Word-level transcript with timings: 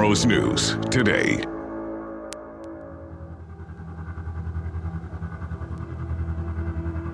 Tomorrow's 0.00 0.24
news 0.24 0.78
today. 0.90 1.44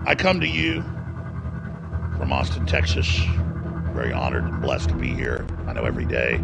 I 0.06 0.14
come 0.16 0.38
to 0.38 0.46
you 0.46 0.82
from 2.16 2.32
Austin, 2.32 2.64
Texas. 2.64 3.22
Very 3.92 4.12
honored 4.12 4.44
and 4.44 4.62
blessed 4.62 4.90
to 4.90 4.94
be 4.94 5.08
here. 5.08 5.44
I 5.66 5.72
know 5.72 5.82
every 5.82 6.04
day, 6.04 6.40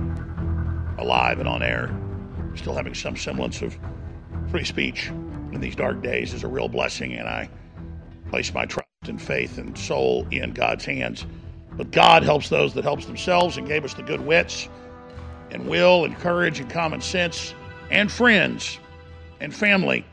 alive 0.98 1.38
and 1.38 1.48
on 1.48 1.62
air, 1.62 1.96
still 2.56 2.74
having 2.74 2.94
some 2.94 3.16
semblance 3.16 3.62
of 3.62 3.78
free 4.50 4.64
speech 4.64 5.10
in 5.52 5.60
these 5.60 5.76
dark 5.76 6.02
days 6.02 6.34
is 6.34 6.42
a 6.42 6.48
real 6.48 6.68
blessing, 6.68 7.12
and 7.14 7.28
I 7.28 7.48
place 8.30 8.52
my 8.52 8.66
trust 8.66 8.88
and 9.06 9.22
faith 9.22 9.58
and 9.58 9.78
soul 9.78 10.26
in 10.32 10.54
God's 10.54 10.84
hands. 10.84 11.24
But 11.76 11.92
God 11.92 12.24
helps 12.24 12.48
those 12.48 12.74
that 12.74 12.82
helps 12.82 13.06
themselves 13.06 13.58
and 13.58 13.68
gave 13.68 13.84
us 13.84 13.94
the 13.94 14.02
good 14.02 14.20
wits 14.20 14.68
and 15.52 15.68
will 15.68 16.04
and 16.04 16.18
courage 16.18 16.58
and 16.58 16.68
common 16.68 17.00
sense 17.00 17.54
and 17.90 18.10
friends 18.10 18.78
and 19.38 19.54
family 19.54 20.04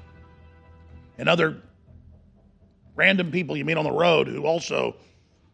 and 1.18 1.28
other 1.28 1.58
random 2.96 3.32
people 3.32 3.56
you 3.56 3.66
meet 3.66 3.78
on 3.78 3.86
the 3.86 3.92
road 3.92 4.28
who 4.28 4.46
also 4.46 4.96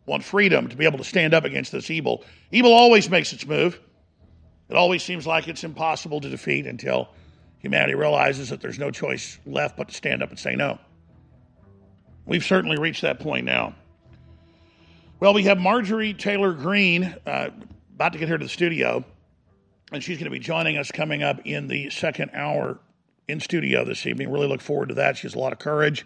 want 0.07 0.23
freedom 0.23 0.67
to 0.67 0.75
be 0.75 0.85
able 0.85 0.97
to 0.97 1.03
stand 1.03 1.33
up 1.33 1.45
against 1.45 1.71
this 1.71 1.89
evil. 1.89 2.23
Evil 2.51 2.73
always 2.73 3.09
makes 3.09 3.31
its 3.31 3.45
move. 3.45 3.79
It 4.69 4.75
always 4.75 5.03
seems 5.03 5.27
like 5.27 5.47
it's 5.47 5.63
impossible 5.63 6.19
to 6.21 6.29
defeat 6.29 6.65
until 6.65 7.09
humanity 7.59 7.93
realizes 7.95 8.49
that 8.49 8.61
there's 8.61 8.79
no 8.79 8.91
choice 8.91 9.39
left 9.45 9.77
but 9.77 9.89
to 9.89 9.93
stand 9.93 10.23
up 10.23 10.29
and 10.29 10.39
say 10.39 10.55
no. 10.55 10.79
We've 12.25 12.43
certainly 12.43 12.77
reached 12.77 13.03
that 13.03 13.19
point 13.19 13.45
now. 13.45 13.75
Well, 15.19 15.33
we 15.33 15.43
have 15.43 15.59
Marjorie 15.59 16.13
Taylor 16.13 16.53
Greene 16.53 17.15
uh, 17.25 17.49
about 17.93 18.13
to 18.13 18.19
get 18.19 18.27
here 18.27 18.37
to 18.37 18.45
the 18.45 18.49
studio, 18.49 19.03
and 19.91 20.03
she's 20.03 20.17
going 20.17 20.25
to 20.25 20.31
be 20.31 20.39
joining 20.39 20.77
us 20.77 20.91
coming 20.91 21.23
up 21.23 21.39
in 21.45 21.67
the 21.67 21.89
second 21.89 22.31
hour 22.33 22.79
in 23.27 23.39
studio 23.39 23.85
this 23.85 24.05
evening. 24.05 24.31
Really 24.31 24.47
look 24.47 24.61
forward 24.61 24.89
to 24.89 24.95
that. 24.95 25.17
She 25.17 25.23
has 25.23 25.35
a 25.35 25.39
lot 25.39 25.53
of 25.53 25.59
courage, 25.59 26.05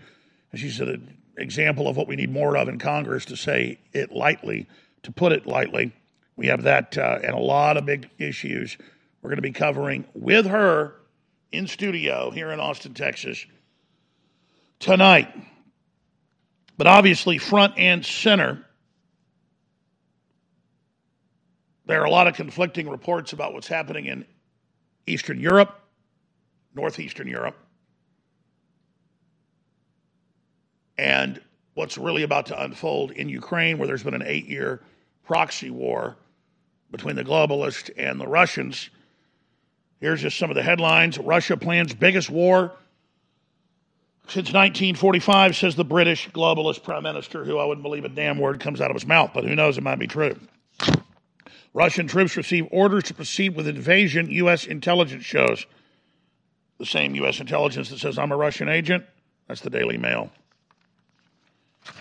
and 0.52 0.60
she's 0.60 0.80
an 0.80 1.18
example 1.38 1.88
of 1.88 1.98
what 1.98 2.08
we 2.08 2.16
need 2.16 2.32
more 2.32 2.58
of 2.58 2.68
in 2.68 2.80
Congress, 2.80 3.26
to 3.26 3.38
say 3.38 3.80
it 3.94 4.12
lightly, 4.12 4.68
to 5.04 5.12
put 5.12 5.32
it 5.32 5.46
lightly. 5.46 5.94
We 6.36 6.48
have 6.48 6.64
that 6.64 6.98
uh, 6.98 7.20
and 7.24 7.34
a 7.34 7.40
lot 7.40 7.78
of 7.78 7.86
big 7.86 8.10
issues 8.18 8.78
we're 9.22 9.30
going 9.30 9.38
to 9.38 9.42
be 9.42 9.52
covering 9.52 10.06
with 10.14 10.46
her 10.46 10.96
in 11.52 11.68
studio 11.68 12.32
here 12.32 12.52
in 12.52 12.60
Austin, 12.60 12.94
Texas 12.94 13.46
tonight. 14.80 15.28
But 16.78 16.88
obviously, 16.88 17.38
front 17.38 17.78
and 17.78 18.06
center, 18.06 18.66
there 21.90 22.02
are 22.02 22.06
a 22.06 22.12
lot 22.12 22.28
of 22.28 22.36
conflicting 22.36 22.88
reports 22.88 23.34
about 23.34 23.52
what's 23.52 23.68
happening 23.68 24.06
in 24.06 24.24
Eastern 25.08 25.40
Europe, 25.40 25.82
Northeastern 26.76 27.28
Europe, 27.28 27.58
and 31.00 31.42
what's 31.74 31.98
really 31.98 32.22
about 32.22 32.46
to 32.46 32.64
unfold 32.64 33.10
in 33.10 33.28
Ukraine, 33.28 33.80
where 33.80 33.88
there's 33.88 34.04
been 34.04 34.14
an 34.14 34.22
eight 34.24 34.48
year 34.48 34.84
proxy 35.26 35.72
war 35.72 36.16
between 36.92 37.16
the 37.16 37.24
globalists 37.24 37.90
and 37.98 38.22
the 38.22 38.28
Russians. 38.28 38.92
Here's 40.00 40.22
just 40.22 40.38
some 40.38 40.52
of 40.52 40.56
the 40.56 40.64
headlines 40.64 41.18
Russia 41.18 41.58
plans 41.58 41.96
biggest 41.96 42.30
war 42.30 42.72
since 44.28 44.54
1945, 44.54 45.58
says 45.58 45.76
the 45.76 45.84
British 45.84 46.30
globalist 46.30 46.84
prime 46.84 47.02
minister, 47.02 47.44
who 47.44 47.58
I 47.58 47.66
wouldn't 47.66 47.82
believe 47.82 48.06
a 48.06 48.10
damn 48.10 48.38
word 48.38 48.60
comes 48.60 48.80
out 48.80 48.92
of 48.92 48.96
his 48.96 49.08
mouth, 49.08 49.32
but 49.34 49.44
who 49.44 49.56
knows, 49.56 49.80
it 49.80 49.82
might 49.82 49.98
be 49.98 50.06
true. 50.06 50.36
Russian 51.74 52.08
troops 52.08 52.36
receive 52.36 52.68
orders 52.72 53.06
to 53.06 53.14
proceed 53.14 53.56
with 53.56 53.68
invasion, 53.68 54.30
U.S. 54.32 54.66
intelligence 54.66 55.24
shows. 55.24 55.66
The 56.78 56.86
same 56.86 57.16
U.S. 57.16 57.40
intelligence 57.40 57.90
that 57.90 58.00
says 58.00 58.18
I'm 58.18 58.32
a 58.32 58.38
Russian 58.38 58.70
agent. 58.70 59.06
That's 59.48 59.62
the 59.62 59.70
Daily 59.70 59.98
Mail. 59.98 60.32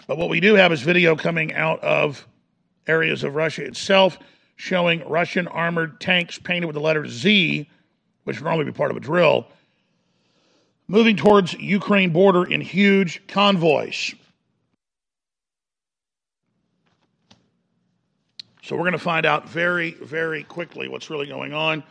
But 0.06 0.18
what 0.18 0.28
we 0.28 0.40
do 0.40 0.54
have 0.54 0.72
is 0.72 0.82
video 0.82 1.16
coming 1.16 1.54
out 1.54 1.80
of 1.80 2.26
areas 2.86 3.24
of 3.24 3.34
Russia 3.34 3.64
itself 3.64 4.18
showing 4.56 5.08
Russian 5.08 5.46
armored 5.46 6.00
tanks 6.00 6.38
painted 6.38 6.66
with 6.66 6.74
the 6.74 6.80
letter 6.80 7.06
Z, 7.06 7.68
which 8.24 8.38
would 8.38 8.44
normally 8.44 8.64
be 8.64 8.72
part 8.72 8.90
of 8.90 8.96
a 8.96 9.00
drill, 9.00 9.46
moving 10.88 11.16
towards 11.16 11.54
Ukraine 11.54 12.10
border 12.10 12.44
in 12.44 12.60
huge 12.60 13.22
convoys. 13.28 14.14
So 18.68 18.76
we're 18.76 18.82
going 18.82 18.92
to 18.92 18.98
find 18.98 19.24
out 19.24 19.48
very, 19.48 19.92
very 19.92 20.44
quickly 20.44 20.88
what's 20.88 21.08
really 21.08 21.26
going 21.26 21.54
on. 21.54 21.82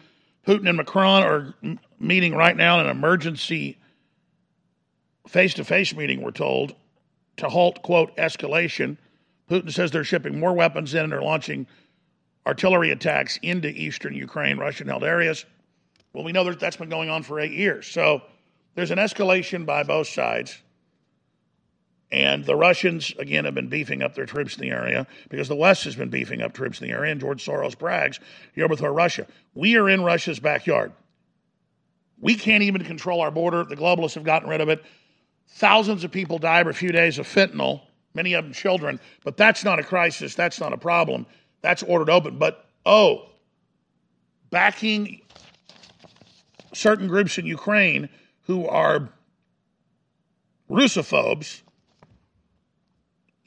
Putin 0.45 0.69
and 0.69 0.77
Macron 0.77 1.23
are 1.23 1.55
meeting 1.99 2.35
right 2.35 2.55
now 2.55 2.79
in 2.79 2.85
an 2.85 2.91
emergency 2.91 3.79
face 5.27 5.55
to 5.55 5.63
face 5.63 5.95
meeting, 5.95 6.21
we're 6.21 6.29
told, 6.29 6.75
to 7.37 7.49
halt, 7.49 7.81
quote, 7.81 8.15
escalation. 8.17 8.97
Putin 9.49 9.71
says 9.73 9.89
they're 9.89 10.03
shipping 10.03 10.39
more 10.39 10.53
weapons 10.53 10.93
in 10.93 11.01
and 11.01 11.11
they're 11.11 11.19
launching 11.19 11.65
artillery 12.45 12.91
attacks 12.91 13.39
into 13.41 13.69
eastern 13.69 14.13
Ukraine, 14.13 14.59
Russian 14.59 14.87
held 14.87 15.03
areas. 15.03 15.45
Well, 16.13 16.23
we 16.23 16.31
know 16.31 16.43
that 16.43 16.59
that's 16.59 16.77
been 16.77 16.89
going 16.89 17.09
on 17.09 17.23
for 17.23 17.39
eight 17.39 17.53
years. 17.53 17.87
So 17.87 18.21
there's 18.75 18.91
an 18.91 18.99
escalation 18.99 19.65
by 19.65 19.81
both 19.81 20.09
sides. 20.09 20.61
And 22.11 22.45
the 22.45 22.55
Russians, 22.55 23.13
again, 23.19 23.45
have 23.45 23.53
been 23.53 23.67
beefing 23.67 24.01
up 24.01 24.15
their 24.15 24.25
troops 24.25 24.55
in 24.55 24.61
the 24.61 24.69
area 24.69 25.07
because 25.29 25.49
the 25.49 25.55
West 25.55 25.83
has 25.83 25.95
been 25.95 26.09
beefing 26.09 26.41
up 26.41 26.53
troops 26.53 26.79
in 26.79 26.87
the 26.87 26.93
area. 26.93 27.11
And 27.11 27.19
George 27.19 27.45
Soros 27.45 27.77
brags, 27.77 28.19
you're 28.55 28.69
with 28.69 28.81
Russia. 28.81 29.27
We 29.53 29.75
are 29.75 29.89
in 29.89 30.01
Russia's 30.01 30.39
backyard. 30.39 30.93
We 32.19 32.35
can't 32.35 32.63
even 32.63 32.83
control 32.85 33.21
our 33.21 33.31
border. 33.31 33.63
The 33.65 33.75
globalists 33.75 34.15
have 34.15 34.23
gotten 34.23 34.49
rid 34.49 34.61
of 34.61 34.69
it. 34.69 34.83
Thousands 35.49 36.03
of 36.03 36.11
people 36.11 36.39
die 36.39 36.59
every 36.59 36.73
few 36.73 36.91
days 36.91 37.19
of 37.19 37.27
fentanyl, 37.27 37.81
many 38.13 38.33
of 38.33 38.45
them 38.45 38.53
children. 38.53 38.99
But 39.23 39.35
that's 39.35 39.63
not 39.63 39.79
a 39.79 39.83
crisis. 39.83 40.33
That's 40.33 40.59
not 40.59 40.73
a 40.73 40.77
problem. 40.77 41.25
That's 41.61 41.83
ordered 41.83 42.09
open. 42.09 42.37
But 42.37 42.65
oh, 42.85 43.29
backing 44.49 45.21
certain 46.73 47.07
groups 47.07 47.37
in 47.37 47.45
Ukraine 47.45 48.09
who 48.43 48.65
are 48.67 49.09
Russophobes 50.69 51.61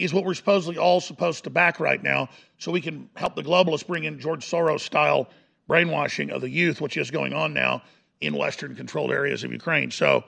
is 0.00 0.12
what 0.14 0.24
we're 0.24 0.34
supposedly 0.34 0.78
all 0.78 1.00
supposed 1.00 1.44
to 1.44 1.50
back 1.50 1.78
right 1.78 2.02
now 2.02 2.28
so 2.58 2.72
we 2.72 2.80
can 2.80 3.08
help 3.16 3.34
the 3.34 3.42
globalists 3.42 3.86
bring 3.86 4.04
in 4.04 4.18
George 4.18 4.44
Soros 4.44 4.80
style 4.80 5.28
brainwashing 5.68 6.30
of 6.30 6.40
the 6.40 6.48
youth, 6.48 6.80
which 6.80 6.96
is 6.96 7.10
going 7.10 7.32
on 7.32 7.52
now 7.52 7.82
in 8.20 8.34
Western 8.34 8.74
controlled 8.74 9.12
areas 9.12 9.44
of 9.44 9.52
Ukraine. 9.52 9.90
So 9.90 10.24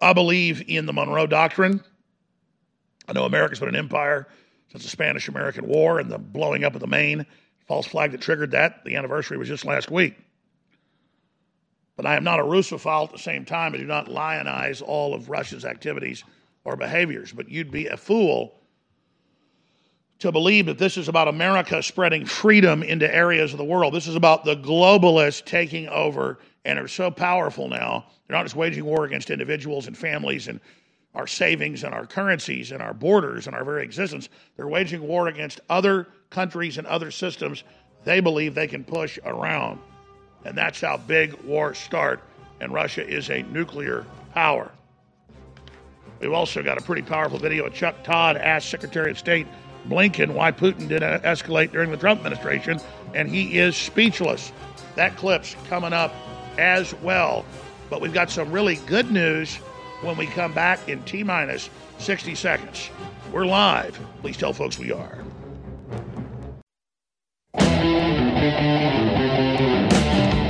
I 0.00 0.12
believe 0.12 0.62
in 0.66 0.86
the 0.86 0.92
Monroe 0.92 1.26
Doctrine. 1.26 1.82
I 3.06 3.12
know 3.12 3.24
America's 3.24 3.60
been 3.60 3.68
an 3.68 3.76
empire 3.76 4.26
since 4.70 4.82
the 4.82 4.90
Spanish 4.90 5.28
American 5.28 5.66
War 5.66 5.98
and 5.98 6.10
the 6.10 6.18
blowing 6.18 6.64
up 6.64 6.74
of 6.74 6.80
the 6.80 6.86
Maine 6.86 7.26
false 7.66 7.86
flag 7.86 8.12
that 8.12 8.20
triggered 8.20 8.52
that. 8.52 8.84
The 8.84 8.96
anniversary 8.96 9.36
was 9.36 9.48
just 9.48 9.64
last 9.64 9.90
week. 9.90 10.16
But 11.96 12.06
I 12.06 12.16
am 12.16 12.24
not 12.24 12.40
a 12.40 12.44
Russophile 12.44 13.04
at 13.04 13.12
the 13.12 13.18
same 13.18 13.44
time. 13.44 13.74
I 13.74 13.78
do 13.78 13.84
not 13.84 14.08
lionize 14.08 14.80
all 14.80 15.14
of 15.14 15.28
Russia's 15.28 15.64
activities 15.64 16.24
or 16.64 16.76
behaviors. 16.76 17.32
But 17.32 17.48
you'd 17.48 17.70
be 17.70 17.86
a 17.86 17.96
fool 17.96 18.54
to 20.18 20.32
believe 20.32 20.66
that 20.66 20.78
this 20.78 20.96
is 20.96 21.08
about 21.08 21.28
America 21.28 21.82
spreading 21.82 22.26
freedom 22.26 22.82
into 22.82 23.12
areas 23.14 23.52
of 23.52 23.58
the 23.58 23.64
world. 23.64 23.94
This 23.94 24.08
is 24.08 24.16
about 24.16 24.44
the 24.44 24.56
globalists 24.56 25.44
taking 25.44 25.88
over 25.88 26.38
and 26.64 26.78
are 26.78 26.88
so 26.88 27.10
powerful 27.10 27.68
now. 27.68 28.06
They're 28.26 28.36
not 28.36 28.44
just 28.44 28.56
waging 28.56 28.84
war 28.84 29.04
against 29.04 29.30
individuals 29.30 29.86
and 29.86 29.96
families 29.96 30.48
and 30.48 30.60
our 31.14 31.26
savings 31.26 31.84
and 31.84 31.94
our 31.94 32.06
currencies 32.06 32.72
and 32.72 32.82
our 32.82 32.92
borders 32.92 33.46
and 33.46 33.56
our 33.56 33.64
very 33.64 33.84
existence. 33.84 34.28
They're 34.56 34.68
waging 34.68 35.06
war 35.06 35.28
against 35.28 35.60
other 35.70 36.08
countries 36.30 36.78
and 36.78 36.86
other 36.86 37.10
systems 37.10 37.64
they 38.04 38.20
believe 38.20 38.54
they 38.54 38.68
can 38.68 38.84
push 38.84 39.18
around. 39.24 39.80
And 40.44 40.56
that's 40.56 40.80
how 40.80 40.96
big 40.96 41.34
wars 41.42 41.78
start. 41.78 42.22
And 42.60 42.72
Russia 42.72 43.06
is 43.06 43.30
a 43.30 43.42
nuclear 43.44 44.04
power. 44.34 44.70
We've 46.20 46.32
also 46.32 46.62
got 46.62 46.78
a 46.78 46.82
pretty 46.82 47.02
powerful 47.02 47.38
video 47.38 47.66
of 47.66 47.74
Chuck 47.74 48.02
Todd 48.02 48.36
asked 48.36 48.70
Secretary 48.70 49.10
of 49.10 49.18
State 49.18 49.46
Blinken 49.86 50.34
why 50.34 50.52
Putin 50.52 50.88
didn't 50.88 51.22
escalate 51.22 51.72
during 51.72 51.90
the 51.90 51.96
Trump 51.96 52.20
administration, 52.20 52.80
and 53.14 53.28
he 53.28 53.58
is 53.58 53.76
speechless. 53.76 54.52
That 54.96 55.16
clip's 55.16 55.56
coming 55.68 55.92
up 55.92 56.12
as 56.58 56.94
well. 56.96 57.44
But 57.88 58.00
we've 58.00 58.12
got 58.12 58.30
some 58.30 58.50
really 58.50 58.76
good 58.86 59.10
news 59.10 59.56
when 60.02 60.16
we 60.16 60.26
come 60.26 60.52
back 60.52 60.88
in 60.88 61.02
T 61.04 61.22
minus 61.22 61.70
60 61.98 62.34
seconds. 62.34 62.90
We're 63.32 63.46
live. 63.46 63.98
Please 64.20 64.36
tell 64.36 64.52
folks 64.52 64.78
we 64.78 64.92
are. 64.92 65.18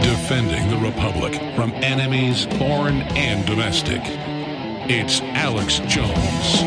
Defending 0.02 0.68
the 0.68 0.78
Republic 0.82 1.34
from 1.54 1.72
enemies 1.74 2.46
foreign 2.58 3.02
and 3.16 3.46
domestic. 3.46 4.02
It's 4.90 5.20
Alex 5.20 5.80
Jones. 5.80 6.62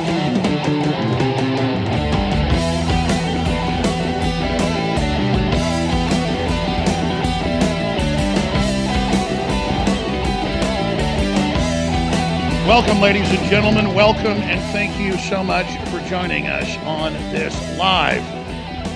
Welcome, 12.68 13.02
ladies 13.02 13.28
and 13.32 13.40
gentlemen. 13.50 13.96
Welcome, 13.96 14.26
and 14.26 14.62
thank 14.72 15.00
you 15.00 15.18
so 15.18 15.44
much 15.44 15.66
for 15.90 16.00
joining 16.08 16.46
us 16.46 16.78
on 16.86 17.14
this 17.34 17.56
live 17.80 18.22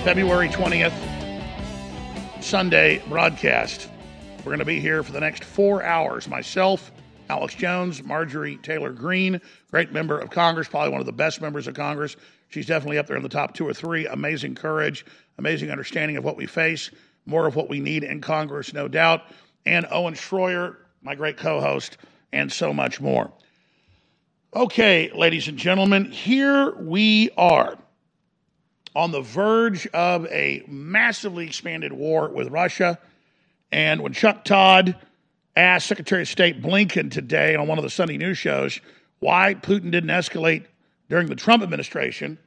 February 0.04 0.50
20th 0.50 0.94
Sunday 2.40 3.02
broadcast. 3.08 3.88
We're 4.38 4.44
going 4.44 4.60
to 4.60 4.64
be 4.64 4.78
here 4.78 5.02
for 5.02 5.10
the 5.10 5.18
next 5.18 5.42
four 5.42 5.82
hours. 5.82 6.28
Myself, 6.28 6.92
Alex 7.28 7.54
Jones, 7.54 8.02
Marjorie 8.02 8.56
Taylor 8.58 8.92
Greene, 8.92 9.40
great 9.70 9.92
member 9.92 10.18
of 10.18 10.30
Congress, 10.30 10.68
probably 10.68 10.90
one 10.90 11.00
of 11.00 11.06
the 11.06 11.12
best 11.12 11.40
members 11.40 11.66
of 11.66 11.74
Congress. 11.74 12.16
She's 12.48 12.66
definitely 12.66 12.98
up 12.98 13.06
there 13.06 13.16
in 13.16 13.22
the 13.22 13.28
top 13.28 13.54
two 13.54 13.66
or 13.66 13.74
three. 13.74 14.06
Amazing 14.06 14.54
courage, 14.54 15.04
amazing 15.38 15.70
understanding 15.70 16.16
of 16.16 16.24
what 16.24 16.36
we 16.36 16.46
face, 16.46 16.90
more 17.26 17.46
of 17.46 17.56
what 17.56 17.68
we 17.68 17.80
need 17.80 18.04
in 18.04 18.20
Congress, 18.20 18.72
no 18.72 18.88
doubt. 18.88 19.22
And 19.64 19.86
Owen 19.90 20.14
Shroyer, 20.14 20.76
my 21.02 21.14
great 21.14 21.36
co 21.36 21.60
host, 21.60 21.98
and 22.32 22.52
so 22.52 22.72
much 22.72 23.00
more. 23.00 23.32
Okay, 24.54 25.10
ladies 25.12 25.48
and 25.48 25.58
gentlemen, 25.58 26.10
here 26.10 26.74
we 26.76 27.30
are 27.36 27.76
on 28.94 29.10
the 29.10 29.20
verge 29.20 29.86
of 29.88 30.24
a 30.26 30.62
massively 30.66 31.46
expanded 31.46 31.92
war 31.92 32.30
with 32.30 32.48
Russia. 32.48 32.98
And 33.70 34.00
when 34.00 34.14
Chuck 34.14 34.44
Todd 34.44 34.96
asked 35.56 35.86
Secretary 35.86 36.22
of 36.22 36.28
State 36.28 36.62
Blinken 36.62 37.10
today 37.10 37.56
on 37.56 37.66
one 37.66 37.78
of 37.78 37.84
the 37.84 37.90
Sunday 37.90 38.18
news 38.18 38.38
shows 38.38 38.80
why 39.18 39.54
Putin 39.54 39.90
didn't 39.90 40.10
escalate 40.10 40.66
during 41.08 41.28
the 41.28 41.34
Trump 41.34 41.62
administration, 41.62 42.38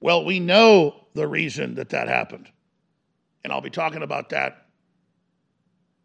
well, 0.00 0.24
we 0.24 0.38
know 0.38 1.06
the 1.14 1.26
reason 1.26 1.74
that 1.74 1.90
that 1.90 2.08
happened. 2.08 2.48
And 3.42 3.52
I'll 3.52 3.60
be 3.60 3.70
talking 3.70 4.02
about 4.02 4.28
that 4.30 4.66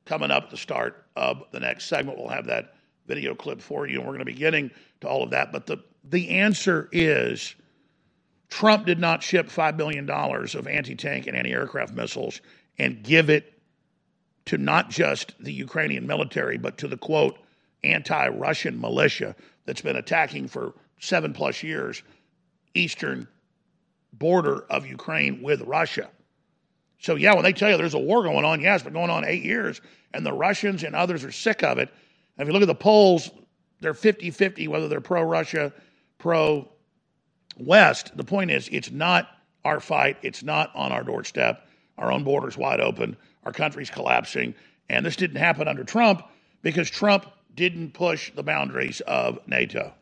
coming 0.06 0.32
up 0.32 0.46
at 0.46 0.50
the 0.50 0.58
start 0.58 1.06
of 1.16 1.44
the 1.52 1.60
next 1.60 1.86
segment. 1.86 2.18
We'll 2.18 2.30
have 2.30 2.48
that 2.48 2.76
video 3.08 3.36
clip 3.36 3.62
for 3.62 3.88
you, 3.88 3.98
and 3.98 4.06
we're 4.06 4.14
going 4.14 4.20
to 4.20 4.26
be 4.26 4.34
getting 4.34 4.72
to 5.02 5.08
all 5.08 5.24
of 5.24 5.30
that. 5.32 5.52
But 5.52 5.68
the, 5.68 5.78
the 6.04 6.30
answer 6.30 6.90
is 6.92 7.56
Trump 8.50 8.86
did 8.86 9.00
not 9.00 9.22
ship 9.22 9.48
$5 9.48 9.78
billion 9.78 10.10
of 10.10 10.68
anti 10.68 10.96
tank 10.96 11.28
and 11.28 11.36
anti 11.36 11.52
aircraft 11.52 11.94
missiles 11.94 12.42
and 12.78 13.04
give 13.04 13.30
it 13.30 13.54
to 14.46 14.58
not 14.58 14.90
just 14.90 15.34
the 15.40 15.52
Ukrainian 15.52 16.06
military, 16.08 16.58
but 16.58 16.78
to 16.80 16.88
the 16.88 16.98
quote, 16.98 17.38
anti 17.84 18.28
Russian 18.30 18.80
militia 18.80 19.36
that's 19.66 19.82
been 19.82 19.96
attacking 19.96 20.48
for 20.48 20.74
seven 21.00 21.34
plus 21.34 21.64
years 21.64 22.04
eastern 22.74 23.28
border 24.14 24.66
of 24.70 24.86
Ukraine 24.86 25.42
with 25.42 25.62
Russia. 25.62 26.10
So, 27.00 27.16
yeah, 27.16 27.34
when 27.34 27.44
they 27.44 27.54
tell 27.54 27.70
you 27.70 27.78
there's 27.78 27.94
a 27.94 28.00
war 28.00 28.24
going 28.24 28.46
on, 28.46 28.62
yes, 28.62 28.84
but 28.84 28.94
going 28.94 29.10
on 29.10 29.26
eight 29.26 29.44
years, 29.44 29.82
and 30.14 30.26
the 30.26 30.34
Russians 30.34 30.84
and 30.84 30.96
others 30.96 31.24
are 31.24 31.32
sick 31.32 31.64
of 31.64 31.78
it 31.78 31.90
if 32.38 32.48
you 32.48 32.54
look 32.54 32.62
at 32.62 32.68
the 32.68 32.76
polls, 32.76 33.32
they're 33.82 33.94
50 33.94 34.32
50, 34.32 34.68
whether 34.68 34.88
they're 34.88 35.02
pro 35.02 35.22
Russia, 35.24 35.72
pro 36.18 36.70
West. 37.58 38.16
The 38.18 38.24
point 38.24 38.52
is, 38.52 38.68
it's 38.72 38.92
not 38.92 39.30
our 39.64 39.80
fight. 39.80 40.18
It's 40.22 40.44
not 40.44 40.76
on 40.76 40.92
our 40.92 41.04
doorstep. 41.04 41.68
Our 41.98 42.12
own 42.12 42.24
border's 42.24 42.58
wide 42.58 42.82
open. 42.82 43.16
Our 43.46 43.52
country's 43.52 43.90
collapsing. 43.90 44.56
And 44.90 45.06
this 45.06 45.16
didn't 45.16 45.38
happen 45.38 45.68
under 45.68 45.84
Trump 45.84 46.24
because 46.62 46.90
Trump 46.90 47.26
didn't 47.54 47.94
push 47.94 48.32
the 48.34 48.44
boundaries 48.44 49.02
of 49.02 49.40
NATO. 49.48 49.94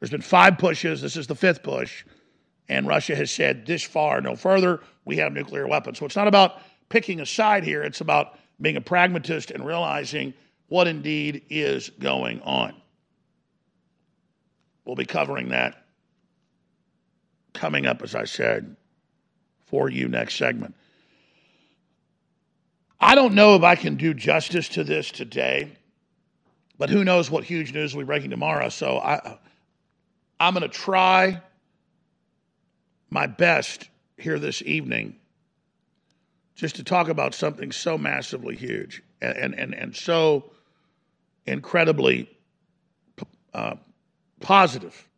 There's 0.00 0.10
been 0.10 0.20
five 0.20 0.58
pushes. 0.58 1.00
This 1.00 1.16
is 1.16 1.26
the 1.26 1.34
fifth 1.34 1.62
push. 1.62 2.04
And 2.68 2.86
Russia 2.86 3.14
has 3.14 3.30
said 3.30 3.66
this 3.66 3.82
far, 3.82 4.20
no 4.20 4.36
further. 4.36 4.80
We 5.04 5.16
have 5.18 5.32
nuclear 5.32 5.66
weapons. 5.66 5.98
So 5.98 6.06
it's 6.06 6.16
not 6.16 6.28
about 6.28 6.60
picking 6.88 7.20
a 7.20 7.26
side 7.26 7.64
here. 7.64 7.82
It's 7.82 8.00
about 8.00 8.38
being 8.60 8.76
a 8.76 8.80
pragmatist 8.80 9.50
and 9.50 9.64
realizing 9.64 10.34
what 10.68 10.86
indeed 10.86 11.44
is 11.50 11.90
going 11.90 12.40
on. 12.42 12.74
We'll 14.84 14.96
be 14.96 15.04
covering 15.04 15.50
that 15.50 15.84
coming 17.52 17.86
up, 17.86 18.02
as 18.02 18.14
I 18.14 18.24
said, 18.24 18.76
for 19.66 19.88
you 19.88 20.08
next 20.08 20.36
segment. 20.36 20.74
I 23.00 23.14
don't 23.14 23.34
know 23.34 23.54
if 23.56 23.62
I 23.62 23.74
can 23.74 23.96
do 23.96 24.14
justice 24.14 24.68
to 24.70 24.84
this 24.84 25.10
today, 25.10 25.76
but 26.78 26.90
who 26.90 27.04
knows 27.04 27.30
what 27.30 27.44
huge 27.44 27.72
news 27.72 27.94
will 27.94 28.02
be 28.02 28.06
breaking 28.06 28.30
tomorrow. 28.30 28.68
So 28.68 28.98
I, 28.98 29.38
I'm 30.40 30.54
going 30.54 30.62
to 30.62 30.68
try 30.68 31.40
my 33.10 33.26
best 33.26 33.88
here 34.16 34.38
this 34.38 34.62
evening 34.62 35.16
just 36.54 36.76
to 36.76 36.84
talk 36.84 37.08
about 37.08 37.34
something 37.34 37.72
so 37.72 37.98
massively 37.98 38.56
huge 38.56 39.02
and, 39.20 39.36
and, 39.36 39.54
and, 39.58 39.74
and 39.74 39.96
so 39.96 40.50
incredibly 41.46 42.30
uh, 43.52 43.76
positive. 44.40 45.08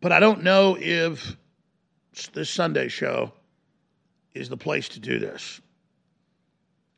But 0.00 0.12
I 0.12 0.20
don't 0.20 0.42
know 0.42 0.76
if 0.78 1.36
this 2.32 2.50
Sunday 2.50 2.88
show 2.88 3.32
is 4.34 4.48
the 4.48 4.56
place 4.56 4.88
to 4.90 5.00
do 5.00 5.18
this. 5.18 5.60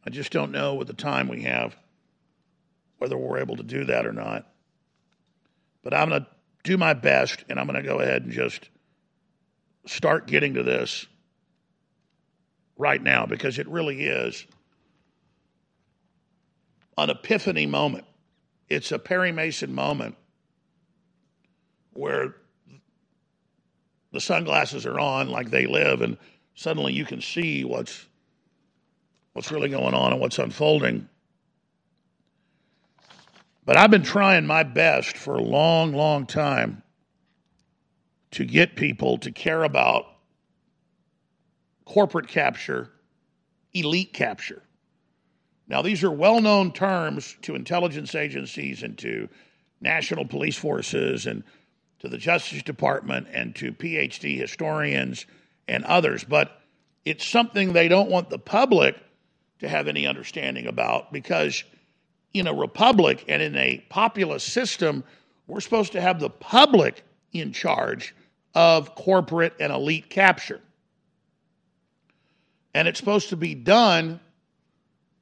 I 0.07 0.11
just 0.11 0.31
don't 0.31 0.53
know 0.53 0.75
with 0.75 0.89
the 0.89 0.95
time 0.95 1.29
we 1.29 1.43
have 1.43 1.77
whether 2.99 3.17
we're 3.17 3.39
able 3.39 3.57
to 3.57 3.63
do 3.63 3.85
that 3.85 4.07
or 4.07 4.13
not. 4.13 4.47
But 5.83 5.95
I'm 5.95 6.09
going 6.09 6.23
to 6.23 6.29
do 6.65 6.77
my 6.77 6.95
best 6.95 7.45
and 7.49 7.59
I'm 7.59 7.67
going 7.67 7.83
to 7.83 7.89
go 7.89 8.01
ahead 8.01 8.23
and 8.23 8.33
just 8.33 8.69
start 9.87 10.27
getting 10.27 10.55
to 10.55 10.63
this 10.63 11.07
right 12.77 13.03
now 13.03 13.27
because 13.27 13.59
it 13.59 13.69
really 13.69 14.05
is 14.05 14.47
an 16.99 17.11
epiphany 17.11 17.67
moment. 17.67 18.05
It's 18.69 18.93
a 18.93 18.99
Perry 18.99 19.33
Mason 19.33 19.75
moment 19.75 20.17
where 21.93 22.37
the 24.17 24.20
sunglasses 24.23 24.87
are 24.87 24.99
on 24.99 25.29
like 25.29 25.51
they 25.51 25.67
live 25.67 26.01
and 26.01 26.17
suddenly 26.55 26.94
you 26.94 27.05
can 27.05 27.20
see 27.20 27.65
what's 27.65 28.06
what's 29.35 29.53
really 29.53 29.69
going 29.69 29.93
on 29.93 30.13
and 30.13 30.20
what's 30.23 30.39
unfolding. 30.39 31.06
But 33.67 33.77
I've 33.77 33.91
been 33.91 34.03
trying 34.03 34.46
my 34.46 34.63
best 34.63 35.19
for 35.19 35.37
a 35.37 35.43
long, 35.43 35.93
long 35.93 36.25
time 36.25 36.82
to 38.31 38.46
get 38.46 38.75
people 38.75 39.19
to 39.19 39.31
care 39.31 39.65
about 39.65 40.06
corporate 41.85 42.29
capture, 42.29 42.91
elite 43.75 44.15
capture. 44.15 44.63
Now, 45.69 45.82
these 45.82 46.03
are 46.03 46.11
well 46.11 46.41
known 46.41 46.73
terms 46.73 47.37
to 47.43 47.55
intelligence 47.55 48.15
agencies 48.15 48.82
and 48.82 48.96
to 48.99 49.29
national 49.82 50.25
police 50.25 50.56
forces 50.56 51.27
and 51.27 51.44
to 52.06 52.10
the 52.10 52.19
Justice 52.19 52.63
Department 52.63 53.27
and 53.32 53.55
to 53.56 53.72
PhD 53.72 54.39
historians 54.39 55.27
and 55.69 55.84
others, 55.84 56.25
but 56.25 56.60
it's 57.05 57.27
something 57.27 57.72
they 57.72 57.89
don't 57.89 58.10
want 58.10 58.31
the 58.31 58.39
public 58.39 58.96
to 59.58 59.69
have 59.69 59.89
any 59.89 60.06
understanding 60.06 60.67
about 60.67 61.13
because 61.13 61.65
in 62.32 62.46
a 62.46 62.55
republic 62.55 63.25
and 63.29 63.43
in 63.43 63.56
a 63.56 63.84
populist 63.89 64.48
system, 64.48 65.03
we're 65.46 65.60
supposed 65.60 65.93
to 65.93 66.01
have 66.01 66.20
the 66.20 66.31
public 66.31 67.03
in 67.32 67.53
charge 67.53 68.15
of 68.55 68.94
corporate 68.94 69.55
and 69.58 69.72
elite 69.72 70.10
capture. 70.10 70.60
And 72.75 72.86
it's 72.86 72.98
supposed 72.98 73.31
to 73.31 73.36
be 73.36 73.55
done 73.55 74.20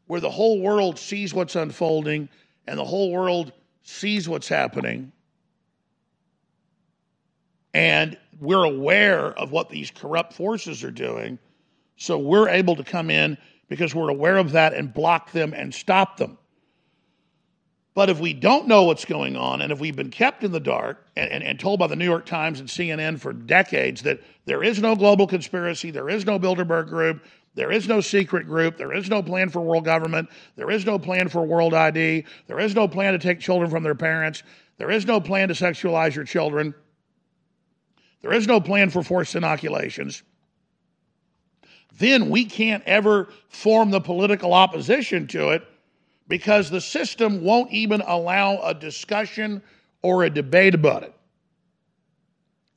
where 0.07 0.21
the 0.21 0.31
whole 0.31 0.61
world 0.61 0.99
sees 0.99 1.33
what's 1.33 1.57
unfolding 1.57 2.29
and 2.67 2.79
the 2.79 2.85
whole 2.85 3.12
world 3.12 3.53
sees 3.85 4.29
what's 4.29 4.49
happening. 4.49 5.12
And 7.75 8.16
we're 8.40 8.64
aware 8.64 9.26
of 9.38 9.52
what 9.52 9.69
these 9.69 9.90
corrupt 9.90 10.33
forces 10.33 10.83
are 10.83 10.90
doing. 10.90 11.38
So 11.97 12.19
we're 12.19 12.49
able 12.49 12.76
to 12.76 12.85
come 12.85 13.11
in 13.11 13.37
because 13.69 13.95
we're 13.95 14.09
aware 14.09 14.38
of 14.38 14.52
that 14.52 14.73
and 14.73 14.95
block 14.95 15.33
them 15.33 15.52
and 15.52 15.75
stop 15.75 16.16
them. 16.16 16.38
But 17.95 18.11
if 18.11 18.19
we 18.19 18.33
don't 18.33 18.66
know 18.66 18.85
what's 18.85 19.04
going 19.04 19.37
on, 19.37 19.61
and 19.61 19.71
if 19.71 19.78
we've 19.78 19.95
been 19.95 20.11
kept 20.11 20.43
in 20.43 20.50
the 20.50 20.59
dark 20.59 21.07
and, 21.14 21.31
and, 21.31 21.45
and, 21.45 21.61
told 21.61 21.78
by 21.78 21.87
the 21.87 21.95
New 21.95 22.04
York 22.04 22.26
Times 22.26 22.59
and 22.59 22.69
CNN 22.69 23.21
for 23.21 23.33
decades 23.33 24.02
that 24.02 24.21
there 24.47 24.64
is 24.64 24.81
no 24.81 24.97
global 24.97 25.28
conspiracy, 25.28 25.93
there 25.93 26.09
is 26.09 26.26
no 26.26 26.38
Bilderberg 26.40 26.88
group, 26.88 27.23
there 27.54 27.71
is 27.71 27.87
no 27.87 28.00
secret 28.00 28.47
group. 28.47 28.76
There 28.76 28.93
is 28.93 29.09
no 29.09 29.23
plan 29.23 29.49
for 29.49 29.61
world 29.61 29.85
government. 29.85 30.28
There 30.57 30.71
is 30.71 30.85
no 30.85 30.99
plan 30.99 31.28
for 31.28 31.45
world 31.45 31.73
ID. 31.73 32.25
There 32.47 32.59
is 32.59 32.75
no 32.75 32.88
plan 32.88 33.12
to 33.12 33.19
take 33.19 33.40
children 33.40 33.71
from 33.71 33.83
their 33.83 33.95
parents. 33.95 34.43
There 34.76 34.90
is 34.90 35.07
no 35.07 35.21
plan 35.21 35.49
to 35.49 35.54
sexualize 35.54 36.16
your 36.16 36.25
children. 36.25 36.75
There 38.25 38.33
is 38.33 38.47
no 38.47 38.59
plan 38.59 38.88
for 38.88 39.02
forced 39.02 39.35
inoculations. 39.35 40.23
Then 41.99 42.31
we 42.31 42.47
can't 42.47 42.83
ever 42.85 43.28
form 43.50 43.90
the 43.90 44.00
political 44.00 44.54
opposition 44.54 45.26
to 45.26 45.50
it 45.50 45.62
because 46.26 46.71
the 46.71 46.81
system 46.81 47.45
won't 47.45 47.71
even 47.71 48.00
allow 48.00 48.62
a 48.62 48.73
discussion 48.73 49.62
or 50.00 50.25
a 50.25 50.31
debate 50.31 50.75
about 50.75 51.02
it. 51.02 51.14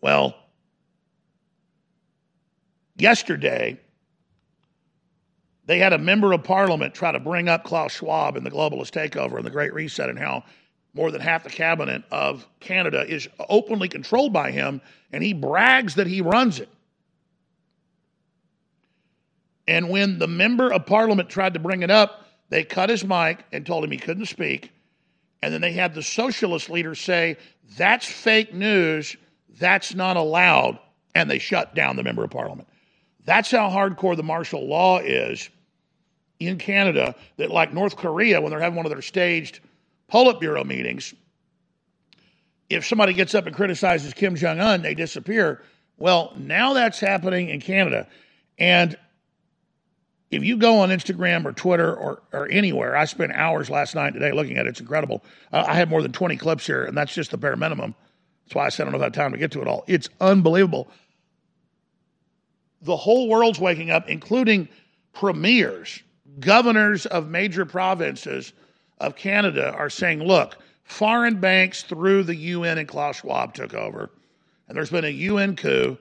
Well, 0.02 0.36
yesterday, 2.98 3.80
they 5.66 5.80
had 5.80 5.94
a 5.94 5.98
member 5.98 6.34
of 6.34 6.44
parliament 6.44 6.94
try 6.94 7.14
to 7.14 7.22
bring 7.22 7.48
up 7.48 7.64
Klaus 7.64 7.94
Schwab 7.94 8.36
and 8.36 8.46
the 8.46 8.52
globalist 8.52 8.92
takeover 8.92 9.38
and 9.38 9.46
the 9.46 9.50
Great 9.50 9.74
Reset 9.74 10.10
and 10.10 10.20
how 10.20 10.44
more 10.98 11.12
than 11.12 11.22
half 11.22 11.44
the 11.44 11.50
cabinet 11.50 12.04
of 12.12 12.46
Canada 12.60 13.06
is 13.08 13.30
openly 13.48 13.88
controlled 13.88 14.34
by 14.34 14.52
him, 14.52 14.82
and 15.14 15.24
he 15.24 15.32
brags 15.32 15.96
that 15.96 16.08
he 16.08 16.22
runs 16.22 16.60
it. 16.60 16.70
And 19.68 19.90
when 19.90 20.18
the 20.18 20.28
member 20.28 20.74
of 20.74 20.88
parliament 20.88 21.30
tried 21.30 21.54
to 21.54 21.60
bring 21.60 21.84
it 21.84 21.92
up, 21.92 22.26
they 22.50 22.64
cut 22.64 22.90
his 22.90 23.06
mic 23.06 23.46
and 23.52 23.66
told 23.66 23.84
him 23.84 23.92
he 23.92 23.98
couldn't 23.98 24.26
speak. 24.26 24.72
And 25.44 25.54
then 25.54 25.62
they 25.62 25.74
had 25.74 25.94
the 25.94 26.02
socialist 26.02 26.70
leader 26.70 26.96
say, 26.96 27.38
That's 27.78 28.08
fake 28.08 28.54
news. 28.54 29.16
That's 29.60 29.94
not 29.94 30.18
allowed. 30.18 30.80
And 31.14 31.30
they 31.30 31.38
shut 31.38 31.76
down 31.76 31.96
the 31.96 32.04
member 32.04 32.24
of 32.24 32.32
parliament. 32.32 32.68
That's 33.24 33.52
how 33.52 33.70
hardcore 33.70 34.16
the 34.16 34.24
martial 34.24 34.68
law 34.68 35.00
is 35.00 35.50
in 36.40 36.58
Canada 36.58 37.14
that, 37.38 37.52
like 37.52 37.74
North 37.74 37.98
Korea, 37.98 38.42
when 38.42 38.50
they're 38.50 38.60
having 38.60 38.78
one 38.78 38.86
of 38.86 38.92
their 38.92 39.02
staged 39.02 39.60
Politburo 40.12 40.66
meetings, 40.66 41.14
if 42.70 42.86
somebody 42.86 43.14
gets 43.14 43.36
up 43.36 43.46
and 43.46 43.56
criticizes 43.56 44.14
Kim 44.14 44.36
Jong 44.36 44.60
un, 44.60 44.82
they 44.82 44.94
disappear. 44.94 45.62
Well, 45.98 46.34
now 46.38 46.74
that's 46.74 47.00
happening 47.00 47.50
in 47.50 47.62
Canada. 47.62 48.08
And 48.58 48.98
if 50.30 50.44
you 50.44 50.58
go 50.58 50.80
on 50.80 50.90
Instagram 50.90 51.46
or 51.46 51.54
Twitter 51.54 51.94
or, 51.96 52.22
or 52.34 52.50
anywhere, 52.50 52.96
I 52.96 53.06
spent 53.06 53.32
hours 53.32 53.70
last 53.70 53.96
night 53.96 54.14
today 54.14 54.32
looking 54.32 54.58
at 54.58 54.66
it. 54.66 54.70
It's 54.70 54.82
incredible. 54.82 55.24
I 55.52 55.76
have 55.76 55.90
more 55.90 56.02
than 56.02 56.12
20 56.12 56.36
clips 56.38 56.66
here, 56.66 56.84
and 56.84 56.98
that's 56.98 57.14
just 57.14 57.32
the 57.32 57.38
bare 57.38 57.56
minimum. 57.56 57.96
That's 58.46 58.56
why 58.56 58.66
I 58.66 58.70
said 58.70 58.88
I 58.88 58.92
don't 58.92 59.02
have 59.02 59.14
time 59.14 59.32
to 59.32 59.38
get 59.38 59.52
to 59.52 59.62
it 59.62 59.68
all. 59.68 59.86
It's 59.88 60.10
unbelievable. 60.20 60.90
The 62.82 62.98
whole 62.98 63.28
world's 63.28 63.60
waking 63.60 63.90
up, 63.90 64.10
including 64.10 64.68
premiers 65.14 66.04
governors 66.40 67.06
of 67.08 67.28
major 67.30 67.66
provinces 67.66 68.54
of 69.00 69.16
Canada 69.16 69.74
are 69.74 69.90
saying, 69.90 70.24
look, 70.24 70.58
foreign 70.84 71.40
banks 71.40 71.84
through 71.84 72.24
the 72.24 72.36
UN 72.36 72.78
and 72.78 72.88
Klaus 72.88 73.18
Schwab 73.18 73.54
took 73.54 73.74
over, 73.74 74.12
and 74.68 74.78
there's 74.78 74.90
been 74.90 75.06
a 75.06 75.10
UN 75.10 75.56
coup, 75.56 75.98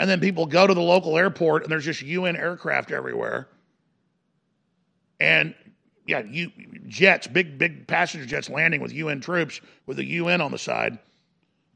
and 0.00 0.08
then 0.08 0.18
people 0.18 0.46
go 0.46 0.66
to 0.66 0.72
the 0.72 0.80
local 0.80 1.18
airport 1.18 1.62
and 1.62 1.70
there's 1.70 1.84
just 1.84 2.00
UN 2.00 2.34
aircraft 2.34 2.90
everywhere. 2.90 3.48
And 5.20 5.54
yeah, 6.06 6.22
you, 6.26 6.50
jets, 6.88 7.26
big, 7.26 7.58
big 7.58 7.86
passenger 7.86 8.24
jets 8.24 8.48
landing 8.48 8.80
with 8.80 8.94
UN 8.94 9.20
troops 9.20 9.60
with 9.84 9.98
the 9.98 10.04
UN 10.06 10.40
on 10.40 10.52
the 10.52 10.58
side. 10.58 10.98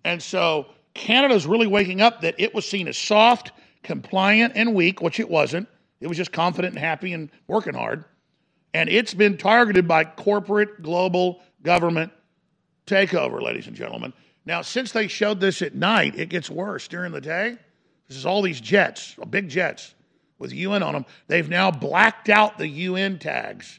And 0.05 0.23
so 0.23 0.69
Canada's 0.95 1.47
really 1.47 1.67
waking 1.67 2.01
up 2.01 2.23
that 2.23 2.35
it 2.39 2.55
was 2.55 2.67
seen 2.67 2.89
as 2.89 2.97
soft, 2.97 3.53
compliant, 3.83 4.55
and 4.57 4.75
weak, 4.75 5.03
which 5.03 5.21
it 5.21 5.29
wasn't. 5.29 5.69
It 6.01 6.07
was 6.07 6.17
just 6.17 6.33
confident 6.33 6.75
and 6.75 6.83
happy 6.83 7.13
and 7.13 7.31
working 7.47 7.75
hard. 7.75 8.07
And 8.75 8.89
it's 8.89 9.15
been 9.15 9.39
targeted 9.39 9.87
by 9.87 10.05
corporate 10.05 10.83
global 10.83 11.41
government 11.63 12.13
takeover, 12.87 13.41
ladies 13.41 13.69
and 13.69 13.77
gentlemen. 13.77 14.13
Now, 14.45 14.61
since 14.63 14.93
they 14.93 15.07
showed 15.07 15.41
this 15.41 15.63
at 15.63 15.75
night, 15.75 16.19
it 16.19 16.29
gets 16.29 16.51
worse 16.51 16.89
during 16.89 17.13
the 17.13 17.21
day. 17.21 17.57
This 18.09 18.19
is 18.19 18.27
all 18.27 18.43
these 18.43 18.61
jets, 18.61 19.15
uh, 19.23 19.25
big 19.25 19.49
jets 19.49 19.95
with 20.39 20.53
UN 20.53 20.83
on 20.83 20.93
them. 20.93 21.07
They've 21.29 21.49
now 21.49 21.71
blacked 21.71 22.29
out 22.29 22.59
the 22.59 22.69
UN 22.69 23.19
tags, 23.19 23.79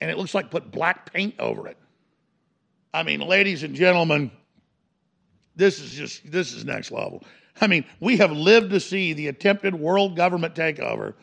and 0.00 0.10
it 0.10 0.16
looks 0.16 0.34
like 0.34 0.50
put 0.50 0.70
black 0.70 1.12
paint 1.12 1.34
over 1.38 1.68
it. 1.68 1.76
I 2.94 3.02
mean, 3.02 3.20
ladies 3.20 3.62
and 3.62 3.74
gentlemen, 3.74 4.30
this 5.56 5.80
is 5.80 5.92
just 5.92 6.30
this 6.30 6.54
is 6.54 6.64
next 6.64 6.90
level. 6.90 7.22
I 7.60 7.66
mean, 7.66 7.84
we 7.98 8.16
have 8.16 8.32
lived 8.32 8.70
to 8.70 8.80
see 8.80 9.12
the 9.12 9.28
attempted 9.28 9.74
world 9.74 10.16
government 10.16 10.54
takeover, 10.54 11.14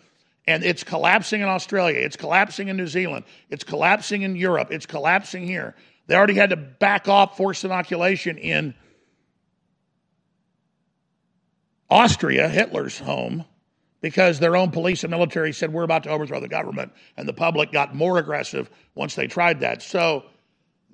and 0.48 0.64
it's 0.64 0.84
collapsing 0.84 1.42
in 1.42 1.48
Australia. 1.48 2.00
It's 2.00 2.16
collapsing 2.16 2.70
in 2.70 2.78
New 2.78 2.88
Zealand. 2.88 3.26
It's 3.50 3.66
collapsing 3.66 4.22
in 4.22 4.36
Europe. 4.36 4.70
It's 4.72 4.86
collapsing 4.86 5.46
here. 5.46 5.76
They 6.08 6.16
already 6.16 6.36
had 6.36 6.52
to 6.52 6.56
back 6.56 7.10
off 7.10 7.36
forced 7.36 7.66
inoculation 7.66 8.38
in 8.38 8.74
Austria, 11.90 12.48
Hitler's 12.48 12.98
home, 12.98 13.44
because 14.02 14.40
their 14.40 14.56
own 14.56 14.72
police 14.72 15.04
and 15.04 15.12
military 15.12 15.52
said, 15.54 15.74
We're 15.74 15.84
about 15.84 16.04
to 16.04 16.10
overthrow 16.10 16.40
the 16.40 16.48
government. 16.48 16.94
And 17.18 17.28
the 17.28 17.34
public 17.34 17.72
got 17.72 17.94
more 17.94 18.18
aggressive 18.18 18.70
once 18.96 19.16
they 19.16 19.28
tried 19.28 19.60
that. 19.62 19.82
So, 19.82 20.24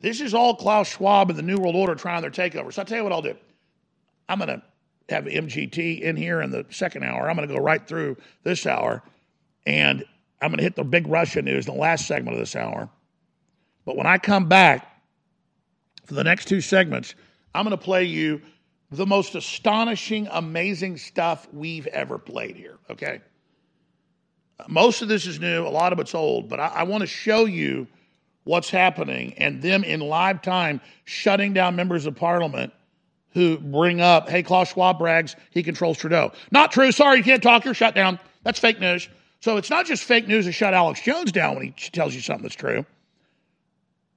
this 0.02 0.20
is 0.20 0.34
all 0.34 0.56
Klaus 0.56 0.90
Schwab 0.90 1.30
and 1.30 1.40
the 1.40 1.44
New 1.44 1.58
World 1.58 1.76
Order 1.76 1.96
trying 1.96 2.22
their 2.22 2.32
takeover. 2.32 2.74
So, 2.74 2.82
I'll 2.82 2.86
tell 2.86 2.98
you 2.98 3.04
what 3.04 3.14
I'll 3.14 3.22
do. 3.22 3.36
I'm 4.28 4.40
going 4.40 4.50
to 4.50 4.64
have 5.10 5.26
MGT 5.26 6.02
in 6.02 6.16
here 6.16 6.42
in 6.42 6.50
the 6.50 6.66
second 6.70 7.04
hour. 7.04 7.30
I'm 7.30 7.36
going 7.36 7.48
to 7.48 7.54
go 7.54 7.62
right 7.62 7.86
through 7.86 8.18
this 8.44 8.66
hour, 8.66 9.04
and 9.66 10.04
I'm 10.42 10.50
going 10.50 10.58
to 10.58 10.64
hit 10.64 10.76
the 10.76 10.84
big 10.84 11.08
Russia 11.08 11.42
news 11.42 11.68
in 11.68 11.74
the 11.74 11.80
last 11.80 12.06
segment 12.06 12.36
of 12.36 12.40
this 12.40 12.56
hour. 12.56 12.90
But 13.86 13.96
when 13.96 14.08
I 14.08 14.18
come 14.18 14.48
back 14.48 15.02
for 16.06 16.16
the 16.16 16.24
next 16.24 16.48
two 16.48 16.62
segments, 16.62 17.16
I'm 17.56 17.66
going 17.66 17.78
to 17.78 17.84
play 17.84 18.04
you 18.04 18.42
the 18.92 19.06
most 19.06 19.36
astonishing, 19.36 20.28
amazing 20.32 20.98
stuff 20.98 21.48
we've 21.52 21.88
ever 21.88 22.18
played 22.18 22.56
here. 22.56 22.78
Okay. 22.90 23.22
Most 24.68 25.02
of 25.02 25.08
this 25.08 25.26
is 25.26 25.40
new, 25.40 25.66
a 25.66 25.70
lot 25.70 25.94
of 25.94 26.00
it's 26.00 26.14
old, 26.14 26.48
but 26.48 26.60
I, 26.60 26.68
I 26.68 26.84
want 26.84 27.02
to 27.02 27.08
show 27.08 27.46
you 27.46 27.88
what's 28.44 28.70
happening 28.70 29.34
and 29.38 29.62
them 29.62 29.84
in 29.84 30.00
live 30.00 30.42
time 30.42 30.82
shutting 31.06 31.54
down 31.54 31.76
members 31.76 32.06
of 32.06 32.16
parliament 32.16 32.72
who 33.32 33.58
bring 33.58 34.00
up, 34.00 34.30
hey, 34.30 34.44
Klaus 34.44 34.74
Schwab 34.74 35.00
brags 35.00 35.36
he 35.50 35.64
controls 35.64 35.98
Trudeau. 35.98 36.32
Not 36.52 36.72
true. 36.72 36.92
Sorry, 36.92 37.18
you 37.18 37.24
can't 37.24 37.42
talk. 37.42 37.66
You're 37.66 37.74
shut 37.74 37.96
down. 37.96 38.20
That's 38.44 38.60
fake 38.60 38.80
news. 38.80 39.10
So 39.44 39.58
it's 39.58 39.70
not 39.70 39.86
just 39.86 40.06
fake 40.06 40.26
news 40.26 40.46
to 40.46 40.54
shut 40.54 40.74
Alex 40.74 41.02
Jones 41.02 41.30
down 41.34 41.56
when 41.56 41.66
he 41.66 41.72
tells 41.90 42.16
you 42.16 42.22
something 42.22 42.44
that's 42.44 42.56
true. 42.56 42.86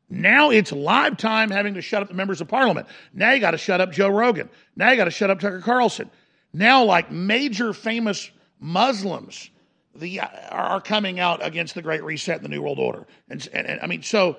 Now 0.09 0.51
it's 0.51 0.71
live 0.71 1.17
time 1.17 1.51
having 1.51 1.75
to 1.75 1.83
shut 1.83 2.01
up 2.01 2.07
the 2.07 2.15
members 2.15 2.41
of 2.41 2.47
parliament. 2.47 2.87
Now 3.13 3.33
you 3.33 3.41
got 3.41 3.51
to 3.51 3.59
shut 3.59 3.81
up 3.81 3.91
Joe 3.91 4.09
Rogan. 4.09 4.49
Now 4.77 4.89
you 4.93 4.97
got 4.97 5.07
to 5.07 5.11
shut 5.11 5.29
up 5.29 5.41
Tucker 5.41 5.61
Carlson. 5.61 6.13
Now, 6.53 6.85
like 6.85 7.11
major 7.11 7.73
famous 7.73 8.31
Muslims 8.61 9.51
the, 9.97 10.21
uh, 10.21 10.29
are 10.53 10.81
coming 10.81 11.19
out 11.19 11.45
against 11.45 11.75
the 11.75 11.83
Great 11.83 12.05
Reset 12.05 12.37
and 12.37 12.45
the 12.45 12.49
New 12.49 12.63
World 12.63 12.79
Order. 12.79 13.05
And, 13.29 13.49
and, 13.53 13.67
and 13.67 13.81
I 13.81 13.89
mean, 13.89 14.05
so 14.05 14.37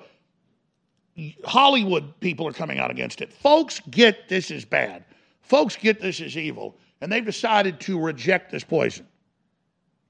Hollywood 1.44 2.18
people 2.20 2.48
are 2.48 2.54
coming 2.54 2.78
out 2.78 2.90
against 2.90 3.20
it. 3.20 3.30
Folks 3.30 3.82
get 3.90 4.30
this 4.30 4.50
is 4.50 4.64
bad. 4.64 5.04
Folks 5.42 5.76
get 5.76 6.00
this 6.00 6.18
is 6.18 6.34
evil, 6.38 6.78
and 7.02 7.12
they've 7.12 7.26
decided 7.26 7.78
to 7.80 8.00
reject 8.00 8.50
this 8.50 8.64
poison. 8.64 9.06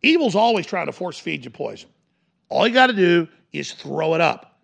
Evil's 0.03 0.35
always 0.35 0.67
trying 0.67 0.87
to 0.87 0.93
force 0.93 1.19
feed 1.19 1.45
you 1.45 1.51
poison. 1.51 1.89
All 2.49 2.67
you 2.67 2.75
got 2.75 2.87
to 2.89 2.93
do 2.93 3.29
is 3.53 3.73
throw 3.73 4.15
it 4.15 4.21
up. 4.21 4.59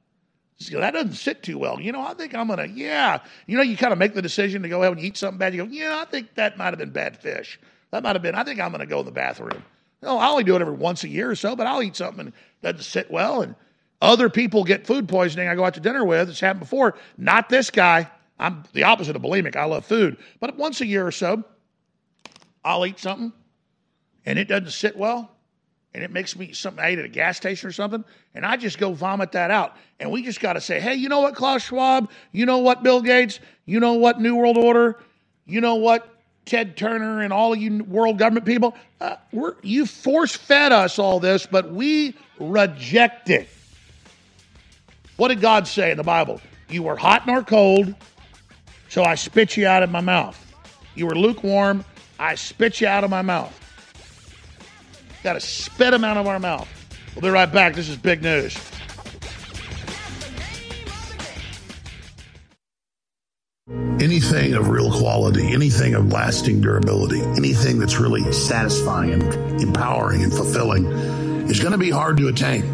So 0.59 0.79
that 0.79 0.93
doesn't 0.93 1.14
sit 1.14 1.43
too 1.43 1.59
well. 1.59 1.81
You 1.81 1.93
know, 1.93 2.00
I 2.00 2.14
think 2.14 2.35
I'm 2.35 2.47
gonna, 2.47 2.67
yeah. 2.67 3.19
You 3.47 3.57
know, 3.57 3.62
you 3.62 3.76
kind 3.76 3.93
of 3.93 3.99
make 3.99 4.14
the 4.14 4.23
decision 4.23 4.62
to 4.62 4.69
go 4.69 4.83
ahead 4.83 4.97
and 4.97 5.05
eat 5.05 5.17
something 5.17 5.38
bad. 5.38 5.55
You 5.55 5.64
go, 5.64 5.71
yeah, 5.71 5.99
I 6.00 6.05
think 6.05 6.35
that 6.37 6.57
might 6.57 6.67
have 6.67 6.79
been 6.79 6.91
bad 6.91 7.17
fish. 7.17 7.59
That 7.91 8.03
might 8.03 8.14
have 8.14 8.23
been. 8.23 8.35
I 8.35 8.45
think 8.45 8.61
I'm 8.61 8.71
gonna 8.71 8.87
go 8.87 9.00
in 9.00 9.07
the 9.07 9.12
bathroom. 9.12 9.62
No, 10.03 10.19
I 10.19 10.29
only 10.29 10.45
do 10.45 10.55
it 10.55 10.62
every 10.62 10.75
once 10.75 11.03
a 11.03 11.09
year 11.09 11.31
or 11.31 11.35
so, 11.35 11.57
but 11.57 11.67
I'll 11.67 11.83
eat 11.83 11.97
something 11.97 12.33
that 12.62 12.76
doesn't 12.76 12.85
sit 12.85 13.11
well, 13.11 13.43
and 13.43 13.55
other 14.00 14.29
people 14.29 14.64
get 14.64 14.87
food 14.87 15.09
poisoning 15.09 15.49
I 15.49 15.55
go 15.55 15.64
out 15.64 15.75
to 15.75 15.81
dinner 15.81 16.05
with. 16.05 16.29
It's 16.29 16.41
happened 16.41 16.61
before. 16.61 16.95
Not 17.17 17.49
this 17.49 17.71
guy. 17.71 18.11
I'm 18.38 18.64
the 18.73 18.85
opposite 18.85 19.17
of 19.17 19.23
bulimic. 19.23 19.57
I 19.57 19.64
love 19.64 19.85
food. 19.85 20.19
But 20.41 20.57
once 20.57 20.81
a 20.81 20.87
year 20.87 21.07
or 21.07 21.12
so, 21.12 21.43
I'll 22.64 22.85
eat 22.87 22.99
something 22.99 23.33
and 24.26 24.38
it 24.38 24.49
doesn't 24.49 24.71
sit 24.71 24.97
well 24.97 25.31
and 25.95 26.02
it 26.02 26.11
makes 26.11 26.37
me 26.37 26.52
something 26.52 26.83
I 26.83 26.88
ate 26.88 26.99
at 26.99 27.04
a 27.04 27.09
gas 27.09 27.37
station 27.37 27.69
or 27.69 27.73
something, 27.73 28.04
and 28.35 28.45
I 28.45 28.57
just 28.57 28.78
go 28.78 28.93
vomit 28.93 29.33
that 29.33 29.52
out. 29.52 29.76
And 30.00 30.11
we 30.11 30.23
just 30.23 30.40
got 30.40 30.54
to 30.54 30.61
say, 30.61 30.81
hey, 30.81 30.95
you 30.95 31.09
know 31.09 31.21
what, 31.21 31.37
Klaus 31.37 31.62
Schwab? 31.62 32.11
You 32.33 32.47
know 32.47 32.59
what, 32.59 32.83
Bill 32.83 33.00
Gates? 33.00 33.38
You 33.64 33.78
know 33.78 33.93
what, 33.93 34.21
New 34.21 34.35
World 34.35 34.59
Order? 34.59 34.99
You 35.47 35.61
know 35.61 35.76
what, 35.76 36.09
Ted 36.47 36.76
Turner 36.76 37.23
and 37.23 37.33
all 37.33 37.52
of 37.52 37.61
you 37.61 37.85
world 37.85 38.19
government 38.19 38.45
people? 38.45 38.75
Uh, 39.00 39.16
you 39.62 39.87
force 39.87 40.35
fed 40.35 40.73
us 40.73 40.99
all 40.99 41.21
this, 41.21 41.47
but 41.47 41.71
we 41.71 42.16
reject 42.40 43.31
it. 43.31 43.49
What 45.16 45.28
did 45.28 45.40
God 45.40 45.69
say 45.69 45.93
in 45.93 45.97
the 45.97 46.02
Bible? 46.02 46.40
You 46.69 46.83
were 46.83 46.97
hot 46.97 47.25
nor 47.25 47.45
cold, 47.45 47.95
so 48.88 49.04
I 49.04 49.14
spit 49.14 49.57
you 49.57 49.69
out 49.69 49.85
of 49.85 49.90
my 49.90 50.00
mouth. 50.00 50.40
You 50.97 51.07
were 51.07 51.14
lukewarm, 51.14 51.85
I 52.19 52.35
spit 52.35 52.81
you 52.81 52.88
out 52.88 53.04
of 53.04 53.11
my 53.11 53.23
mouth. 53.23 53.61
Got 55.25 55.33
to 55.33 55.40
spit 55.40 55.93
them 55.93 56.04
out 56.04 56.19
of 56.19 56.26
our 56.26 56.38
mouth. 56.38 56.69
We'll 57.14 57.23
be 57.23 57.31
right 57.31 57.50
back. 57.50 57.75
This 57.75 57.88
is 57.88 57.97
big 57.97 58.23
news. 58.23 58.59
Anything 63.99 64.52
of 64.52 64.69
real 64.69 64.93
quality, 64.93 65.50
anything 65.54 65.95
of 65.95 66.12
lasting 66.12 66.61
durability, 66.61 67.23
anything 67.38 67.78
that's 67.78 67.99
really 67.99 68.31
satisfying 68.33 69.14
and 69.14 69.62
empowering 69.62 70.23
and 70.23 70.31
fulfilling 70.31 70.85
is 71.49 71.59
going 71.59 71.73
to 71.73 71.78
be 71.78 71.88
hard 71.88 72.19
to 72.19 72.28
attain. 72.28 72.64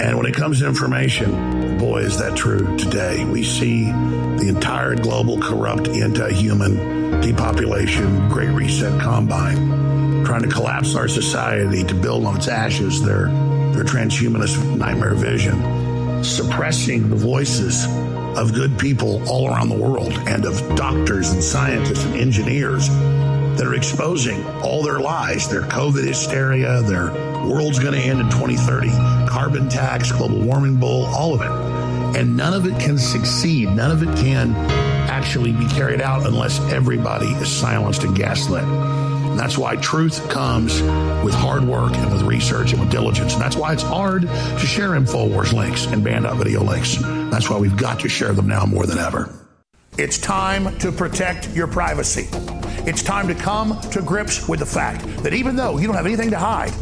And 0.00 0.16
when 0.16 0.26
it 0.26 0.36
comes 0.36 0.60
to 0.60 0.68
information, 0.68 1.78
boy, 1.78 2.02
is 2.02 2.16
that 2.18 2.36
true 2.36 2.76
today. 2.76 3.24
We 3.24 3.42
see 3.42 3.86
the 3.86 4.46
entire 4.48 4.94
global 4.94 5.40
corrupt 5.40 5.88
anti 5.88 6.32
human 6.32 7.20
depopulation, 7.20 8.28
great 8.28 8.50
reset 8.50 9.00
combine 9.00 9.91
trying 10.24 10.42
to 10.42 10.48
collapse 10.48 10.94
our 10.94 11.08
society 11.08 11.84
to 11.84 11.94
build 11.94 12.24
on 12.24 12.36
its 12.36 12.48
ashes 12.48 13.02
their, 13.02 13.26
their 13.72 13.84
transhumanist 13.84 14.76
nightmare 14.76 15.14
vision, 15.14 16.24
suppressing 16.24 17.08
the 17.08 17.16
voices 17.16 17.86
of 18.36 18.54
good 18.54 18.78
people 18.78 19.26
all 19.28 19.48
around 19.48 19.68
the 19.68 19.76
world 19.76 20.12
and 20.26 20.44
of 20.44 20.76
doctors 20.76 21.32
and 21.32 21.42
scientists 21.42 22.04
and 22.04 22.16
engineers 22.16 22.88
that 22.88 23.66
are 23.66 23.74
exposing 23.74 24.42
all 24.62 24.82
their 24.82 25.00
lies, 25.00 25.48
their 25.48 25.62
COVID 25.62 26.06
hysteria, 26.06 26.80
their 26.82 27.10
world's 27.46 27.78
going 27.78 27.94
to 27.94 28.00
end 28.00 28.20
in 28.20 28.26
2030, 28.30 28.88
carbon 29.28 29.68
tax, 29.68 30.12
global 30.12 30.40
warming 30.40 30.76
bull, 30.76 31.04
all 31.06 31.34
of 31.34 31.42
it. 31.42 32.18
And 32.18 32.36
none 32.36 32.54
of 32.54 32.66
it 32.66 32.78
can 32.80 32.98
succeed. 32.98 33.68
None 33.70 33.90
of 33.90 34.02
it 34.02 34.16
can 34.16 34.54
actually 35.10 35.52
be 35.52 35.66
carried 35.68 36.00
out 36.00 36.26
unless 36.26 36.60
everybody 36.72 37.26
is 37.26 37.48
silenced 37.48 38.04
and 38.04 38.14
gaslit. 38.16 38.64
And 39.32 39.40
that's 39.40 39.56
why 39.56 39.76
truth 39.76 40.28
comes 40.28 40.82
with 41.24 41.32
hard 41.32 41.64
work 41.64 41.94
and 41.94 42.12
with 42.12 42.20
research 42.20 42.72
and 42.72 42.80
with 42.82 42.90
diligence. 42.90 43.32
And 43.32 43.40
that's 43.40 43.56
why 43.56 43.72
it's 43.72 43.82
hard 43.82 44.22
to 44.22 44.58
share 44.58 44.90
InfoWars 44.90 45.54
links 45.54 45.86
and 45.86 46.04
Banned.out 46.04 46.36
video 46.36 46.62
links. 46.62 46.98
That's 47.00 47.48
why 47.48 47.58
we've 47.58 47.76
got 47.76 47.98
to 48.00 48.10
share 48.10 48.34
them 48.34 48.46
now 48.46 48.66
more 48.66 48.84
than 48.84 48.98
ever. 48.98 49.34
It's 49.96 50.18
time 50.18 50.78
to 50.80 50.92
protect 50.92 51.48
your 51.56 51.66
privacy. 51.66 52.28
It's 52.86 53.02
time 53.02 53.26
to 53.28 53.34
come 53.34 53.80
to 53.92 54.02
grips 54.02 54.46
with 54.48 54.60
the 54.60 54.66
fact 54.66 55.06
that 55.22 55.32
even 55.32 55.56
though 55.56 55.78
you 55.78 55.86
don't 55.86 55.96
have 55.96 56.04
anything 56.04 56.28
to 56.30 56.38
hide, 56.38 56.72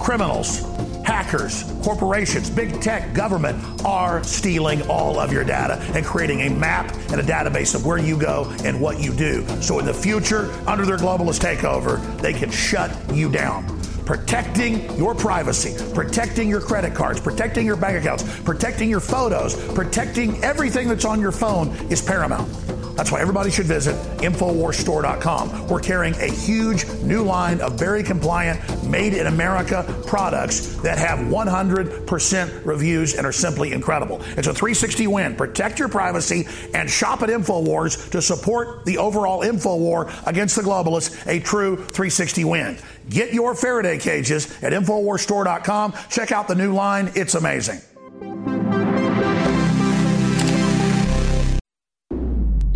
criminals, 0.00 0.62
hackers, 1.08 1.64
corporations, 1.82 2.50
big 2.50 2.82
tech, 2.82 3.14
government 3.14 3.82
are 3.82 4.22
stealing 4.22 4.82
all 4.90 5.18
of 5.18 5.32
your 5.32 5.42
data 5.42 5.80
and 5.94 6.04
creating 6.04 6.42
a 6.42 6.50
map 6.50 6.94
and 7.10 7.18
a 7.18 7.22
database 7.22 7.74
of 7.74 7.86
where 7.86 7.96
you 7.96 8.18
go 8.18 8.44
and 8.62 8.78
what 8.78 9.00
you 9.00 9.14
do. 9.14 9.42
So 9.62 9.78
in 9.78 9.86
the 9.86 9.94
future, 9.94 10.52
under 10.66 10.84
their 10.84 10.98
globalist 10.98 11.40
takeover, 11.40 11.98
they 12.20 12.34
can 12.34 12.50
shut 12.50 12.90
you 13.14 13.30
down 13.30 13.78
protecting 14.04 14.96
your 14.96 15.14
privacy, 15.14 15.76
protecting 15.92 16.48
your 16.48 16.62
credit 16.62 16.94
cards, 16.94 17.20
protecting 17.20 17.66
your 17.66 17.76
bank 17.76 17.98
accounts, 17.98 18.40
protecting 18.40 18.88
your 18.88 19.00
photos, 19.00 19.54
protecting 19.74 20.42
everything 20.42 20.88
that's 20.88 21.04
on 21.04 21.20
your 21.20 21.30
phone 21.30 21.68
is 21.90 22.00
paramount. 22.00 22.50
That's 22.98 23.12
why 23.12 23.20
everybody 23.20 23.52
should 23.52 23.66
visit 23.66 23.94
InfoWarsStore.com. 24.18 25.68
We're 25.68 25.78
carrying 25.78 26.14
a 26.14 26.26
huge 26.26 26.84
new 27.04 27.22
line 27.22 27.60
of 27.60 27.78
very 27.78 28.02
compliant, 28.02 28.58
made 28.88 29.14
in 29.14 29.28
America 29.28 29.84
products 30.04 30.74
that 30.78 30.98
have 30.98 31.20
100% 31.20 32.66
reviews 32.66 33.14
and 33.14 33.24
are 33.24 33.30
simply 33.30 33.70
incredible. 33.72 34.20
It's 34.36 34.48
a 34.48 34.52
360 34.52 35.06
win. 35.06 35.36
Protect 35.36 35.78
your 35.78 35.88
privacy 35.88 36.48
and 36.74 36.90
shop 36.90 37.22
at 37.22 37.28
InfoWars 37.28 38.10
to 38.10 38.20
support 38.20 38.84
the 38.84 38.98
overall 38.98 39.42
info 39.42 39.76
war 39.76 40.10
against 40.26 40.56
the 40.56 40.62
globalists, 40.62 41.24
a 41.28 41.38
true 41.38 41.76
360 41.76 42.44
win. 42.46 42.78
Get 43.10 43.32
your 43.32 43.54
Faraday 43.54 43.98
cages 43.98 44.52
at 44.60 44.72
InfoWarsStore.com. 44.72 45.94
Check 46.10 46.32
out 46.32 46.48
the 46.48 46.56
new 46.56 46.74
line, 46.74 47.12
it's 47.14 47.36
amazing. 47.36 47.80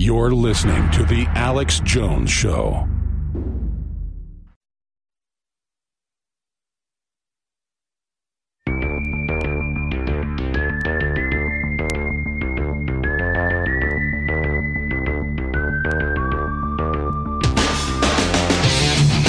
You're 0.04 0.32
listening 0.32 0.90
to 0.90 1.04
The 1.04 1.26
Alex 1.28 1.78
Jones 1.84 2.28
Show. 2.28 2.88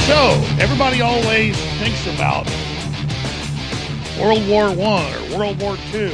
So, 0.07 0.41
everybody 0.57 1.01
always 1.01 1.55
thinks 1.77 2.07
about 2.07 2.47
World 4.19 4.47
War 4.49 4.73
One 4.75 5.13
or 5.13 5.37
World 5.37 5.61
War 5.61 5.77
Two 5.91 6.11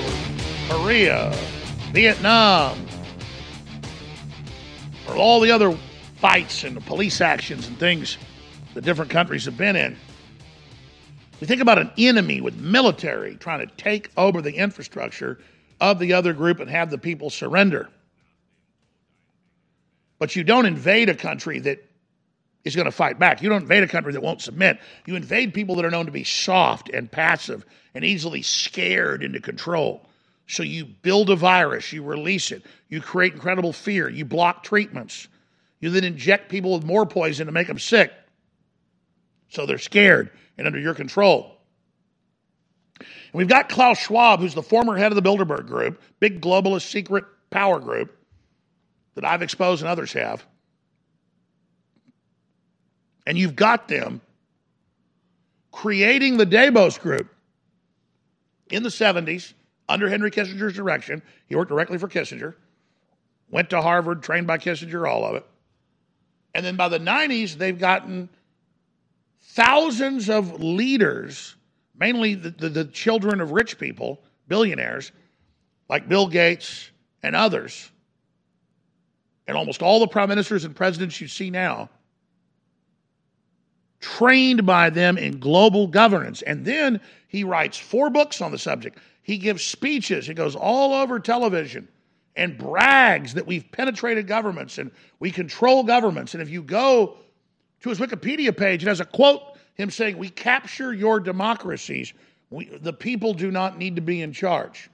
or 0.69 0.83
Korea, 0.83 1.33
Vietnam, 1.93 2.88
all 5.19 5.39
the 5.39 5.51
other 5.51 5.77
fights 6.17 6.63
and 6.63 6.75
the 6.75 6.81
police 6.81 7.21
actions 7.21 7.67
and 7.67 7.77
things 7.77 8.17
the 8.73 8.81
different 8.81 9.11
countries 9.11 9.45
have 9.45 9.57
been 9.57 9.75
in. 9.75 9.97
We 11.39 11.47
think 11.47 11.61
about 11.61 11.79
an 11.79 11.91
enemy 11.97 12.41
with 12.41 12.55
military 12.57 13.35
trying 13.35 13.65
to 13.65 13.73
take 13.75 14.11
over 14.17 14.41
the 14.41 14.53
infrastructure 14.53 15.39
of 15.79 15.99
the 15.99 16.13
other 16.13 16.33
group 16.33 16.59
and 16.59 16.69
have 16.69 16.89
the 16.89 16.97
people 16.97 17.29
surrender. 17.29 17.89
But 20.17 20.35
you 20.35 20.43
don't 20.43 20.65
invade 20.65 21.09
a 21.09 21.15
country 21.15 21.59
that 21.59 21.85
is 22.65 22.75
going 22.75 22.85
to 22.85 22.91
fight 22.91 23.17
back. 23.17 23.41
You 23.41 23.49
don't 23.49 23.61
invade 23.61 23.83
a 23.83 23.87
country 23.87 24.11
that 24.11 24.21
won't 24.21 24.41
submit. 24.41 24.79
You 25.05 25.15
invade 25.15 25.53
people 25.53 25.75
that 25.75 25.85
are 25.85 25.91
known 25.91 26.05
to 26.07 26.11
be 26.11 26.25
soft 26.25 26.89
and 26.89 27.09
passive 27.09 27.65
and 27.93 28.03
easily 28.03 28.41
scared 28.41 29.23
into 29.23 29.39
control. 29.39 30.08
So 30.49 30.63
you 30.63 30.83
build 30.85 31.29
a 31.29 31.35
virus, 31.35 31.93
you 31.93 32.01
release 32.01 32.51
it, 32.51 32.65
you 32.87 33.01
create 33.01 33.33
incredible 33.33 33.71
fear, 33.71 34.09
you 34.09 34.25
block 34.25 34.63
treatments. 34.63 35.27
You 35.79 35.91
then 35.91 36.03
inject 36.03 36.49
people 36.49 36.73
with 36.73 36.83
more 36.83 37.05
poison 37.05 37.45
to 37.45 37.51
make 37.51 37.67
them 37.67 37.77
sick. 37.77 38.11
So 39.49 39.67
they're 39.67 39.77
scared 39.77 40.31
and 40.57 40.65
under 40.65 40.79
your 40.79 40.95
control. 40.95 41.55
And 42.99 43.07
we've 43.33 43.47
got 43.47 43.69
Klaus 43.69 43.99
Schwab, 43.99 44.39
who's 44.39 44.55
the 44.55 44.63
former 44.63 44.97
head 44.97 45.11
of 45.11 45.15
the 45.15 45.21
Bilderberg 45.21 45.67
Group, 45.67 46.01
big 46.19 46.41
globalist 46.41 46.89
secret 46.89 47.25
power 47.51 47.79
group 47.79 48.17
that 49.13 49.23
I've 49.23 49.43
exposed 49.43 49.83
and 49.83 49.89
others 49.89 50.13
have. 50.13 50.43
And 53.27 53.37
you've 53.37 53.55
got 53.55 53.87
them 53.87 54.19
creating 55.71 56.37
the 56.37 56.47
Davos 56.47 56.97
Group 56.97 57.31
in 58.71 58.81
the 58.81 58.89
70s 58.89 59.53
under 59.89 60.07
Henry 60.07 60.31
Kissinger's 60.31 60.75
direction. 60.75 61.21
He 61.47 61.55
worked 61.55 61.69
directly 61.69 61.97
for 61.97 62.07
Kissinger, 62.07 62.53
went 63.49 63.71
to 63.71 63.81
Harvard, 63.81 64.23
trained 64.23 64.47
by 64.47 64.59
Kissinger, 64.59 65.09
all 65.09 65.25
of 65.25 65.35
it. 65.35 65.45
And 66.53 66.65
then 66.65 66.75
by 66.75 66.87
the 66.87 66.99
90s, 66.99 67.55
they've 67.55 67.77
gotten 67.77 68.29
thousands 69.41 70.29
of 70.29 70.61
leaders, 70.61 71.55
mainly 71.97 72.35
the, 72.35 72.51
the, 72.51 72.69
the 72.69 72.85
children 72.85 73.41
of 73.41 73.51
rich 73.51 73.79
people, 73.79 74.21
billionaires, 74.47 75.11
like 75.89 76.07
Bill 76.07 76.27
Gates 76.27 76.91
and 77.23 77.35
others, 77.35 77.91
and 79.47 79.57
almost 79.57 79.81
all 79.81 79.99
the 79.99 80.07
prime 80.07 80.29
ministers 80.29 80.65
and 80.65 80.75
presidents 80.75 81.19
you 81.19 81.27
see 81.27 81.49
now, 81.49 81.89
trained 83.99 84.65
by 84.65 84.91
them 84.91 85.17
in 85.17 85.39
global 85.39 85.87
governance. 85.87 86.43
And 86.43 86.63
then 86.63 87.01
he 87.27 87.43
writes 87.43 87.77
four 87.77 88.09
books 88.09 88.41
on 88.41 88.51
the 88.51 88.57
subject. 88.57 88.99
He 89.29 89.37
gives 89.37 89.63
speeches. 89.63 90.25
He 90.25 90.33
goes 90.33 90.55
all 90.55 90.91
over 90.91 91.19
television 91.19 91.87
and 92.35 92.57
brags 92.57 93.35
that 93.35 93.45
we've 93.45 93.71
penetrated 93.71 94.25
governments 94.25 94.79
and 94.79 94.89
we 95.19 95.29
control 95.29 95.83
governments. 95.83 96.33
And 96.33 96.41
if 96.41 96.49
you 96.49 96.63
go 96.63 97.15
to 97.81 97.89
his 97.89 97.99
Wikipedia 97.99 98.57
page, 98.57 98.81
it 98.81 98.87
has 98.87 99.01
a 99.01 99.05
quote 99.05 99.43
him 99.75 99.91
saying, 99.91 100.17
We 100.17 100.29
capture 100.29 100.91
your 100.91 101.19
democracies. 101.19 102.11
We, 102.49 102.75
the 102.75 102.91
people 102.91 103.35
do 103.35 103.51
not 103.51 103.77
need 103.77 103.97
to 103.97 104.01
be 104.01 104.19
in 104.19 104.33
charge. 104.33 104.89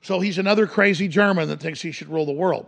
So 0.00 0.18
he's 0.18 0.38
another 0.38 0.66
crazy 0.66 1.08
German 1.08 1.48
that 1.48 1.60
thinks 1.60 1.82
he 1.82 1.92
should 1.92 2.08
rule 2.08 2.24
the 2.24 2.32
world. 2.32 2.66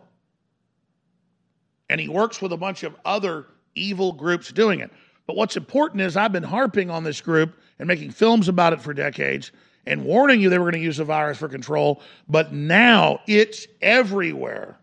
And 1.88 1.98
he 1.98 2.08
works 2.08 2.42
with 2.42 2.52
a 2.52 2.58
bunch 2.58 2.82
of 2.82 2.94
other 3.06 3.46
evil 3.74 4.12
groups 4.12 4.52
doing 4.52 4.80
it. 4.80 4.90
But 5.26 5.34
what's 5.34 5.56
important 5.56 6.02
is 6.02 6.14
I've 6.14 6.30
been 6.30 6.42
harping 6.42 6.90
on 6.90 7.04
this 7.04 7.22
group 7.22 7.54
and 7.78 7.88
making 7.88 8.10
films 8.10 8.48
about 8.48 8.72
it 8.72 8.80
for 8.80 8.94
decades 8.94 9.52
and 9.86 10.04
warning 10.04 10.40
you 10.40 10.50
they 10.50 10.58
were 10.58 10.70
going 10.70 10.80
to 10.80 10.84
use 10.84 10.96
the 10.96 11.04
virus 11.04 11.38
for 11.38 11.48
control, 11.48 12.02
but 12.28 12.52
now 12.52 13.20
it's 13.26 13.66
everywhere. 13.80 14.78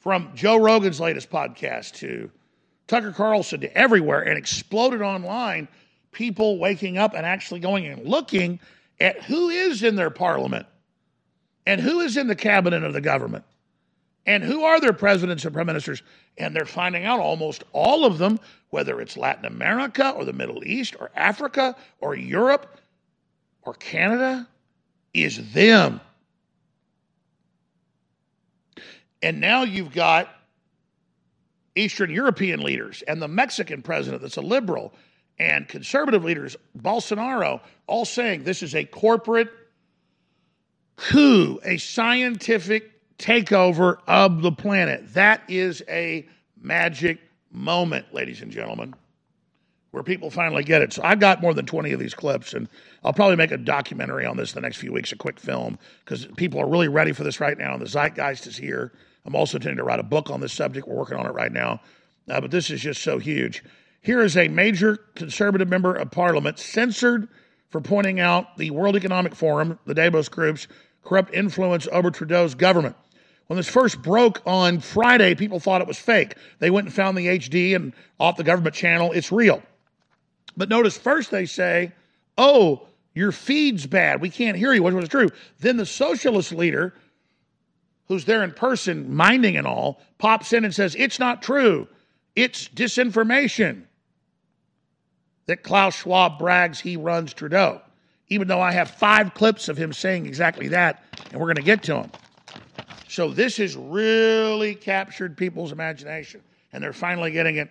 From 0.00 0.30
Joe 0.34 0.56
Rogan's 0.56 1.00
latest 1.00 1.30
podcast 1.30 1.94
to 1.96 2.30
Tucker 2.86 3.12
Carlson 3.12 3.60
to 3.60 3.76
everywhere 3.76 4.20
and 4.20 4.38
exploded 4.38 5.02
online. 5.02 5.68
People 6.12 6.58
waking 6.58 6.96
up 6.96 7.14
and 7.14 7.26
actually 7.26 7.60
going 7.60 7.86
and 7.86 8.06
looking 8.06 8.60
at 9.00 9.22
who 9.24 9.48
is 9.48 9.82
in 9.82 9.96
their 9.96 10.10
parliament 10.10 10.66
and 11.66 11.80
who 11.80 12.00
is 12.00 12.16
in 12.16 12.28
the 12.28 12.36
cabinet 12.36 12.84
of 12.84 12.92
the 12.92 13.00
government 13.00 13.44
and 14.24 14.42
who 14.42 14.64
are 14.64 14.80
their 14.80 14.92
presidents 14.92 15.44
and 15.44 15.52
prime 15.52 15.66
ministers. 15.66 16.02
And 16.38 16.54
they're 16.54 16.64
finding 16.64 17.04
out 17.04 17.20
almost 17.20 17.64
all 17.72 18.04
of 18.04 18.18
them, 18.18 18.38
whether 18.70 19.00
it's 19.00 19.16
Latin 19.16 19.46
America 19.46 20.10
or 20.10 20.24
the 20.24 20.32
Middle 20.32 20.64
East 20.64 20.96
or 21.00 21.10
Africa 21.16 21.74
or 22.00 22.14
Europe 22.14 22.78
or 23.62 23.74
Canada, 23.74 24.46
is 25.14 25.52
them. 25.52 26.00
And 29.22 29.40
now 29.40 29.62
you've 29.62 29.92
got 29.92 30.28
Eastern 31.74 32.10
European 32.10 32.60
leaders 32.60 33.02
and 33.08 33.20
the 33.20 33.28
Mexican 33.28 33.82
president 33.82 34.22
that's 34.22 34.36
a 34.36 34.42
liberal 34.42 34.92
and 35.38 35.68
conservative 35.68 36.24
leaders, 36.24 36.56
Bolsonaro, 36.78 37.60
all 37.86 38.04
saying 38.04 38.44
this 38.44 38.62
is 38.62 38.74
a 38.74 38.84
corporate 38.84 39.50
coup, 40.96 41.60
a 41.62 41.76
scientific 41.76 42.95
takeover 43.18 43.98
of 44.06 44.42
the 44.42 44.52
planet. 44.52 45.14
That 45.14 45.42
is 45.48 45.82
a 45.88 46.26
magic 46.60 47.18
moment, 47.50 48.12
ladies 48.12 48.42
and 48.42 48.50
gentlemen, 48.50 48.94
where 49.90 50.02
people 50.02 50.30
finally 50.30 50.64
get 50.64 50.82
it. 50.82 50.92
So 50.92 51.02
I've 51.02 51.20
got 51.20 51.40
more 51.40 51.54
than 51.54 51.66
20 51.66 51.92
of 51.92 52.00
these 52.00 52.14
clips, 52.14 52.52
and 52.52 52.68
I'll 53.02 53.12
probably 53.12 53.36
make 53.36 53.52
a 53.52 53.56
documentary 53.56 54.26
on 54.26 54.36
this 54.36 54.52
in 54.52 54.60
the 54.60 54.66
next 54.66 54.76
few 54.76 54.92
weeks, 54.92 55.12
a 55.12 55.16
quick 55.16 55.38
film, 55.38 55.78
because 56.04 56.26
people 56.36 56.60
are 56.60 56.68
really 56.68 56.88
ready 56.88 57.12
for 57.12 57.24
this 57.24 57.40
right 57.40 57.56
now. 57.56 57.72
And 57.72 57.82
the 57.82 57.86
zeitgeist 57.86 58.46
is 58.46 58.56
here. 58.56 58.92
I'm 59.24 59.34
also 59.34 59.56
intending 59.56 59.78
to 59.78 59.84
write 59.84 60.00
a 60.00 60.04
book 60.04 60.30
on 60.30 60.40
this 60.40 60.52
subject. 60.52 60.86
We're 60.86 60.96
working 60.96 61.16
on 61.16 61.26
it 61.26 61.32
right 61.32 61.52
now. 61.52 61.80
Uh, 62.28 62.40
but 62.40 62.50
this 62.50 62.70
is 62.70 62.80
just 62.80 63.02
so 63.02 63.18
huge. 63.18 63.62
Here 64.02 64.22
is 64.22 64.36
a 64.36 64.48
major 64.48 64.96
conservative 65.14 65.68
member 65.68 65.94
of 65.94 66.10
parliament 66.10 66.58
censored 66.58 67.28
for 67.70 67.80
pointing 67.80 68.20
out 68.20 68.56
the 68.56 68.70
World 68.70 68.96
Economic 68.96 69.34
Forum, 69.34 69.78
the 69.86 69.94
Davos 69.94 70.28
Group's 70.28 70.68
corrupt 71.02 71.34
influence 71.34 71.88
over 71.90 72.10
Trudeau's 72.10 72.54
government. 72.54 72.96
When 73.46 73.56
this 73.56 73.68
first 73.68 74.02
broke 74.02 74.42
on 74.44 74.80
Friday, 74.80 75.34
people 75.34 75.60
thought 75.60 75.80
it 75.80 75.86
was 75.86 75.98
fake. 75.98 76.34
They 76.58 76.70
went 76.70 76.86
and 76.86 76.94
found 76.94 77.16
the 77.16 77.26
HD 77.26 77.76
and 77.76 77.92
off 78.18 78.36
the 78.36 78.44
government 78.44 78.74
channel, 78.74 79.12
it's 79.12 79.30
real. 79.30 79.62
But 80.56 80.68
notice 80.68 80.96
first 80.96 81.30
they 81.30 81.46
say, 81.46 81.92
oh, 82.36 82.86
your 83.14 83.32
feed's 83.32 83.86
bad. 83.86 84.20
We 84.20 84.30
can't 84.30 84.56
hear 84.56 84.72
you, 84.72 84.82
which 84.82 84.94
was 84.94 85.08
true. 85.08 85.28
Then 85.60 85.76
the 85.76 85.86
socialist 85.86 86.52
leader, 86.52 86.92
who's 88.08 88.24
there 88.24 88.42
in 88.42 88.52
person, 88.52 89.14
minding 89.14 89.56
and 89.56 89.66
all, 89.66 90.00
pops 90.18 90.52
in 90.52 90.64
and 90.64 90.74
says, 90.74 90.96
it's 90.98 91.18
not 91.18 91.42
true. 91.42 91.86
It's 92.34 92.68
disinformation 92.68 93.84
that 95.46 95.62
Klaus 95.62 95.94
Schwab 95.94 96.38
brags 96.38 96.80
he 96.80 96.96
runs 96.96 97.32
Trudeau, 97.32 97.80
even 98.28 98.48
though 98.48 98.60
I 98.60 98.72
have 98.72 98.90
five 98.90 99.34
clips 99.34 99.68
of 99.68 99.76
him 99.76 99.92
saying 99.92 100.26
exactly 100.26 100.68
that, 100.68 101.02
and 101.30 101.40
we're 101.40 101.46
going 101.46 101.56
to 101.56 101.62
get 101.62 101.84
to 101.84 102.02
him. 102.02 102.10
So 103.08 103.30
this 103.30 103.56
has 103.58 103.76
really 103.76 104.74
captured 104.74 105.36
people's 105.36 105.72
imagination, 105.72 106.42
and 106.72 106.82
they're 106.82 106.92
finally 106.92 107.30
getting 107.30 107.56
it. 107.56 107.70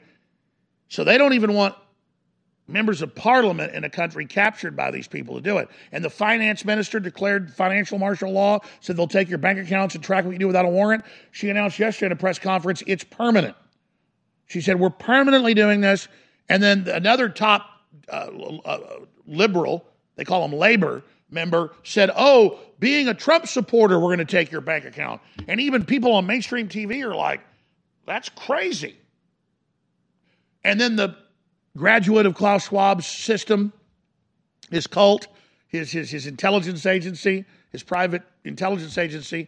So 0.87 1.03
they 1.03 1.17
don't 1.17 1.33
even 1.33 1.53
want 1.53 1.75
members 2.67 3.01
of 3.01 3.13
parliament 3.13 3.73
in 3.75 3.83
a 3.83 3.89
country 3.89 4.25
captured 4.25 4.75
by 4.75 4.89
these 4.89 5.07
people 5.07 5.35
to 5.35 5.41
do 5.41 5.57
it. 5.57 5.69
And 5.91 6.03
the 6.03 6.09
finance 6.09 6.65
minister 6.65 6.99
declared 6.99 7.53
financial 7.53 7.99
martial 7.99 8.31
law, 8.31 8.59
said 8.79 8.97
they'll 8.97 9.07
take 9.07 9.29
your 9.29 9.37
bank 9.37 9.59
accounts 9.59 9.93
and 9.95 10.03
track 10.03 10.25
what 10.25 10.31
you 10.31 10.39
do 10.39 10.47
without 10.47 10.65
a 10.65 10.69
warrant. 10.69 11.03
She 11.31 11.49
announced 11.49 11.77
yesterday 11.77 12.07
in 12.07 12.11
a 12.13 12.15
press 12.15 12.39
conference 12.39 12.81
it's 12.87 13.03
permanent. 13.03 13.55
She 14.47 14.61
said, 14.61 14.79
We're 14.79 14.89
permanently 14.89 15.53
doing 15.53 15.81
this. 15.81 16.07
And 16.49 16.61
then 16.61 16.87
another 16.87 17.29
top 17.29 17.67
uh, 18.07 18.29
uh, 18.65 18.79
liberal, 19.27 19.85
they 20.15 20.23
call 20.23 20.47
them 20.47 20.57
labor 20.57 21.03
member, 21.35 21.73
said, 21.83 22.09
Oh, 22.15 22.57
being 22.79 23.07
a 23.07 23.13
Trump 23.13 23.45
supporter, 23.45 23.99
we're 23.99 24.15
going 24.15 24.25
to 24.25 24.25
take 24.25 24.51
your 24.51 24.61
bank 24.61 24.85
account. 24.85 25.21
And 25.47 25.61
even 25.61 25.85
people 25.85 26.13
on 26.13 26.25
mainstream 26.25 26.67
TV 26.67 27.03
are 27.03 27.13
like, 27.13 27.41
That's 28.07 28.29
crazy. 28.29 28.97
And 30.63 30.81
then 30.81 30.95
the 30.95 31.15
graduate 31.77 32.25
of 32.25 32.33
Klaus 32.33 32.69
Schwab's 32.69 33.05
system, 33.05 33.71
his 34.71 34.87
cult, 34.87 35.27
his, 35.67 35.91
his, 35.91 36.09
his 36.09 36.25
intelligence 36.25 36.87
agency, 36.87 37.45
his 37.71 37.83
private 37.83 38.23
intelligence 38.43 38.97
agency 38.97 39.47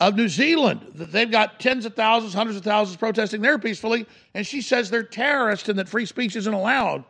of 0.00 0.16
New 0.16 0.28
Zealand. 0.28 0.80
They've 0.94 1.30
got 1.30 1.60
tens 1.60 1.84
of 1.84 1.94
thousands, 1.94 2.34
hundreds 2.34 2.56
of 2.56 2.64
thousands 2.64 2.96
protesting 2.96 3.42
there 3.42 3.58
peacefully, 3.58 4.06
and 4.34 4.46
she 4.46 4.62
says 4.62 4.90
they're 4.90 5.02
terrorists 5.02 5.68
and 5.68 5.78
that 5.78 5.88
free 5.88 6.06
speech 6.06 6.36
isn't 6.36 6.52
allowed. 6.52 7.04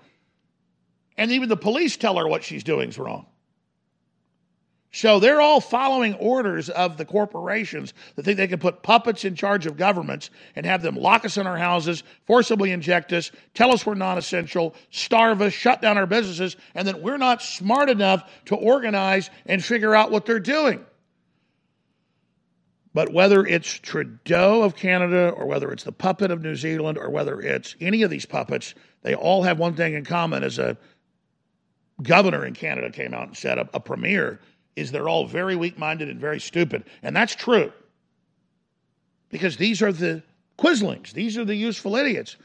And 1.17 1.31
even 1.31 1.49
the 1.49 1.57
police 1.57 1.97
tell 1.97 2.17
her 2.17 2.27
what 2.27 2.45
she's 2.45 2.65
doing 2.65 2.89
is 2.89 2.99
wrong. 2.99 3.27
So 4.93 5.21
they're 5.21 5.41
all 5.41 5.61
following 5.61 6.15
orders 6.15 6.69
of 6.69 6.97
the 6.97 7.05
corporations 7.05 7.95
that 8.17 8.25
think 8.25 8.39
they 8.39 8.49
can 8.49 8.59
put 8.59 8.83
puppets 8.83 9.25
in 9.25 9.37
charge 9.37 9.67
of 9.67 9.77
governments 9.77 10.31
and 10.57 10.67
have 10.67 10.83
them 10.83 10.97
lock 10.97 11.25
us 11.25 11.37
in 11.37 11.47
our 11.47 11.57
houses, 11.57 12.03
forcibly 12.27 12.73
inject 12.73 13.13
us, 13.13 13.31
tell 13.55 13.71
us 13.73 13.87
we're 13.87 13.95
non 13.95 14.19
essential, 14.19 14.75
starve 14.91 15.43
us, 15.43 15.53
shut 15.53 15.81
down 15.81 15.97
our 15.97 16.07
businesses, 16.07 16.57
and 16.75 16.89
that 16.89 17.01
we're 17.01 17.19
not 17.19 17.41
smart 17.41 17.89
enough 17.89 18.29
to 18.47 18.57
organize 18.57 19.31
and 19.47 19.65
figure 19.65 19.95
out 19.95 20.11
what 20.11 20.27
they're 20.27 20.41
doing. 20.41 20.85
But 22.93 23.13
whether 23.13 23.47
it's 23.47 23.73
Trudeau 23.73 24.65
of 24.65 24.75
Canada 24.75 25.29
or 25.37 25.47
whether 25.47 25.71
it's 25.71 25.85
the 25.85 25.93
puppet 25.93 26.33
of 26.33 26.43
New 26.43 26.57
Zealand 26.57 26.99
or 26.99 27.11
whether 27.11 27.41
it's 27.41 27.77
any 27.81 28.03
of 28.03 28.11
these 28.11 28.27
puppets, 28.27 28.75
they 29.03 29.15
all 29.15 29.45
have 29.45 29.61
one 29.61 29.77
thing 29.77 29.95
in 29.95 30.05
common 30.05 30.43
as 30.43 30.59
a 30.59 30.77
governor 32.03 32.45
in 32.45 32.55
Canada 32.55 32.91
came 32.91 33.15
out 33.15 33.29
and 33.29 33.37
said, 33.37 33.59
a, 33.59 33.69
a 33.73 33.79
premier 33.79 34.41
is 34.81 34.91
they're 34.91 35.09
all 35.09 35.27
very 35.27 35.57
weak 35.57 35.79
minded 35.79 36.09
and 36.09 36.19
very 36.19 36.41
stupid. 36.41 36.85
And 37.03 37.15
that's 37.15 37.35
true. 37.35 37.73
Because 39.29 39.57
these 39.57 39.83
are 39.83 39.93
the 39.93 40.23
quislings, 40.59 41.13
these 41.13 41.39
are 41.39 41.45
the 41.45 41.55
useful 41.55 41.97
idiots. 41.97 42.37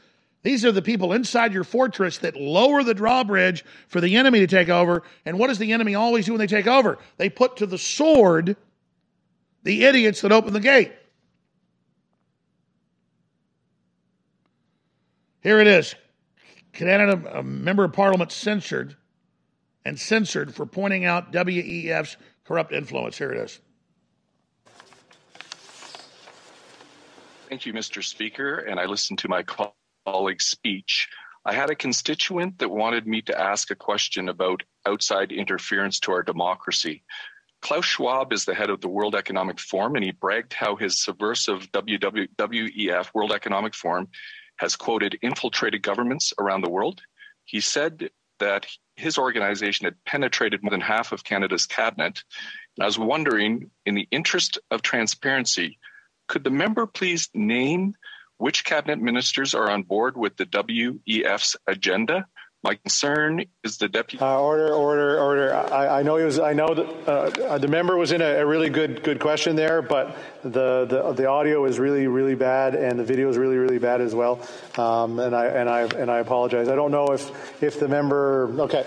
These 0.42 0.64
are 0.64 0.70
the 0.70 0.82
people 0.82 1.12
inside 1.12 1.52
your 1.52 1.64
fortress 1.64 2.18
that 2.18 2.36
lower 2.36 2.84
the 2.84 2.94
drawbridge 2.94 3.64
for 3.88 4.00
the 4.00 4.14
enemy 4.14 4.38
to 4.40 4.46
take 4.46 4.68
over. 4.68 5.02
And 5.24 5.40
what 5.40 5.48
does 5.48 5.58
the 5.58 5.72
enemy 5.72 5.96
always 5.96 6.26
do 6.26 6.32
when 6.32 6.38
they 6.38 6.46
take 6.46 6.68
over? 6.68 6.98
They 7.16 7.28
put 7.28 7.56
to 7.56 7.66
the 7.66 7.78
sword 7.78 8.56
the 9.64 9.84
idiots 9.84 10.20
that 10.20 10.30
open 10.30 10.52
the 10.52 10.60
gate. 10.60 10.92
Here 15.40 15.58
it 15.58 15.66
is. 15.66 15.96
Canada, 16.72 17.38
a 17.38 17.42
member 17.42 17.82
of 17.82 17.92
parliament 17.92 18.30
censored 18.30 18.96
and 19.86 19.98
censored 19.98 20.52
for 20.52 20.66
pointing 20.66 21.04
out 21.04 21.32
WEF's 21.32 22.16
corrupt 22.44 22.72
influence. 22.72 23.16
Here 23.16 23.32
it 23.32 23.38
is. 23.38 23.60
Thank 27.48 27.64
you, 27.64 27.72
Mr. 27.72 28.02
Speaker. 28.02 28.58
And 28.58 28.80
I 28.80 28.86
listened 28.86 29.20
to 29.20 29.28
my 29.28 29.44
colleague's 30.04 30.46
speech. 30.46 31.08
I 31.44 31.54
had 31.54 31.70
a 31.70 31.76
constituent 31.76 32.58
that 32.58 32.70
wanted 32.70 33.06
me 33.06 33.22
to 33.22 33.40
ask 33.40 33.70
a 33.70 33.76
question 33.76 34.28
about 34.28 34.64
outside 34.84 35.30
interference 35.30 36.00
to 36.00 36.12
our 36.12 36.24
democracy. 36.24 37.04
Klaus 37.62 37.84
Schwab 37.84 38.32
is 38.32 38.44
the 38.44 38.54
head 38.54 38.68
of 38.68 38.80
the 38.80 38.88
World 38.88 39.14
Economic 39.14 39.60
Forum, 39.60 39.94
and 39.94 40.04
he 40.04 40.10
bragged 40.10 40.52
how 40.52 40.74
his 40.74 41.02
subversive 41.02 41.70
WWF, 41.70 43.14
World 43.14 43.32
Economic 43.32 43.76
Forum, 43.76 44.08
has 44.56 44.74
quoted 44.74 45.18
infiltrated 45.22 45.82
governments 45.82 46.32
around 46.40 46.62
the 46.62 46.70
world. 46.70 47.00
He 47.44 47.60
said 47.60 48.10
that 48.38 48.66
his 48.96 49.18
organization 49.18 49.84
had 49.84 50.04
penetrated 50.04 50.62
more 50.62 50.70
than 50.70 50.80
half 50.80 51.12
of 51.12 51.24
Canada's 51.24 51.66
cabinet. 51.66 52.22
And 52.76 52.82
I 52.82 52.86
was 52.86 52.98
wondering, 52.98 53.70
in 53.84 53.94
the 53.94 54.08
interest 54.10 54.58
of 54.70 54.82
transparency, 54.82 55.78
could 56.28 56.44
the 56.44 56.50
member 56.50 56.86
please 56.86 57.28
name 57.34 57.94
which 58.38 58.64
cabinet 58.64 59.00
ministers 59.00 59.54
are 59.54 59.70
on 59.70 59.82
board 59.82 60.16
with 60.16 60.36
the 60.36 60.46
WEF's 60.46 61.56
agenda? 61.66 62.26
My 62.66 62.74
concern 62.74 63.44
is 63.62 63.78
the 63.78 63.86
deputy. 63.86 64.20
Uh, 64.20 64.40
order, 64.40 64.74
order, 64.74 65.20
order. 65.20 65.54
I, 65.54 66.00
I, 66.00 66.02
know 66.02 66.16
he 66.16 66.24
was. 66.24 66.40
I 66.40 66.52
know 66.52 66.74
that 66.74 67.08
uh, 67.08 67.58
the 67.58 67.68
member 67.68 67.96
was 67.96 68.10
in 68.10 68.20
a, 68.20 68.40
a, 68.40 68.44
really 68.44 68.70
good, 68.70 69.04
good 69.04 69.20
question 69.20 69.54
there, 69.54 69.82
but 69.82 70.16
the, 70.42 70.84
the 70.84 71.12
the 71.12 71.26
audio 71.26 71.64
is 71.66 71.78
really, 71.78 72.08
really 72.08 72.34
bad, 72.34 72.74
and 72.74 72.98
the 72.98 73.04
video 73.04 73.28
is 73.28 73.38
really, 73.38 73.56
really 73.56 73.78
bad 73.78 74.00
as 74.00 74.16
well. 74.16 74.40
Um, 74.76 75.20
and 75.20 75.32
I 75.32 75.46
and 75.46 75.68
I 75.70 75.82
and 75.82 76.10
I 76.10 76.18
apologize. 76.18 76.66
I 76.66 76.74
don't 76.74 76.90
know 76.90 77.12
if 77.12 77.62
if 77.62 77.78
the 77.78 77.86
member. 77.86 78.52
Okay, 78.62 78.84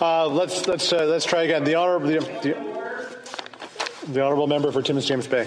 uh, 0.00 0.26
let's 0.26 0.66
let's 0.66 0.90
uh, 0.90 1.04
let's 1.04 1.26
try 1.26 1.42
again. 1.42 1.64
The 1.64 1.74
honorable 1.74 2.06
the, 2.06 2.20
the, 2.20 4.10
the 4.10 4.24
honorable 4.24 4.46
member 4.46 4.72
for 4.72 4.80
Timmins 4.80 5.04
James 5.04 5.26
Bay. 5.26 5.46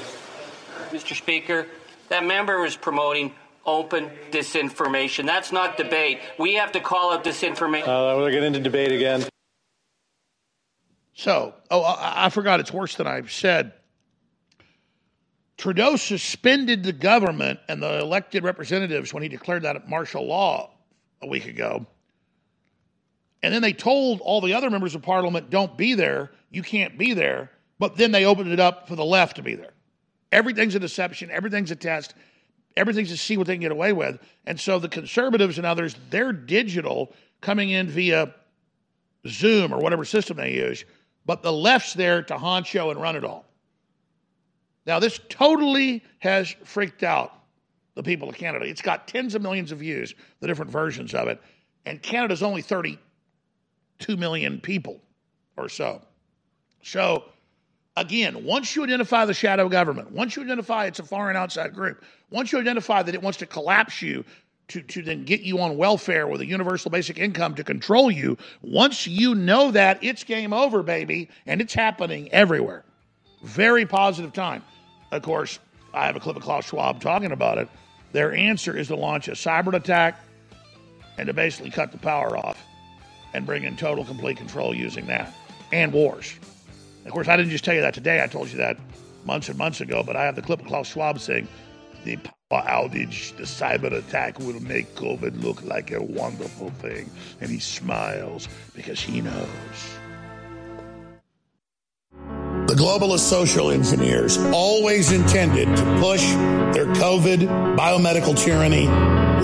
Mr. 0.92 1.16
Speaker, 1.16 1.66
that 2.10 2.24
member 2.24 2.62
was 2.62 2.78
promoting 2.78 3.34
open 3.66 4.10
disinformation. 4.32 5.26
That's 5.26 5.52
not 5.52 5.78
debate. 5.78 6.20
We 6.40 6.56
have 6.56 6.72
to 6.74 6.80
call 6.80 7.14
out 7.14 7.24
disinformation. 7.24 7.84
Uh, 7.84 8.18
we'll 8.18 8.32
get 8.32 8.44
into 8.44 8.60
debate 8.60 8.92
again. 8.92 9.26
So, 11.14 11.54
oh, 11.70 11.84
I, 11.84 12.26
I 12.26 12.30
forgot. 12.30 12.60
It's 12.60 12.74
worse 12.74 12.96
than 12.96 13.08
I've 13.08 13.32
said. 13.32 13.74
Trudeau 15.58 15.96
suspended 15.96 16.84
the 16.84 16.94
government 16.94 17.60
and 17.68 17.84
the 17.84 18.00
elected 18.00 18.44
representatives 18.44 19.14
when 19.14 19.22
he 19.22 19.30
declared 19.30 19.62
that 19.64 19.88
martial 19.88 20.26
law 20.26 20.72
a 21.22 21.28
week 21.28 21.46
ago. 21.46 21.86
And 23.44 23.54
then 23.54 23.62
they 23.62 23.74
told 23.74 24.22
all 24.22 24.42
the 24.42 24.56
other 24.56 24.70
members 24.70 24.96
of 24.96 25.04
parliament, 25.04 25.50
don't 25.50 25.78
be 25.78 25.94
there. 25.94 26.32
You 26.50 26.64
can't 26.64 26.98
be 26.98 27.14
there. 27.14 27.52
But 27.78 27.96
then 27.96 28.12
they 28.12 28.26
opened 28.26 28.52
it 28.52 28.60
up 28.60 28.88
for 28.88 28.96
the 28.96 29.06
left 29.06 29.36
to 29.36 29.44
be 29.44 29.56
there. 29.56 29.74
Everything's 30.32 30.76
a 30.76 30.80
deception. 30.80 31.30
Everything's 31.30 31.72
a 31.72 31.76
test 31.76 32.14
everything's 32.76 33.10
to 33.10 33.18
see 33.18 33.38
what 33.38 33.48
they 33.48 33.54
can 33.54 33.62
get 33.62 33.72
away 33.72 33.94
with. 33.94 34.20
And 34.46 34.60
so 34.60 34.80
the 34.80 34.90
conservatives 34.90 35.58
and 35.58 35.66
others, 35.66 35.96
they're 36.10 36.34
digital 36.34 37.14
coming 37.42 37.70
in 37.70 37.88
via 37.90 38.34
Zoom 39.28 39.74
or 39.74 39.80
whatever 39.80 40.06
system 40.06 40.38
they 40.38 40.54
use, 40.54 40.86
but 41.26 41.44
the 41.44 41.54
left's 41.54 41.94
there 41.94 42.24
to 42.24 42.36
honcho 42.36 42.92
and 42.92 43.02
run 43.02 43.16
it 43.16 43.24
all. 43.24 43.46
Now, 44.86 45.00
this 45.00 45.20
totally 45.30 46.04
has 46.20 46.56
freaked 46.64 47.04
out 47.04 47.34
the 47.96 48.04
people 48.04 48.30
of 48.30 48.36
Canada. 48.36 48.66
It's 48.66 48.82
got 48.82 49.08
tens 49.08 49.36
of 49.36 49.42
millions 49.42 49.72
of 49.72 49.80
views, 49.80 50.16
the 50.40 50.48
different 50.48 50.72
versions 50.72 51.14
of 51.14 51.28
it, 51.28 51.40
and 51.86 52.02
Canada's 52.02 52.42
only 52.42 52.62
32 52.62 54.18
million 54.18 54.60
people 54.60 55.02
or 55.58 55.70
so. 55.70 56.02
So 56.84 57.26
Again, 57.98 58.46
once 58.46 58.76
you 58.76 58.84
identify 58.84 59.26
the 59.26 59.34
shadow 59.34 59.68
government, 59.68 60.12
once 60.12 60.36
you 60.36 60.44
identify 60.44 60.86
it's 60.86 61.00
a 61.00 61.04
foreign 61.04 61.36
outside 61.36 61.74
group, 61.74 62.04
once 62.30 62.52
you 62.52 62.60
identify 62.60 63.04
that 63.04 63.14
it 63.14 63.22
wants 63.22 63.38
to 63.40 63.46
collapse 63.46 64.02
you 64.02 64.24
to, 64.70 64.82
to 64.82 65.02
then 65.02 65.26
get 65.26 65.42
you 65.42 65.60
on 65.60 65.76
welfare 65.76 66.28
with 66.28 66.40
a 66.40 66.46
universal 66.46 66.90
basic 66.90 67.20
income 67.20 67.54
to 67.56 67.64
control 67.64 68.10
you. 68.10 68.38
Once 68.62 69.06
you 69.06 69.36
know 69.36 69.72
that, 69.72 70.02
it's 70.02 70.24
game 70.24 70.54
over, 70.54 70.82
baby, 70.82 71.28
and 71.46 71.60
it's 71.60 71.74
happening 71.74 72.30
everywhere. 72.32 72.86
Very 73.44 73.86
positive 73.86 74.32
time. 74.32 74.64
Of 75.12 75.24
course, 75.24 75.60
I 75.94 76.06
have 76.06 76.16
a 76.16 76.22
clip 76.22 76.38
of 76.38 76.44
Klaus 76.44 76.66
Schwab 76.66 77.02
talking 77.02 77.34
about 77.34 77.58
it. 77.58 77.68
Their 78.14 78.34
answer 78.34 78.76
is 78.76 78.88
to 78.88 78.96
launch 78.96 79.28
a 79.28 79.32
cyber 79.32 79.74
attack 79.74 80.24
and 81.18 81.28
to 81.28 81.34
basically 81.34 81.72
cut 81.72 81.92
the 81.92 81.98
power 81.98 82.38
off 82.38 82.64
and 83.34 83.46
bring 83.46 83.64
in 83.64 83.76
total, 83.76 84.06
complete 84.06 84.38
control 84.38 84.74
using 84.74 85.08
that 85.08 85.34
and 85.74 85.92
wars. 85.92 86.34
Of 87.06 87.12
course, 87.12 87.28
I 87.28 87.36
didn't 87.36 87.52
just 87.52 87.64
tell 87.64 87.74
you 87.74 87.82
that 87.82 87.94
today. 87.94 88.24
I 88.24 88.28
told 88.28 88.50
you 88.50 88.58
that 88.58 88.78
months 89.26 89.50
and 89.50 89.58
months 89.58 89.82
ago, 89.82 90.04
but 90.04 90.16
I 90.16 90.24
have 90.24 90.36
the 90.36 90.42
clip 90.42 90.62
of 90.62 90.68
Klaus 90.68 90.88
Schwab 90.88 91.20
saying 91.20 91.48
the 92.04 92.18
power 92.50 92.64
outage, 92.64 93.36
the 93.38 93.44
cyber 93.44 93.92
attack 93.92 94.40
will 94.40 94.60
make 94.62 94.94
COVID 94.96 95.42
look 95.44 95.64
like 95.64 95.92
a 95.92 96.02
wonderful 96.02 96.70
thing. 96.70 97.10
And 97.40 97.50
he 97.50 97.60
smiles 97.60 98.48
because 98.76 99.00
he 99.00 99.22
knows. 99.22 99.48
The 102.68 102.78
globalist 102.78 103.20
social 103.20 103.70
engineers 103.72 104.38
always 104.54 105.12
intended 105.12 105.76
to 105.76 105.84
push 106.00 106.24
their 106.74 106.86
COVID 106.94 107.76
biomedical 107.78 108.38
tyranny 108.38 108.86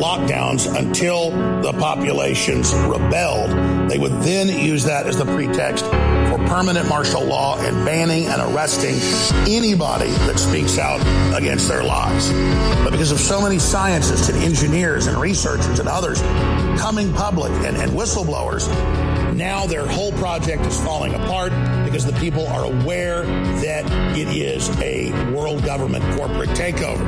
lockdowns 0.01 0.73
until 0.79 1.31
the 1.61 1.73
populations 1.73 2.73
rebelled. 2.73 3.89
They 3.89 3.97
would 3.97 4.13
then 4.21 4.47
use 4.47 4.85
that 4.85 5.07
as 5.07 5.17
the 5.17 5.25
pretext 5.25 5.83
for 6.37 6.47
permanent 6.47 6.87
martial 6.87 7.23
law 7.23 7.57
and 7.59 7.85
banning 7.85 8.25
and 8.27 8.41
arresting 8.41 8.95
anybody 9.47 10.09
that 10.25 10.37
speaks 10.39 10.77
out 10.77 11.01
against 11.35 11.67
their 11.67 11.83
lies. 11.83 12.31
But 12.83 12.91
because 12.91 13.11
of 13.11 13.19
so 13.19 13.41
many 13.41 13.59
scientists 13.59 14.29
and 14.29 14.43
engineers 14.43 15.07
and 15.07 15.17
researchers 15.17 15.79
and 15.79 15.87
others 15.87 16.21
coming 16.79 17.13
public 17.13 17.51
and, 17.65 17.77
and 17.77 17.91
whistleblowers, 17.91 18.67
now 19.35 19.65
their 19.67 19.85
whole 19.85 20.11
project 20.13 20.65
is 20.65 20.79
falling 20.83 21.13
apart 21.13 21.51
because 21.85 22.05
the 22.05 22.17
people 22.19 22.47
are 22.47 22.65
aware 22.65 23.23
that 23.61 23.85
it 24.17 24.27
is 24.29 24.69
a 24.81 25.11
world 25.31 25.63
government 25.63 26.03
corporate 26.17 26.49
takeover. 26.49 27.07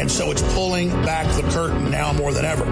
And 0.00 0.10
so 0.10 0.30
it's 0.30 0.42
pulling 0.54 0.90
back 1.02 1.26
the 1.36 1.48
curtain 1.50 1.90
now 1.90 2.12
more 2.12 2.32
than 2.32 2.44
ever. 2.44 2.64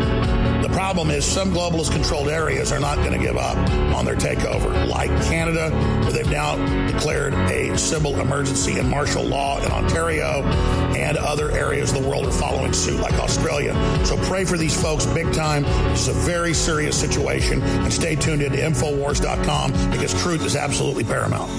Problem 0.78 1.10
is 1.10 1.24
some 1.24 1.50
globalist 1.50 1.90
controlled 1.90 2.28
areas 2.28 2.70
are 2.70 2.78
not 2.78 2.98
going 2.98 3.10
to 3.10 3.18
give 3.18 3.36
up 3.36 3.56
on 3.96 4.04
their 4.04 4.14
takeover, 4.14 4.86
like 4.86 5.10
Canada, 5.24 5.70
where 6.02 6.12
they've 6.12 6.30
now 6.30 6.54
declared 6.86 7.34
a 7.34 7.76
civil 7.76 8.20
emergency 8.20 8.78
and 8.78 8.88
martial 8.88 9.24
law 9.24 9.58
in 9.58 9.72
Ontario, 9.72 10.44
and 10.94 11.16
other 11.16 11.50
areas 11.50 11.90
of 11.90 12.00
the 12.00 12.08
world 12.08 12.26
are 12.26 12.30
following 12.30 12.72
suit, 12.72 13.00
like 13.00 13.14
Australia. 13.14 13.74
So 14.06 14.16
pray 14.28 14.44
for 14.44 14.56
these 14.56 14.80
folks 14.80 15.04
big 15.04 15.32
time. 15.32 15.64
This 15.64 16.06
is 16.06 16.16
a 16.16 16.20
very 16.20 16.54
serious 16.54 16.96
situation, 16.96 17.60
and 17.60 17.92
stay 17.92 18.14
tuned 18.14 18.42
into 18.42 18.58
Infowars.com 18.58 19.90
because 19.90 20.14
truth 20.22 20.46
is 20.46 20.54
absolutely 20.54 21.02
paramount. 21.02 21.50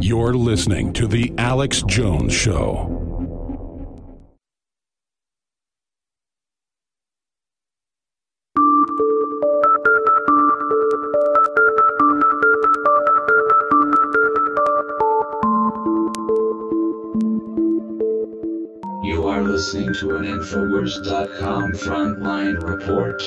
You're 0.00 0.34
listening 0.34 0.92
to 0.94 1.06
The 1.06 1.32
Alex 1.38 1.82
Jones 1.82 2.34
Show. 2.34 3.05
Listening 19.56 19.94
to 19.94 20.14
an 20.16 20.24
Infowars.com 20.24 21.72
frontline 21.72 22.62
report. 22.62 23.22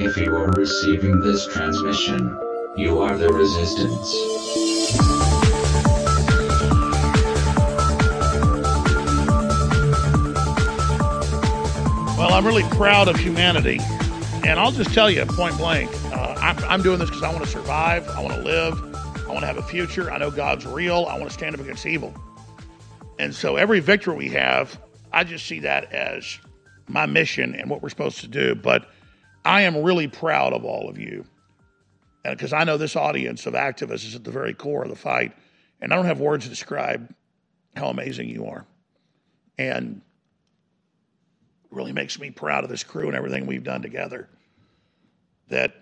If 0.00 0.16
you 0.16 0.34
are 0.34 0.50
receiving 0.52 1.20
this 1.20 1.46
transmission, 1.48 2.34
you 2.78 3.02
are 3.02 3.18
the 3.18 3.28
resistance. 3.28 4.10
Well, 12.16 12.32
I'm 12.32 12.46
really 12.46 12.62
proud 12.70 13.08
of 13.08 13.16
humanity. 13.16 13.80
And 14.46 14.58
I'll 14.58 14.72
just 14.72 14.94
tell 14.94 15.10
you 15.10 15.26
point 15.26 15.58
blank 15.58 15.90
uh, 16.10 16.36
I'm, 16.38 16.58
I'm 16.64 16.82
doing 16.82 16.98
this 16.98 17.10
because 17.10 17.22
I 17.22 17.30
want 17.30 17.44
to 17.44 17.50
survive. 17.50 18.08
I 18.08 18.22
want 18.22 18.32
to 18.32 18.40
live. 18.40 18.82
I 19.28 19.28
want 19.28 19.40
to 19.40 19.46
have 19.46 19.58
a 19.58 19.62
future. 19.62 20.10
I 20.10 20.16
know 20.16 20.30
God's 20.30 20.64
real. 20.64 21.04
I 21.04 21.18
want 21.18 21.28
to 21.28 21.34
stand 21.34 21.54
up 21.54 21.60
against 21.60 21.84
evil. 21.84 22.14
And 23.18 23.34
so 23.34 23.56
every 23.56 23.80
victory 23.80 24.16
we 24.16 24.30
have, 24.30 24.80
I 25.14 25.24
just 25.24 25.46
see 25.46 25.60
that 25.60 25.92
as 25.92 26.38
my 26.88 27.06
mission 27.06 27.54
and 27.54 27.70
what 27.70 27.82
we're 27.82 27.88
supposed 27.88 28.20
to 28.20 28.28
do. 28.28 28.54
But 28.54 28.90
I 29.44 29.62
am 29.62 29.82
really 29.82 30.08
proud 30.08 30.52
of 30.52 30.64
all 30.64 30.88
of 30.88 30.98
you. 30.98 31.24
Because 32.24 32.52
I 32.52 32.64
know 32.64 32.76
this 32.76 32.96
audience 32.96 33.46
of 33.46 33.54
activists 33.54 34.06
is 34.06 34.14
at 34.14 34.24
the 34.24 34.30
very 34.30 34.54
core 34.54 34.82
of 34.82 34.90
the 34.90 34.96
fight. 34.96 35.32
And 35.80 35.92
I 35.92 35.96
don't 35.96 36.06
have 36.06 36.20
words 36.20 36.44
to 36.44 36.50
describe 36.50 37.14
how 37.76 37.88
amazing 37.88 38.28
you 38.28 38.46
are. 38.46 38.66
And 39.58 40.00
really 41.70 41.92
makes 41.92 42.18
me 42.18 42.30
proud 42.30 42.64
of 42.64 42.70
this 42.70 42.84
crew 42.84 43.08
and 43.08 43.16
everything 43.16 43.46
we've 43.46 43.64
done 43.64 43.82
together. 43.82 44.28
That 45.48 45.74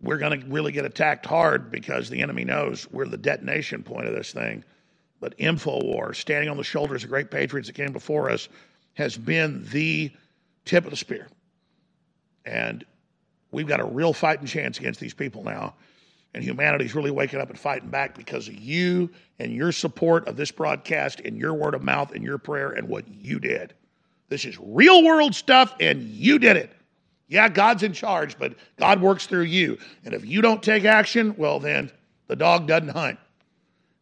we're 0.00 0.18
going 0.18 0.40
to 0.40 0.46
really 0.46 0.72
get 0.72 0.84
attacked 0.84 1.24
hard 1.24 1.70
because 1.70 2.10
the 2.10 2.20
enemy 2.20 2.44
knows 2.44 2.86
we're 2.90 3.06
the 3.06 3.16
detonation 3.16 3.82
point 3.82 4.06
of 4.06 4.14
this 4.14 4.32
thing. 4.32 4.64
But 5.20 5.38
InfoWars, 5.38 6.16
standing 6.16 6.50
on 6.50 6.56
the 6.56 6.64
shoulders 6.64 7.04
of 7.04 7.10
great 7.10 7.30
patriots 7.30 7.68
that 7.68 7.74
came 7.74 7.92
before 7.92 8.30
us, 8.30 8.48
has 8.94 9.16
been 9.16 9.66
the 9.70 10.10
tip 10.64 10.84
of 10.84 10.90
the 10.90 10.96
spear. 10.96 11.28
And 12.44 12.84
we've 13.50 13.66
got 13.66 13.80
a 13.80 13.84
real 13.84 14.12
fighting 14.12 14.46
chance 14.46 14.78
against 14.78 15.00
these 15.00 15.14
people 15.14 15.42
now. 15.44 15.74
And 16.34 16.42
humanity's 16.42 16.94
really 16.94 17.12
waking 17.12 17.40
up 17.40 17.48
and 17.48 17.58
fighting 17.58 17.90
back 17.90 18.16
because 18.16 18.48
of 18.48 18.54
you 18.54 19.08
and 19.38 19.52
your 19.52 19.70
support 19.70 20.26
of 20.26 20.36
this 20.36 20.50
broadcast 20.50 21.20
and 21.20 21.38
your 21.38 21.54
word 21.54 21.74
of 21.74 21.82
mouth 21.82 22.12
and 22.12 22.24
your 22.24 22.38
prayer 22.38 22.70
and 22.70 22.88
what 22.88 23.06
you 23.08 23.38
did. 23.38 23.72
This 24.28 24.44
is 24.44 24.58
real 24.60 25.04
world 25.04 25.34
stuff, 25.34 25.74
and 25.78 26.02
you 26.02 26.38
did 26.40 26.56
it. 26.56 26.72
Yeah, 27.28 27.48
God's 27.48 27.82
in 27.82 27.92
charge, 27.92 28.38
but 28.38 28.54
God 28.76 29.00
works 29.00 29.26
through 29.26 29.42
you. 29.42 29.78
And 30.04 30.12
if 30.12 30.26
you 30.26 30.42
don't 30.42 30.62
take 30.62 30.84
action, 30.84 31.34
well, 31.36 31.60
then 31.60 31.90
the 32.26 32.36
dog 32.36 32.66
doesn't 32.66 32.88
hunt. 32.88 33.18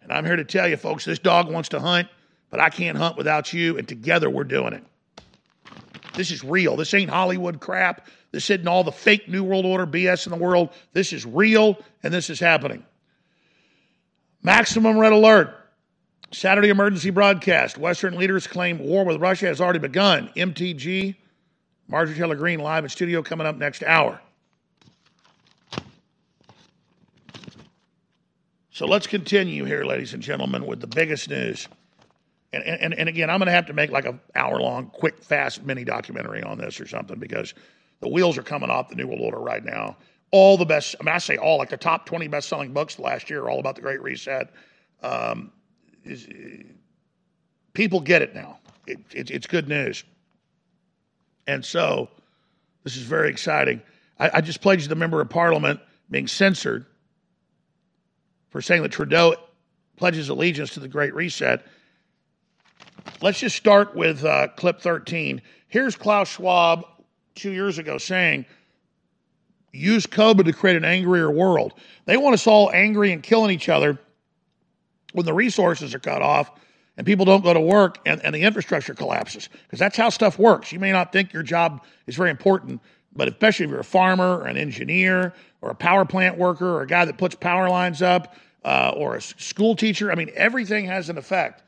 And 0.03 0.13
I'm 0.13 0.25
here 0.25 0.37
to 0.37 0.45
tell 0.45 0.69
you, 0.69 0.77
folks, 0.77 1.05
this 1.05 1.19
dog 1.19 1.51
wants 1.51 1.69
to 1.71 1.81
hunt, 1.81 2.09
but 2.51 2.61
I 2.61 2.69
can't 2.69 2.99
hunt 2.99 3.17
without 3.17 3.53
you, 3.53 3.79
and 3.79 3.87
together 3.87 4.29
we're 4.29 4.45
doing 4.45 4.73
it. 4.73 4.85
This 6.15 6.31
is 6.31 6.45
real. 6.45 6.77
This 6.77 6.93
ain't 6.95 7.11
Hollywood 7.11 7.61
crap. 7.61 8.07
This 8.33 8.51
isn't 8.51 8.67
all 8.67 8.85
the 8.85 8.93
fake 8.93 9.29
New 9.29 9.45
World 9.45 9.65
Order 9.65 9.87
BS 9.87 10.27
in 10.27 10.31
the 10.31 10.39
world. 10.39 10.71
This 10.93 11.13
is 11.13 11.25
real, 11.25 11.79
and 12.03 12.13
this 12.13 12.31
is 12.31 12.41
happening. 12.41 12.85
Maximum 14.43 14.99
red 14.99 15.13
alert. 15.13 15.55
Saturday 16.33 16.71
emergency 16.71 17.11
broadcast. 17.11 17.79
Western 17.79 18.17
leaders 18.17 18.47
claim 18.47 18.79
war 18.79 19.05
with 19.05 19.21
Russia 19.21 19.47
has 19.47 19.61
already 19.61 19.79
begun. 19.79 20.31
MTG, 20.35 21.15
Marjorie 21.89 22.17
Taylor 22.17 22.35
Greene 22.35 22.61
live 22.61 22.85
in 22.85 22.91
studio 22.91 23.23
coming 23.23 23.47
up 23.47 23.57
next 23.57 23.83
hour. 23.83 24.21
So 28.75 28.87
let's 28.87 29.07
continue 29.07 29.67
here, 29.67 29.85
ladies 29.85 30.15
and 30.15 30.23
gentlemen, 30.23 30.65
with 30.65 30.81
the 30.81 30.87
biggest 30.87 31.29
news. 31.29 31.69
And, 32.55 32.65
and, 32.65 32.95
and 32.95 33.07
again, 33.07 33.29
I'm 33.29 33.39
going 33.39 33.47
to 33.47 33.53
have 33.53 33.67
to 33.67 33.75
make 33.75 33.91
like 33.91 34.07
an 34.07 34.19
hour 34.35 34.63
long, 34.63 34.87
quick, 34.87 35.23
fast 35.23 35.63
mini 35.63 35.85
documentary 35.85 36.43
on 36.43 36.57
this 36.57 36.81
or 36.81 36.89
something 36.89 37.19
because 37.19 37.53
the 38.01 38.09
wheels 38.09 38.39
are 38.39 38.43
coming 38.43 38.71
off 38.71 38.89
the 38.89 38.95
New 38.95 39.07
World 39.07 39.21
Order 39.21 39.41
right 39.41 39.63
now. 39.63 39.99
All 40.31 40.57
the 40.57 40.65
best, 40.65 40.97
I 40.99 41.05
mean, 41.05 41.15
I 41.15 41.19
say 41.19 41.37
all, 41.37 41.59
like 41.59 41.69
the 41.69 41.77
top 41.77 42.07
20 42.07 42.29
best 42.29 42.49
selling 42.49 42.73
books 42.73 42.99
last 42.99 43.29
year 43.29 43.43
are 43.43 43.51
all 43.51 43.61
about 43.61 43.75
the 43.75 43.83
Great 43.83 44.01
Reset. 44.03 44.51
Um, 45.03 45.53
is, 46.03 46.27
people 47.75 48.01
get 48.01 48.23
it 48.23 48.35
now. 48.35 48.59
It, 48.87 49.01
it, 49.13 49.31
it's 49.31 49.47
good 49.47 49.69
news. 49.69 50.03
And 51.47 51.63
so 51.63 52.09
this 52.85 52.97
is 52.97 53.03
very 53.03 53.29
exciting. 53.29 53.83
I, 54.19 54.31
I 54.35 54.41
just 54.41 54.63
pledged 54.63 54.89
the 54.89 54.95
member 54.95 55.21
of 55.21 55.29
parliament 55.29 55.79
being 56.11 56.27
censored 56.27 56.87
for 58.53 58.61
saying 58.61 58.83
that 58.83 58.93
Trudeau 58.93 59.35
pledges 59.97 60.29
allegiance 60.29 60.75
to 60.75 60.81
the 60.81 60.89
Great 60.89 61.15
Reset. 61.15 61.65
Let's 63.21 63.41
just 63.41 63.57
start 63.57 63.97
with 63.97 64.25
uh, 64.25 64.49
clip 64.49 64.81
13. 64.81 65.41
Here's 65.69 65.97
Klaus 65.97 66.29
Schwab 66.29 66.85
two 67.35 67.51
years 67.51 67.79
ago 67.79 67.99
saying, 67.99 68.45
use 69.73 70.07
COVID 70.07 70.45
to 70.45 70.53
create 70.53 70.77
an 70.77 70.85
angrier 70.85 71.31
world. 71.31 71.73
They 72.05 72.19
want 72.19 72.35
us 72.35 72.47
all 72.47 72.71
angry 72.71 73.11
and 73.11 73.23
killing 73.23 73.51
each 73.51 73.71
other 73.71 73.99
when 75.13 75.25
the 75.25 75.33
resources 75.33 75.95
are 75.95 75.99
cut 75.99 76.21
off 76.21 76.51
and 76.99 77.07
people 77.07 77.25
don't 77.25 77.43
go 77.43 77.55
to 77.55 77.61
work 77.61 77.99
and, 78.05 78.23
and 78.23 78.35
the 78.35 78.43
infrastructure 78.43 78.93
collapses. 78.93 79.49
Because 79.65 79.79
that's 79.79 79.97
how 79.97 80.11
stuff 80.11 80.39
works. 80.39 80.73
You 80.73 80.79
may 80.79 80.93
not 80.93 81.11
think 81.11 81.33
your 81.33 81.43
job 81.43 81.83
is 82.07 82.17
very 82.17 82.31
important, 82.31 82.83
but 83.15 83.29
especially 83.29 83.65
if 83.65 83.71
you're 83.71 83.81
a 83.81 83.85
farmer 83.85 84.39
or 84.39 84.47
an 84.47 84.57
engineer 84.57 85.35
or 85.61 85.71
a 85.71 85.75
power 85.75 86.05
plant 86.05 86.39
worker 86.39 86.69
or 86.69 86.83
a 86.83 86.87
guy 86.87 87.05
that 87.05 87.19
puts 87.19 87.35
power 87.35 87.69
lines 87.69 88.03
up 88.03 88.35
uh, 88.65 88.93
or 88.97 89.17
a 89.17 89.21
school 89.21 89.77
teacher, 89.77 90.11
I 90.11 90.15
mean, 90.15 90.31
everything 90.35 90.87
has 90.87 91.09
an 91.09 91.19
effect. 91.19 91.63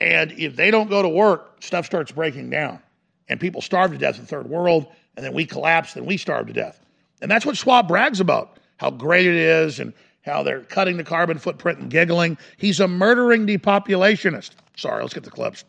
And 0.00 0.32
if 0.32 0.56
they 0.56 0.70
don't 0.70 0.90
go 0.90 1.00
to 1.02 1.08
work, 1.08 1.62
stuff 1.62 1.86
starts 1.86 2.10
breaking 2.10 2.50
down. 2.50 2.80
And 3.28 3.38
people 3.38 3.62
starve 3.62 3.92
to 3.92 3.98
death 3.98 4.16
in 4.16 4.22
the 4.22 4.26
third 4.26 4.48
world. 4.48 4.86
And 5.16 5.24
then 5.24 5.32
we 5.32 5.46
collapse, 5.46 5.94
then 5.94 6.04
we 6.04 6.16
starve 6.16 6.48
to 6.48 6.52
death. 6.52 6.80
And 7.20 7.30
that's 7.30 7.46
what 7.46 7.56
Schwab 7.56 7.86
brags 7.86 8.18
about 8.18 8.58
how 8.78 8.90
great 8.90 9.26
it 9.26 9.36
is 9.36 9.78
and 9.78 9.92
how 10.22 10.42
they're 10.42 10.62
cutting 10.62 10.96
the 10.96 11.04
carbon 11.04 11.38
footprint 11.38 11.78
and 11.78 11.90
giggling. 11.90 12.36
He's 12.56 12.80
a 12.80 12.88
murdering 12.88 13.46
depopulationist. 13.46 14.50
Sorry, 14.76 15.02
let's 15.02 15.14
get 15.14 15.22
the 15.22 15.30
clips. 15.30 15.64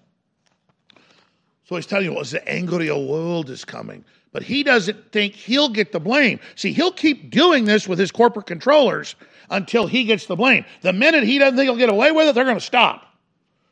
So 1.65 1.75
he's 1.75 1.85
telling 1.85 2.05
you, 2.05 2.13
well, 2.13 2.23
the 2.23 2.47
angry 2.47 2.91
world 2.91 3.49
is 3.49 3.63
coming. 3.63 4.03
But 4.31 4.43
he 4.43 4.63
doesn't 4.63 5.11
think 5.11 5.33
he'll 5.33 5.69
get 5.69 5.91
the 5.91 5.99
blame. 5.99 6.39
See, 6.55 6.73
he'll 6.73 6.91
keep 6.91 7.29
doing 7.29 7.65
this 7.65 7.87
with 7.87 7.99
his 7.99 8.11
corporate 8.11 8.47
controllers 8.47 9.15
until 9.49 9.85
he 9.85 10.03
gets 10.03 10.25
the 10.25 10.35
blame. 10.35 10.65
The 10.81 10.91
minute 10.91 11.23
he 11.23 11.37
doesn't 11.37 11.55
think 11.55 11.69
he'll 11.69 11.77
get 11.77 11.89
away 11.89 12.11
with 12.11 12.27
it, 12.27 12.35
they're 12.35 12.43
going 12.43 12.57
to 12.57 12.61
stop. 12.61 13.13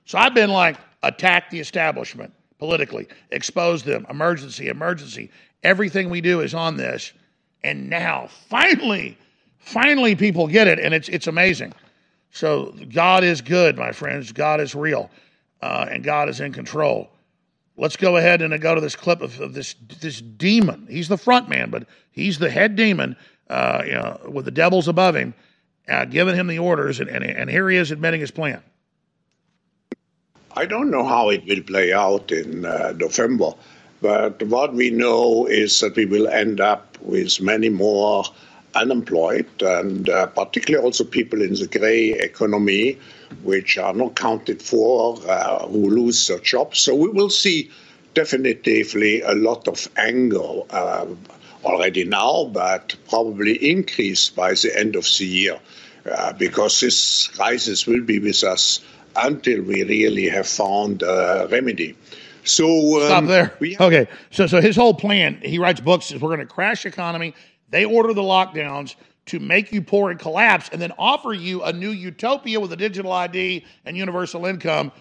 So 0.06 0.18
I've 0.18 0.34
been 0.34 0.52
like, 0.52 0.78
attack 1.04 1.50
the 1.50 1.60
establishment 1.60 2.32
politically, 2.60 3.08
expose 3.32 3.82
them, 3.84 4.06
emergency, 4.10 4.68
emergency. 4.68 5.32
Everything 5.64 6.10
we 6.10 6.22
do 6.22 6.42
is 6.42 6.54
on 6.54 6.78
this. 6.78 7.12
And 7.64 7.90
now, 7.90 8.28
finally, 8.50 9.18
finally, 9.58 10.16
people 10.16 10.48
get 10.48 10.68
it, 10.68 10.80
and 10.80 10.94
it's 10.94 11.10
it's 11.10 11.28
amazing. 11.28 11.74
So 12.32 12.74
God 12.94 13.24
is 13.24 13.42
good, 13.42 13.78
my 13.78 13.92
friends. 13.92 14.32
God 14.32 14.62
is 14.62 14.74
real, 14.74 15.10
uh, 15.62 15.88
and 15.90 16.04
God 16.04 16.30
is 16.30 16.40
in 16.40 16.54
control. 16.54 17.10
Let's 17.78 17.98
go 17.98 18.18
ahead 18.18 18.42
and 18.42 18.60
go 18.62 18.76
to 18.76 18.82
this 18.82 18.96
clip 18.96 19.22
of, 19.22 19.40
of 19.40 19.54
this 19.54 19.76
this 20.02 20.22
demon. 20.22 20.88
He's 20.90 21.08
the 21.08 21.18
front 21.18 21.50
man, 21.50 21.70
but 21.70 21.88
he's 22.12 22.38
the 22.38 22.50
head 22.50 22.76
demon, 22.76 23.16
uh, 23.50 23.84
you 23.86 23.94
know, 23.94 24.20
with 24.30 24.46
the 24.46 24.52
devils 24.52 24.88
above 24.88 25.16
him, 25.16 25.34
uh, 25.88 26.06
giving 26.06 26.36
him 26.36 26.48
the 26.48 26.60
orders, 26.60 27.00
and, 27.00 27.10
and 27.10 27.24
and 27.24 27.50
here 27.50 27.70
he 27.70 27.78
is 27.78 27.92
admitting 27.92 28.20
his 28.20 28.32
plan. 28.32 28.62
I 30.56 30.66
don't 30.66 30.92
know 30.92 31.06
how 31.06 31.30
it 31.30 31.46
will 31.46 31.64
play 31.64 31.94
out 31.94 32.32
in 32.32 32.66
uh, 32.66 32.94
November. 32.98 33.52
But 34.02 34.42
what 34.44 34.74
we 34.74 34.90
know 34.90 35.46
is 35.46 35.80
that 35.80 35.96
we 35.96 36.06
will 36.06 36.28
end 36.28 36.60
up 36.60 36.98
with 37.02 37.40
many 37.40 37.70
more 37.70 38.26
unemployed, 38.76 39.48
and 39.62 40.10
uh, 40.10 40.28
particularly 40.28 40.84
also 40.84 41.04
people 41.04 41.42
in 41.42 41.54
the 41.54 41.68
gray 41.68 42.12
economy, 42.12 42.98
which 43.44 43.78
are 43.78 43.94
not 43.94 44.16
counted 44.16 44.62
for, 44.62 45.18
uh, 45.28 45.68
who 45.68 45.90
lose 45.90 46.28
their 46.28 46.40
jobs. 46.40 46.80
So 46.80 46.96
we 46.96 47.10
will 47.10 47.30
see 47.30 47.72
definitively 48.14 49.22
a 49.22 49.34
lot 49.34 49.68
of 49.68 49.88
anger 49.98 50.62
uh, 50.70 51.06
already 51.64 52.04
now, 52.04 52.46
but 52.46 52.96
probably 53.10 53.54
increase 53.70 54.30
by 54.30 54.54
the 54.54 54.72
end 54.78 54.96
of 54.96 55.06
the 55.18 55.26
year, 55.26 55.60
uh, 56.10 56.34
because 56.34 56.80
this 56.80 57.28
crisis 57.28 57.86
will 57.86 58.02
be 58.02 58.20
with 58.20 58.44
us 58.44 58.82
until 59.16 59.62
we 59.62 59.84
really 59.84 60.30
have 60.30 60.48
found 60.48 61.04
a 61.04 61.48
remedy. 61.52 61.96
So 62.44 63.02
um, 63.02 63.08
stop 63.08 63.26
there. 63.26 63.54
okay, 63.80 64.08
so 64.32 64.48
so 64.48 64.62
his 64.62 64.76
whole 64.76 64.96
plan, 64.96 65.40
he 65.44 65.60
writes 65.60 65.80
books. 65.80 66.12
Is 66.12 66.20
we're 66.20 66.36
going 66.36 66.40
to 66.40 66.52
crash 66.52 66.86
economy. 66.86 67.36
They 67.72 67.86
order 67.86 68.14
the 68.14 68.22
lockdowns 68.22 68.96
to 69.28 69.40
make 69.40 69.72
you 69.72 69.82
poor 69.82 70.12
and 70.12 70.20
collapse, 70.20 70.70
and 70.72 70.82
then 70.82 70.92
offer 70.98 71.34
you 71.34 71.64
a 71.64 71.74
new 71.74 71.92
utopia 71.92 72.60
with 72.60 72.72
a 72.74 72.76
digital 72.76 73.12
ID 73.12 73.66
and 73.86 73.98
universal 73.98 74.46
income. 74.46 74.92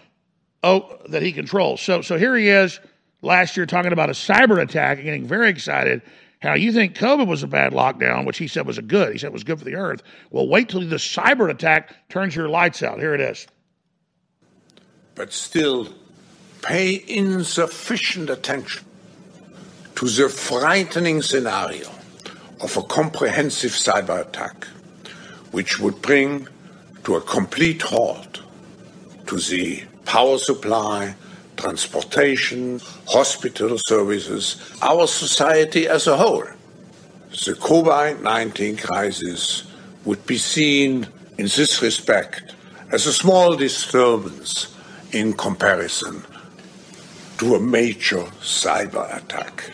Oh, 0.63 0.97
that 1.09 1.21
he 1.21 1.31
controls. 1.31 1.81
So 1.81 2.01
so 2.01 2.17
here 2.17 2.35
he 2.35 2.49
is 2.49 2.79
last 3.21 3.57
year 3.57 3.65
talking 3.65 3.91
about 3.91 4.09
a 4.09 4.13
cyber 4.13 4.61
attack 4.61 4.97
and 4.97 5.05
getting 5.05 5.27
very 5.27 5.49
excited. 5.49 6.01
How 6.41 6.55
you 6.55 6.71
think 6.71 6.95
COVID 6.95 7.27
was 7.27 7.43
a 7.43 7.47
bad 7.47 7.73
lockdown, 7.73 8.25
which 8.25 8.37
he 8.37 8.47
said 8.47 8.65
was 8.65 8.77
a 8.77 8.81
good. 8.81 9.11
He 9.11 9.19
said 9.19 9.31
was 9.31 9.43
good 9.43 9.59
for 9.59 9.65
the 9.65 9.75
earth. 9.75 10.01
Well, 10.31 10.47
wait 10.47 10.69
till 10.69 10.81
the 10.81 10.95
cyber 10.95 11.49
attack 11.49 12.09
turns 12.09 12.35
your 12.35 12.49
lights 12.49 12.81
out. 12.81 12.99
Here 12.99 13.13
it 13.13 13.21
is. 13.21 13.47
But 15.13 15.33
still, 15.33 15.93
pay 16.61 17.03
insufficient 17.07 18.29
attention 18.29 18.85
to 19.95 20.07
the 20.07 20.29
frightening 20.29 21.21
scenario 21.21 21.89
of 22.61 22.77
a 22.77 22.83
comprehensive 22.83 23.71
cyber 23.71 24.21
attack, 24.21 24.65
which 25.51 25.79
would 25.79 26.01
bring 26.01 26.47
to 27.03 27.15
a 27.15 27.21
complete 27.21 27.81
halt 27.81 28.41
to 29.27 29.37
the 29.37 29.83
power 30.05 30.37
supply, 30.37 31.15
transportation, 31.57 32.79
hospital 33.07 33.77
services, 33.77 34.57
our 34.81 35.07
society 35.07 35.87
as 35.87 36.07
a 36.07 36.17
whole. 36.17 36.45
The 37.29 37.53
COVID 37.53 38.21
19 38.21 38.77
crisis 38.77 39.63
would 40.05 40.25
be 40.25 40.37
seen 40.37 41.07
in 41.37 41.45
this 41.45 41.81
respect 41.81 42.55
as 42.91 43.05
a 43.05 43.13
small 43.13 43.55
disturbance 43.55 44.75
in 45.11 45.33
comparison 45.33 46.23
to 47.37 47.55
a 47.55 47.59
major 47.59 48.23
cyber 48.41 49.17
attack. 49.17 49.71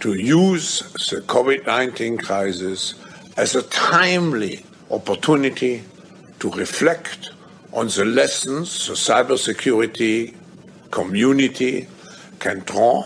To 0.00 0.14
use 0.14 0.80
the 1.10 1.22
COVID 1.22 1.66
19 1.66 2.18
crisis 2.18 2.94
as 3.36 3.54
a 3.54 3.62
timely 3.62 4.64
opportunity 4.90 5.82
to 6.38 6.50
reflect 6.50 7.30
on 7.72 7.88
the 7.88 8.04
lessons 8.04 8.86
the 8.86 8.94
cybersecurity 8.94 10.34
community 10.90 11.88
can 12.38 12.60
draw 12.60 13.04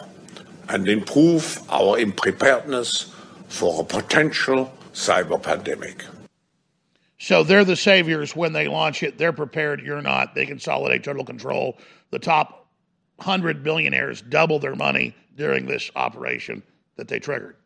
and 0.68 0.88
improve 0.88 1.61
our 1.70 2.05
preparedness 2.12 3.14
for 3.48 3.83
a 3.83 3.85
potential 3.85 4.72
cyber 4.92 5.40
pandemic. 5.42 6.05
So 7.18 7.44
they're 7.44 7.64
the 7.64 7.76
saviors 7.76 8.35
when 8.35 8.53
they 8.53 8.66
launch 8.66 9.03
it. 9.03 9.18
They're 9.18 9.33
prepared. 9.33 9.81
You're 9.81 10.03
not. 10.03 10.35
They 10.35 10.46
consolidate 10.46 11.05
total 11.05 11.24
control. 11.24 11.79
The 12.11 12.18
top 12.18 12.68
100 13.16 13.62
billionaires 13.62 14.22
double 14.22 14.59
their 14.59 14.74
money 14.74 15.14
during 15.37 15.66
this 15.66 15.90
operation 15.94 16.62
that 17.01 17.09
they 17.09 17.19
triggered. 17.19 17.57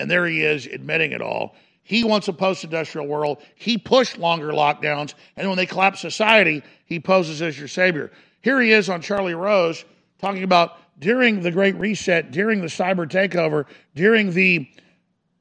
And 0.00 0.10
there 0.10 0.26
he 0.26 0.42
is 0.42 0.66
admitting 0.66 1.12
it 1.12 1.22
all. 1.22 1.54
He 1.84 2.02
wants 2.02 2.26
a 2.26 2.32
post 2.32 2.64
industrial 2.64 3.06
world. 3.06 3.40
He 3.54 3.78
pushed 3.78 4.18
longer 4.18 4.48
lockdowns. 4.48 5.14
And 5.36 5.48
when 5.48 5.56
they 5.56 5.66
collapse 5.66 6.00
society, 6.00 6.64
he 6.84 6.98
poses 6.98 7.40
as 7.40 7.56
your 7.56 7.68
savior. 7.68 8.10
Here 8.40 8.60
he 8.60 8.72
is 8.72 8.88
on 8.88 9.02
Charlie 9.02 9.34
Rose 9.34 9.84
talking 10.18 10.42
about 10.42 10.78
during 10.98 11.42
the 11.42 11.52
Great 11.52 11.76
Reset, 11.76 12.32
during 12.32 12.60
the 12.60 12.66
cyber 12.66 13.08
takeover, 13.08 13.66
during 13.94 14.32
the 14.32 14.68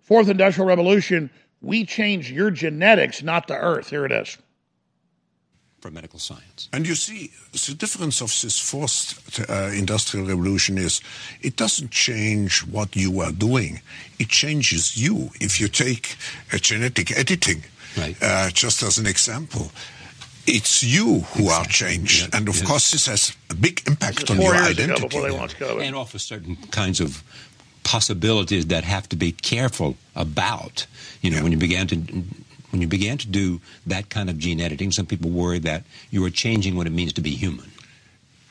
Fourth 0.04 0.30
Industrial 0.30 0.68
Revolution, 0.68 1.32
we 1.62 1.84
changed 1.84 2.30
your 2.30 2.52
genetics, 2.52 3.24
not 3.24 3.48
the 3.48 3.58
earth. 3.58 3.90
Here 3.90 4.06
it 4.06 4.12
is 4.12 4.38
for 5.82 5.90
medical 5.90 6.20
science. 6.20 6.70
And 6.72 6.88
you 6.88 6.96
see, 6.96 7.32
the 7.52 7.74
difference 7.74 8.22
of 8.22 8.30
this 8.42 8.60
fourth 8.60 9.50
uh, 9.50 9.72
industrial 9.74 10.28
revolution 10.28 10.78
is 10.78 11.02
it 11.42 11.56
doesn't 11.56 11.92
change 11.92 12.60
what 12.60 12.96
you 12.96 13.20
are 13.22 13.32
doing, 13.32 13.82
it 14.20 14.30
changes 14.30 14.96
you. 14.96 15.32
If 15.42 15.60
you 15.60 15.68
take 15.68 16.16
a 16.54 16.60
genetic 16.60 17.12
editing, 17.18 17.64
right. 17.98 18.16
uh, 18.22 18.52
just 18.52 18.84
as 18.84 19.00
an 19.00 19.08
example, 19.08 19.72
it's 20.46 20.84
you 20.84 21.22
who 21.34 21.44
exactly. 21.44 21.50
are 21.50 21.66
changed. 21.66 22.22
Yeah. 22.22 22.38
And 22.38 22.48
of 22.48 22.64
course, 22.64 22.92
this 22.92 23.08
has 23.08 23.36
a 23.50 23.56
big 23.56 23.82
impact 23.88 24.30
on 24.30 24.40
your 24.40 24.56
identity. 24.56 25.18
And 25.18 25.96
offer 25.96 26.20
certain 26.20 26.56
kinds 26.72 27.00
of 27.00 27.24
possibilities 27.84 28.68
that 28.68 28.84
have 28.84 29.10
to 29.10 29.16
be 29.16 29.32
careful 29.32 29.98
about. 30.16 30.86
You 31.22 31.32
know, 31.32 31.38
yeah. 31.38 31.44
when 31.44 31.52
you 31.52 31.58
began 31.58 31.88
to 31.88 31.96
when 32.72 32.82
you 32.82 32.88
began 32.88 33.18
to 33.20 33.28
do 33.28 33.62
that 33.86 34.10
kind 34.10 34.30
of 34.30 34.38
gene 34.38 34.62
editing, 34.62 34.92
some 34.92 35.06
people 35.06 35.30
worry 35.30 35.60
that 35.60 35.84
you 36.10 36.24
are 36.26 36.30
changing 36.30 36.76
what 36.76 36.88
it 36.88 36.92
means 36.92 37.14
to 37.14 37.22
be 37.22 37.32
human. 37.32 37.72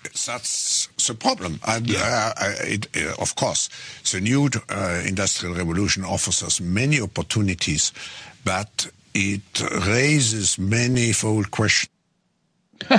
That's 0.02 0.88
the 1.06 1.14
problem. 1.14 1.60
And, 1.66 1.86
yeah. 1.86 2.32
uh, 2.36 2.52
it, 2.60 2.88
uh, 2.96 3.14
of 3.20 3.36
course, 3.36 3.68
the 4.10 4.20
new 4.20 4.48
uh, 4.68 5.02
industrial 5.06 5.54
revolution 5.54 6.04
offers 6.04 6.42
us 6.42 6.60
many 6.60 7.00
opportunities, 7.00 7.92
but 8.44 8.90
it 9.14 9.60
raises 9.86 10.58
manifold 10.58 11.50
questions. 11.50 11.90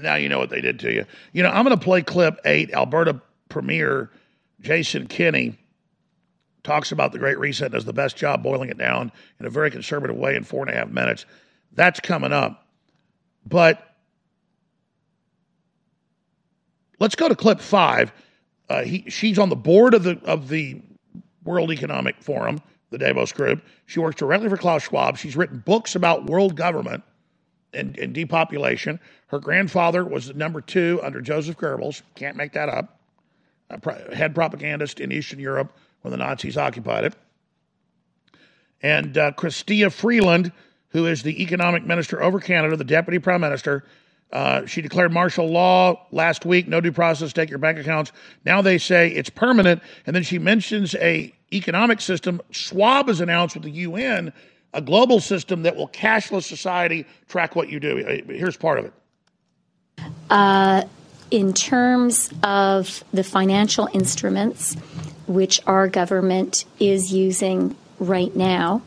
now 0.00 0.14
you 0.14 0.28
know 0.28 0.38
what 0.38 0.50
they 0.50 0.60
did 0.60 0.78
to 0.80 0.92
you. 0.92 1.04
You 1.32 1.42
know, 1.42 1.50
I'm 1.50 1.64
going 1.64 1.76
to 1.76 1.84
play 1.84 2.02
clip 2.02 2.40
eight, 2.44 2.72
Alberta 2.72 3.20
Premier 3.48 4.10
Jason 4.60 5.06
Kenney 5.06 5.58
talks 6.64 6.90
about 6.90 7.12
the 7.12 7.18
Great 7.18 7.38
Reset, 7.38 7.70
does 7.70 7.84
the 7.84 7.92
best 7.92 8.16
job 8.16 8.42
boiling 8.42 8.70
it 8.70 8.78
down 8.78 9.12
in 9.38 9.46
a 9.46 9.50
very 9.50 9.70
conservative 9.70 10.16
way 10.16 10.34
in 10.34 10.42
four 10.42 10.62
and 10.62 10.74
a 10.74 10.74
half 10.74 10.88
minutes. 10.88 11.26
That's 11.72 12.00
coming 12.00 12.32
up. 12.32 12.66
But 13.46 13.86
let's 16.98 17.14
go 17.14 17.28
to 17.28 17.36
clip 17.36 17.60
five. 17.60 18.12
Uh, 18.70 18.82
he, 18.82 19.04
she's 19.08 19.38
on 19.38 19.50
the 19.50 19.56
board 19.56 19.92
of 19.92 20.02
the 20.02 20.18
of 20.24 20.48
the 20.48 20.80
World 21.44 21.70
Economic 21.70 22.16
Forum, 22.22 22.60
the 22.90 22.96
Davos 22.96 23.32
Group. 23.32 23.62
She 23.84 24.00
works 24.00 24.16
directly 24.16 24.48
for 24.48 24.56
Klaus 24.56 24.84
Schwab. 24.84 25.18
She's 25.18 25.36
written 25.36 25.58
books 25.58 25.94
about 25.94 26.24
world 26.24 26.56
government 26.56 27.04
and, 27.74 27.98
and 27.98 28.14
depopulation. 28.14 28.98
Her 29.26 29.38
grandfather 29.38 30.02
was 30.04 30.34
number 30.34 30.62
two 30.62 31.00
under 31.02 31.20
Joseph 31.20 31.58
Goebbels. 31.58 32.00
Can't 32.14 32.36
make 32.36 32.52
that 32.52 32.70
up. 32.70 32.98
head 34.14 34.34
propagandist 34.34 35.00
in 35.00 35.12
Eastern 35.12 35.38
Europe 35.38 35.76
when 36.04 36.10
the 36.10 36.18
Nazis 36.18 36.58
occupied 36.58 37.04
it. 37.04 37.14
And 38.82 39.16
uh, 39.16 39.32
Chrystia 39.32 39.90
Freeland, 39.90 40.52
who 40.88 41.06
is 41.06 41.22
the 41.22 41.42
economic 41.42 41.86
minister 41.86 42.22
over 42.22 42.38
Canada, 42.38 42.76
the 42.76 42.84
deputy 42.84 43.18
prime 43.18 43.40
minister, 43.40 43.84
Uh, 44.32 44.66
she 44.66 44.82
declared 44.82 45.12
martial 45.12 45.46
law 45.46 46.06
last 46.10 46.44
week. 46.44 46.66
No 46.66 46.80
due 46.80 46.90
process. 46.90 47.32
Take 47.32 47.50
your 47.50 47.60
bank 47.60 47.78
accounts. 47.78 48.10
Now 48.44 48.60
they 48.62 48.78
say 48.78 49.10
it's 49.10 49.30
permanent. 49.30 49.80
And 50.06 50.14
then 50.14 50.24
she 50.24 50.40
mentions 50.40 50.94
a 50.96 51.32
economic 51.52 52.00
system. 52.00 52.40
Schwab 52.50 53.06
has 53.06 53.20
announced 53.20 53.54
with 53.54 53.62
the 53.62 53.70
UN 53.70 54.32
a 54.72 54.80
global 54.80 55.20
system 55.20 55.62
that 55.62 55.76
will 55.76 55.86
cashless 55.88 56.42
society 56.42 57.06
track 57.28 57.54
what 57.54 57.68
you 57.68 57.78
do. 57.78 58.00
Uh, 58.04 58.32
Here's 58.32 58.56
part 58.56 58.80
of 58.80 58.86
it. 58.86 58.92
Uh, 60.28 60.82
in 61.30 61.54
terms 61.54 62.30
of 62.42 63.04
the 63.12 63.22
financial 63.22 63.88
instruments 63.92 64.76
which 65.26 65.60
our 65.66 65.88
government 65.88 66.64
is 66.78 67.12
using 67.12 67.76
right 67.98 68.34
now 68.34 68.82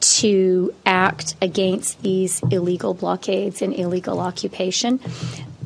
to 0.00 0.72
act 0.86 1.34
against 1.42 2.02
these 2.02 2.40
illegal 2.50 2.94
blockades 2.94 3.62
and 3.62 3.74
illegal 3.74 4.20
occupation. 4.20 5.00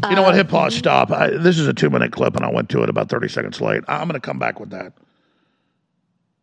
You 0.09 0.17
know 0.17 0.23
what? 0.23 0.35
Hit 0.35 0.47
Uh, 0.47 0.51
pause. 0.51 0.75
Stop. 0.75 1.11
I, 1.13 1.31
this 1.31 1.59
is 1.59 1.69
a 1.69 1.75
two 1.75 1.91
minute 1.91 2.13
clip, 2.13 2.35
and 2.35 2.45
I 2.45 2.51
went 2.51 2.69
to 2.71 2.83
it 2.83 2.89
about 2.89 3.09
30 3.09 3.29
seconds 3.29 3.61
late. 3.61 3.85
I'm 3.89 4.09
going 4.09 4.21
to 4.21 4.21
come 4.21 4.39
back 4.39 4.59
with 4.59 4.71
that. 4.71 4.93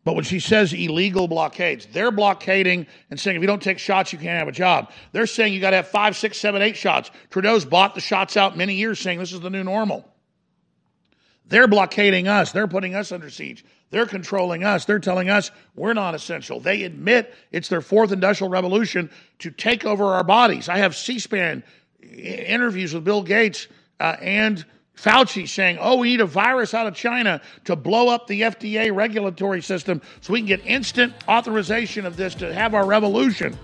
But 0.02 0.14
when 0.14 0.24
she 0.24 0.40
says 0.40 0.72
illegal 0.72 1.28
blockades, 1.28 1.86
they're 1.92 2.10
blockading 2.10 2.86
and 3.10 3.20
saying 3.20 3.36
if 3.36 3.42
you 3.42 3.46
don't 3.46 3.62
take 3.62 3.78
shots, 3.78 4.12
you 4.12 4.18
can't 4.18 4.38
have 4.38 4.48
a 4.48 4.52
job. 4.52 4.90
They're 5.12 5.26
saying 5.26 5.52
you 5.52 5.60
got 5.60 5.70
to 5.70 5.76
have 5.76 5.88
five, 5.88 6.16
six, 6.16 6.38
seven, 6.38 6.62
eight 6.62 6.76
shots. 6.76 7.10
Trudeau's 7.28 7.66
bought 7.66 7.94
the 7.94 8.00
shots 8.00 8.36
out 8.36 8.56
many 8.56 8.74
years, 8.74 8.98
saying 8.98 9.18
this 9.18 9.32
is 9.32 9.40
the 9.40 9.50
new 9.50 9.62
normal. 9.62 10.08
They're 11.50 11.68
blockading 11.68 12.28
us. 12.28 12.52
They're 12.52 12.68
putting 12.68 12.94
us 12.94 13.12
under 13.12 13.28
siege. 13.28 13.64
They're 13.90 14.06
controlling 14.06 14.62
us. 14.62 14.84
They're 14.84 15.00
telling 15.00 15.28
us 15.28 15.50
we're 15.74 15.94
not 15.94 16.14
essential. 16.14 16.60
They 16.60 16.84
admit 16.84 17.34
it's 17.50 17.68
their 17.68 17.80
fourth 17.80 18.12
industrial 18.12 18.50
revolution 18.50 19.10
to 19.40 19.50
take 19.50 19.84
over 19.84 20.04
our 20.14 20.24
bodies. 20.24 20.68
I 20.68 20.78
have 20.78 20.96
C 20.96 21.18
SPAN 21.18 21.64
interviews 22.02 22.94
with 22.94 23.04
Bill 23.04 23.22
Gates 23.22 23.66
uh, 23.98 24.16
and 24.20 24.64
Fauci 24.96 25.48
saying, 25.48 25.78
oh, 25.80 25.96
we 25.96 26.10
need 26.10 26.20
a 26.20 26.26
virus 26.26 26.72
out 26.72 26.86
of 26.86 26.94
China 26.94 27.40
to 27.64 27.74
blow 27.74 28.08
up 28.08 28.28
the 28.28 28.42
FDA 28.42 28.94
regulatory 28.94 29.60
system 29.60 30.00
so 30.20 30.32
we 30.32 30.40
can 30.40 30.46
get 30.46 30.64
instant 30.64 31.12
authorization 31.26 32.06
of 32.06 32.16
this 32.16 32.34
to 32.36 32.54
have 32.54 32.74
our 32.74 32.86
revolution. 32.86 33.58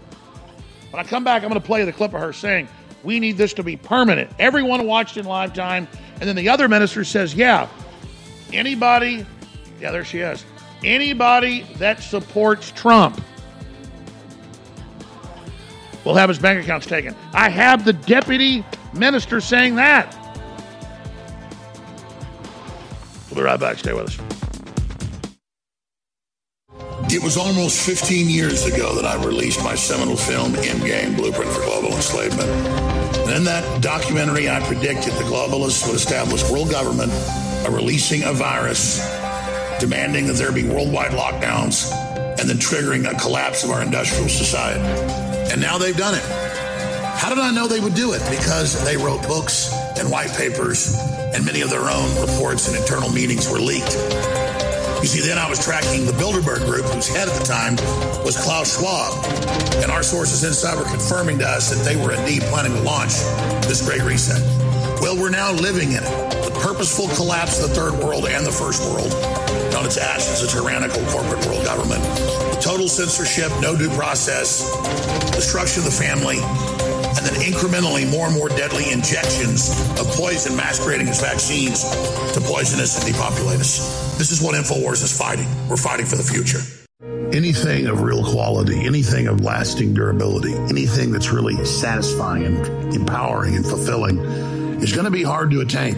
When 0.90 1.04
I 1.04 1.08
come 1.08 1.22
back, 1.22 1.44
I'm 1.44 1.50
going 1.50 1.60
to 1.60 1.66
play 1.66 1.84
the 1.84 1.92
clip 1.92 2.14
of 2.14 2.20
her 2.20 2.32
saying, 2.32 2.68
we 3.06 3.20
need 3.20 3.36
this 3.36 3.54
to 3.54 3.62
be 3.62 3.76
permanent. 3.76 4.28
Everyone 4.40 4.84
watched 4.84 5.16
in 5.16 5.24
live 5.24 5.54
time. 5.54 5.86
And 6.20 6.28
then 6.28 6.34
the 6.34 6.48
other 6.48 6.68
minister 6.68 7.04
says, 7.04 7.34
yeah, 7.34 7.68
anybody, 8.52 9.24
yeah, 9.80 9.92
there 9.92 10.04
she 10.04 10.18
is, 10.18 10.44
anybody 10.82 11.64
that 11.76 12.02
supports 12.02 12.72
Trump 12.72 13.22
will 16.04 16.14
have 16.14 16.28
his 16.28 16.38
bank 16.38 16.62
accounts 16.62 16.86
taken. 16.86 17.14
I 17.32 17.48
have 17.48 17.84
the 17.84 17.92
deputy 17.92 18.64
minister 18.92 19.40
saying 19.40 19.76
that. 19.76 20.12
We'll 23.30 23.36
be 23.36 23.42
right 23.42 23.60
back. 23.60 23.78
Stay 23.78 23.92
with 23.92 24.18
us. 24.18 24.35
It 27.08 27.22
was 27.22 27.36
almost 27.36 27.86
15 27.86 28.28
years 28.28 28.66
ago 28.66 28.96
that 28.96 29.04
I 29.04 29.14
released 29.24 29.62
my 29.62 29.76
seminal 29.76 30.16
film, 30.16 30.54
Endgame 30.54 31.16
Blueprint 31.16 31.50
for 31.52 31.60
Global 31.60 31.94
Enslavement. 31.94 32.50
And 32.50 33.30
in 33.30 33.44
that 33.44 33.80
documentary, 33.80 34.50
I 34.50 34.58
predicted 34.66 35.12
the 35.12 35.22
globalists 35.22 35.86
would 35.86 35.94
establish 35.94 36.42
world 36.50 36.68
government 36.68 37.12
by 37.62 37.70
releasing 37.70 38.24
a 38.24 38.32
virus, 38.32 38.98
demanding 39.78 40.26
that 40.26 40.34
there 40.34 40.50
be 40.50 40.68
worldwide 40.68 41.12
lockdowns, 41.12 41.92
and 42.40 42.50
then 42.50 42.56
triggering 42.56 43.08
a 43.08 43.16
collapse 43.20 43.62
of 43.62 43.70
our 43.70 43.82
industrial 43.82 44.28
society. 44.28 44.82
And 45.52 45.60
now 45.60 45.78
they've 45.78 45.96
done 45.96 46.16
it. 46.16 46.24
How 46.24 47.28
did 47.28 47.38
I 47.38 47.52
know 47.52 47.68
they 47.68 47.80
would 47.80 47.94
do 47.94 48.14
it? 48.14 48.22
Because 48.28 48.84
they 48.84 48.96
wrote 48.96 49.22
books 49.28 49.72
and 49.96 50.10
white 50.10 50.32
papers, 50.32 50.98
and 51.32 51.46
many 51.46 51.60
of 51.60 51.70
their 51.70 51.88
own 51.88 52.20
reports 52.20 52.66
and 52.66 52.76
internal 52.76 53.10
meetings 53.10 53.48
were 53.48 53.60
leaked. 53.60 53.96
You 55.00 55.06
see, 55.06 55.20
then 55.20 55.38
I 55.38 55.48
was 55.48 55.62
tracking 55.62 56.06
the 56.06 56.12
Bilderberg 56.12 56.64
Group, 56.64 56.86
whose 56.86 57.08
head 57.08 57.28
at 57.28 57.34
the 57.38 57.44
time 57.44 57.76
was 58.24 58.36
Klaus 58.36 58.78
Schwab. 58.78 59.12
And 59.82 59.90
our 59.90 60.02
sources 60.02 60.42
inside 60.42 60.78
were 60.78 60.84
confirming 60.84 61.38
to 61.38 61.46
us 61.46 61.70
that 61.70 61.84
they 61.84 61.96
were 61.96 62.12
indeed 62.12 62.42
planning 62.42 62.72
to 62.72 62.80
launch 62.82 63.12
this 63.68 63.84
great 63.86 64.02
reset. 64.02 64.40
Well, 65.00 65.16
we're 65.16 65.30
now 65.30 65.52
living 65.52 65.92
in 65.92 66.02
it. 66.02 66.30
The 66.44 66.58
purposeful 66.62 67.08
collapse 67.14 67.62
of 67.62 67.68
the 67.68 67.74
third 67.74 67.94
world 68.02 68.26
and 68.26 68.44
the 68.44 68.50
first 68.50 68.82
world. 68.90 69.12
On 69.76 69.84
its 69.84 69.98
ashes, 69.98 70.42
a 70.42 70.48
tyrannical 70.48 71.04
corporate 71.12 71.44
world 71.46 71.64
government. 71.64 72.02
Total 72.62 72.88
censorship, 72.88 73.52
no 73.60 73.76
due 73.76 73.90
process, 73.90 74.64
destruction 75.36 75.84
of 75.84 75.84
the 75.84 75.94
family, 75.94 76.40
and 77.18 77.26
then 77.26 77.34
incrementally 77.40 78.10
more 78.10 78.26
and 78.26 78.34
more 78.34 78.48
deadly 78.48 78.90
injections 78.92 79.70
of 80.00 80.06
poison 80.16 80.56
masquerading 80.56 81.08
as 81.08 81.20
vaccines 81.20 81.82
to 82.34 82.40
poison 82.40 82.80
us 82.80 83.02
and 83.02 83.12
depopulate 83.12 83.60
us. 83.60 84.16
This 84.18 84.30
is 84.30 84.42
what 84.42 84.54
InfoWars 84.54 85.02
is 85.02 85.16
fighting. 85.16 85.48
We're 85.68 85.76
fighting 85.76 86.06
for 86.06 86.16
the 86.16 86.22
future. 86.22 86.60
Anything 87.34 87.86
of 87.86 88.02
real 88.02 88.24
quality, 88.24 88.86
anything 88.86 89.26
of 89.26 89.42
lasting 89.42 89.94
durability, 89.94 90.54
anything 90.54 91.10
that's 91.12 91.30
really 91.30 91.64
satisfying 91.64 92.44
and 92.44 92.94
empowering 92.94 93.56
and 93.56 93.66
fulfilling 93.66 94.18
is 94.80 94.92
going 94.92 95.04
to 95.04 95.10
be 95.10 95.22
hard 95.22 95.50
to 95.50 95.60
attain. 95.60 95.96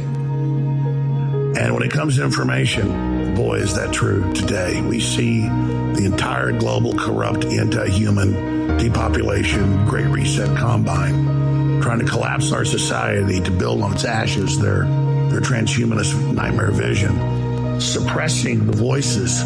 And 1.57 1.75
when 1.75 1.83
it 1.83 1.91
comes 1.91 2.17
to 2.17 2.25
information, 2.25 3.35
boy, 3.35 3.57
is 3.57 3.75
that 3.75 3.93
true 3.93 4.33
today. 4.33 4.81
We 4.83 5.01
see 5.01 5.43
the 5.43 6.05
entire 6.05 6.53
global 6.53 6.95
corrupt 6.95 7.45
anti-human 7.45 8.58
depopulation, 8.79 9.85
great 9.87 10.07
reset 10.07 10.57
combine, 10.57 11.81
trying 11.83 11.99
to 11.99 12.07
collapse 12.07 12.53
our 12.53 12.65
society 12.65 13.41
to 13.41 13.51
build 13.51 13.83
on 13.83 13.93
its 13.93 14.05
ashes 14.05 14.59
their, 14.59 14.85
their 15.31 15.41
transhumanist 15.41 16.33
nightmare 16.33 16.71
vision, 16.71 17.81
suppressing 17.81 18.67
the 18.67 18.77
voices 18.77 19.43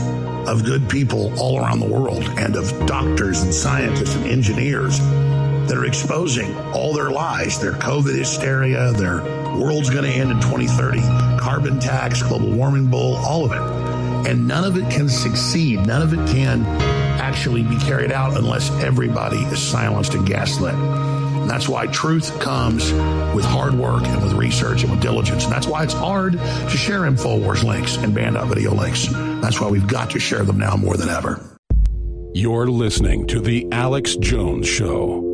of 0.47 0.65
good 0.65 0.89
people 0.89 1.33
all 1.39 1.59
around 1.59 1.81
the 1.81 1.87
world 1.87 2.23
and 2.39 2.57
of 2.57 2.87
doctors 2.87 3.43
and 3.43 3.55
scientists 3.55 4.15
and 4.17 4.27
engineers 4.27 4.99
that 5.69 5.77
are 5.77 5.85
exposing 5.85 6.55
all 6.73 6.93
their 6.93 7.11
lies, 7.11 7.61
their 7.61 7.73
COVID 7.73 8.17
hysteria, 8.17 8.93
their 8.93 9.23
world's 9.57 9.91
going 9.91 10.05
to 10.05 10.11
end 10.11 10.31
in 10.31 10.41
2030, 10.41 11.01
carbon 11.39 11.79
tax, 11.79 12.23
global 12.23 12.51
warming 12.51 12.87
bull, 12.87 13.17
all 13.17 13.45
of 13.45 13.53
it. 13.53 14.31
And 14.31 14.47
none 14.47 14.65
of 14.65 14.77
it 14.77 14.91
can 14.91 15.09
succeed. 15.09 15.87
None 15.87 16.03
of 16.03 16.13
it 16.13 16.29
can 16.29 16.65
actually 17.21 17.63
be 17.63 17.79
carried 17.79 18.13
out 18.13 18.37
unless 18.37 18.71
everybody 18.83 19.39
is 19.39 19.61
silenced 19.61 20.15
and 20.15 20.27
gaslit. 20.27 20.75
And 20.75 21.51
that's 21.51 21.69
why 21.69 21.87
truth 21.89 22.39
comes 22.41 22.93
with 23.35 23.45
hard 23.45 23.75
work 23.75 24.05
and 24.05 24.23
with 24.23 24.33
research 24.35 24.83
and 24.83 24.93
with 24.93 25.01
diligence. 25.01 25.45
And 25.45 25.53
that's 25.53 25.67
why 25.67 25.83
it's 25.83 25.93
hard 25.93 26.35
to 26.35 26.77
share 26.77 27.01
InfoWars 27.01 27.65
links 27.65 27.97
and 27.97 28.15
banned 28.15 28.39
video 28.49 28.75
links. 28.75 29.09
That's 29.11 29.61
why 29.61 29.69
we've 29.69 29.89
got 29.89 30.11
to 30.11 30.21
share 30.21 30.45
them 30.45 30.59
now 30.59 30.77
more 30.77 30.97
than 30.97 31.09
ever. 31.09 31.41
You're 32.35 32.69
listening 32.69 33.27
to 33.27 33.41
The 33.41 33.67
Alex 33.73 34.17
Jones 34.17 34.67
Show. 34.67 35.32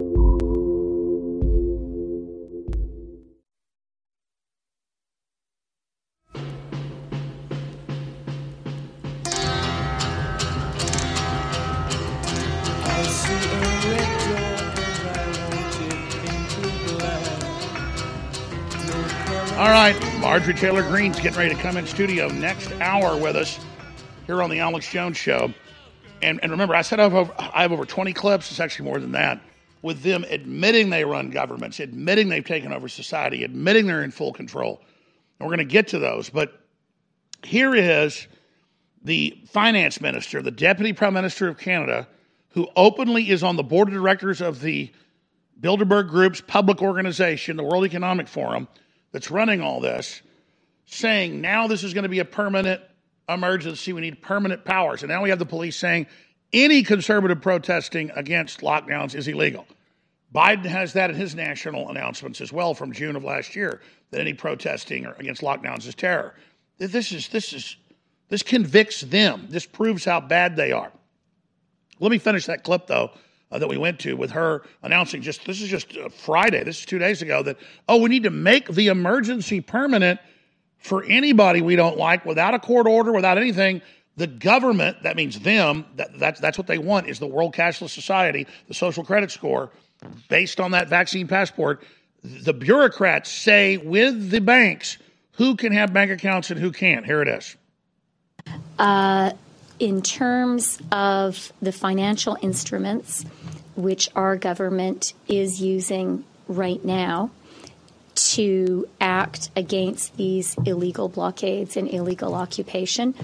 Marjorie 20.39 20.55
Taylor 20.55 20.83
Greene's 20.85 21.19
getting 21.19 21.37
ready 21.37 21.53
to 21.53 21.61
come 21.61 21.77
in 21.77 21.85
studio 21.85 22.29
next 22.29 22.71
hour 22.75 23.21
with 23.21 23.35
us 23.35 23.59
here 24.25 24.41
on 24.41 24.49
the 24.51 24.61
Alex 24.61 24.89
Jones 24.89 25.17
Show. 25.17 25.53
And, 26.23 26.39
and 26.45 26.53
remember, 26.53 26.77
I 26.77 26.83
said 26.83 27.01
I 27.01 27.03
have, 27.03 27.15
over, 27.15 27.35
I 27.37 27.63
have 27.63 27.73
over 27.73 27.85
20 27.85 28.13
clips. 28.13 28.49
It's 28.53 28.61
actually 28.61 28.85
more 28.85 29.01
than 29.01 29.11
that. 29.13 29.41
With 29.83 30.03
them 30.03 30.25
admitting 30.31 30.91
they 30.91 31.05
run 31.05 31.31
governments, 31.31 31.81
admitting 31.81 32.29
they've 32.29 32.45
taken 32.45 32.73
over 32.73 32.89
society, 32.89 33.43
admitting 33.43 33.89
they're 33.89 34.05
in 34.05 34.13
full 34.13 34.33
control. 34.33 34.81
And 35.41 35.49
we're 35.49 35.57
going 35.57 35.67
to 35.67 35.73
get 35.73 35.89
to 35.89 35.99
those. 35.99 36.31
But 36.31 36.53
here 37.43 37.75
is 37.75 38.29
the 39.03 39.37
finance 39.49 40.01
minister, 40.01 40.41
the 40.41 40.53
deputy 40.53 40.93
prime 40.93 41.15
minister 41.15 41.49
of 41.49 41.59
Canada, 41.59 42.07
who 42.51 42.69
openly 42.77 43.29
is 43.29 43.43
on 43.43 43.57
the 43.57 43.65
board 43.65 43.89
of 43.89 43.95
directors 43.95 44.41
of 44.41 44.61
the 44.61 44.93
Bilderberg 45.61 46.09
Group's 46.09 46.41
public 46.41 46.81
organization, 46.81 47.57
the 47.57 47.65
World 47.65 47.85
Economic 47.85 48.29
Forum, 48.29 48.69
that's 49.11 49.33
running 49.33 49.61
all 49.61 49.81
this, 49.81 50.23
saying 50.89 51.41
now 51.41 51.67
this 51.67 51.85
is 51.85 51.95
going 51.95 52.05
to 52.05 52.09
be 52.09 52.19
a 52.19 52.25
permanent 52.25 52.81
emergency. 53.29 53.93
We 53.93 54.01
need 54.01 54.23
permanent 54.23 54.65
powers. 54.65 55.03
And 55.03 55.11
now 55.11 55.23
we 55.23 55.31
have 55.31 55.39
the 55.39 55.47
police 55.47 55.77
saying 55.77 56.07
any 56.53 56.83
conservative 56.83 57.43
protesting 57.43 58.11
against 58.17 58.61
lockdowns 58.61 59.15
is 59.15 59.29
illegal. 59.29 59.67
Biden 60.35 60.65
has 60.65 60.95
that 60.95 61.11
in 61.11 61.17
his 61.17 61.35
national 61.35 61.91
announcements 61.91 62.41
as 62.41 62.53
well 62.53 62.75
from 62.75 62.93
June 62.93 63.17
of 63.17 63.25
last 63.25 63.55
year 63.55 63.81
that 64.11 64.21
any 64.21 64.35
protesting 64.35 65.07
against 65.19 65.43
lockdowns 65.43 65.87
is 65.87 65.95
terror. 65.95 66.35
This 66.79 67.13
is 67.13 67.29
this 67.29 67.53
is 67.53 67.77
this 68.29 68.43
convicts 68.43 69.03
them. 69.03 69.47
This 69.51 69.67
proves 69.67 70.05
how 70.05 70.21
bad 70.21 70.57
they 70.57 70.73
are. 70.73 70.93
Let 72.01 72.11
me 72.11 72.19
finish 72.19 72.47
that 72.47 72.65
clip 72.65 72.87
though 72.87 73.11
uh, 73.51 73.59
that 73.59 73.69
we 73.69 73.79
went 73.79 73.99
to 74.01 74.15
with 74.17 74.31
her 74.31 74.63
announcing 74.83 75.23
just 75.23 75.45
this 75.45 75.61
is 75.61 75.69
just 75.69 75.97
uh, 75.97 76.09
Friday, 76.09 76.63
this 76.65 76.81
is 76.81 76.87
two 76.87 76.99
days 76.99 77.23
ago, 77.23 77.43
that, 77.43 77.57
oh, 77.89 77.99
we 77.99 78.09
need 78.09 78.23
to 78.23 78.31
make 78.31 78.69
the 78.69 78.89
emergency 78.89 79.61
permanent 79.61 80.21
for 80.79 81.05
anybody 81.05 81.61
we 81.61 81.77
don't 81.77 81.97
like 81.97 82.25
without 82.25 82.55
a 82.55 82.59
court 82.59 82.87
order, 82.87 83.13
without 83.13 83.39
anything. 83.39 83.83
The 84.17 84.27
government, 84.27 85.03
that 85.05 85.17
means 85.17 85.39
them, 85.41 85.85
that, 85.97 86.19
that's, 86.19 86.41
that's 86.41 86.59
what 86.59 86.67
they 86.67 86.79
want, 86.79 87.09
is 87.09 87.19
the 87.19 87.27
World 87.27 87.55
Cashless 87.55 87.91
Society, 87.91 88.47
the 88.67 88.75
social 88.75 89.05
credit 89.05 89.31
score, 89.31 89.71
based 90.29 90.61
on 90.61 90.73
that 90.73 90.89
vaccine 90.89 91.29
passport. 91.29 91.85
The 92.25 92.53
bureaucrats 92.53 93.31
say 93.31 93.77
with 93.77 94.31
the 94.31 94.41
banks 94.41 94.99
who 95.33 95.55
can 95.55 95.73
have 95.73 95.93
bank 95.93 96.11
accounts 96.11 96.51
and 96.51 96.59
who 96.59 96.73
can't. 96.73 97.07
Here 97.07 97.23
it 97.23 97.29
is. 97.29 97.57
Uh, 98.79 99.33
in 99.79 100.03
terms 100.03 100.79
of 100.91 101.53
the 101.63 101.71
financial 101.73 102.37
instruments 102.43 103.25
which 103.77 104.09
our 104.17 104.37
government 104.37 105.13
is 105.29 105.61
using 105.61 106.25
right 106.49 106.85
now 106.85 107.31
to 108.35 108.89
act 109.01 109.51
against 109.57 110.17
these 110.17 110.57
illegal 110.65 111.09
blockades 111.09 111.77
and 111.77 111.89
illegal 111.89 112.35
occupation, 112.35 113.15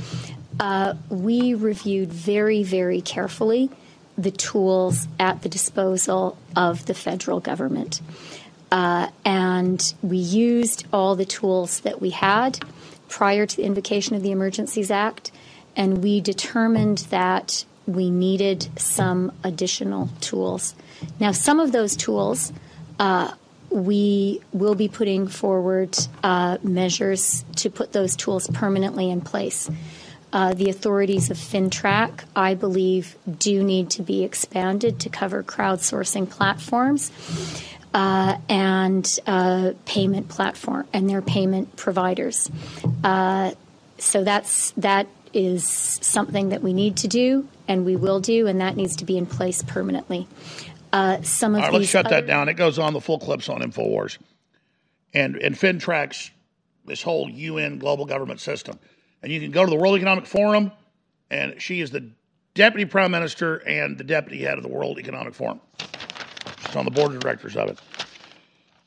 uh, 0.60 0.94
we 1.08 1.54
reviewed 1.54 2.12
very, 2.12 2.62
very 2.62 3.00
carefully 3.00 3.70
the 4.16 4.30
tools 4.30 5.08
at 5.18 5.42
the 5.42 5.48
disposal 5.48 6.38
of 6.54 6.86
the 6.86 6.94
federal 6.94 7.40
government. 7.40 8.00
Uh, 8.70 9.08
and 9.24 9.94
we 10.02 10.16
used 10.16 10.86
all 10.92 11.16
the 11.16 11.24
tools 11.24 11.80
that 11.80 12.00
we 12.00 12.10
had 12.10 12.58
prior 13.08 13.46
to 13.46 13.56
the 13.56 13.64
invocation 13.64 14.16
of 14.16 14.22
the 14.22 14.30
Emergencies 14.30 14.90
Act, 14.90 15.30
and 15.76 16.02
we 16.02 16.20
determined 16.20 16.98
that 17.10 17.64
we 17.86 18.10
needed 18.10 18.68
some 18.78 19.32
additional 19.42 20.08
tools. 20.20 20.74
Now, 21.20 21.32
some 21.32 21.60
of 21.60 21.72
those 21.72 21.96
tools 21.96 22.52
uh, 22.98 23.32
we 23.74 24.40
will 24.52 24.76
be 24.76 24.86
putting 24.86 25.26
forward 25.26 25.98
uh, 26.22 26.58
measures 26.62 27.44
to 27.56 27.68
put 27.68 27.92
those 27.92 28.14
tools 28.14 28.46
permanently 28.46 29.10
in 29.10 29.20
place. 29.20 29.68
Uh, 30.32 30.54
the 30.54 30.70
authorities 30.70 31.30
of 31.30 31.36
FINTRAC, 31.36 32.24
I 32.36 32.54
believe, 32.54 33.16
do 33.38 33.64
need 33.64 33.90
to 33.90 34.02
be 34.02 34.22
expanded 34.22 35.00
to 35.00 35.08
cover 35.08 35.42
crowdsourcing 35.42 36.30
platforms 36.30 37.10
uh, 37.92 38.38
and 38.48 39.08
uh, 39.26 39.72
payment 39.86 40.28
platform 40.28 40.86
and 40.92 41.10
their 41.10 41.22
payment 41.22 41.74
providers. 41.76 42.48
Uh, 43.02 43.52
so 43.98 44.22
that's 44.22 44.70
that 44.72 45.08
is 45.32 45.66
something 45.66 46.50
that 46.50 46.62
we 46.62 46.72
need 46.72 46.96
to 46.98 47.08
do 47.08 47.48
and 47.66 47.84
we 47.84 47.96
will 47.96 48.20
do, 48.20 48.46
and 48.46 48.60
that 48.60 48.76
needs 48.76 48.96
to 48.96 49.04
be 49.04 49.16
in 49.16 49.26
place 49.26 49.62
permanently. 49.62 50.28
Uh, 50.94 51.20
some 51.22 51.56
of 51.56 51.60
All 51.60 51.70
right, 51.70 51.80
let's 51.80 51.90
shut 51.90 52.06
other- 52.06 52.20
that 52.20 52.26
down. 52.28 52.48
It 52.48 52.54
goes 52.54 52.78
on 52.78 52.92
the 52.92 53.00
full 53.00 53.18
clips 53.18 53.48
on 53.48 53.62
Infowars, 53.62 54.18
and 55.12 55.34
and 55.34 55.58
FINTRAC's 55.58 56.30
this 56.84 57.02
whole 57.02 57.28
UN 57.28 57.78
global 57.80 58.04
government 58.04 58.38
system, 58.38 58.78
and 59.20 59.32
you 59.32 59.40
can 59.40 59.50
go 59.50 59.64
to 59.64 59.70
the 59.70 59.76
World 59.76 59.96
Economic 59.96 60.24
Forum, 60.24 60.70
and 61.32 61.60
she 61.60 61.80
is 61.80 61.90
the 61.90 62.12
deputy 62.54 62.84
prime 62.84 63.10
minister 63.10 63.56
and 63.56 63.98
the 63.98 64.04
deputy 64.04 64.44
head 64.44 64.56
of 64.56 64.62
the 64.62 64.68
World 64.68 65.00
Economic 65.00 65.34
Forum. 65.34 65.60
She's 66.64 66.76
on 66.76 66.84
the 66.84 66.92
board 66.92 67.12
of 67.12 67.18
directors 67.18 67.56
of 67.56 67.70
it. 67.70 67.80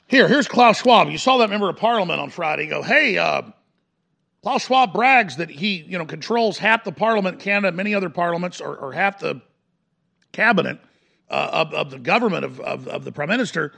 Here, 0.08 0.30
here's 0.30 0.48
Klaus 0.48 0.80
Schwab. 0.80 1.10
You 1.10 1.18
saw 1.18 1.40
that 1.40 1.50
member 1.50 1.68
of 1.68 1.76
parliament 1.76 2.22
on 2.22 2.30
Friday 2.30 2.68
go, 2.68 2.84
hey, 2.84 3.18
uh, 3.18 3.42
Klaus 4.44 4.66
Schwab 4.66 4.94
brags 4.94 5.36
that 5.36 5.50
he, 5.50 5.82
you 5.82 5.98
know, 5.98 6.06
controls 6.06 6.58
half 6.58 6.86
the 6.86 6.94
parliament 6.94 7.42
Canada, 7.42 7.76
many 7.76 7.94
other 7.94 8.10
parliaments, 8.10 8.62
or, 8.62 8.78
or 8.78 8.94
half 8.94 9.20
the 9.20 9.42
cabinet 10.32 10.80
uh, 11.30 11.50
of, 11.52 11.74
of 11.74 11.92
the 11.92 12.00
government 12.00 12.46
of, 12.46 12.60
of, 12.60 12.88
of 12.88 13.04
the 13.04 13.12
prime 13.12 13.30
minister. 13.30 13.74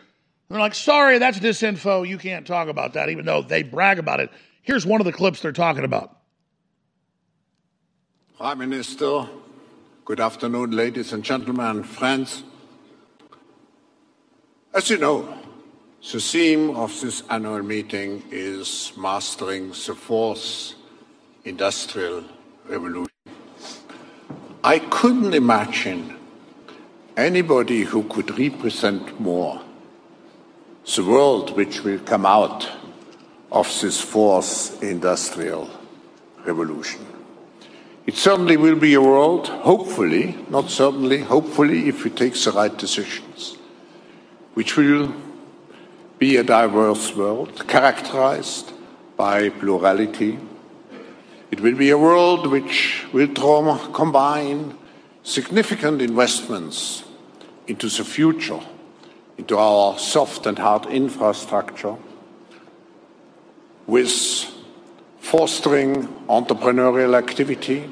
They're 0.50 0.60
like, 0.60 0.76
sorry, 0.76 1.20
that's 1.20 1.40
disinfo. 1.40 2.08
You 2.08 2.18
can't 2.18 2.46
talk 2.46 2.70
about 2.70 2.94
that, 2.94 3.10
even 3.10 3.26
though 3.26 3.42
they 3.42 3.64
brag 3.64 4.00
about 4.00 4.20
it. 4.20 4.32
Here's 4.62 4.86
one 4.86 5.00
of 5.00 5.06
the 5.06 5.12
clips 5.12 5.42
they're 5.42 5.52
talking 5.52 5.84
about. 5.84 6.16
Prime 8.38 8.58
Minister, 8.58 9.28
good 10.06 10.20
afternoon, 10.20 10.72
ladies 10.72 11.12
and 11.14 11.24
gentlemen, 11.24 11.84
friends. 11.84 12.44
As 14.74 14.90
you 14.90 14.98
know, 14.98 15.38
the 16.12 16.20
theme 16.20 16.76
of 16.76 17.00
this 17.02 17.24
annual 17.30 17.62
meeting 17.62 18.24
is 18.32 18.94
Mastering 18.98 19.70
the 19.70 19.96
Fourth 19.96 20.74
Industrial 21.44 22.24
Revolution. 22.66 23.12
I 24.64 24.80
couldn't 24.80 25.34
imagine 25.34 26.19
anybody 27.20 27.84
who 27.84 28.04
could 28.04 28.38
represent 28.38 29.20
more 29.20 29.62
the 30.96 31.04
world 31.04 31.56
which 31.56 31.84
will 31.84 32.00
come 32.00 32.26
out 32.26 32.68
of 33.52 33.68
this 33.82 34.02
fourth 34.02 34.82
industrial 34.82 35.70
revolution. 36.46 37.06
It 38.08 38.16
certainly 38.16 38.58
will 38.58 38.76
be 38.76 38.96
a 38.96 39.02
world, 39.02 39.48
hopefully, 39.48 40.36
not 40.50 40.72
certainly, 40.72 41.20
hopefully, 41.20 41.88
if 41.88 42.04
we 42.04 42.10
take 42.10 42.34
the 42.34 42.52
right 42.52 42.76
decisions, 42.76 43.58
which 44.56 44.78
will 44.78 45.14
be 46.18 46.38
a 46.38 46.44
diverse 46.44 47.16
world 47.16 47.68
characterized 47.68 48.74
by 49.16 49.50
plurality. 49.50 50.40
It 51.52 51.62
will 51.62 51.76
be 51.76 51.92
a 51.92 51.98
world 51.98 52.48
which 52.48 53.06
will 53.14 53.28
combine 53.94 54.76
significant 55.24 56.02
investments 56.02 57.04
into 57.70 57.88
the 57.88 58.04
future, 58.04 58.60
into 59.38 59.58
our 59.58 59.98
soft 60.00 60.46
and 60.48 60.58
hard 60.58 60.88
infrastructure, 60.88 61.96
with 63.86 64.46
fostering 65.20 66.08
entrepreneurial 66.28 67.16
activity. 67.16 67.88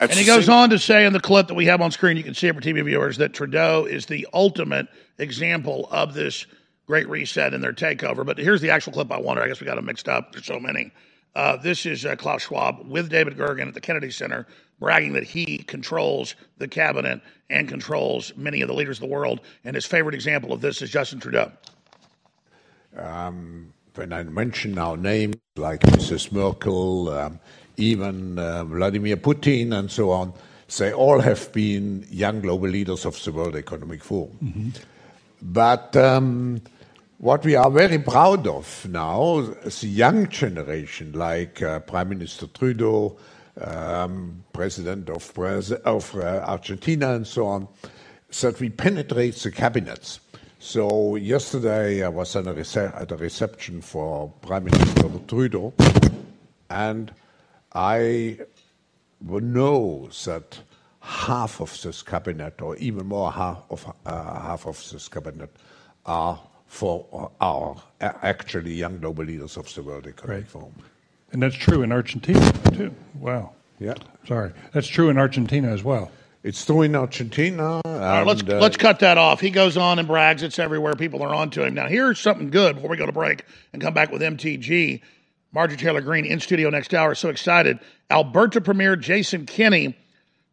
At 0.00 0.10
And 0.10 0.18
he 0.18 0.24
goes 0.24 0.48
on 0.48 0.70
to 0.70 0.78
say 0.78 1.04
in 1.04 1.12
the 1.12 1.20
clip 1.20 1.48
that 1.48 1.54
we 1.54 1.66
have 1.66 1.80
on 1.80 1.90
screen, 1.90 2.16
you 2.16 2.22
can 2.22 2.34
see 2.34 2.48
it 2.48 2.54
for 2.54 2.60
TV 2.60 2.84
viewers, 2.84 3.18
that 3.18 3.34
Trudeau 3.34 3.84
is 3.84 4.06
the 4.06 4.26
ultimate 4.32 4.86
example 5.18 5.88
of 5.90 6.14
this 6.14 6.46
great 6.86 7.08
reset 7.08 7.54
and 7.54 7.62
their 7.62 7.72
takeover. 7.72 8.24
But 8.24 8.38
here's 8.38 8.60
the 8.60 8.70
actual 8.70 8.92
clip 8.92 9.10
I 9.10 9.18
wanted. 9.18 9.42
I 9.42 9.48
guess 9.48 9.60
we 9.60 9.66
got 9.66 9.76
them 9.76 9.86
mixed 9.86 10.08
up. 10.08 10.32
There's 10.32 10.46
so 10.46 10.60
many. 10.60 10.92
Uh, 11.34 11.56
this 11.56 11.86
is 11.86 12.04
uh, 12.04 12.14
Klaus 12.16 12.42
Schwab 12.42 12.86
with 12.86 13.08
David 13.08 13.36
Gergen 13.36 13.68
at 13.68 13.74
the 13.74 13.80
Kennedy 13.80 14.10
Center, 14.10 14.46
bragging 14.82 15.14
that 15.14 15.24
he 15.24 15.58
controls 15.58 16.34
the 16.58 16.68
cabinet 16.68 17.20
and 17.48 17.68
controls 17.68 18.32
many 18.36 18.60
of 18.62 18.68
the 18.68 18.74
leaders 18.74 18.98
of 18.98 19.08
the 19.08 19.14
world. 19.14 19.40
And 19.64 19.74
his 19.74 19.86
favorite 19.86 20.14
example 20.14 20.52
of 20.52 20.60
this 20.60 20.82
is 20.82 20.90
Justin 20.90 21.20
Trudeau. 21.20 21.52
um, 22.98 23.72
when 23.94 24.12
I 24.12 24.22
mention 24.24 24.74
now 24.74 24.94
names 24.94 25.36
like 25.56 25.80
Mrs. 25.80 26.32
Merkel, 26.32 27.08
um, 27.10 27.40
even 27.76 28.38
uh, 28.38 28.64
Vladimir 28.64 29.16
Putin, 29.16 29.78
and 29.78 29.90
so 29.90 30.10
on, 30.10 30.32
they 30.78 30.92
all 30.92 31.20
have 31.20 31.52
been 31.52 32.06
young 32.10 32.40
global 32.40 32.68
leaders 32.68 33.04
of 33.04 33.22
the 33.22 33.32
World 33.32 33.56
Economic 33.56 34.02
Forum. 34.02 34.72
But 35.42 35.94
um, 35.96 36.62
what 37.18 37.44
we 37.44 37.54
are 37.54 37.70
very 37.70 37.98
proud 37.98 38.46
of 38.46 38.86
now, 38.88 39.38
is 39.64 39.80
the 39.82 39.88
young 39.88 40.28
generation, 40.28 41.12
like 41.12 41.60
uh, 41.62 41.80
Prime 41.80 42.08
Minister 42.08 42.46
Trudeau, 42.46 43.16
um, 43.60 44.44
President 44.52 45.08
of, 45.10 45.32
uh, 45.36 46.44
Argentina, 46.46 47.14
and 47.14 47.26
so 47.26 47.46
on, 47.46 47.68
that 48.40 48.58
we 48.60 48.70
penetrate 48.70 49.34
the 49.36 49.50
cabinets. 49.50 50.20
So 50.58 51.16
yesterday 51.16 52.04
I 52.04 52.08
was 52.08 52.36
at 52.36 52.46
a, 52.46 52.54
rece- 52.54 53.00
at 53.00 53.10
a 53.10 53.16
reception 53.16 53.82
for 53.82 54.32
Prime 54.42 54.64
Minister 54.64 55.10
Trudeau, 55.26 55.72
and 56.70 57.12
I 57.72 58.38
know 59.20 60.08
that 60.24 60.60
half 61.00 61.60
of 61.60 61.82
this 61.82 62.02
cabinet, 62.02 62.62
or 62.62 62.76
even 62.76 63.06
more 63.06 63.32
half 63.32 63.64
of 63.70 63.92
uh, 64.06 64.40
half 64.40 64.66
of 64.66 64.76
this 64.90 65.08
cabinet, 65.08 65.50
are 66.06 66.40
for 66.66 67.30
are 67.40 67.76
actually 68.00 68.74
young 68.74 68.98
global 68.98 69.24
leaders 69.24 69.56
of 69.56 69.72
the 69.74 69.82
World 69.82 70.06
Economic 70.06 70.46
Forum. 70.46 70.74
And 71.32 71.42
that's 71.42 71.56
true 71.56 71.82
in 71.82 71.92
Argentina, 71.92 72.52
too. 72.72 72.94
Wow. 73.18 73.52
Yeah. 73.78 73.94
Sorry. 74.26 74.52
That's 74.72 74.86
true 74.86 75.08
in 75.08 75.18
Argentina 75.18 75.68
as 75.68 75.82
well. 75.82 76.10
It's 76.44 76.64
true 76.64 76.82
in 76.82 76.94
Argentina. 76.94 77.80
All 77.84 77.92
right, 78.00 78.26
let's 78.26 78.42
uh, 78.42 78.58
let's 78.58 78.76
cut 78.76 78.98
that 78.98 79.16
off. 79.16 79.40
He 79.40 79.50
goes 79.50 79.76
on 79.76 79.98
and 79.98 80.08
brags. 80.08 80.42
It's 80.42 80.58
everywhere. 80.58 80.94
People 80.94 81.22
are 81.22 81.34
on 81.34 81.50
to 81.50 81.64
him. 81.64 81.74
Now, 81.74 81.86
here's 81.86 82.18
something 82.18 82.50
good 82.50 82.76
before 82.76 82.90
we 82.90 82.96
go 82.96 83.06
to 83.06 83.12
break 83.12 83.44
and 83.72 83.80
come 83.80 83.94
back 83.94 84.10
with 84.10 84.22
MTG. 84.22 85.00
Marjorie 85.52 85.76
Taylor 85.76 86.00
Greene 86.00 86.24
in 86.24 86.40
studio 86.40 86.70
next 86.70 86.94
hour. 86.94 87.14
So 87.14 87.28
excited. 87.28 87.78
Alberta 88.10 88.60
Premier 88.60 88.96
Jason 88.96 89.46
Kenney 89.46 89.96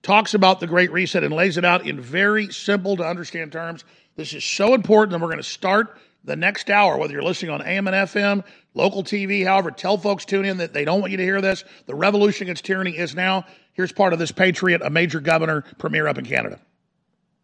talks 0.04 0.34
about 0.34 0.60
the 0.60 0.68
Great 0.68 0.92
Reset 0.92 1.24
and 1.24 1.34
lays 1.34 1.58
it 1.58 1.66
out 1.66 1.88
in 1.88 2.00
very 2.00 2.52
simple 2.52 2.96
to 2.98 3.04
understand 3.04 3.52
terms. 3.52 3.84
This 4.16 4.34
is 4.34 4.44
so 4.44 4.74
important, 4.74 5.14
and 5.14 5.22
we're 5.22 5.30
going 5.30 5.38
to 5.38 5.44
start 5.44 5.98
the 6.24 6.36
next 6.36 6.70
hour, 6.70 6.98
whether 6.98 7.14
you're 7.14 7.24
listening 7.24 7.52
on 7.52 7.62
AM 7.62 7.88
and 7.88 7.96
FM, 7.96 8.44
local 8.74 9.04
TV, 9.04 9.46
however, 9.46 9.72
tell 9.72 9.98
folks 9.98 10.26
tune 10.26 10.46
in 10.46 10.58
that 10.58 10.74
they 10.74 10.86
don't 10.86 11.00
want 11.00 11.12
you 11.12 11.18
to 11.18 11.24
hear 11.24 11.42
this. 11.42 11.64
The 11.86 11.96
revolution 11.96 12.46
against 12.46 12.66
tyranny 12.66 12.98
is 12.98 13.16
now. 13.16 13.46
Here's 13.74 13.92
part 13.92 14.14
of 14.14 14.20
this 14.20 14.32
patriot, 14.32 14.82
a 14.84 14.90
major 14.90 15.20
governor, 15.20 15.64
premier 15.78 16.08
up 16.08 16.18
in 16.18 16.26
Canada. 16.26 16.60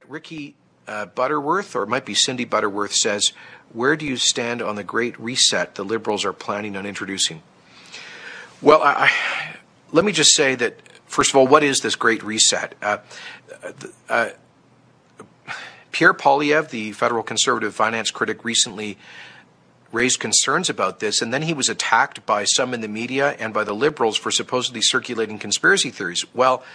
Ricky 0.08 0.56
uh, 0.88 1.06
Butterworth, 1.08 1.76
or 1.76 1.84
it 1.84 1.90
might 1.90 2.06
be 2.06 2.14
Cindy 2.14 2.46
Butterworth, 2.46 2.94
says, 2.94 3.32
Where 3.74 3.96
do 3.96 4.06
you 4.06 4.18
stand 4.18 4.62
on 4.62 4.76
the 4.76 4.84
great 4.84 5.20
reset 5.20 5.76
the 5.76 5.84
Liberals 5.84 6.26
are 6.26 6.34
planning 6.34 6.76
on 6.76 6.86
introducing? 6.86 7.42
Well, 8.62 8.82
I, 8.82 8.94
I, 8.94 9.12
let 9.92 10.06
me 10.06 10.12
just 10.12 10.36
say 10.36 10.56
that, 10.56 10.80
first 11.06 11.32
of 11.32 11.38
all, 11.38 11.48
what 11.48 11.64
is 11.64 11.82
this 11.82 11.96
great 11.96 12.24
reset? 12.24 12.76
Uh, 12.82 12.98
uh, 14.10 14.30
Pierre 15.96 16.14
Poilievre, 16.14 16.70
the 16.70 16.92
federal 16.92 17.24
conservative 17.24 17.74
finance 17.74 18.12
critic, 18.12 18.44
recently 18.44 18.98
raised 19.94 20.20
concerns 20.20 20.70
about 20.70 21.00
this, 21.00 21.22
and 21.22 21.34
then 21.34 21.44
he 21.44 21.54
was 21.54 21.70
attacked 21.70 22.26
by 22.26 22.44
some 22.44 22.74
in 22.74 22.82
the 22.82 22.90
media 22.90 23.30
and 23.40 23.54
by 23.54 23.64
the 23.64 23.74
liberals 23.74 24.18
for 24.18 24.30
supposedly 24.30 24.82
circulating 24.82 25.40
conspiracy 25.40 25.90
theories. 25.90 26.26
Well, 26.34 26.66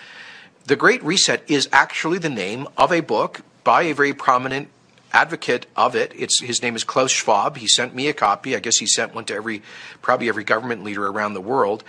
The 0.65 0.75
Great 0.75 1.05
Reset 1.05 1.43
is 1.51 1.69
actually 1.71 2.17
the 2.17 2.31
name 2.31 2.67
of 2.79 2.91
a 2.93 3.01
book 3.01 3.43
by 3.63 3.83
a 3.83 3.93
very 3.93 4.15
prominent 4.15 4.69
advocate 5.13 5.67
of 5.77 5.95
it. 5.95 6.15
It's 6.17 6.41
his 6.41 6.63
name 6.63 6.75
is 6.75 6.83
Klaus 6.83 7.11
Schwab. 7.11 7.59
He 7.59 7.69
sent 7.69 7.95
me 7.95 8.09
a 8.09 8.15
copy. 8.15 8.57
I 8.57 8.61
guess 8.61 8.79
he 8.79 8.87
sent 8.87 9.15
one 9.15 9.27
to 9.27 9.35
every 9.35 9.61
probably 10.01 10.31
every 10.31 10.45
government 10.45 10.83
leader 10.83 11.07
around 11.07 11.35
the 11.35 11.43
world. 11.43 11.85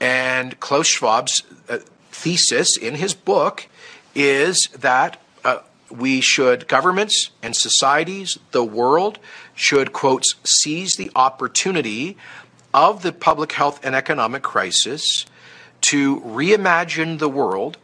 And 0.00 0.60
Klaus 0.60 0.86
Schwab's 0.86 1.44
uh, 1.66 1.78
thesis 2.12 2.76
in 2.76 2.96
his 2.96 3.14
book 3.14 3.68
is 4.14 4.68
that 4.78 5.18
we 5.90 6.20
should 6.20 6.66
governments 6.68 7.30
and 7.42 7.54
societies, 7.54 8.38
the 8.52 8.64
world 8.64 9.18
should 9.54 9.92
quotes 9.92 10.34
seize 10.44 10.96
the 10.96 11.10
opportunity 11.14 12.16
of 12.72 13.02
the 13.02 13.12
public 13.12 13.52
health 13.52 13.80
and 13.84 13.94
economic 13.94 14.42
crisis 14.42 15.26
to 15.80 16.20
reimagine 16.20 17.18
the 17.18 17.28
world 17.28 17.78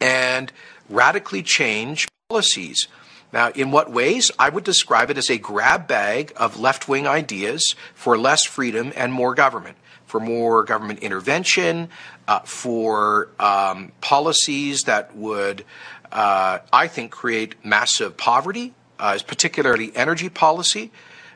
and 0.00 0.52
radically 0.88 1.42
change 1.42 2.08
policies. 2.28 2.88
Now, 3.32 3.50
in 3.50 3.70
what 3.70 3.90
ways? 3.90 4.30
I 4.38 4.50
would 4.50 4.64
describe 4.64 5.10
it 5.10 5.18
as 5.18 5.30
a 5.30 5.38
grab 5.38 5.86
bag 5.86 6.32
of 6.36 6.60
left 6.60 6.88
wing 6.88 7.06
ideas 7.06 7.74
for 7.94 8.18
less 8.18 8.44
freedom 8.44 8.92
and 8.94 9.12
more 9.12 9.34
government, 9.34 9.76
for 10.06 10.20
more 10.20 10.64
government 10.64 11.00
intervention, 11.00 11.88
uh, 12.28 12.40
for 12.40 13.28
um, 13.40 13.92
policies 14.00 14.84
that 14.84 15.16
would, 15.16 15.64
uh, 16.12 16.58
I 16.72 16.88
think, 16.88 17.10
create 17.10 17.64
massive 17.64 18.16
poverty, 18.16 18.74
uh, 18.98 19.18
particularly 19.26 19.94
energy 19.96 20.28
policy. 20.28 20.92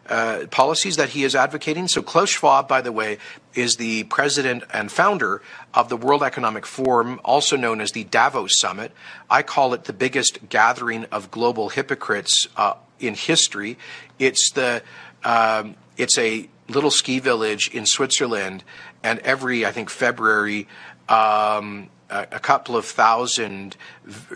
Uh, 0.08 0.46
policies 0.52 0.98
that 0.98 1.08
he 1.08 1.24
is 1.24 1.34
advocating. 1.34 1.88
So, 1.88 2.00
Klaus 2.00 2.28
Schwab, 2.28 2.68
by 2.68 2.80
the 2.80 2.92
way, 2.92 3.18
is 3.54 3.74
the 3.74 4.04
president 4.04 4.62
and 4.72 4.92
founder 4.92 5.42
of 5.74 5.88
the 5.88 5.96
World 5.96 6.22
Economic 6.22 6.64
Forum, 6.64 7.20
also 7.24 7.56
known 7.56 7.80
as 7.80 7.90
the 7.90 8.04
Davos 8.04 8.56
Summit. 8.56 8.92
I 9.28 9.42
call 9.42 9.74
it 9.74 9.82
the 9.82 9.92
biggest 9.92 10.48
gathering 10.48 11.06
of 11.06 11.32
global 11.32 11.70
hypocrites 11.70 12.46
uh, 12.56 12.74
in 13.00 13.14
history. 13.14 13.78
It's 14.20 14.52
the 14.52 14.84
um, 15.24 15.74
it's 15.96 16.16
a 16.18 16.48
little 16.68 16.92
ski 16.92 17.18
village 17.18 17.68
in 17.74 17.84
Switzerland, 17.84 18.62
and 19.02 19.18
every 19.20 19.66
I 19.66 19.72
think 19.72 19.90
February. 19.90 20.68
Um, 21.08 21.90
a, 22.10 22.40
couple 22.40 22.76
of 22.76 22.84
thousand 22.84 23.76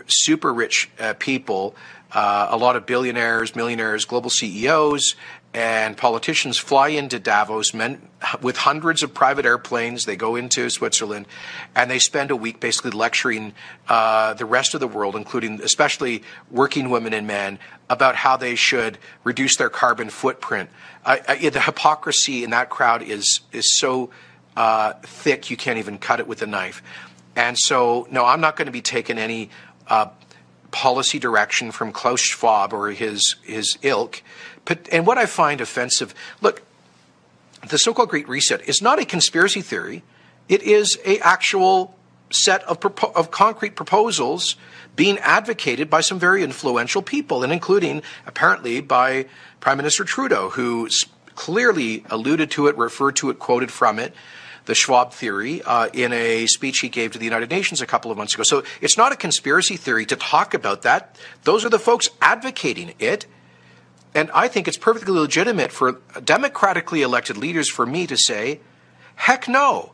super 0.07 0.53
rich 0.53 0.89
uh, 0.99 1.13
people, 1.17 1.75
uh, 2.11 2.47
a 2.49 2.57
lot 2.57 2.75
of 2.75 2.85
billionaires, 2.85 3.55
millionaires, 3.55 4.05
global 4.05 4.29
CEOs, 4.29 5.15
and 5.53 5.97
politicians 5.97 6.57
fly 6.57 6.89
into 6.89 7.19
Davos 7.19 7.73
men, 7.73 8.01
with 8.41 8.55
hundreds 8.55 9.03
of 9.03 9.13
private 9.13 9.45
airplanes. 9.45 10.05
They 10.05 10.15
go 10.15 10.37
into 10.37 10.69
Switzerland 10.69 11.25
and 11.75 11.91
they 11.91 11.99
spend 11.99 12.31
a 12.31 12.35
week 12.35 12.61
basically 12.61 12.91
lecturing 12.91 13.53
uh, 13.89 14.33
the 14.35 14.45
rest 14.45 14.73
of 14.73 14.79
the 14.79 14.87
world, 14.87 15.15
including 15.15 15.61
especially 15.61 16.23
working 16.49 16.89
women 16.89 17.13
and 17.13 17.27
men, 17.27 17.59
about 17.89 18.15
how 18.15 18.37
they 18.37 18.55
should 18.55 18.97
reduce 19.25 19.57
their 19.57 19.69
carbon 19.69 20.09
footprint. 20.09 20.69
Uh, 21.03 21.17
the 21.27 21.61
hypocrisy 21.61 22.43
in 22.43 22.51
that 22.51 22.69
crowd 22.69 23.01
is 23.01 23.41
is 23.51 23.77
so 23.77 24.09
uh, 24.55 24.93
thick 25.03 25.49
you 25.49 25.57
can't 25.57 25.79
even 25.79 25.97
cut 25.97 26.19
it 26.19 26.27
with 26.27 26.41
a 26.41 26.47
knife. 26.47 26.81
And 27.35 27.57
so, 27.57 28.07
no, 28.11 28.25
I'm 28.25 28.41
not 28.41 28.55
going 28.55 28.65
to 28.65 28.71
be 28.71 28.81
taking 28.81 29.17
any 29.17 29.49
uh, 29.87 30.07
policy 30.71 31.19
direction 31.19 31.71
from 31.71 31.91
Klaus 31.91 32.19
Schwab 32.19 32.73
or 32.73 32.91
his 32.91 33.35
his 33.43 33.77
ilk. 33.81 34.21
But, 34.65 34.87
and 34.91 35.07
what 35.07 35.17
I 35.17 35.25
find 35.25 35.61
offensive, 35.61 36.13
look, 36.41 36.61
the 37.67 37.77
so-called 37.77 38.09
Great 38.09 38.27
Reset 38.27 38.67
is 38.67 38.81
not 38.81 38.99
a 38.99 39.05
conspiracy 39.05 39.61
theory. 39.61 40.03
It 40.47 40.63
is 40.63 40.99
a 41.05 41.19
actual 41.19 41.95
set 42.31 42.63
of, 42.63 42.79
propo- 42.79 43.13
of 43.13 43.31
concrete 43.31 43.75
proposals 43.75 44.55
being 44.95 45.17
advocated 45.19 45.89
by 45.89 46.01
some 46.01 46.19
very 46.19 46.43
influential 46.43 47.01
people, 47.01 47.43
and 47.43 47.53
including 47.53 48.01
apparently 48.25 48.81
by 48.81 49.25
Prime 49.59 49.77
Minister 49.77 50.03
Trudeau, 50.03 50.49
who 50.49 50.89
clearly 51.35 52.03
alluded 52.09 52.51
to 52.51 52.67
it, 52.67 52.77
referred 52.77 53.15
to 53.17 53.29
it, 53.29 53.39
quoted 53.39 53.71
from 53.71 53.99
it, 53.99 54.13
the 54.65 54.75
Schwab 54.75 55.13
theory, 55.13 55.61
uh, 55.63 55.89
in 55.93 56.13
a 56.13 56.45
speech 56.45 56.79
he 56.79 56.89
gave 56.89 57.11
to 57.11 57.19
the 57.19 57.25
United 57.25 57.49
Nations 57.49 57.81
a 57.81 57.85
couple 57.85 58.11
of 58.11 58.17
months 58.17 58.33
ago. 58.33 58.43
So 58.43 58.63
it's 58.79 58.97
not 58.97 59.11
a 59.11 59.15
conspiracy 59.15 59.77
theory 59.77 60.05
to 60.05 60.15
talk 60.15 60.53
about 60.53 60.83
that. 60.83 61.17
Those 61.43 61.65
are 61.65 61.69
the 61.69 61.79
folks 61.79 62.09
advocating 62.21 62.93
it. 62.99 63.25
And 64.13 64.29
I 64.31 64.47
think 64.47 64.67
it's 64.67 64.77
perfectly 64.77 65.13
legitimate 65.13 65.71
for 65.71 65.99
democratically 66.23 67.01
elected 67.01 67.37
leaders 67.37 67.69
for 67.69 67.85
me 67.85 68.07
to 68.07 68.17
say, 68.17 68.59
heck 69.15 69.47
no, 69.47 69.93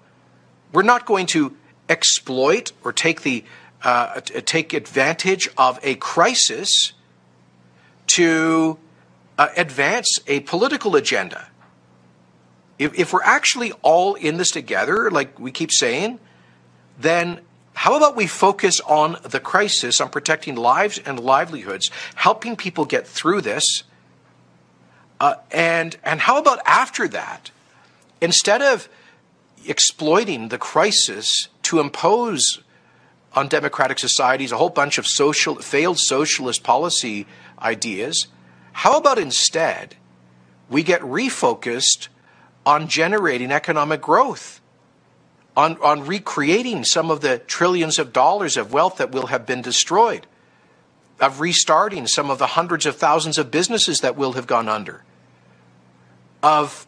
we're 0.74 0.84
not 0.84 1.06
going 1.06 1.28
to 1.28 1.56
exploit 1.88 2.72
or 2.84 2.92
take 2.92 3.22
the 3.22 3.44
uh, 3.84 4.20
take 4.22 4.74
advantage 4.74 5.50
of 5.56 5.80
a 5.84 5.96
crisis 5.96 6.94
to 8.08 8.80
uh, 9.38 9.50
advance 9.56 10.20
a 10.28 10.40
political 10.42 10.96
agenda. 10.96 11.48
If, 12.80 12.98
if 12.98 13.14
we're 13.14 13.24
actually 13.24 13.72
all 13.82 14.16
in 14.16 14.38
this 14.38 14.52
together, 14.52 15.10
like 15.10 15.40
we 15.40 15.52
keep 15.52 15.72
saying, 15.72 16.20
then 17.00 17.42
how 17.74 17.96
about 17.96 18.16
we 18.16 18.28
focus 18.28 18.80
on 18.82 19.18
the 19.24 19.40
crisis, 19.40 20.02
on 20.02 20.10
protecting 20.10 20.56
lives 20.56 20.98
and 20.98 21.20
livelihoods, 21.20 21.92
helping 22.16 22.56
people 22.56 22.86
get 22.86 23.08
through 23.08 23.42
this? 23.42 23.84
Uh, 25.20 25.36
and 25.52 25.98
and 26.04 26.22
how 26.22 26.40
about 26.40 26.60
after 26.66 27.08
that, 27.08 27.52
instead 28.22 28.62
of 28.62 28.90
exploiting 29.66 30.50
the 30.50 30.58
crisis 30.58 31.50
to 31.64 31.80
impose 31.80 32.62
on 33.34 33.48
democratic 33.48 34.00
societies 34.00 34.52
a 34.52 34.58
whole 34.58 34.70
bunch 34.70 34.98
of 34.98 35.06
social 35.06 35.56
failed 35.56 36.00
socialist 36.00 36.64
policy 36.64 37.26
ideas, 37.60 38.28
how 38.74 38.98
about 38.98 39.20
instead 39.20 39.96
we 40.70 40.84
get 40.84 41.02
refocused 41.02 42.08
on 42.68 42.90
generating 42.90 43.50
economic 43.50 44.02
growth, 44.02 44.60
on, 45.56 45.78
on 45.82 46.06
recreating 46.06 46.84
some 46.84 47.10
of 47.10 47.22
the 47.22 47.40
trillions 47.40 47.98
of 47.98 48.12
dollars 48.12 48.58
of 48.58 48.74
wealth 48.74 48.98
that 48.98 49.10
will 49.10 49.28
have 49.28 49.46
been 49.46 49.62
destroyed, 49.62 50.28
of 51.22 51.40
restarting 51.40 52.06
some 52.06 52.30
of 52.30 52.40
the 52.40 52.48
hundreds 52.48 52.86
of 52.86 52.98
thousands 52.98 53.38
of 53.38 53.50
businesses 53.50 54.02
that 54.02 54.18
will 54.18 54.34
have 54.34 54.48
gone 54.48 54.68
under, 54.68 55.02
of 56.44 56.86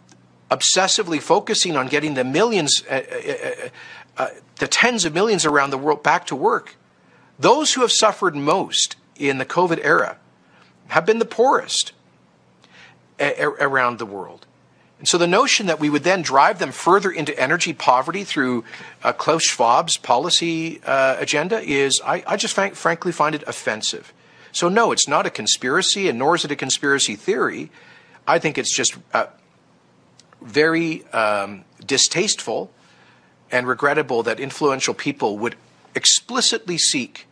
obsessively 0.52 1.22
focusing 1.22 1.78
on 1.78 1.88
getting 1.88 2.14
the 2.14 2.26
millions, 2.26 2.84
uh, 2.92 3.02
uh, 3.26 3.70
uh, 4.18 4.28
the 4.58 4.68
tens 4.68 5.06
of 5.06 5.14
millions 5.14 5.46
around 5.46 5.70
the 5.70 5.78
world 5.78 6.04
back 6.04 6.26
to 6.26 6.36
work. 6.36 6.76
Those 7.40 7.74
who 7.74 7.82
have 7.82 7.92
suffered 7.94 8.36
most 8.36 8.98
in 9.16 9.38
the 9.38 9.46
COVID 9.46 9.80
era 9.82 10.18
have 10.88 11.06
been 11.06 11.20
the 11.20 11.26
poorest 11.26 11.94
around 13.18 13.98
the 13.98 14.06
world. 14.06 14.39
And 15.00 15.08
so 15.08 15.18
the 15.18 15.28
notion 15.28 15.68
that 15.68 15.80
we 15.80 15.90
would 15.90 16.04
then 16.04 16.22
drive 16.22 16.60
them 16.60 16.74
further 16.74 17.10
into 17.10 17.38
energy 17.40 17.72
poverty 17.72 18.26
through 18.26 18.66
uh, 19.02 19.14
Klaus 19.14 19.44
Schwab's 19.44 19.98
policy 19.98 20.82
uh, 20.86 21.16
agenda 21.18 21.62
is, 21.62 22.02
I, 22.06 22.22
I 22.28 22.36
just 22.36 22.54
frank, 22.54 22.76
frankly 22.76 23.14
find 23.14 23.34
it 23.34 23.44
offensive. 23.48 24.14
So, 24.52 24.68
no, 24.68 24.92
it's 24.92 25.08
not 25.08 25.26
a 25.26 25.30
conspiracy, 25.30 26.10
and 26.10 26.20
nor 26.20 26.36
is 26.36 26.44
it 26.44 26.52
a 26.52 26.56
conspiracy 26.56 27.16
theory. 27.16 27.72
I 28.28 28.40
think 28.40 28.58
it's 28.58 28.76
just 28.76 28.98
uh, 29.14 29.28
very 30.42 31.06
um, 31.14 31.64
distasteful 31.86 32.72
and 33.52 33.68
regrettable 33.68 34.24
that 34.24 34.40
influential 34.40 34.94
people 34.94 35.38
would 35.38 35.56
explicitly 35.96 36.78
seek 36.78 37.26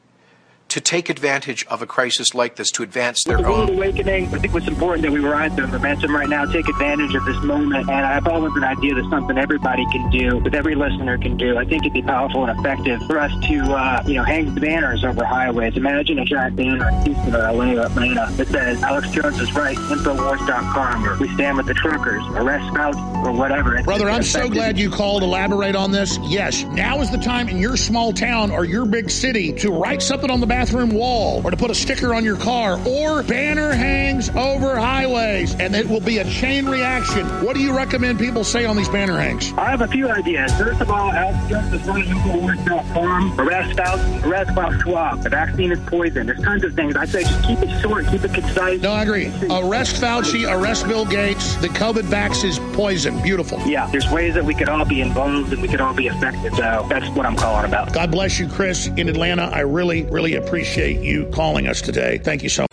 to 0.70 0.82
take 0.82 1.10
advantage 1.10 1.66
of 1.68 1.82
a 1.82 1.86
crisis 1.88 2.36
like 2.36 2.56
this 2.56 2.72
to 2.72 2.84
advance 2.84 3.24
their 3.24 3.38
the 3.38 3.48
own. 3.48 3.70
awakening, 3.70 4.26
I 4.34 4.40
think 4.40 4.54
what's 4.54 4.68
important 4.68 5.04
that 5.04 5.12
we 5.12 5.20
ride 5.20 5.56
the 5.56 5.66
momentum 5.68 6.16
right 6.16 6.28
now, 6.28 6.46
take 6.46 6.68
advantage 6.68 7.16
of 7.16 7.24
this 7.26 7.42
moment. 7.44 7.90
And 7.90 8.06
I 8.06 8.20
thought 8.20 8.38
it 8.38 8.42
was 8.42 8.56
an 8.58 8.64
idea 8.64 8.96
that 8.96 9.08
something 9.10 9.38
everybody 9.38 9.86
can 9.92 10.10
do, 10.10 10.42
that 10.42 10.54
every 10.54 10.76
listener 10.76 11.18
can 11.18 11.38
do. 11.38 11.58
I 11.58 11.64
think 11.66 11.84
it'd 11.84 11.94
be 11.94 12.02
powerful 12.02 12.46
and 12.46 12.60
effective 12.60 13.02
for 13.08 13.18
us 13.20 13.32
to, 13.48 13.64
uh, 13.74 14.04
you 14.06 14.16
know, 14.16 14.24
hang 14.24 14.54
banners 14.56 15.04
over 15.06 15.24
highways. 15.24 15.78
Imagine 15.78 16.20
a 16.20 16.26
giant 16.26 16.56
banner 16.58 16.90
in 16.90 16.96
Houston 17.06 17.36
or 17.36 17.52
LA 17.52 17.74
or 17.74 17.86
Atlanta 17.86 18.30
that 18.34 18.48
says 18.48 18.84
Alex 18.84 19.10
Jones 19.12 19.40
is 19.40 19.54
right, 19.54 19.78
Infowars.com, 19.78 21.08
or 21.08 21.18
we 21.18 21.34
stand 21.36 21.58
with 21.58 21.68
the 21.68 21.74
truckers, 21.76 22.24
arrest 22.36 22.68
spouts, 22.74 22.98
or 23.26 23.32
whatever. 23.32 23.76
It's 23.76 23.86
Brother, 23.86 24.10
I'm 24.10 24.22
effective. 24.22 24.42
so 24.42 24.50
glad 24.50 24.78
you 24.78 24.90
called. 24.90 25.24
Elaborate 25.24 25.76
on 25.76 25.92
this. 25.92 26.18
Yes, 26.24 26.64
now 26.64 27.00
is 27.02 27.10
the 27.12 27.18
time 27.18 27.48
in 27.50 27.58
your 27.58 27.78
small 27.78 28.12
town 28.12 28.52
or 28.52 28.66
your 28.66 28.86
big 28.86 29.10
city 29.10 29.54
to 29.54 29.72
write 29.72 30.02
something 30.02 30.30
on 30.30 30.40
the 30.40 30.46
back 30.48 30.57
bathroom 30.58 30.90
wall 30.90 31.40
or 31.46 31.52
to 31.52 31.56
put 31.56 31.70
a 31.70 31.76
sticker 31.76 32.16
on 32.16 32.24
your 32.24 32.36
car 32.36 32.82
or 32.88 33.22
banner 33.22 33.74
hangs 33.74 34.30
over 34.30 34.76
highways 34.76 35.54
and 35.60 35.76
it 35.76 35.88
will 35.88 36.00
be 36.00 36.18
a 36.18 36.26
chain 36.32 36.66
reaction. 36.66 37.28
What 37.46 37.56
do 37.56 37.62
you 37.62 37.78
recommend 37.78 38.18
people 38.18 38.44
say 38.44 38.66
on 38.66 38.76
these 38.76 38.90
banner 38.90 39.20
hangs? 39.20 39.54
I 39.54 39.70
have 39.70 39.82
a 39.82 39.88
few 39.88 40.10
ideas. 40.10 40.52
First 40.58 40.82
of 40.82 40.90
all, 40.90 41.12
Health 41.12 41.48
Justice 41.48 41.86
Farm, 41.86 43.40
arrest 43.40 43.78
Fauci, 43.78 44.26
arrest 44.26 44.52
Klaus 44.56 44.82
Schwab. 44.82 45.22
The 45.22 45.30
vaccine 45.30 45.72
is 45.72 45.80
poison. 45.82 46.26
There's 46.26 46.42
tons 46.42 46.64
of 46.64 46.74
things. 46.74 46.96
I 46.96 47.06
say 47.06 47.22
just 47.22 47.44
keep 47.44 47.60
it 47.60 47.80
short, 47.80 48.08
keep 48.08 48.24
it 48.24 48.34
concise. 48.34 48.82
No, 48.82 48.94
I 48.94 49.04
agree. 49.04 49.28
Arrest 49.52 50.02
Fauci, 50.02 50.52
arrest 50.52 50.88
Bill 50.88 51.06
Gates. 51.06 51.54
The 51.58 51.70
COVID 51.70 52.06
vax 52.10 52.44
is 52.44 52.58
poison. 52.76 53.22
Beautiful. 53.22 53.60
Yeah, 53.68 53.86
there's 53.92 54.10
ways 54.10 54.34
that 54.34 54.44
we 54.44 54.56
could 54.56 54.70
all 54.70 54.86
be 54.86 55.02
involved 55.02 55.54
and 55.54 55.62
we 55.62 55.68
could 55.68 55.82
all 55.82 55.94
be 55.94 56.08
affected. 56.08 56.56
So 56.56 56.88
that's 56.90 57.08
what 57.16 57.28
I'm 57.28 57.36
calling 57.36 57.66
about. 57.66 57.94
God 57.94 58.10
bless 58.10 58.40
you, 58.40 58.48
Chris, 58.48 58.88
in 58.88 59.08
Atlanta. 59.08 59.52
I 59.54 59.60
really, 59.60 60.02
really 60.06 60.34
appreciate 60.34 60.47
you 60.56 61.26
calling 61.28 61.68
us 61.68 61.82
today. 61.82 62.18
Thank 62.18 62.44
you 62.44 62.50
so 62.50 62.64
much. 62.64 62.68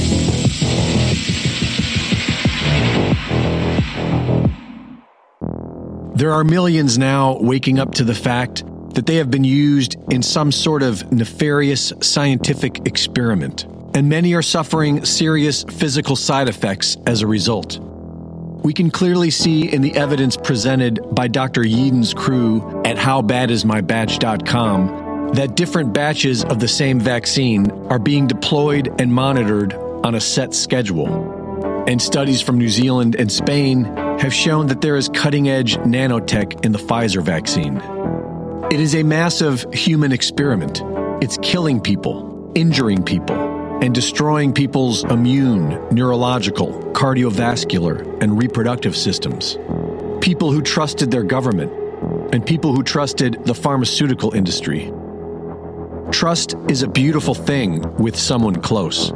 There 6.16 6.32
are 6.32 6.44
millions 6.44 6.96
now 6.96 7.38
waking 7.40 7.80
up 7.80 7.94
to 7.94 8.04
the 8.04 8.14
fact 8.14 8.62
that 8.94 9.06
they 9.06 9.16
have 9.16 9.30
been 9.30 9.44
used 9.44 9.96
in 10.12 10.22
some 10.22 10.52
sort 10.52 10.82
of 10.82 11.10
nefarious 11.12 11.92
scientific 12.00 12.86
experiment, 12.86 13.64
and 13.94 14.08
many 14.08 14.34
are 14.34 14.42
suffering 14.42 15.04
serious 15.04 15.64
physical 15.64 16.16
side 16.16 16.48
effects 16.48 16.96
as 17.06 17.22
a 17.22 17.26
result. 17.26 17.78
We 18.62 18.72
can 18.72 18.90
clearly 18.90 19.30
see 19.30 19.70
in 19.70 19.82
the 19.82 19.94
evidence 19.96 20.36
presented 20.36 21.00
by 21.14 21.28
Dr. 21.28 21.62
Yeadon's 21.62 22.14
crew 22.14 22.82
at 22.84 22.96
howbadismybatch.com 22.96 25.03
that 25.36 25.56
different 25.56 25.92
batches 25.92 26.44
of 26.44 26.60
the 26.60 26.68
same 26.68 27.00
vaccine 27.00 27.70
are 27.88 27.98
being 27.98 28.26
deployed 28.26 29.00
and 29.00 29.12
monitored 29.12 29.74
on 29.74 30.14
a 30.14 30.20
set 30.20 30.54
schedule. 30.54 31.84
And 31.88 32.00
studies 32.00 32.40
from 32.40 32.58
New 32.58 32.68
Zealand 32.68 33.16
and 33.16 33.30
Spain 33.30 33.84
have 33.84 34.32
shown 34.32 34.68
that 34.68 34.80
there 34.80 34.96
is 34.96 35.08
cutting 35.08 35.48
edge 35.48 35.76
nanotech 35.78 36.64
in 36.64 36.72
the 36.72 36.78
Pfizer 36.78 37.22
vaccine. 37.22 37.78
It 38.70 38.80
is 38.80 38.94
a 38.94 39.02
massive 39.02 39.66
human 39.72 40.12
experiment. 40.12 40.82
It's 41.22 41.36
killing 41.42 41.80
people, 41.80 42.52
injuring 42.54 43.02
people, 43.02 43.36
and 43.82 43.94
destroying 43.94 44.52
people's 44.52 45.04
immune, 45.04 45.68
neurological, 45.90 46.68
cardiovascular, 46.92 48.22
and 48.22 48.38
reproductive 48.38 48.96
systems. 48.96 49.58
People 50.20 50.52
who 50.52 50.62
trusted 50.62 51.10
their 51.10 51.24
government, 51.24 51.72
and 52.32 52.46
people 52.46 52.74
who 52.74 52.82
trusted 52.82 53.44
the 53.44 53.54
pharmaceutical 53.54 54.34
industry. 54.34 54.90
Trust 56.10 56.54
is 56.68 56.82
a 56.82 56.88
beautiful 56.88 57.34
thing 57.34 57.80
with 57.96 58.16
someone 58.16 58.56
close, 58.56 59.12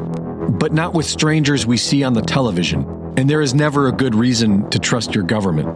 but 0.50 0.72
not 0.72 0.94
with 0.94 1.06
strangers 1.06 1.66
we 1.66 1.76
see 1.76 2.02
on 2.02 2.14
the 2.14 2.22
television, 2.22 2.84
and 3.16 3.28
there 3.28 3.40
is 3.40 3.54
never 3.54 3.88
a 3.88 3.92
good 3.92 4.14
reason 4.14 4.68
to 4.70 4.78
trust 4.78 5.14
your 5.14 5.24
government. 5.24 5.68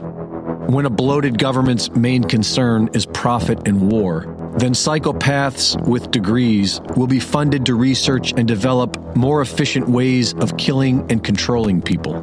When 0.71 0.87
a 0.87 0.91
bloated 0.91 1.39
government's 1.39 1.91
main 1.91 2.25
concern 2.25 2.89
is 2.95 3.07
profit 3.07 3.69
and 3.69 3.91
war, 3.91 4.23
then 4.59 4.73
psychopaths 4.73 5.81
with 5.87 6.11
degrees 6.11 6.81
will 6.97 7.07
be 7.07 7.21
funded 7.21 7.67
to 7.67 7.75
research 7.75 8.33
and 8.37 8.47
develop 8.47 9.17
more 9.17 9.43
efficient 9.43 9.89
ways 9.89 10.35
of 10.35 10.57
killing 10.57 11.11
and 11.11 11.23
controlling 11.23 11.83
people. 11.83 12.21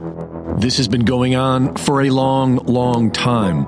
This 0.57 0.77
has 0.77 0.87
been 0.87 1.05
going 1.05 1.35
on 1.35 1.75
for 1.75 2.01
a 2.01 2.09
long, 2.09 2.57
long 2.65 3.11
time. 3.11 3.65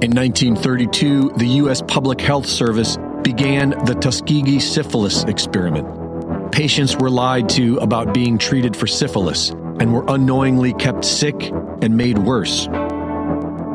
In 0.00 0.10
1932, 0.10 1.32
the 1.36 1.46
U.S. 1.46 1.82
Public 1.82 2.20
Health 2.20 2.46
Service 2.46 2.96
began 3.22 3.70
the 3.84 3.94
Tuskegee 3.94 4.60
syphilis 4.60 5.24
experiment. 5.24 6.52
Patients 6.52 6.96
were 6.96 7.10
lied 7.10 7.48
to 7.50 7.78
about 7.78 8.12
being 8.12 8.36
treated 8.38 8.76
for 8.76 8.86
syphilis 8.86 9.50
and 9.50 9.92
were 9.92 10.04
unknowingly 10.08 10.74
kept 10.74 11.04
sick 11.04 11.50
and 11.80 11.96
made 11.96 12.18
worse. 12.18 12.66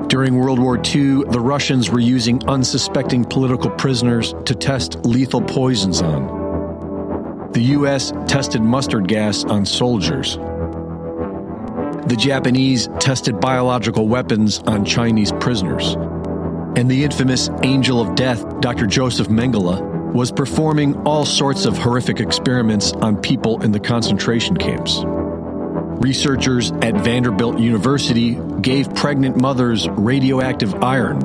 During 0.07 0.35
World 0.35 0.59
War 0.59 0.77
II, 0.77 1.23
the 1.29 1.39
Russians 1.41 1.89
were 1.89 1.99
using 1.99 2.41
unsuspecting 2.47 3.25
political 3.25 3.69
prisoners 3.71 4.33
to 4.45 4.55
test 4.55 5.05
lethal 5.05 5.41
poisons 5.41 6.01
on. 6.01 7.51
The 7.51 7.61
U.S. 7.61 8.13
tested 8.27 8.61
mustard 8.61 9.07
gas 9.07 9.43
on 9.43 9.65
soldiers. 9.65 10.37
The 12.07 12.15
Japanese 12.17 12.87
tested 12.99 13.39
biological 13.41 14.07
weapons 14.07 14.59
on 14.59 14.85
Chinese 14.85 15.33
prisoners. 15.41 15.97
And 16.77 16.91
the 16.91 17.03
infamous 17.03 17.49
Angel 17.63 17.99
of 17.99 18.13
Death, 18.13 18.61
Dr. 18.61 18.85
Joseph 18.85 19.29
Mengele, 19.29 20.13
was 20.13 20.31
performing 20.31 20.95
all 21.07 21.25
sorts 21.25 21.65
of 21.65 21.75
horrific 21.75 22.19
experiments 22.19 22.91
on 22.91 23.19
people 23.19 23.63
in 23.63 23.71
the 23.71 23.79
concentration 23.79 24.55
camps. 24.55 25.01
Researchers 25.03 26.71
at 26.83 26.93
Vanderbilt 27.03 27.57
University 27.57 28.35
gave 28.61 28.93
pregnant 28.93 29.41
mothers 29.41 29.89
radioactive 29.89 30.75
iron 30.83 31.17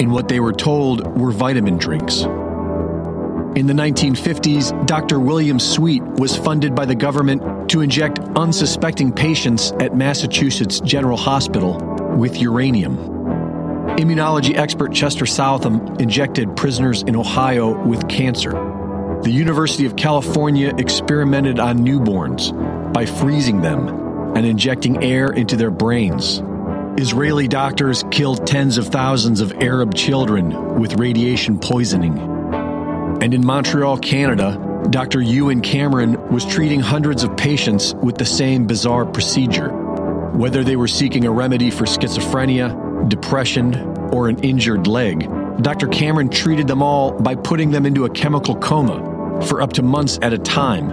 in 0.00 0.10
what 0.10 0.26
they 0.26 0.40
were 0.40 0.52
told 0.52 1.06
were 1.16 1.30
vitamin 1.30 1.78
drinks. 1.78 2.22
In 2.22 3.68
the 3.68 3.74
1950s, 3.74 4.86
Dr. 4.88 5.20
William 5.20 5.60
Sweet 5.60 6.02
was 6.02 6.36
funded 6.36 6.74
by 6.74 6.84
the 6.84 6.96
government 6.96 7.70
to 7.70 7.80
inject 7.80 8.18
unsuspecting 8.34 9.12
patients 9.12 9.70
at 9.78 9.96
Massachusetts 9.96 10.80
General 10.80 11.16
Hospital 11.16 11.78
with 12.16 12.40
uranium. 12.40 13.15
Immunology 13.96 14.54
expert 14.54 14.92
Chester 14.92 15.24
Southam 15.24 15.96
injected 15.98 16.54
prisoners 16.54 17.02
in 17.02 17.16
Ohio 17.16 17.82
with 17.86 18.06
cancer. 18.10 18.50
The 19.22 19.30
University 19.30 19.86
of 19.86 19.96
California 19.96 20.74
experimented 20.76 21.58
on 21.58 21.78
newborns 21.78 22.52
by 22.92 23.06
freezing 23.06 23.62
them 23.62 23.88
and 24.36 24.44
injecting 24.44 25.02
air 25.02 25.32
into 25.32 25.56
their 25.56 25.70
brains. 25.70 26.42
Israeli 26.98 27.48
doctors 27.48 28.04
killed 28.10 28.46
tens 28.46 28.76
of 28.76 28.88
thousands 28.88 29.40
of 29.40 29.54
Arab 29.62 29.94
children 29.94 30.78
with 30.78 30.98
radiation 31.00 31.58
poisoning. 31.58 32.18
And 33.22 33.32
in 33.32 33.46
Montreal, 33.46 33.96
Canada, 33.96 34.84
Dr. 34.90 35.22
Ewen 35.22 35.62
Cameron 35.62 36.28
was 36.30 36.44
treating 36.44 36.80
hundreds 36.80 37.24
of 37.24 37.34
patients 37.38 37.94
with 37.94 38.18
the 38.18 38.26
same 38.26 38.66
bizarre 38.66 39.06
procedure. 39.06 39.70
Whether 40.34 40.62
they 40.64 40.76
were 40.76 40.86
seeking 40.86 41.24
a 41.24 41.30
remedy 41.30 41.70
for 41.70 41.84
schizophrenia, 41.84 42.85
depression, 43.08 43.74
or 44.12 44.28
an 44.28 44.38
injured 44.40 44.86
leg, 44.86 45.28
Dr. 45.62 45.88
Cameron 45.88 46.28
treated 46.28 46.66
them 46.66 46.82
all 46.82 47.12
by 47.12 47.34
putting 47.34 47.70
them 47.70 47.86
into 47.86 48.04
a 48.04 48.10
chemical 48.10 48.56
coma 48.56 49.42
for 49.46 49.62
up 49.62 49.72
to 49.74 49.82
months 49.82 50.18
at 50.22 50.32
a 50.32 50.38
time 50.38 50.90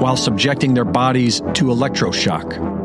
while 0.00 0.16
subjecting 0.16 0.74
their 0.74 0.84
bodies 0.84 1.40
to 1.54 1.66
electroshock. 1.66 2.80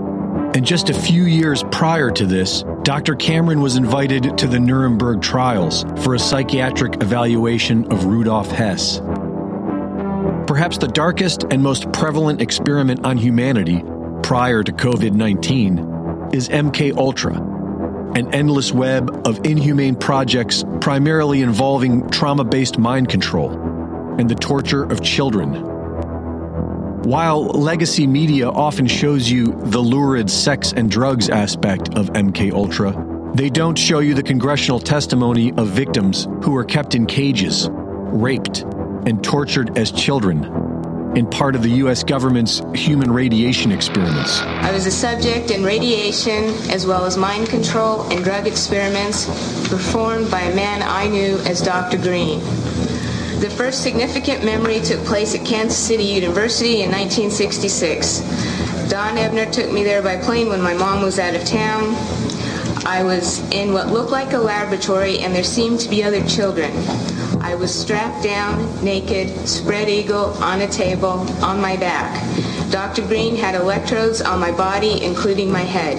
And 0.56 0.66
just 0.66 0.90
a 0.90 0.94
few 0.94 1.24
years 1.26 1.64
prior 1.72 2.10
to 2.12 2.26
this, 2.26 2.64
Dr. 2.84 3.16
Cameron 3.16 3.62
was 3.62 3.76
invited 3.76 4.38
to 4.38 4.48
the 4.48 4.60
Nuremberg 4.60 5.22
trials 5.22 5.84
for 6.04 6.16
a 6.16 6.20
psychiatric 6.20 7.02
evaluation 7.02 7.92
of 7.92 8.06
Rudolf 8.06 8.50
Hess. 8.50 9.00
Perhaps 10.48 10.78
the 10.78 10.88
darkest 10.88 11.44
and 11.52 11.62
most 11.62 11.92
prevalent 11.92 12.42
experiment 12.42 13.06
on 13.06 13.18
humanity 13.18 13.84
prior 14.24 14.64
to 14.64 14.72
COVID-19 14.72 16.34
is 16.34 16.48
MK 16.50 16.96
Ultra, 16.98 17.34
an 18.18 18.34
endless 18.34 18.72
web 18.72 19.28
of 19.28 19.46
inhumane 19.46 19.96
projects 19.96 20.64
primarily 20.82 21.44
involving 21.44 22.10
trauma-based 22.10 22.80
mind 22.80 23.08
control 23.10 23.52
and 24.18 24.28
the 24.28 24.34
torture 24.34 24.84
of 24.86 25.04
children. 25.04 25.54
While 27.04 27.44
legacy 27.50 28.08
media 28.08 28.50
often 28.50 28.88
shows 28.88 29.30
you 29.30 29.54
the 29.66 29.80
lurid 29.80 30.32
sex 30.32 30.74
and 30.74 30.90
drugs 30.90 31.30
aspect 31.30 31.94
of 31.96 32.08
MK 32.14 32.54
Ultra, 32.54 33.32
they 33.36 33.52
don't 33.52 33.78
show 33.78 34.00
you 34.00 34.16
the 34.16 34.24
congressional 34.24 34.80
testimony 34.80 35.54
of 35.54 35.68
victims 35.68 36.28
who 36.42 36.54
were 36.54 36.66
kept 36.66 36.96
in 36.96 37.06
cages, 37.06 37.70
raped, 37.72 38.62
and 39.06 39.24
tortured 39.24 39.78
as 39.78 39.92
children 39.92 40.57
in 41.18 41.26
part 41.26 41.56
of 41.56 41.64
the 41.64 41.72
U.S. 41.82 42.04
government's 42.04 42.62
human 42.76 43.12
radiation 43.12 43.72
experiments. 43.72 44.40
I 44.42 44.72
was 44.72 44.86
a 44.86 44.92
subject 44.92 45.50
in 45.50 45.64
radiation 45.64 46.44
as 46.70 46.86
well 46.86 47.06
as 47.06 47.18
mind 47.18 47.50
control 47.50 48.04
and 48.12 48.24
drug 48.24 48.46
experiments 48.46 49.26
performed 49.68 50.30
by 50.30 50.42
a 50.42 50.56
man 50.56 50.84
I 50.84 51.08
knew 51.08 51.40
as 51.40 51.60
Dr. 51.60 51.98
Green. 51.98 52.40
The 53.40 53.50
first 53.50 53.82
significant 53.82 54.46
memory 54.46 54.80
took 54.80 55.04
place 55.06 55.34
at 55.34 55.44
Kansas 55.44 55.78
City 55.78 56.04
University 56.04 56.84
in 56.84 56.92
1966. 56.92 58.20
Don 58.90 59.18
Ebner 59.18 59.52
took 59.52 59.72
me 59.72 59.84
there 59.84 60.04
by 60.04 60.18
plane 60.18 60.50
when 60.50 60.62
my 60.62 60.76
mom 60.76 61.02
was 61.02 61.18
out 61.18 61.36
of 61.36 61.44
town. 61.46 61.96
I 62.86 63.02
was 63.04 63.40
in 63.52 63.74
what 63.74 63.88
looked 63.88 64.12
like 64.12 64.34
a 64.34 64.38
laboratory, 64.38 65.20
and 65.20 65.34
there 65.34 65.44
seemed 65.44 65.80
to 65.80 65.90
be 65.90 66.04
other 66.04 66.24
children. 66.28 66.72
I 67.48 67.56
was 67.56 67.74
strapped 67.74 68.26
down, 68.26 68.84
naked, 68.84 69.48
spread 69.48 69.88
eagle, 69.88 70.34
on 70.44 70.60
a 70.60 70.68
table, 70.68 71.26
on 71.42 71.62
my 71.62 71.78
back. 71.78 72.22
Dr. 72.72 73.08
Green 73.08 73.38
had 73.38 73.56
electrodes 73.56 74.22
on 74.22 74.42
my 74.42 74.52
body, 74.52 75.02
including 75.02 75.50
my 75.50 75.62
head. 75.62 75.98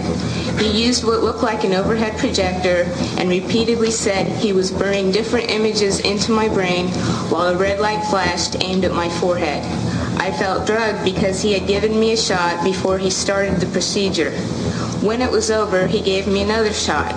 He 0.61 0.85
used 0.85 1.05
what 1.05 1.23
looked 1.23 1.43
like 1.43 1.65
an 1.65 1.73
overhead 1.73 2.19
projector 2.19 2.85
and 3.17 3.31
repeatedly 3.31 3.91
said 3.91 4.27
he 4.27 4.53
was 4.53 4.71
burning 4.71 5.11
different 5.11 5.51
images 5.51 6.01
into 6.01 6.33
my 6.33 6.51
brain 6.51 6.89
while 7.31 7.55
a 7.55 7.57
red 7.57 7.81
light 7.81 8.05
flashed 8.11 8.63
aimed 8.63 8.85
at 8.85 8.93
my 8.93 9.09
forehead. 9.09 9.65
I 10.21 10.31
felt 10.33 10.67
drugged 10.67 11.03
because 11.03 11.41
he 11.41 11.55
had 11.55 11.67
given 11.67 11.99
me 11.99 12.13
a 12.13 12.17
shot 12.19 12.63
before 12.63 12.99
he 12.99 13.09
started 13.09 13.57
the 13.57 13.73
procedure. 13.73 14.33
When 15.01 15.23
it 15.23 15.31
was 15.31 15.51
over, 15.51 15.87
he 15.87 16.03
gave 16.03 16.27
me 16.27 16.43
another 16.43 16.75
shot. 16.75 17.15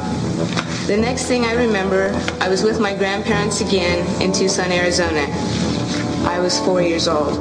The 0.92 0.98
next 0.98 1.28
thing 1.28 1.46
I 1.46 1.54
remember, 1.54 2.12
I 2.42 2.50
was 2.50 2.64
with 2.64 2.82
my 2.82 2.94
grandparents 2.94 3.62
again 3.62 4.06
in 4.22 4.34
Tucson, 4.34 4.74
Arizona. 4.74 5.26
I 6.28 6.38
was 6.42 6.60
four 6.60 6.82
years 6.82 7.08
old. 7.08 7.34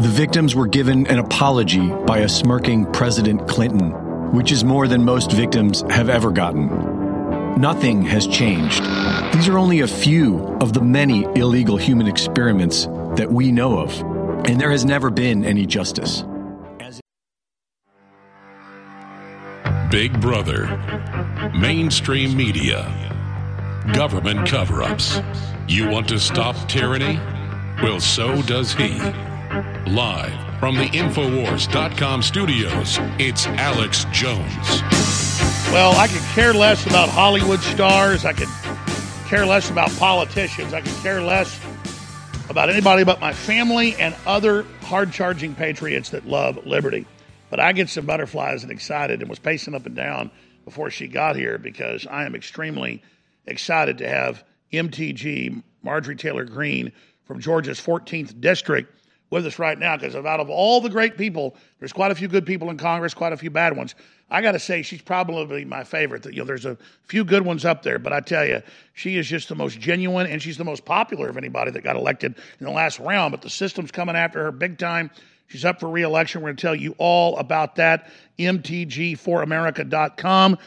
The 0.00 0.08
victims 0.08 0.56
were 0.56 0.66
given 0.66 1.06
an 1.06 1.20
apology 1.20 1.86
by 2.08 2.18
a 2.18 2.28
smirking 2.28 2.84
President 2.92 3.46
Clinton, 3.46 3.92
which 4.32 4.50
is 4.50 4.64
more 4.64 4.88
than 4.88 5.04
most 5.04 5.30
victims 5.30 5.84
have 5.90 6.08
ever 6.08 6.32
gotten. 6.32 6.66
Nothing 7.60 8.02
has 8.02 8.26
changed. 8.26 8.82
These 9.32 9.46
are 9.46 9.58
only 9.58 9.82
a 9.82 9.86
few 9.86 10.44
of 10.60 10.72
the 10.72 10.82
many 10.82 11.22
illegal 11.36 11.76
human 11.76 12.08
experiments 12.08 12.86
that 13.14 13.30
we 13.30 13.52
know 13.52 13.78
of, 13.78 13.96
and 14.44 14.60
there 14.60 14.72
has 14.72 14.84
never 14.84 15.08
been 15.08 15.44
any 15.44 15.66
justice. 15.66 16.24
Big 19.96 20.20
Brother, 20.20 20.66
mainstream 21.58 22.36
media, 22.36 22.84
government 23.94 24.46
cover 24.46 24.82
ups. 24.82 25.20
You 25.68 25.88
want 25.88 26.06
to 26.10 26.20
stop 26.20 26.54
tyranny? 26.68 27.18
Well, 27.82 27.98
so 27.98 28.42
does 28.42 28.74
he. 28.74 28.90
Live 29.90 30.60
from 30.60 30.76
the 30.76 30.90
Infowars.com 30.90 32.20
studios, 32.20 32.98
it's 33.18 33.46
Alex 33.46 34.04
Jones. 34.12 34.82
Well, 35.72 35.96
I 35.98 36.08
could 36.08 36.20
care 36.34 36.52
less 36.52 36.84
about 36.86 37.08
Hollywood 37.08 37.60
stars. 37.60 38.26
I 38.26 38.34
could 38.34 38.50
care 39.28 39.46
less 39.46 39.70
about 39.70 39.90
politicians. 39.96 40.74
I 40.74 40.82
could 40.82 40.96
care 40.96 41.22
less 41.22 41.58
about 42.50 42.68
anybody 42.68 43.02
but 43.02 43.18
my 43.18 43.32
family 43.32 43.94
and 43.94 44.14
other 44.26 44.64
hard 44.82 45.10
charging 45.10 45.54
patriots 45.54 46.10
that 46.10 46.26
love 46.26 46.66
liberty. 46.66 47.06
But 47.50 47.60
I 47.60 47.72
get 47.72 47.88
some 47.88 48.06
butterflies 48.06 48.62
and 48.62 48.72
excited 48.72 49.20
and 49.20 49.30
was 49.30 49.38
pacing 49.38 49.74
up 49.74 49.86
and 49.86 49.94
down 49.94 50.30
before 50.64 50.90
she 50.90 51.06
got 51.06 51.36
here 51.36 51.58
because 51.58 52.06
I 52.06 52.24
am 52.24 52.34
extremely 52.34 53.02
excited 53.46 53.98
to 53.98 54.08
have 54.08 54.44
MTG 54.72 55.62
Marjorie 55.82 56.16
Taylor 56.16 56.44
Greene 56.44 56.92
from 57.24 57.40
Georgia's 57.40 57.80
14th 57.80 58.40
district 58.40 58.92
with 59.30 59.46
us 59.46 59.58
right 59.58 59.78
now 59.78 59.96
because 59.96 60.14
out 60.14 60.40
of 60.40 60.50
all 60.50 60.80
the 60.80 60.88
great 60.88 61.16
people, 61.16 61.56
there's 61.78 61.92
quite 61.92 62.10
a 62.10 62.14
few 62.14 62.28
good 62.28 62.46
people 62.46 62.70
in 62.70 62.76
Congress, 62.76 63.14
quite 63.14 63.32
a 63.32 63.36
few 63.36 63.50
bad 63.50 63.76
ones. 63.76 63.94
I 64.30 64.40
got 64.40 64.52
to 64.52 64.58
say, 64.58 64.82
she's 64.82 65.02
probably 65.02 65.64
my 65.64 65.84
favorite. 65.84 66.24
You 66.26 66.38
know, 66.38 66.44
there's 66.44 66.64
a 66.64 66.76
few 67.04 67.24
good 67.24 67.44
ones 67.44 67.64
up 67.64 67.82
there, 67.82 67.98
but 67.98 68.12
I 68.12 68.20
tell 68.20 68.44
you, 68.44 68.62
she 68.92 69.16
is 69.16 69.28
just 69.28 69.48
the 69.48 69.54
most 69.54 69.78
genuine 69.78 70.26
and 70.26 70.42
she's 70.42 70.56
the 70.56 70.64
most 70.64 70.84
popular 70.84 71.28
of 71.28 71.36
anybody 71.36 71.70
that 71.72 71.84
got 71.84 71.96
elected 71.96 72.34
in 72.58 72.66
the 72.66 72.72
last 72.72 72.98
round. 72.98 73.32
But 73.32 73.42
the 73.42 73.50
system's 73.50 73.92
coming 73.92 74.16
after 74.16 74.42
her 74.42 74.52
big 74.52 74.78
time. 74.78 75.10
She's 75.48 75.64
up 75.64 75.80
for 75.80 75.88
reelection. 75.88 76.42
We're 76.42 76.48
going 76.48 76.56
to 76.56 76.62
tell 76.62 76.74
you 76.74 76.94
all 76.98 77.38
about 77.38 77.76
that. 77.76 78.10
MTG4America.com. 78.38 80.58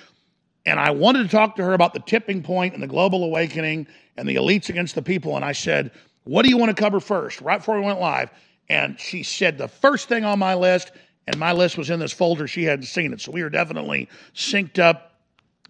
And 0.65 0.79
I 0.79 0.91
wanted 0.91 1.23
to 1.23 1.29
talk 1.29 1.55
to 1.55 1.63
her 1.63 1.73
about 1.73 1.93
the 1.93 1.99
tipping 1.99 2.43
point 2.43 2.73
and 2.73 2.83
the 2.83 2.87
global 2.87 3.23
awakening 3.23 3.87
and 4.17 4.27
the 4.27 4.35
elites 4.35 4.67
against 4.69 4.95
the 4.95 5.01
people. 5.01 5.35
And 5.35 5.45
I 5.45 5.53
said, 5.53 5.91
What 6.23 6.43
do 6.43 6.49
you 6.49 6.57
want 6.57 6.75
to 6.75 6.81
cover 6.81 6.99
first? 6.99 7.41
Right 7.41 7.57
before 7.57 7.79
we 7.79 7.85
went 7.85 7.99
live. 7.99 8.29
And 8.69 8.99
she 8.99 9.23
said, 9.23 9.57
The 9.57 9.67
first 9.67 10.07
thing 10.07 10.25
on 10.25 10.39
my 10.39 10.55
list, 10.55 10.91
and 11.27 11.37
my 11.37 11.53
list 11.53 11.77
was 11.77 11.89
in 11.89 11.99
this 11.99 12.13
folder. 12.13 12.47
She 12.47 12.63
hadn't 12.63 12.85
seen 12.85 13.13
it. 13.13 13.21
So 13.21 13.31
we 13.31 13.41
are 13.41 13.49
definitely 13.49 14.09
synced 14.33 14.79
up 14.79 15.09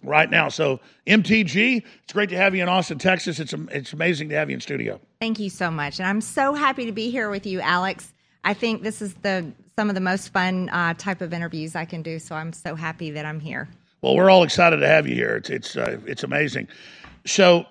right 0.03 0.30
now. 0.30 0.49
So, 0.49 0.80
MTG, 1.07 1.84
it's 2.03 2.14
great 2.14 2.30
to 2.30 2.38
have 2.38 2.55
you 2.55 2.64
in 2.64 2.70
Austin, 2.70 2.97
Texas. 2.97 3.39
It's, 3.39 3.53
it's 3.53 3.93
amazing 3.93 4.30
to 4.30 4.36
have 4.36 4.49
you 4.49 4.55
in 4.55 4.62
studio. 4.62 4.99
Thank 5.20 5.39
you 5.39 5.49
so 5.49 5.70
much. 5.70 5.99
And 5.99 6.07
I'm 6.07 6.22
so 6.22 6.53
happy 6.53 6.86
to 6.86 6.91
be 6.91 7.10
here 7.10 7.30
with 7.30 7.45
you, 7.45 7.60
Alex. 7.60 8.14
I 8.44 8.54
think 8.54 8.84
this 8.84 9.02
is 9.02 9.14
the 9.16 9.52
some 9.78 9.90
of 9.90 9.96
the 9.96 10.02
most 10.02 10.34
fun 10.34 10.70
uh, 10.70 10.94
type 10.96 11.22
of 11.22 11.34
interviews 11.34 11.76
I 11.76 11.86
can 11.86 12.02
do. 12.02 12.20
So 12.20 12.36
I'm 12.36 12.52
so 12.52 12.76
happy 12.76 13.12
that 13.12 13.26
I'm 13.26 13.40
here. 13.40 13.70
Well, 14.02 14.16
we're 14.16 14.30
all 14.30 14.44
excited 14.44 14.78
to 14.78 14.88
have 14.88 15.08
you 15.08 15.16
here. 15.16 15.36
It's 15.38 15.50
it's 15.50 15.78
uh, 15.78 16.00
it's 16.06 16.24
amazing. 16.24 16.68
So 17.26 17.66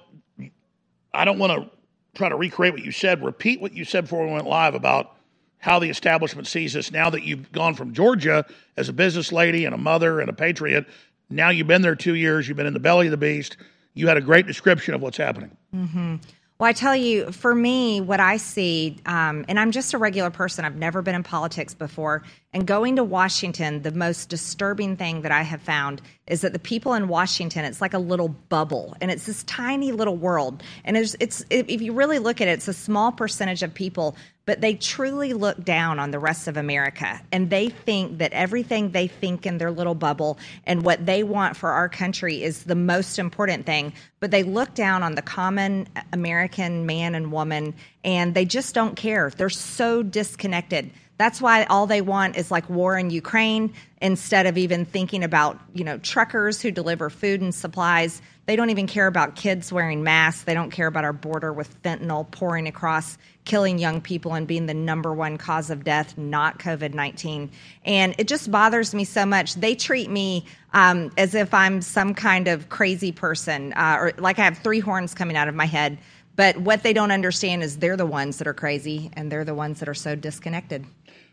I 1.12 1.24
don't 1.24 1.38
want 1.38 1.52
to 1.52 1.70
try 2.14 2.28
to 2.28 2.36
recreate 2.36 2.74
what 2.74 2.84
you 2.84 2.92
said. 2.92 3.24
Repeat 3.24 3.60
what 3.60 3.72
you 3.72 3.84
said 3.84 4.02
before 4.02 4.26
we 4.26 4.32
went 4.32 4.46
live 4.46 4.74
about 4.74 5.14
how 5.58 5.78
the 5.78 5.88
establishment 5.88 6.46
sees 6.46 6.76
us 6.76 6.92
now 6.92 7.10
that 7.10 7.24
you've 7.24 7.50
gone 7.52 7.74
from 7.74 7.92
Georgia 7.92 8.46
as 8.76 8.88
a 8.88 8.92
business 8.92 9.32
lady 9.32 9.64
and 9.64 9.74
a 9.74 9.78
mother 9.78 10.20
and 10.20 10.30
a 10.30 10.32
patriot. 10.32 10.86
Now 11.30 11.50
you've 11.50 11.66
been 11.66 11.82
there 11.82 11.96
two 11.96 12.14
years. 12.14 12.46
You've 12.46 12.56
been 12.56 12.66
in 12.66 12.74
the 12.74 12.80
belly 12.80 13.06
of 13.06 13.10
the 13.10 13.16
beast. 13.16 13.56
You 13.94 14.06
had 14.06 14.16
a 14.16 14.20
great 14.20 14.46
description 14.46 14.94
of 14.94 15.02
what's 15.02 15.16
happening. 15.16 15.56
Mm-hmm. 15.74 16.16
Well, 16.60 16.68
I 16.68 16.72
tell 16.72 16.96
you, 16.96 17.30
for 17.30 17.54
me, 17.54 18.00
what 18.00 18.18
I 18.18 18.36
see, 18.36 18.96
um, 19.06 19.44
and 19.46 19.60
I'm 19.60 19.70
just 19.70 19.94
a 19.94 19.98
regular 19.98 20.30
person, 20.30 20.64
I've 20.64 20.74
never 20.74 21.02
been 21.02 21.14
in 21.14 21.22
politics 21.22 21.72
before. 21.72 22.24
And 22.52 22.66
going 22.66 22.96
to 22.96 23.04
Washington, 23.04 23.82
the 23.82 23.92
most 23.92 24.28
disturbing 24.28 24.96
thing 24.96 25.22
that 25.22 25.30
I 25.30 25.42
have 25.42 25.62
found 25.62 26.02
is 26.26 26.40
that 26.40 26.52
the 26.52 26.58
people 26.58 26.94
in 26.94 27.06
Washington, 27.06 27.64
it's 27.64 27.80
like 27.80 27.94
a 27.94 27.98
little 28.00 28.26
bubble, 28.26 28.96
and 29.00 29.08
it's 29.08 29.24
this 29.26 29.44
tiny 29.44 29.92
little 29.92 30.16
world. 30.16 30.64
And 30.84 30.96
it's, 30.96 31.14
it's 31.20 31.44
if 31.48 31.80
you 31.80 31.92
really 31.92 32.18
look 32.18 32.40
at 32.40 32.48
it, 32.48 32.52
it's 32.52 32.66
a 32.66 32.72
small 32.72 33.12
percentage 33.12 33.62
of 33.62 33.72
people, 33.72 34.16
but 34.48 34.62
they 34.62 34.72
truly 34.72 35.34
look 35.34 35.62
down 35.62 35.98
on 35.98 36.10
the 36.10 36.18
rest 36.18 36.48
of 36.48 36.56
America, 36.56 37.20
and 37.30 37.50
they 37.50 37.68
think 37.68 38.16
that 38.16 38.32
everything 38.32 38.92
they 38.92 39.06
think 39.06 39.44
in 39.44 39.58
their 39.58 39.70
little 39.70 39.94
bubble 39.94 40.38
and 40.64 40.86
what 40.86 41.04
they 41.04 41.22
want 41.22 41.54
for 41.54 41.68
our 41.68 41.86
country 41.86 42.42
is 42.42 42.64
the 42.64 42.74
most 42.74 43.18
important 43.18 43.66
thing. 43.66 43.92
But 44.20 44.30
they 44.30 44.44
look 44.44 44.72
down 44.72 45.02
on 45.02 45.16
the 45.16 45.20
common 45.20 45.86
American 46.14 46.86
man 46.86 47.14
and 47.14 47.30
woman, 47.30 47.74
and 48.04 48.32
they 48.32 48.46
just 48.46 48.74
don't 48.74 48.96
care. 48.96 49.28
They're 49.28 49.50
so 49.50 50.02
disconnected. 50.02 50.92
That's 51.18 51.42
why 51.42 51.64
all 51.64 51.86
they 51.86 52.00
want 52.00 52.36
is 52.36 52.50
like 52.50 52.70
war 52.70 52.96
in 52.96 53.10
Ukraine 53.10 53.74
instead 54.00 54.46
of 54.46 54.56
even 54.56 54.84
thinking 54.84 55.24
about, 55.24 55.58
you 55.74 55.82
know, 55.82 55.98
truckers 55.98 56.62
who 56.62 56.70
deliver 56.70 57.10
food 57.10 57.40
and 57.40 57.52
supplies. 57.52 58.22
They 58.46 58.54
don't 58.54 58.70
even 58.70 58.86
care 58.86 59.08
about 59.08 59.34
kids 59.34 59.72
wearing 59.72 60.04
masks. 60.04 60.44
They 60.44 60.54
don't 60.54 60.70
care 60.70 60.86
about 60.86 61.04
our 61.04 61.12
border 61.12 61.52
with 61.52 61.82
fentanyl 61.82 62.30
pouring 62.30 62.68
across, 62.68 63.18
killing 63.44 63.78
young 63.78 64.00
people 64.00 64.34
and 64.34 64.46
being 64.46 64.66
the 64.66 64.74
number 64.74 65.12
one 65.12 65.38
cause 65.38 65.70
of 65.70 65.82
death, 65.82 66.16
not 66.16 66.60
COVID 66.60 66.94
19. 66.94 67.50
And 67.84 68.14
it 68.16 68.28
just 68.28 68.50
bothers 68.50 68.94
me 68.94 69.04
so 69.04 69.26
much. 69.26 69.56
They 69.56 69.74
treat 69.74 70.08
me 70.08 70.46
um, 70.72 71.10
as 71.18 71.34
if 71.34 71.52
I'm 71.52 71.82
some 71.82 72.14
kind 72.14 72.46
of 72.46 72.68
crazy 72.68 73.10
person, 73.10 73.72
uh, 73.72 73.96
or 73.98 74.12
like 74.18 74.38
I 74.38 74.44
have 74.44 74.58
three 74.58 74.80
horns 74.80 75.14
coming 75.14 75.36
out 75.36 75.48
of 75.48 75.56
my 75.56 75.66
head. 75.66 75.98
But 76.36 76.56
what 76.58 76.84
they 76.84 76.92
don't 76.92 77.10
understand 77.10 77.64
is 77.64 77.78
they're 77.78 77.96
the 77.96 78.06
ones 78.06 78.38
that 78.38 78.46
are 78.46 78.54
crazy 78.54 79.10
and 79.14 79.32
they're 79.32 79.44
the 79.44 79.56
ones 79.56 79.80
that 79.80 79.88
are 79.88 79.94
so 79.94 80.14
disconnected. 80.14 80.86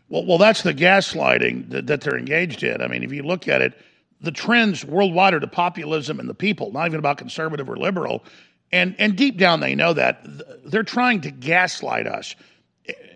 Well, 0.08 0.24
well, 0.24 0.38
that's 0.38 0.62
the 0.62 0.74
gaslighting 0.74 1.70
that, 1.70 1.86
that 1.88 2.00
they're 2.00 2.18
engaged 2.18 2.62
in. 2.62 2.80
I 2.80 2.86
mean, 2.86 3.02
if 3.02 3.12
you 3.12 3.22
look 3.22 3.48
at 3.48 3.60
it, 3.60 3.74
the 4.20 4.30
trends 4.30 4.84
worldwide 4.84 5.34
are 5.34 5.40
to 5.40 5.46
populism 5.46 6.20
and 6.20 6.28
the 6.28 6.34
people, 6.34 6.72
not 6.72 6.86
even 6.86 6.98
about 6.98 7.18
conservative 7.18 7.68
or 7.68 7.76
liberal. 7.76 8.24
And 8.72 8.96
and 8.98 9.16
deep 9.16 9.38
down 9.38 9.60
they 9.60 9.74
know 9.74 9.92
that 9.92 10.24
they're 10.64 10.82
trying 10.82 11.20
to 11.22 11.30
gaslight 11.30 12.06
us. 12.06 12.34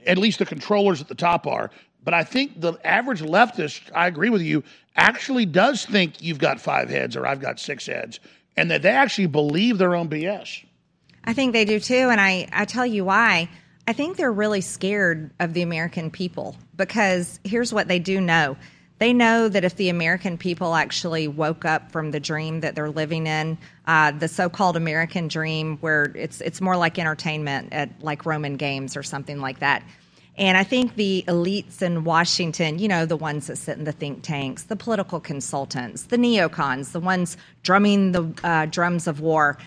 At 0.07 0.19
least 0.19 0.39
the 0.39 0.47
controllers 0.47 1.01
at 1.01 1.09
the 1.09 1.15
top 1.15 1.47
are. 1.47 1.71
But 2.03 2.15
I 2.15 2.25
think 2.25 2.61
the 2.61 2.75
average 2.85 3.21
leftist, 3.21 3.91
I 3.95 4.07
agree 4.07 4.31
with 4.31 4.43
you, 4.43 4.65
actually 4.97 5.47
does 5.47 5.85
think 5.85 6.23
you've 6.23 6.39
got 6.39 6.61
five 6.61 6.89
heads 6.89 7.17
or 7.17 7.27
I've 7.27 7.41
got 7.41 7.61
six 7.61 7.87
heads, 7.87 8.21
and 8.57 8.71
that 8.71 8.83
they 8.83 8.91
actually 8.91 9.27
believe 9.27 9.79
their 9.79 9.95
own 9.95 10.09
BS. 10.09 10.65
I 11.25 11.35
think 11.35 11.53
they 11.53 11.65
do 11.65 11.79
too, 11.79 12.09
and 12.09 12.21
I, 12.21 12.49
I 12.53 12.65
tell 12.65 12.87
you 12.87 13.05
why. 13.05 13.51
I 13.91 13.93
think 13.93 14.17
they're 14.17 14.31
really 14.31 14.61
scared 14.61 15.33
of 15.41 15.53
the 15.53 15.63
American 15.63 16.13
people 16.13 16.55
because 16.77 17.41
here's 17.43 17.73
what 17.73 17.89
they 17.89 17.99
do 17.99 18.21
know. 18.21 18.57
They 19.01 19.13
know 19.13 19.49
that 19.49 19.65
if 19.65 19.75
the 19.75 19.89
American 19.89 20.39
people 20.39 20.77
actually 20.77 21.27
woke 21.27 21.65
up 21.65 21.91
from 21.91 22.13
the 22.13 22.21
dream 22.21 22.61
that 22.61 22.77
they're 22.77 22.89
living 22.89 23.27
in, 23.27 23.59
uh, 23.89 24.13
the 24.13 24.29
so-called 24.29 24.77
American 24.77 25.27
dream, 25.27 25.77
where 25.79 26.05
it's 26.15 26.41
it's 26.41 26.61
more 26.61 26.77
like 26.77 27.01
entertainment 27.01 27.73
at 27.73 27.91
like 28.01 28.27
Roman 28.27 28.57
games 28.57 28.97
or 28.97 29.03
something 29.03 29.41
like 29.41 29.59
that. 29.59 29.83
And 30.39 30.57
I 30.57 30.63
think 30.63 30.95
the 30.95 31.25
elites 31.27 31.83
in 31.83 32.05
Washington, 32.05 32.79
you 32.79 32.87
know, 32.87 33.07
the 33.07 33.17
ones 33.17 33.49
that 33.49 33.59
sit 33.59 33.77
in 33.77 33.83
the 33.83 33.91
think 33.91 34.23
tanks, 34.23 34.63
the 34.63 34.77
political 34.77 35.19
consultants, 35.19 36.05
the 36.05 36.17
neocons, 36.17 36.93
the 36.93 37.01
ones 37.01 37.37
drumming 37.65 38.13
the 38.13 38.33
uh, 38.45 38.67
drums 38.67 39.09
of 39.09 39.19
war, 39.19 39.59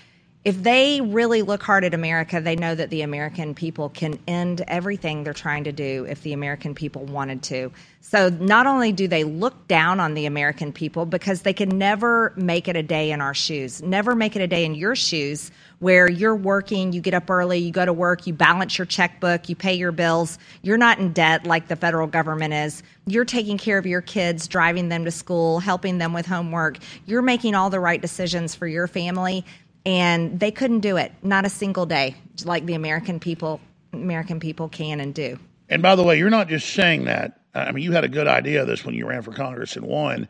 if 0.46 0.62
they 0.62 1.00
really 1.00 1.42
look 1.42 1.64
hard 1.64 1.86
at 1.86 1.94
America, 1.94 2.42
they 2.42 2.56
know 2.56 2.76
that 2.76 2.90
the 2.90 3.02
American 3.02 3.56
people 3.56 3.90
can 3.90 4.20
end 4.28 4.62
everything 4.68 5.24
they're 5.24 5.34
trying 5.34 5.64
to 5.64 5.72
do 5.72 6.06
if 6.10 6.22
the 6.22 6.34
American 6.34 6.76
people 6.76 7.06
wanted 7.06 7.42
to. 7.44 7.72
So 8.02 8.28
not 8.28 8.68
only 8.68 8.92
do 8.92 9.08
they 9.08 9.24
look 9.24 9.68
down 9.70 10.02
on 10.02 10.14
the 10.14 10.26
American 10.26 10.74
people 10.74 11.06
because 11.06 11.44
they 11.44 11.54
can 11.54 11.78
never 11.78 12.34
make 12.36 12.68
it 12.68 12.76
a 12.76 12.84
day 12.84 13.12
in 13.12 13.22
our 13.22 13.34
shoes, 13.34 13.82
never 13.82 14.14
make 14.16 14.36
it 14.36 14.42
a 14.42 14.48
day 14.48 14.66
in 14.66 14.76
your 14.76 14.96
shoes 14.96 15.50
where 15.80 16.10
you're 16.10 16.36
working, 16.36 16.92
you 16.92 17.00
get 17.00 17.14
up 17.14 17.30
early, 17.30 17.58
you 17.58 17.72
go 17.72 17.86
to 17.86 17.94
work, 17.94 18.28
you 18.28 18.34
balance 18.34 18.78
your 18.78 18.86
checkbook, 18.86 19.48
you 19.50 19.56
pay 19.56 19.74
your 19.74 19.92
bills, 19.92 20.38
you're 20.62 20.78
not 20.78 21.00
in 21.00 21.14
debt 21.14 21.46
like 21.46 21.70
the 21.70 21.76
federal 21.76 22.08
government 22.08 22.54
is. 22.54 22.84
You're 23.06 23.26
taking 23.26 23.58
care 23.58 23.78
of 23.78 23.86
your 23.86 24.02
kids, 24.02 24.48
driving 24.48 24.90
them 24.90 25.04
to 25.06 25.12
school, 25.12 25.60
helping 25.60 25.98
them 25.98 26.14
with 26.14 26.26
homework. 26.26 26.78
You're 27.06 27.22
making 27.22 27.56
all 27.56 27.70
the 27.70 27.82
right 27.82 28.02
decisions 28.02 28.56
for 28.56 28.68
your 28.68 28.88
family 28.88 29.46
and 29.86 30.40
they 30.40 30.52
couldn't 30.52 30.82
do 30.82 30.98
it 30.98 31.12
not 31.24 31.46
a 31.46 31.50
single 31.50 31.86
day 31.86 32.16
like 32.46 32.66
the 32.66 32.76
american 32.76 33.20
people 33.20 33.62
american 33.94 34.40
people 34.40 34.70
can 34.70 35.00
and 35.02 35.16
do 35.16 35.38
And 35.70 35.82
by 35.82 35.96
the 35.96 36.04
way, 36.04 36.18
you're 36.20 36.32
not 36.32 36.50
just 36.50 36.70
saying 36.74 37.06
that. 37.06 37.42
I 37.56 37.72
mean, 37.74 37.84
you 37.84 37.94
had 37.94 38.04
a 38.06 38.10
good 38.10 38.28
idea 38.28 38.62
of 38.62 38.68
this 38.68 38.86
when 38.86 38.96
you 38.96 39.08
ran 39.08 39.24
for 39.24 39.34
Congress 39.34 39.78
and 39.78 39.86
won, 39.86 40.28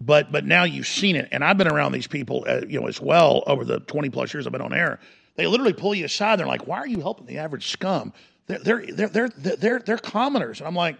but 0.00 0.32
but 0.32 0.46
now 0.46 0.64
you've 0.64 0.88
seen 0.88 1.16
it. 1.16 1.28
And 1.32 1.44
I've 1.44 1.58
been 1.58 1.68
around 1.68 1.92
these 1.92 2.08
people, 2.08 2.44
uh, 2.48 2.62
you 2.68 2.80
know, 2.80 2.88
as 2.88 3.00
well 3.00 3.44
over 3.46 3.64
the 3.64 3.80
20 3.80 4.10
plus 4.10 4.34
years 4.34 4.46
I've 4.46 4.52
been 4.52 4.62
on 4.62 4.74
air. 4.74 5.00
They 5.36 5.46
literally 5.46 5.74
pull 5.74 5.94
you 5.94 6.06
aside. 6.06 6.38
They're 6.38 6.46
like, 6.46 6.66
"Why 6.68 6.78
are 6.78 6.88
you 6.88 7.00
helping 7.00 7.26
the 7.26 7.38
average 7.38 7.68
scum? 7.70 8.12
They're 8.46 8.58
they're 8.60 8.86
they're 8.86 9.08
they're 9.08 9.56
they're, 9.56 9.80
they're 9.80 9.98
commoners." 9.98 10.60
And 10.60 10.68
I'm 10.68 10.76
like, 10.76 10.96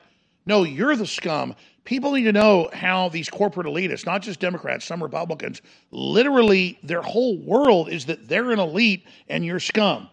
"No, 0.46 0.64
you're 0.64 0.96
the 0.96 1.06
scum." 1.06 1.54
People 1.88 2.12
need 2.12 2.24
to 2.24 2.32
know 2.32 2.68
how 2.70 3.08
these 3.08 3.30
corporate 3.30 3.66
elitists, 3.66 4.04
not 4.04 4.20
just 4.20 4.40
Democrats, 4.40 4.84
some 4.84 5.02
Republicans, 5.02 5.62
literally 5.90 6.78
their 6.82 7.00
whole 7.00 7.38
world 7.38 7.88
is 7.88 8.04
that 8.04 8.28
they're 8.28 8.50
an 8.50 8.58
elite 8.58 9.06
and 9.26 9.42
you're 9.42 9.58
scum. 9.58 10.10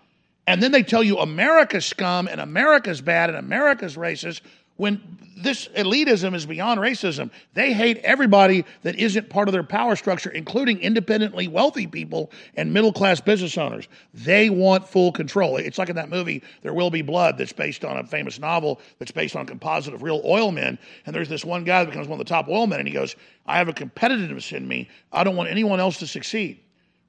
And 0.47 0.63
then 0.63 0.71
they 0.71 0.83
tell 0.83 1.03
you 1.03 1.17
America's 1.17 1.85
scum 1.85 2.29
and 2.29 2.39
America's 2.39 3.01
bad 3.01 3.29
and 3.29 3.37
America's 3.37 3.97
racist 3.97 4.39
when 4.77 5.01
this 5.37 5.67
elitism 5.69 6.33
is 6.33 6.45
beyond 6.45 6.79
racism. 6.79 7.29
They 7.53 7.73
hate 7.73 7.97
everybody 7.99 8.65
that 8.83 8.95
isn't 8.95 9.29
part 9.29 9.47
of 9.47 9.53
their 9.53 9.63
power 9.63 9.95
structure, 9.95 10.29
including 10.29 10.79
independently 10.79 11.47
wealthy 11.47 11.87
people 11.87 12.31
and 12.55 12.73
middle 12.73 12.93
class 12.93 13.19
business 13.21 13.57
owners. 13.57 13.87
They 14.13 14.49
want 14.49 14.87
full 14.87 15.11
control. 15.11 15.57
It's 15.57 15.77
like 15.77 15.89
in 15.89 15.95
that 15.97 16.09
movie, 16.09 16.41
There 16.61 16.73
Will 16.73 16.89
Be 16.89 17.01
Blood, 17.01 17.37
that's 17.37 17.53
based 17.53 17.83
on 17.83 17.97
a 17.97 18.05
famous 18.05 18.39
novel 18.39 18.79
that's 18.99 19.11
based 19.11 19.35
on 19.35 19.43
a 19.43 19.45
composite 19.45 19.93
of 19.93 20.03
real 20.03 20.21
oil 20.25 20.51
men. 20.51 20.79
And 21.05 21.15
there's 21.15 21.29
this 21.29 21.45
one 21.45 21.63
guy 21.63 21.83
that 21.83 21.91
becomes 21.91 22.07
one 22.07 22.19
of 22.19 22.25
the 22.25 22.29
top 22.29 22.47
oil 22.47 22.65
men, 22.65 22.79
and 22.79 22.87
he 22.87 22.93
goes, 22.93 23.15
I 23.45 23.57
have 23.57 23.67
a 23.67 23.73
competitiveness 23.73 24.55
in 24.55 24.67
me. 24.67 24.89
I 25.11 25.23
don't 25.23 25.35
want 25.35 25.49
anyone 25.49 25.79
else 25.79 25.97
to 25.99 26.07
succeed. 26.07 26.59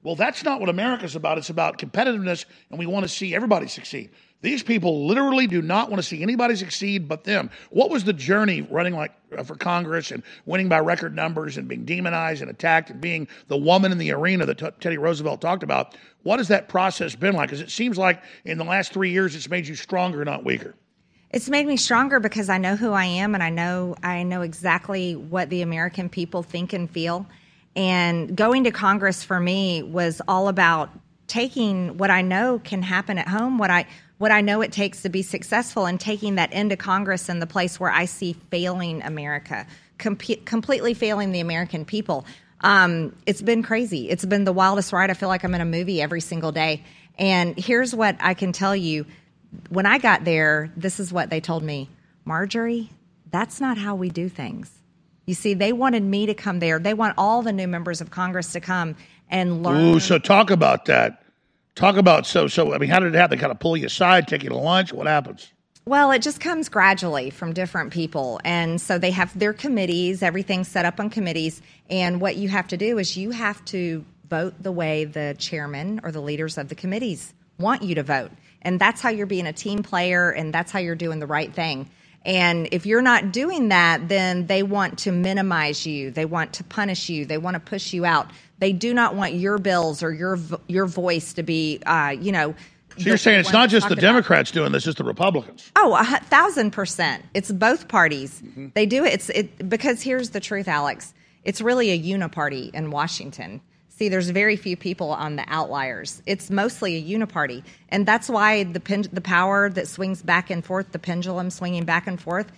Well, 0.03 0.15
that's 0.15 0.43
not 0.43 0.59
what 0.59 0.69
America's 0.69 1.15
about. 1.15 1.37
It's 1.37 1.49
about 1.49 1.79
competitiveness, 1.79 2.45
and 2.69 2.79
we 2.79 2.85
want 2.85 3.03
to 3.03 3.09
see 3.09 3.35
everybody 3.35 3.67
succeed. 3.67 4.11
These 4.41 4.61
people 4.61 5.07
literally 5.07 5.47
do 5.47 5.63
not 5.63 5.89
want 5.89 6.01
to 6.01 6.07
see 6.07 6.21
anybody 6.21 6.55
succeed 6.55 7.07
but 7.07 7.23
them. 7.23 7.49
What 7.71 7.89
was 7.89 8.03
the 8.03 8.13
journey 8.13 8.61
running 8.61 8.93
like 8.93 9.11
uh, 9.35 9.43
for 9.43 9.55
Congress 9.55 10.11
and 10.11 10.21
winning 10.45 10.69
by 10.69 10.79
record 10.79 11.15
numbers 11.15 11.57
and 11.57 11.67
being 11.67 11.85
demonized 11.85 12.41
and 12.43 12.51
attacked 12.51 12.91
and 12.91 13.01
being 13.01 13.27
the 13.47 13.57
woman 13.57 13.91
in 13.91 13.97
the 13.97 14.11
arena 14.11 14.45
that 14.45 14.59
t- 14.59 14.69
Teddy 14.79 14.99
Roosevelt 14.99 15.41
talked 15.41 15.63
about? 15.63 15.95
What 16.21 16.37
has 16.37 16.49
that 16.49 16.69
process 16.69 17.15
been 17.15 17.33
like? 17.33 17.49
Because 17.49 17.61
it 17.61 17.71
seems 17.71 17.97
like 17.97 18.21
in 18.45 18.59
the 18.59 18.63
last 18.63 18.93
three 18.93 19.09
years, 19.11 19.35
it's 19.35 19.49
made 19.49 19.67
you 19.67 19.73
stronger, 19.73 20.23
not 20.23 20.45
weaker. 20.45 20.75
It's 21.31 21.49
made 21.49 21.65
me 21.65 21.75
stronger 21.75 22.19
because 22.19 22.47
I 22.47 22.59
know 22.59 22.75
who 22.75 22.91
I 22.91 23.05
am 23.05 23.33
and 23.33 23.43
I 23.43 23.49
know 23.49 23.95
I 24.03 24.23
know 24.23 24.43
exactly 24.43 25.15
what 25.15 25.49
the 25.49 25.63
American 25.63 26.09
people 26.09 26.43
think 26.43 26.73
and 26.73 26.89
feel. 26.89 27.25
And 27.77 28.35
going 28.35 28.63
to 28.63 28.71
Congress 28.71 29.23
for 29.23 29.39
me 29.39 29.83
was 29.83 30.19
all 30.27 30.47
about 30.47 30.89
taking 31.27 31.97
what 31.97 32.09
I 32.09 32.23
know 32.23 32.57
can 32.57 32.81
happen 32.81 33.19
at 33.19 33.27
home, 33.27 33.59
what 33.59 33.69
I 33.69 33.85
what 34.17 34.31
I 34.31 34.41
know 34.41 34.61
it 34.61 34.71
takes 34.71 35.03
to 35.03 35.09
be 35.09 35.21
successful, 35.21 35.85
and 35.85 35.99
taking 35.99 36.35
that 36.35 36.51
into 36.51 36.75
Congress 36.75 37.29
in 37.29 37.37
the 37.37 37.45
place 37.45 37.79
where 37.79 37.91
I 37.91 38.05
see 38.05 38.33
failing 38.49 39.03
America, 39.03 39.67
com- 39.99 40.15
completely 40.15 40.95
failing 40.95 41.31
the 41.31 41.39
American 41.39 41.85
people. 41.85 42.25
Um, 42.61 43.15
it's 43.27 43.43
been 43.43 43.61
crazy. 43.61 44.09
It's 44.09 44.25
been 44.25 44.43
the 44.43 44.51
wildest 44.51 44.91
ride. 44.91 45.11
I 45.11 45.13
feel 45.13 45.29
like 45.29 45.43
I'm 45.43 45.53
in 45.53 45.61
a 45.61 45.65
movie 45.65 46.01
every 46.01 46.21
single 46.21 46.51
day. 46.51 46.83
And 47.19 47.55
here's 47.59 47.93
what 47.93 48.17
I 48.19 48.33
can 48.33 48.53
tell 48.53 48.75
you: 48.75 49.05
when 49.69 49.85
I 49.85 49.99
got 49.99 50.25
there, 50.25 50.73
this 50.75 50.99
is 50.99 51.13
what 51.13 51.29
they 51.29 51.41
told 51.41 51.61
me, 51.61 51.89
Marjorie. 52.25 52.89
That's 53.29 53.61
not 53.61 53.77
how 53.77 53.93
we 53.93 54.09
do 54.09 54.29
things. 54.29 54.76
You 55.27 55.33
see, 55.33 55.53
they 55.53 55.73
wanted 55.73 56.03
me 56.03 56.25
to 56.25 56.33
come 56.33 56.59
there. 56.59 56.79
They 56.79 56.93
want 56.93 57.13
all 57.17 57.41
the 57.41 57.51
new 57.51 57.67
members 57.67 57.99
of 57.99 58.09
Congress 58.09 58.53
to 58.53 58.61
come 58.61 58.95
and 59.29 59.61
learn. 59.61 59.95
Ooh, 59.95 59.99
so 59.99 60.17
talk 60.17 60.49
about 60.49 60.85
that. 60.85 61.21
Talk 61.75 61.97
about 61.97 62.25
so 62.25 62.47
so. 62.47 62.73
I 62.73 62.77
mean, 62.79 62.89
how 62.89 62.99
did 62.99 63.13
it 63.13 63.17
happen? 63.17 63.37
They 63.37 63.41
kind 63.41 63.51
of 63.51 63.59
pull 63.59 63.77
you 63.77 63.85
aside, 63.85 64.27
take 64.27 64.41
you 64.41 64.49
to 64.49 64.57
lunch. 64.57 64.93
What 64.93 65.05
happens? 65.05 65.51
Well, 65.85 66.11
it 66.11 66.21
just 66.21 66.39
comes 66.39 66.69
gradually 66.69 67.29
from 67.29 67.53
different 67.53 67.93
people. 67.93 68.39
And 68.43 68.79
so 68.81 68.97
they 68.97 69.11
have 69.11 69.37
their 69.37 69.53
committees, 69.53 70.23
everything's 70.23 70.67
set 70.67 70.85
up 70.85 70.99
on 70.99 71.09
committees. 71.09 71.61
And 71.89 72.19
what 72.19 72.37
you 72.37 72.49
have 72.49 72.67
to 72.69 72.77
do 72.77 72.97
is 72.97 73.15
you 73.15 73.31
have 73.31 73.63
to 73.65 74.03
vote 74.29 74.55
the 74.61 74.71
way 74.71 75.05
the 75.05 75.35
chairman 75.37 76.01
or 76.03 76.11
the 76.11 76.21
leaders 76.21 76.57
of 76.57 76.69
the 76.69 76.75
committees 76.75 77.33
want 77.59 77.83
you 77.83 77.95
to 77.95 78.03
vote. 78.03 78.31
And 78.61 78.79
that's 78.79 79.01
how 79.01 79.09
you're 79.09 79.27
being 79.27 79.47
a 79.47 79.53
team 79.53 79.83
player 79.83 80.29
and 80.29 80.53
that's 80.53 80.71
how 80.71 80.79
you're 80.79 80.95
doing 80.95 81.19
the 81.19 81.27
right 81.27 81.53
thing. 81.53 81.89
And 82.27 82.67
if 82.73 82.85
you're 82.85 83.01
not 83.01 83.31
doing 83.31 83.69
that, 83.69 84.09
then 84.09 84.47
they 84.47 84.61
want 84.61 84.99
to 84.99 85.13
minimize 85.13 85.87
you. 85.87 86.11
They 86.11 86.25
want 86.25 86.51
to 86.53 86.63
punish 86.65 87.07
you. 87.07 87.25
They 87.25 87.37
want 87.37 87.55
to 87.55 87.61
push 87.61 87.93
you 87.93 88.03
out. 88.03 88.29
They 88.59 88.73
do 88.73 88.93
not 88.93 89.15
want 89.15 89.33
your 89.33 89.57
bills 89.57 90.03
or 90.03 90.11
your 90.11 90.37
your 90.67 90.87
voice 90.87 91.33
to 91.33 91.43
be, 91.43 91.79
uh, 91.85 92.15
you 92.19 92.33
know. 92.33 92.53
So 92.97 93.03
you're 93.09 93.17
saying 93.17 93.39
it's 93.39 93.53
not 93.53 93.69
just 93.69 93.87
the 93.87 93.95
Democrats 93.95 94.49
about. 94.49 94.59
doing 94.59 94.71
this; 94.73 94.85
it's 94.85 94.97
the 94.97 95.05
Republicans. 95.05 95.71
Oh, 95.77 95.95
a 95.95 96.19
thousand 96.25 96.71
percent. 96.71 97.23
It's 97.33 97.49
both 97.49 97.87
parties. 97.87 98.41
Mm-hmm. 98.41 98.67
They 98.73 98.85
do 98.85 99.05
it. 99.05 99.13
It's 99.13 99.29
it 99.29 99.69
because 99.69 100.01
here's 100.01 100.31
the 100.31 100.41
truth, 100.41 100.67
Alex. 100.67 101.13
It's 101.45 101.61
really 101.61 101.91
a 101.91 101.97
uniparty 101.97 102.73
in 102.73 102.91
Washington. 102.91 103.61
See, 103.97 104.09
there's 104.09 104.29
very 104.29 104.55
few 104.55 104.77
people 104.77 105.09
on 105.09 105.37
the 105.37 105.45
outliers. 105.47 106.21
It's 106.27 106.51
mostly 106.51 106.97
a 106.97 107.17
uniparty, 107.17 107.63
and 107.89 108.05
that's 108.05 108.29
why 108.29 108.63
the 108.63 108.79
pen, 108.79 109.05
the 109.11 109.21
power 109.21 109.71
that 109.71 109.87
swings 109.87 110.21
back 110.21 110.51
and 110.51 110.63
forth, 110.63 110.91
the 110.91 110.99
pendulum 110.99 111.49
swinging 111.49 111.83
back 111.83 112.05
and 112.05 112.21
forth, 112.21 112.51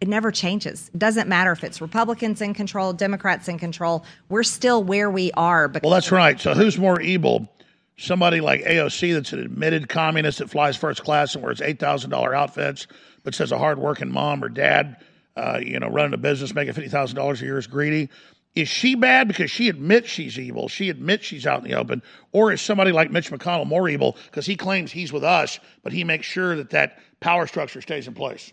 it 0.00 0.08
never 0.08 0.30
changes. 0.30 0.90
It 0.94 0.98
doesn't 0.98 1.28
matter 1.28 1.52
if 1.52 1.62
it's 1.62 1.82
Republicans 1.82 2.40
in 2.40 2.54
control, 2.54 2.94
Democrats 2.94 3.48
in 3.48 3.58
control. 3.58 4.02
We're 4.30 4.44
still 4.44 4.82
where 4.82 5.10
we 5.10 5.30
are. 5.32 5.70
Well, 5.82 5.92
that's 5.92 6.10
right. 6.10 6.40
So 6.40 6.54
who's 6.54 6.78
more 6.78 7.02
evil? 7.02 7.52
Somebody 7.98 8.40
like 8.40 8.62
AOC 8.62 9.12
that's 9.12 9.34
an 9.34 9.40
admitted 9.40 9.90
communist 9.90 10.38
that 10.38 10.48
flies 10.48 10.74
first 10.74 11.04
class 11.04 11.34
and 11.34 11.44
wears 11.44 11.60
eight 11.60 11.78
thousand 11.78 12.08
dollar 12.08 12.34
outfits, 12.34 12.86
but 13.24 13.34
says 13.34 13.52
a 13.52 13.58
hardworking 13.58 14.10
mom 14.10 14.42
or 14.42 14.48
dad, 14.48 14.96
uh, 15.36 15.60
you 15.62 15.78
know, 15.78 15.88
running 15.88 16.14
a 16.14 16.18
business 16.18 16.54
making 16.54 16.72
fifty 16.72 16.88
thousand 16.88 17.16
dollars 17.16 17.42
a 17.42 17.44
year 17.44 17.58
is 17.58 17.66
greedy 17.66 18.08
is 18.58 18.68
she 18.68 18.96
bad 18.96 19.28
because 19.28 19.52
she 19.52 19.68
admits 19.68 20.08
she's 20.08 20.36
evil? 20.36 20.66
She 20.66 20.90
admits 20.90 21.24
she's 21.24 21.46
out 21.46 21.62
in 21.64 21.70
the 21.70 21.76
open, 21.76 22.02
or 22.32 22.50
is 22.50 22.60
somebody 22.60 22.90
like 22.90 23.08
Mitch 23.08 23.30
McConnell 23.30 23.68
more 23.68 23.88
evil 23.88 24.16
because 24.26 24.46
he 24.46 24.56
claims 24.56 24.90
he's 24.90 25.12
with 25.12 25.22
us, 25.22 25.60
but 25.84 25.92
he 25.92 26.02
makes 26.02 26.26
sure 26.26 26.56
that 26.56 26.70
that 26.70 26.98
power 27.20 27.46
structure 27.46 27.80
stays 27.80 28.08
in 28.08 28.14
place? 28.14 28.52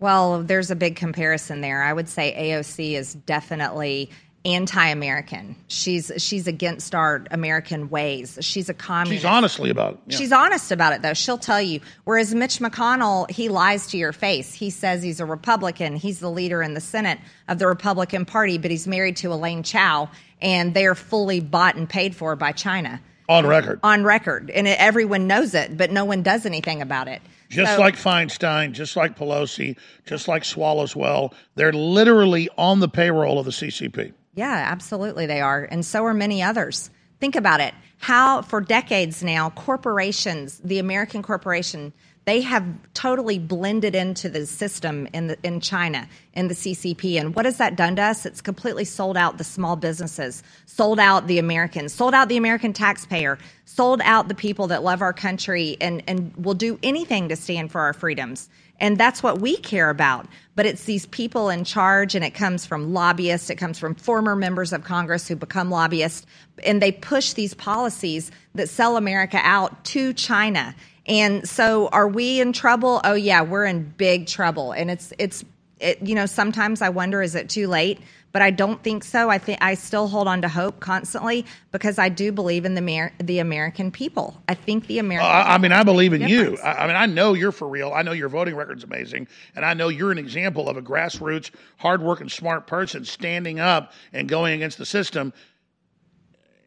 Well, 0.00 0.42
there's 0.42 0.72
a 0.72 0.76
big 0.76 0.96
comparison 0.96 1.60
there. 1.60 1.84
I 1.84 1.92
would 1.92 2.08
say 2.08 2.34
AOC 2.36 2.94
is 2.94 3.14
definitely 3.14 4.10
anti-American. 4.44 5.56
She's 5.66 6.12
she's 6.18 6.46
against 6.46 6.94
our 6.94 7.24
American 7.30 7.90
ways. 7.90 8.38
She's 8.40 8.68
a 8.68 8.74
communist. 8.74 9.22
She's 9.22 9.24
honestly 9.24 9.70
about 9.70 9.94
it. 9.94 10.00
Yeah. 10.06 10.16
She's 10.18 10.32
honest 10.32 10.72
about 10.72 10.92
it 10.92 11.02
though. 11.02 11.14
She'll 11.14 11.38
tell 11.38 11.60
you. 11.60 11.80
Whereas 12.04 12.34
Mitch 12.34 12.58
McConnell, 12.58 13.30
he 13.30 13.48
lies 13.48 13.88
to 13.88 13.98
your 13.98 14.12
face. 14.12 14.54
He 14.54 14.70
says 14.70 15.02
he's 15.02 15.20
a 15.20 15.26
Republican. 15.26 15.96
He's 15.96 16.20
the 16.20 16.30
leader 16.30 16.62
in 16.62 16.74
the 16.74 16.80
Senate 16.80 17.18
of 17.48 17.58
the 17.58 17.66
Republican 17.66 18.24
Party, 18.24 18.58
but 18.58 18.70
he's 18.70 18.86
married 18.86 19.16
to 19.18 19.32
Elaine 19.32 19.62
Chao, 19.62 20.08
and 20.40 20.72
they 20.72 20.86
are 20.86 20.94
fully 20.94 21.40
bought 21.40 21.76
and 21.76 21.88
paid 21.88 22.14
for 22.14 22.36
by 22.36 22.52
China. 22.52 23.00
On 23.28 23.46
record. 23.46 23.80
On 23.82 24.04
record, 24.04 24.50
and 24.50 24.66
it, 24.66 24.80
everyone 24.80 25.26
knows 25.26 25.52
it, 25.52 25.76
but 25.76 25.90
no 25.90 26.06
one 26.06 26.22
does 26.22 26.46
anything 26.46 26.80
about 26.80 27.08
it. 27.08 27.20
Just 27.50 27.74
so, 27.74 27.80
like 27.80 27.96
Feinstein, 27.96 28.72
just 28.72 28.96
like 28.96 29.18
Pelosi, 29.18 29.76
just 30.06 30.28
like 30.28 30.44
Swallowswell, 30.44 31.34
they're 31.54 31.72
literally 31.72 32.48
on 32.56 32.80
the 32.80 32.88
payroll 32.88 33.38
of 33.38 33.44
the 33.44 33.50
CCP. 33.50 34.12
Yeah, 34.38 34.68
absolutely 34.70 35.26
they 35.26 35.40
are. 35.40 35.66
And 35.68 35.84
so 35.84 36.04
are 36.04 36.14
many 36.14 36.44
others. 36.44 36.90
Think 37.18 37.34
about 37.34 37.58
it. 37.58 37.74
How, 37.98 38.42
for 38.42 38.60
decades 38.60 39.20
now, 39.20 39.50
corporations, 39.50 40.60
the 40.62 40.78
American 40.78 41.24
corporation, 41.24 41.92
they 42.24 42.42
have 42.42 42.64
totally 42.94 43.40
blended 43.40 43.96
into 43.96 44.28
the 44.28 44.46
system 44.46 45.08
in, 45.12 45.26
the, 45.26 45.38
in 45.42 45.60
China, 45.60 46.08
in 46.34 46.46
the 46.46 46.54
CCP. 46.54 47.18
And 47.18 47.34
what 47.34 47.46
has 47.46 47.56
that 47.56 47.74
done 47.74 47.96
to 47.96 48.02
us? 48.02 48.24
It's 48.24 48.40
completely 48.40 48.84
sold 48.84 49.16
out 49.16 49.38
the 49.38 49.44
small 49.44 49.74
businesses, 49.74 50.44
sold 50.66 51.00
out 51.00 51.26
the 51.26 51.40
Americans, 51.40 51.92
sold 51.92 52.14
out 52.14 52.28
the 52.28 52.36
American 52.36 52.72
taxpayer, 52.72 53.38
sold 53.64 54.00
out 54.04 54.28
the 54.28 54.36
people 54.36 54.68
that 54.68 54.84
love 54.84 55.02
our 55.02 55.12
country 55.12 55.76
and, 55.80 56.04
and 56.06 56.32
will 56.36 56.54
do 56.54 56.78
anything 56.84 57.28
to 57.30 57.34
stand 57.34 57.72
for 57.72 57.80
our 57.80 57.92
freedoms. 57.92 58.48
And 58.80 58.96
that's 58.96 59.22
what 59.22 59.40
we 59.40 59.56
care 59.56 59.90
about. 59.90 60.26
But 60.54 60.66
it's 60.66 60.84
these 60.84 61.06
people 61.06 61.50
in 61.50 61.64
charge, 61.64 62.14
and 62.14 62.24
it 62.24 62.30
comes 62.30 62.66
from 62.66 62.92
lobbyists, 62.92 63.50
it 63.50 63.56
comes 63.56 63.78
from 63.78 63.94
former 63.94 64.36
members 64.36 64.72
of 64.72 64.84
Congress 64.84 65.28
who 65.28 65.36
become 65.36 65.70
lobbyists, 65.70 66.26
and 66.64 66.80
they 66.80 66.92
push 66.92 67.32
these 67.32 67.54
policies 67.54 68.30
that 68.54 68.68
sell 68.68 68.96
America 68.96 69.40
out 69.42 69.84
to 69.86 70.12
China. 70.12 70.74
And 71.06 71.48
so, 71.48 71.88
are 71.88 72.06
we 72.06 72.40
in 72.40 72.52
trouble? 72.52 73.00
Oh, 73.04 73.14
yeah, 73.14 73.42
we're 73.42 73.64
in 73.64 73.84
big 73.96 74.26
trouble. 74.26 74.72
And 74.72 74.90
it's, 74.90 75.12
it's, 75.18 75.44
it, 75.80 76.02
you 76.02 76.14
know, 76.14 76.26
sometimes 76.26 76.82
I 76.82 76.90
wonder, 76.90 77.22
is 77.22 77.34
it 77.34 77.48
too 77.48 77.66
late? 77.66 78.00
But 78.38 78.44
I 78.44 78.52
don't 78.52 78.80
think 78.84 79.02
so. 79.02 79.30
I 79.30 79.38
think 79.38 79.58
I 79.60 79.74
still 79.74 80.06
hold 80.06 80.28
on 80.28 80.42
to 80.42 80.48
hope 80.48 80.78
constantly 80.78 81.44
because 81.72 81.98
I 81.98 82.08
do 82.08 82.30
believe 82.30 82.64
in 82.64 82.76
the 82.76 83.10
the 83.18 83.40
American 83.40 83.90
people. 83.90 84.40
I 84.46 84.54
think 84.54 84.86
the 84.86 85.00
American. 85.00 85.28
Uh, 85.28 85.42
I 85.44 85.58
mean, 85.58 85.72
I 85.72 85.82
believe 85.82 86.12
in 86.12 86.22
you. 86.28 86.56
I, 86.62 86.84
I, 86.84 86.86
mean, 86.86 86.94
I 86.94 87.06
know 87.06 87.32
you're 87.32 87.50
for 87.50 87.66
real. 87.66 87.92
I 87.92 88.02
know 88.02 88.12
your 88.12 88.28
voting 88.28 88.54
record's 88.54 88.84
amazing, 88.84 89.26
and 89.56 89.64
I 89.64 89.74
know 89.74 89.88
you're 89.88 90.12
an 90.12 90.18
example 90.18 90.68
of 90.68 90.76
a 90.76 90.82
grassroots, 90.82 91.50
hardworking, 91.78 92.28
smart 92.28 92.68
person 92.68 93.04
standing 93.04 93.58
up 93.58 93.92
and 94.12 94.28
going 94.28 94.54
against 94.54 94.78
the 94.78 94.86
system. 94.86 95.32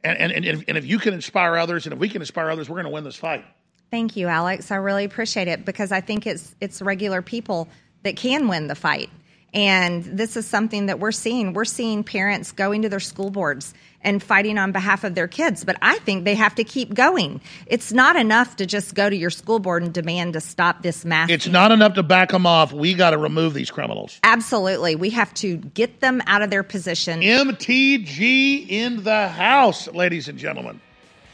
And 0.04 0.18
and 0.18 0.34
and 0.34 0.44
if, 0.44 0.66
and 0.68 0.78
if 0.78 0.86
you 0.86 1.00
can 1.00 1.14
inspire 1.14 1.56
others, 1.56 1.86
and 1.86 1.94
if 1.94 2.00
we 2.00 2.10
can 2.10 2.22
inspire 2.22 2.50
others, 2.50 2.68
we're 2.68 2.82
going 2.82 2.88
to 2.88 2.92
win 2.92 3.06
this 3.06 3.16
fight. 3.16 3.46
Thank 3.92 4.18
you, 4.18 4.28
Alex. 4.28 4.72
I 4.72 4.76
really 4.76 5.06
appreciate 5.06 5.48
it 5.48 5.64
because 5.64 5.94
I 5.94 6.02
think 6.02 6.28
it's 6.28 6.54
it's 6.60 6.82
regular 6.82 7.22
people 7.22 7.70
that 8.04 8.18
can 8.18 8.50
win 8.50 8.68
the 8.68 8.76
fight. 8.76 9.10
And 9.54 10.04
this 10.06 10.38
is 10.38 10.48
something 10.48 10.86
that 10.86 11.00
we're 11.00 11.12
seeing. 11.12 11.54
We're 11.54 11.66
seeing 11.66 12.04
parents 12.04 12.52
going 12.52 12.84
to 12.84 12.90
their 12.90 13.02
school 13.02 13.30
boards 13.30 13.74
and 14.04 14.24
fighting 14.24 14.58
on 14.58 14.72
behalf 14.72 15.04
of 15.04 15.14
their 15.14 15.28
kids. 15.28 15.64
But 15.64 15.78
I 15.82 16.00
think 16.00 16.24
they 16.24 16.36
have 16.36 16.56
to 16.56 16.64
keep 16.64 16.94
going. 16.94 17.42
It's 17.68 17.92
not 17.92 18.16
enough 18.16 18.56
to 18.56 18.66
just 18.66 18.96
go 18.96 19.10
to 19.10 19.16
your 19.16 19.30
school 19.30 19.60
board 19.60 19.84
and 19.84 19.94
demand 19.94 20.34
to 20.34 20.42
stop 20.42 20.84
this 20.84 21.04
mass. 21.06 21.30
It's 21.30 21.48
not 21.48 21.72
enough 21.72 21.96
to 21.96 22.04
back 22.04 22.30
them 22.30 22.46
off. 22.46 22.72
We 22.72 22.94
got 22.94 23.12
to 23.12 23.18
remove 23.18 23.54
these 23.54 23.70
criminals. 23.70 24.20
Absolutely. 24.24 24.96
We 24.96 25.10
have 25.12 25.34
to 25.36 25.58
get 25.58 26.00
them 26.00 26.22
out 26.28 26.42
of 26.42 26.50
their 26.50 26.64
position. 26.64 27.22
MTG 27.22 28.70
in 28.70 29.04
the 29.04 29.28
house, 29.28 29.88
ladies 29.90 30.28
and 30.28 30.40
gentlemen. 30.40 30.80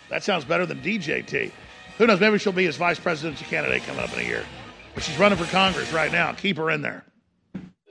That 0.09 0.23
sounds 0.23 0.43
better 0.45 0.65
than 0.65 0.79
DJT. 0.81 1.51
Who 1.97 2.07
knows? 2.07 2.19
Maybe 2.19 2.37
she'll 2.37 2.53
be 2.53 2.65
his 2.65 2.77
vice 2.77 2.99
presidential 2.99 3.47
candidate 3.47 3.83
coming 3.83 4.03
up 4.03 4.13
in 4.13 4.19
a 4.19 4.23
year. 4.23 4.43
But 4.93 5.03
she's 5.03 5.17
running 5.17 5.37
for 5.37 5.45
Congress 5.45 5.91
right 5.93 6.11
now. 6.11 6.31
Keep 6.33 6.57
her 6.57 6.71
in 6.71 6.81
there. 6.81 7.03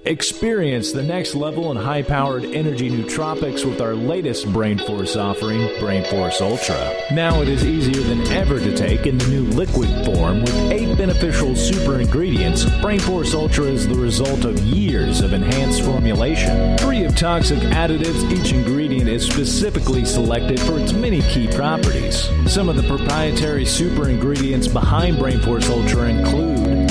Experience 0.07 0.93
the 0.93 1.03
next 1.03 1.35
level 1.35 1.73
in 1.73 1.77
high 1.77 2.01
powered 2.01 2.45
energy 2.45 2.89
nootropics 2.89 3.69
with 3.69 3.81
our 3.81 3.97
latest 3.97 4.47
BrainForce 4.47 5.21
offering, 5.21 5.63
BrainForce 5.81 6.41
Ultra. 6.41 6.95
Now 7.13 7.43
it 7.43 7.49
is 7.49 7.65
easier 7.65 8.01
than 8.05 8.25
ever 8.29 8.61
to 8.61 8.77
take 8.77 9.05
in 9.09 9.19
the 9.19 9.27
new 9.27 9.43
liquid 9.43 9.89
form 10.07 10.43
with 10.43 10.55
eight 10.71 10.97
beneficial 10.97 11.57
super 11.57 11.99
ingredients. 11.99 12.65
BrainForce 12.65 13.35
Ultra 13.35 13.65
is 13.65 13.89
the 13.89 13.97
result 13.97 14.45
of 14.45 14.57
years 14.61 15.23
of 15.23 15.33
enhanced 15.33 15.83
formulation. 15.83 16.79
Free 16.79 17.03
of 17.03 17.17
toxic 17.17 17.59
additives, 17.59 18.31
each 18.31 18.53
ingredient 18.53 19.09
is 19.09 19.27
specifically 19.27 20.05
selected 20.05 20.61
for 20.61 20.79
its 20.79 20.93
many 20.93 21.21
key 21.23 21.49
properties. 21.49 22.31
Some 22.47 22.69
of 22.69 22.77
the 22.77 22.87
proprietary 22.87 23.65
super 23.65 24.09
ingredients 24.09 24.69
behind 24.69 25.17
BrainForce 25.17 25.69
Ultra 25.69 26.11
include 26.11 26.86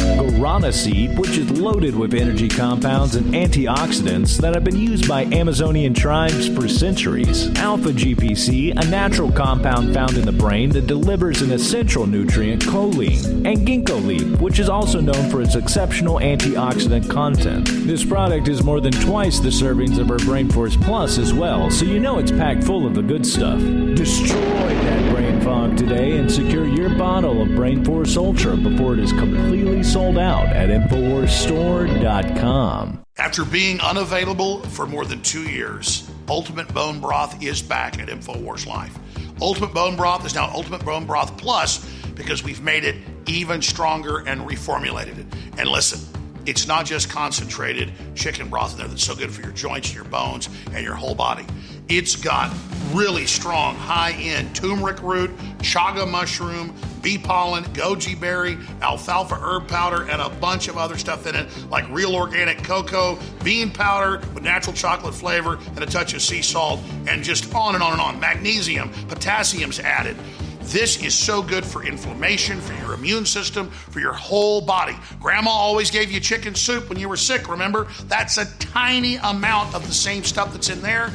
guarana 0.46 0.72
seed, 0.72 1.18
which 1.18 1.38
is 1.38 1.50
loaded 1.60 1.96
with 1.96 2.14
energy 2.14 2.48
compounds 2.48 3.16
and 3.16 3.34
antioxidants 3.34 4.38
that 4.38 4.54
have 4.54 4.64
been 4.64 4.76
used 4.76 5.08
by 5.08 5.24
Amazonian 5.26 5.91
tribes 5.91 6.48
for 6.48 6.68
centuries. 6.68 7.48
Alpha 7.58 7.89
GPC, 7.89 8.72
a 8.72 8.89
natural 8.89 9.32
compound 9.32 9.91
found 9.93 10.18
in 10.18 10.26
the 10.26 10.32
brain 10.32 10.70
that 10.70 10.86
delivers 10.86 11.41
an 11.41 11.52
essential 11.52 12.06
nutrient, 12.06 12.62
choline. 12.62 13.26
And 13.46 13.68
ginkgo 13.68 14.06
leaf, 14.06 14.39
which 14.39 14.60
is 14.60 14.70
also 14.70 15.02
known 15.02 15.32
for 15.32 15.41
its 15.41 15.56
exceptional 15.56 16.20
antioxidant 16.20 17.10
content. 17.10 17.68
This 17.88 18.06
product 18.06 18.48
is 18.48 18.62
more 18.62 18.82
than 18.82 18.93
twice 18.93 19.39
the 19.39 19.50
servings 19.50 19.98
of 19.98 20.12
our 20.12 20.20
Brain 20.20 20.50
Force 20.52 20.78
Plus 20.78 21.18
as 21.18 21.34
well, 21.34 21.72
so 21.72 21.86
you 21.86 22.00
know 22.00 22.20
it's 22.20 22.32
packed 22.32 22.64
full 22.64 22.86
of 22.86 22.93
the 22.93 23.02
good 23.02 23.26
stuff. 23.26 23.60
Destroy 23.60 24.36
that 24.36 25.12
brain 25.12 25.41
fog 25.41 25.78
today 25.78 26.18
and 26.18 26.32
secure 26.32 26.68
your 26.68 26.89
bottle 26.89 27.41
of 27.41 27.56
Brain 27.56 27.84
Force 27.84 28.16
Ultra 28.16 28.56
before 28.58 28.93
it 28.93 29.00
is 29.00 29.12
completely 29.12 29.82
sold 29.82 30.18
out 30.36 30.49
at 30.49 30.69
InfoWarsStore.com. 30.69 33.05
After 33.17 33.45
being 33.45 33.79
unavailable 33.79 34.59
for 34.63 34.86
more 34.86 35.05
than 35.05 35.21
two 35.21 35.49
years, 35.49 36.11
Ultimate 36.27 36.67
Bone 36.73 36.99
Broth 36.99 37.41
is 37.41 37.61
back 37.61 37.97
at 37.99 38.09
InfoWars 38.09 38.67
Life. 38.67 38.99
Ultimate 39.41 39.73
Bone 39.73 39.95
Broth 39.95 40.25
is 40.25 40.36
now 40.36 40.51
Ultimate 40.53 40.83
Bone 40.83 41.05
Broth 41.05 41.38
Plus 41.38 41.89
because 42.15 42.43
we've 42.43 42.61
made 42.61 42.83
it 42.83 42.97
even 43.27 43.61
stronger 43.61 44.27
and 44.27 44.41
reformulated 44.41 45.19
it. 45.19 45.25
And 45.57 45.69
listen, 45.69 46.01
it's 46.45 46.67
not 46.67 46.86
just 46.86 47.09
concentrated 47.09 47.93
chicken 48.13 48.49
broth 48.49 48.73
in 48.73 48.79
there 48.79 48.88
that's 48.88 49.03
so 49.03 49.15
good 49.15 49.31
for 49.31 49.41
your 49.41 49.51
joints 49.51 49.95
your 49.95 50.03
bones 50.03 50.47
and 50.73 50.83
your 50.83 50.95
whole 50.95 51.15
body. 51.15 51.45
It's 51.88 52.15
got 52.15 52.51
really 52.93 53.27
strong, 53.27 53.75
high 53.75 54.13
end 54.13 54.55
turmeric 54.55 55.01
root, 55.03 55.36
chaga 55.59 56.09
mushroom, 56.09 56.73
bee 57.03 57.19
pollen, 57.19 57.63
goji 57.65 58.19
berry, 58.19 58.57
alfalfa 58.81 59.36
herb 59.36 59.67
powder, 59.67 60.09
and 60.09 60.19
a 60.19 60.29
bunch 60.29 60.67
of 60.67 60.77
other 60.77 60.97
stuff 60.97 61.27
in 61.27 61.36
it, 61.36 61.47
like 61.69 61.88
real 61.91 62.15
organic 62.15 62.63
cocoa, 62.63 63.19
bean 63.43 63.69
powder 63.69 64.17
with 64.33 64.43
natural 64.43 64.75
chocolate 64.75 65.13
flavor, 65.13 65.59
and 65.75 65.83
a 65.83 65.86
touch 65.86 66.15
of 66.15 66.23
sea 66.23 66.41
salt, 66.41 66.79
and 67.07 67.23
just 67.23 67.53
on 67.53 67.75
and 67.75 67.83
on 67.83 67.91
and 67.91 68.01
on. 68.01 68.19
Magnesium, 68.19 68.89
potassium's 69.07 69.79
added. 69.79 70.17
This 70.61 71.03
is 71.03 71.13
so 71.13 71.43
good 71.43 71.63
for 71.63 71.86
inflammation, 71.86 72.59
for 72.59 72.73
your 72.83 72.95
immune 72.95 73.27
system, 73.27 73.69
for 73.69 73.99
your 73.99 74.13
whole 74.13 74.61
body. 74.61 74.95
Grandma 75.19 75.51
always 75.51 75.91
gave 75.91 76.11
you 76.11 76.19
chicken 76.19 76.55
soup 76.55 76.89
when 76.89 76.97
you 76.97 77.07
were 77.07 77.17
sick, 77.17 77.47
remember? 77.47 77.88
That's 78.05 78.39
a 78.39 78.45
tiny 78.57 79.17
amount 79.17 79.75
of 79.75 79.86
the 79.86 79.93
same 79.93 80.23
stuff 80.23 80.51
that's 80.51 80.69
in 80.69 80.81
there 80.81 81.11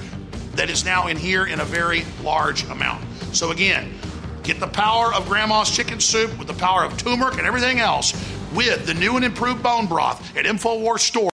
that 0.53 0.71
is 0.71 0.85
now 0.85 1.07
in 1.07 1.17
here 1.17 1.47
in 1.47 1.61
a 1.61 1.65
very 1.65 2.05
large 2.23 2.65
amount. 2.65 3.05
So, 3.33 3.51
again, 3.51 3.95
get 4.43 4.61
the 4.61 4.67
power 4.67 5.13
of 5.15 5.29
Grandma's 5.29 5.71
chicken 5.71 6.01
soup 6.01 6.37
with 6.39 6.49
the 6.49 6.55
power 6.55 6.85
of 6.85 6.97
turmeric 6.97 7.39
and 7.39 7.47
everything 7.47 7.81
else 7.81 8.13
with 8.55 8.87
the 8.87 8.95
new 8.95 9.17
and 9.17 9.25
improved 9.25 9.63
bone 9.63 9.87
broth 9.87 10.37
at 10.37 10.45
InfoWars 10.45 11.01
Store. 11.01 11.31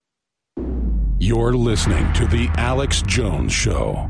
You're 1.20 1.54
listening 1.54 2.12
to 2.14 2.28
The 2.28 2.50
Alex 2.58 3.02
Jones 3.02 3.54
Show. 3.54 4.10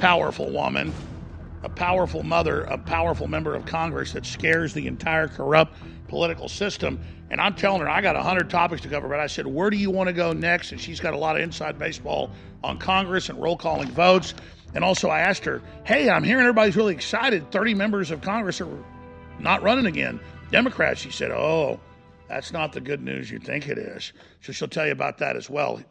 powerful 0.00 0.50
woman, 0.50 0.94
a 1.62 1.68
powerful 1.68 2.22
mother, 2.22 2.62
a 2.62 2.78
powerful 2.78 3.28
member 3.28 3.54
of 3.54 3.66
Congress 3.66 4.12
that 4.12 4.24
scares 4.24 4.72
the 4.72 4.86
entire 4.86 5.28
corrupt 5.28 5.76
political 6.08 6.48
system. 6.48 6.98
And 7.30 7.38
I'm 7.38 7.54
telling 7.54 7.82
her, 7.82 7.88
I 7.88 8.00
got 8.00 8.16
100 8.16 8.48
topics 8.48 8.80
to 8.82 8.88
cover, 8.88 9.08
but 9.08 9.20
I 9.20 9.26
said, 9.26 9.46
Where 9.46 9.68
do 9.68 9.76
you 9.76 9.90
want 9.90 10.08
to 10.08 10.14
go 10.14 10.32
next? 10.32 10.72
And 10.72 10.80
she's 10.80 10.98
got 11.00 11.12
a 11.12 11.18
lot 11.18 11.36
of 11.36 11.42
inside 11.42 11.78
baseball 11.78 12.30
on 12.64 12.78
Congress 12.78 13.28
and 13.28 13.40
roll 13.40 13.56
calling 13.56 13.90
votes. 13.90 14.34
And 14.74 14.82
also, 14.82 15.10
I 15.10 15.20
asked 15.20 15.44
her, 15.44 15.60
Hey, 15.84 16.08
I'm 16.08 16.24
hearing 16.24 16.42
everybody's 16.42 16.76
really 16.76 16.94
excited. 16.94 17.50
30 17.52 17.74
members 17.74 18.10
of 18.10 18.22
Congress 18.22 18.60
are 18.60 18.68
not 19.38 19.62
running 19.62 19.86
again. 19.86 20.18
Democrats, 20.50 21.00
she 21.00 21.10
said, 21.10 21.30
Oh, 21.30 21.78
that's 22.26 22.52
not 22.52 22.72
the 22.72 22.80
good 22.80 23.02
news 23.02 23.30
you 23.30 23.38
think 23.38 23.68
it 23.68 23.76
is. 23.76 24.14
So 24.40 24.52
she'll 24.52 24.66
tell 24.66 24.86
you 24.86 24.92
about 24.92 25.18
that 25.18 25.36
as 25.36 25.50
well. 25.50 25.82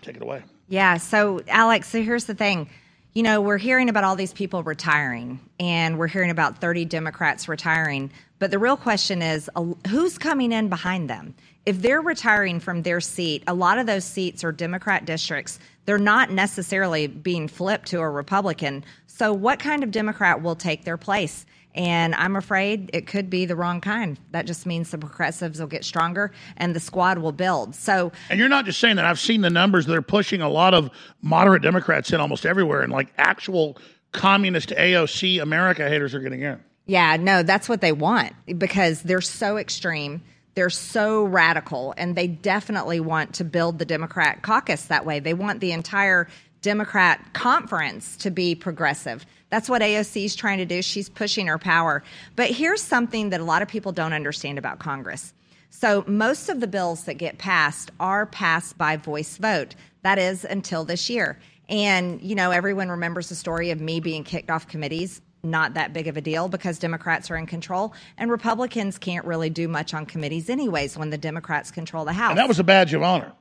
Take 0.00 0.16
it 0.16 0.22
away. 0.22 0.42
Yeah. 0.68 0.96
So, 0.96 1.42
Alex, 1.48 1.88
so 1.88 2.02
here's 2.02 2.24
the 2.24 2.34
thing. 2.34 2.68
You 3.16 3.22
know, 3.22 3.40
we're 3.40 3.56
hearing 3.56 3.88
about 3.88 4.04
all 4.04 4.14
these 4.14 4.34
people 4.34 4.62
retiring, 4.62 5.40
and 5.58 5.98
we're 5.98 6.06
hearing 6.06 6.28
about 6.28 6.58
30 6.58 6.84
Democrats 6.84 7.48
retiring. 7.48 8.10
But 8.38 8.50
the 8.50 8.58
real 8.58 8.76
question 8.76 9.22
is 9.22 9.48
who's 9.88 10.18
coming 10.18 10.52
in 10.52 10.68
behind 10.68 11.08
them? 11.08 11.34
If 11.64 11.80
they're 11.80 12.02
retiring 12.02 12.60
from 12.60 12.82
their 12.82 13.00
seat, 13.00 13.42
a 13.46 13.54
lot 13.54 13.78
of 13.78 13.86
those 13.86 14.04
seats 14.04 14.44
are 14.44 14.52
Democrat 14.52 15.06
districts. 15.06 15.58
They're 15.86 15.96
not 15.96 16.30
necessarily 16.30 17.06
being 17.06 17.48
flipped 17.48 17.86
to 17.86 18.00
a 18.00 18.10
Republican. 18.10 18.84
So, 19.06 19.32
what 19.32 19.60
kind 19.60 19.82
of 19.82 19.90
Democrat 19.90 20.42
will 20.42 20.54
take 20.54 20.84
their 20.84 20.98
place? 20.98 21.46
And 21.76 22.14
I'm 22.14 22.36
afraid 22.36 22.90
it 22.94 23.06
could 23.06 23.28
be 23.28 23.44
the 23.44 23.54
wrong 23.54 23.82
kind. 23.82 24.18
That 24.30 24.46
just 24.46 24.64
means 24.64 24.90
the 24.90 24.98
progressives 24.98 25.60
will 25.60 25.66
get 25.66 25.84
stronger 25.84 26.32
and 26.56 26.74
the 26.74 26.80
squad 26.80 27.18
will 27.18 27.32
build. 27.32 27.74
So, 27.74 28.12
And 28.30 28.40
you're 28.40 28.48
not 28.48 28.64
just 28.64 28.80
saying 28.80 28.96
that. 28.96 29.04
I've 29.04 29.20
seen 29.20 29.42
the 29.42 29.50
numbers. 29.50 29.84
They're 29.84 30.00
pushing 30.00 30.40
a 30.40 30.48
lot 30.48 30.72
of 30.72 30.90
moderate 31.20 31.62
Democrats 31.62 32.12
in 32.12 32.20
almost 32.20 32.46
everywhere, 32.46 32.80
and 32.80 32.90
like 32.90 33.12
actual 33.18 33.76
communist 34.12 34.70
AOC 34.70 35.42
America 35.42 35.86
haters 35.88 36.14
are 36.14 36.20
getting 36.20 36.40
in. 36.42 36.58
yeah, 36.86 37.16
no, 37.16 37.42
that's 37.42 37.68
what 37.68 37.82
they 37.82 37.92
want 37.92 38.32
because 38.58 39.02
they're 39.02 39.20
so 39.20 39.58
extreme. 39.58 40.22
They're 40.54 40.70
so 40.70 41.24
radical, 41.24 41.92
and 41.98 42.16
they 42.16 42.26
definitely 42.26 43.00
want 43.00 43.34
to 43.34 43.44
build 43.44 43.78
the 43.78 43.84
Democrat 43.84 44.40
caucus 44.40 44.86
that 44.86 45.04
way. 45.04 45.20
They 45.20 45.34
want 45.34 45.60
the 45.60 45.72
entire 45.72 46.28
Democrat 46.62 47.34
conference 47.34 48.16
to 48.16 48.30
be 48.30 48.54
progressive. 48.54 49.26
That's 49.50 49.68
what 49.68 49.82
AOC 49.82 50.24
is 50.24 50.34
trying 50.34 50.58
to 50.58 50.66
do. 50.66 50.82
She's 50.82 51.08
pushing 51.08 51.46
her 51.46 51.58
power. 51.58 52.02
But 52.34 52.50
here's 52.50 52.82
something 52.82 53.30
that 53.30 53.40
a 53.40 53.44
lot 53.44 53.62
of 53.62 53.68
people 53.68 53.92
don't 53.92 54.12
understand 54.12 54.58
about 54.58 54.78
Congress. 54.78 55.32
So, 55.70 56.04
most 56.06 56.48
of 56.48 56.60
the 56.60 56.66
bills 56.66 57.04
that 57.04 57.14
get 57.14 57.38
passed 57.38 57.90
are 58.00 58.26
passed 58.26 58.78
by 58.78 58.96
voice 58.96 59.36
vote. 59.36 59.74
That 60.02 60.18
is 60.18 60.44
until 60.44 60.84
this 60.84 61.10
year. 61.10 61.38
And, 61.68 62.20
you 62.22 62.34
know, 62.34 62.50
everyone 62.50 62.88
remembers 62.88 63.28
the 63.28 63.34
story 63.34 63.70
of 63.70 63.80
me 63.80 64.00
being 64.00 64.24
kicked 64.24 64.50
off 64.50 64.68
committees. 64.68 65.20
Not 65.42 65.74
that 65.74 65.92
big 65.92 66.08
of 66.08 66.16
a 66.16 66.20
deal 66.20 66.48
because 66.48 66.78
Democrats 66.78 67.30
are 67.30 67.36
in 67.36 67.46
control, 67.46 67.92
and 68.16 68.30
Republicans 68.30 68.98
can't 68.98 69.24
really 69.24 69.50
do 69.50 69.68
much 69.68 69.94
on 69.94 70.06
committees, 70.06 70.48
anyways, 70.50 70.96
when 70.96 71.10
the 71.10 71.18
Democrats 71.18 71.70
control 71.70 72.04
the 72.04 72.12
House. 72.12 72.30
And 72.30 72.38
that 72.38 72.48
was 72.48 72.58
a 72.58 72.64
badge 72.64 72.94
of 72.94 73.02
honor. 73.02 73.32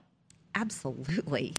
Absolutely. 0.53 1.56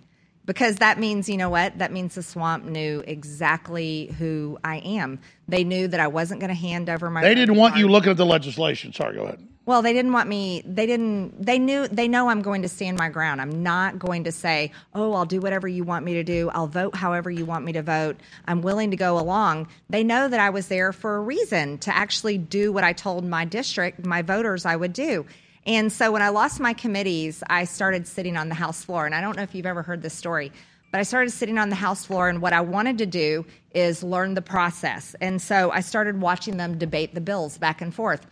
Because 0.47 0.77
that 0.77 0.99
means, 0.99 1.29
you 1.29 1.37
know 1.37 1.51
what? 1.51 1.79
That 1.79 1.93
means 1.93 2.15
the 2.15 2.23
swamp 2.23 2.65
knew 2.65 3.03
exactly 3.07 4.15
who 4.19 4.59
I 4.63 4.77
am. 4.79 5.19
They 5.49 5.65
knew 5.65 5.89
that 5.89 5.99
I 5.99 6.07
wasn't 6.07 6.41
going 6.41 6.49
to 6.49 6.55
hand 6.55 6.89
over 6.89 7.11
my. 7.11 7.23
They 7.23 7.35
didn't 7.35 7.57
want 7.57 7.77
you 7.77 7.89
looking 7.89 8.11
at 8.11 8.17
the 8.17 8.27
legislation. 8.27 8.93
Sorry, 8.93 9.17
go 9.17 9.25
ahead. 9.25 9.47
Well, 9.67 9.83
they 9.83 9.93
didn't 9.93 10.13
want 10.13 10.29
me. 10.29 10.63
They 10.65 10.87
didn't. 10.87 11.45
They 11.45 11.59
knew. 11.59 11.89
They 11.89 12.07
know 12.07 12.29
I'm 12.29 12.43
going 12.43 12.63
to 12.63 12.69
stand 12.69 12.97
my 12.97 13.09
ground. 13.09 13.41
I'm 13.41 13.65
not 13.65 13.99
going 13.99 14.25
to 14.25 14.33
say, 14.33 14.71
"Oh, 14.95 15.13
I'll 15.15 15.25
do 15.25 15.41
whatever 15.41 15.67
you 15.67 15.83
want 15.83 16.05
me 16.05 16.15
to 16.15 16.23
do. 16.23 16.49
I'll 16.55 16.69
vote 16.69 16.95
however 16.95 17.29
you 17.29 17.45
want 17.45 17.65
me 17.65 17.73
to 17.73 17.83
vote. 17.83 18.17
I'm 18.47 18.63
willing 18.63 18.93
to 18.93 18.97
go 18.97 19.19
along." 19.19 19.67
They 19.91 20.05
know 20.05 20.29
that 20.29 20.39
I 20.39 20.51
was 20.51 20.69
there 20.69 20.93
for 20.93 21.17
a 21.17 21.21
reason 21.21 21.79
to 21.79 21.95
actually 21.95 22.39
do 22.39 22.73
what 22.73 22.85
I 22.85 22.93
told 22.93 23.25
my 23.25 23.45
district, 23.45 24.07
my 24.07 24.23
voters, 24.23 24.65
I 24.65 24.77
would 24.77 24.93
do. 24.93 25.27
And 25.67 25.91
so 25.93 26.13
when 26.13 26.23
I 26.23 26.29
lost 26.29 26.61
my 26.61 26.73
committees, 26.73 27.43
I 27.49 27.65
started 27.65 28.07
sitting 28.07 28.37
on 28.37 28.49
the 28.49 28.55
House 28.55 28.85
floor. 28.85 29.05
And 29.05 29.15
I 29.15 29.21
don't 29.21 29.37
know 29.37 29.43
if 29.43 29.55
you've 29.55 29.67
ever 29.67 29.83
heard 29.83 30.01
this 30.01 30.15
story, 30.15 30.53
but 30.93 31.01
I 31.01 31.03
started 31.03 31.31
sitting 31.33 31.59
on 31.59 31.69
the 31.69 31.77
House 31.77 32.07
floor, 32.07 32.29
and 32.29 32.41
what 32.41 32.53
I 32.53 32.61
wanted 32.61 32.99
to 32.99 33.07
do 33.07 33.45
is 33.75 34.05
learn 34.05 34.35
the 34.35 34.43
process. 34.43 35.17
And 35.21 35.43
so 35.43 35.73
I 35.73 35.81
started 35.81 36.21
watching 36.21 36.57
them 36.57 36.79
debate 36.79 37.15
the 37.15 37.21
bills 37.21 37.59
back 37.59 37.83
and 37.83 37.93
forth. 37.93 38.25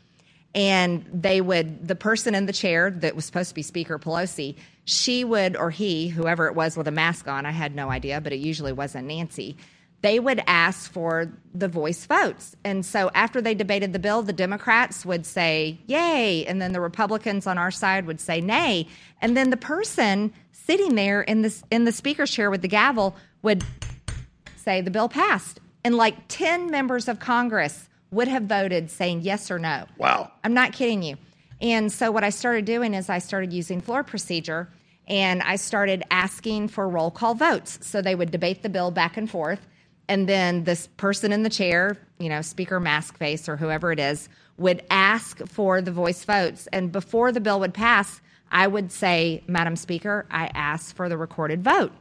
And 0.55 1.05
they 1.13 1.41
would, 1.41 1.89
the 1.89 1.97
person 1.97 2.37
in 2.37 2.47
the 2.47 2.53
chair 2.53 2.89
that 2.89 3.17
was 3.17 3.25
supposed 3.25 3.49
to 3.49 3.55
be 3.57 3.63
Speaker 3.63 3.99
Pelosi, 3.99 4.55
she 4.85 5.25
would, 5.25 5.57
or 5.57 5.71
he, 5.71 6.07
whoever 6.07 6.47
it 6.47 6.55
was 6.55 6.77
with 6.77 6.87
a 6.87 6.93
mask 6.93 7.27
on, 7.27 7.45
I 7.45 7.51
had 7.51 7.75
no 7.75 7.91
idea, 7.91 8.21
but 8.21 8.33
it 8.33 8.39
usually 8.39 8.73
wasn't 8.73 9.09
Nancy 9.09 9.57
they 10.05 10.21
would 10.21 10.43
ask 10.47 10.93
for 10.93 11.33
the 11.55 11.67
voice 11.67 12.05
votes. 12.05 12.55
And 12.63 12.85
so 12.85 13.11
after 13.15 13.41
they 13.41 13.55
debated 13.55 13.95
the 13.95 13.99
bill, 13.99 14.21
the 14.21 14.35
Democrats 14.35 15.07
would 15.07 15.25
say, 15.25 15.79
yay. 15.87 16.45
And 16.45 16.61
then 16.61 16.75
the 16.75 16.81
Republicans 16.83 17.47
on 17.47 17.57
our 17.57 17.71
side 17.71 18.05
would 18.05 18.21
say, 18.21 18.43
nay. 18.43 18.87
And 19.23 19.35
then 19.35 19.49
the 19.49 19.57
person 19.57 20.35
sitting 20.53 20.95
there 20.95 21.23
in, 21.23 21.41
this, 21.41 21.63
in 21.71 21.85
the 21.85 21.93
speaker's 21.93 22.31
chair 22.31 22.51
with 22.51 22.61
the 22.61 22.69
gavel 22.69 23.17
would 23.41 23.65
say 24.57 24.83
the 24.83 24.91
bill 24.91 25.09
passed. 25.09 25.59
And 25.83 25.95
like 25.95 26.17
10 26.29 26.71
members 26.71 27.09
of 27.09 27.19
Congress 27.19 27.89
would 28.11 28.29
have 28.29 28.43
voted 28.43 28.91
saying 28.91 29.23
yes 29.23 29.51
or 29.51 29.59
no. 29.59 29.87
Wow. 29.97 30.31
I'm 30.45 30.53
not 30.53 30.75
kidding 30.75 31.03
you. 31.03 31.17
And 31.63 31.91
so 31.91 32.11
what 32.11 32.25
I 32.25 32.29
started 32.29 32.67
doing 32.67 32.93
is 32.93 33.09
I 33.09 33.21
started 33.21 33.55
using 33.55 33.81
floor 33.81 34.05
procedure 34.05 34.69
and 35.09 35.41
I 35.41 35.57
started 35.57 36.03
asking 36.11 36.69
for 36.69 36.87
roll 36.87 37.11
call 37.11 37.35
votes. 37.35 37.79
So 37.81 38.03
they 38.03 38.15
would 38.15 38.31
debate 38.31 38.63
the 38.63 38.69
bill 38.69 38.91
back 38.91 39.17
and 39.17 39.31
forth 39.31 39.67
and 40.09 40.29
then 40.29 40.65
this 40.65 40.89
person 40.97 41.33
in 41.33 41.43
the 41.43 41.51
chair, 41.51 41.97
you 42.19 42.29
know, 42.29 42.43
Speaker 42.43 42.81
Mask 42.81 43.17
Face 43.17 43.49
or 43.49 43.57
whoever 43.57 43.93
it 43.93 43.99
is, 43.99 44.29
would 44.59 44.83
ask 44.91 45.47
for 45.49 45.81
the 45.81 45.93
voice 45.93 46.25
votes. 46.25 46.69
And 46.73 46.93
before 46.93 47.33
the 47.33 47.41
bill 47.41 47.61
would 47.61 47.75
pass, 47.75 48.21
I 48.51 48.67
would 48.67 48.93
say, 48.93 49.43
Madam 49.47 49.77
Speaker, 49.77 50.27
I 50.31 50.47
ask 50.55 50.95
for 50.95 51.09
the 51.09 51.17
recorded 51.17 51.65
vote. 51.65 51.93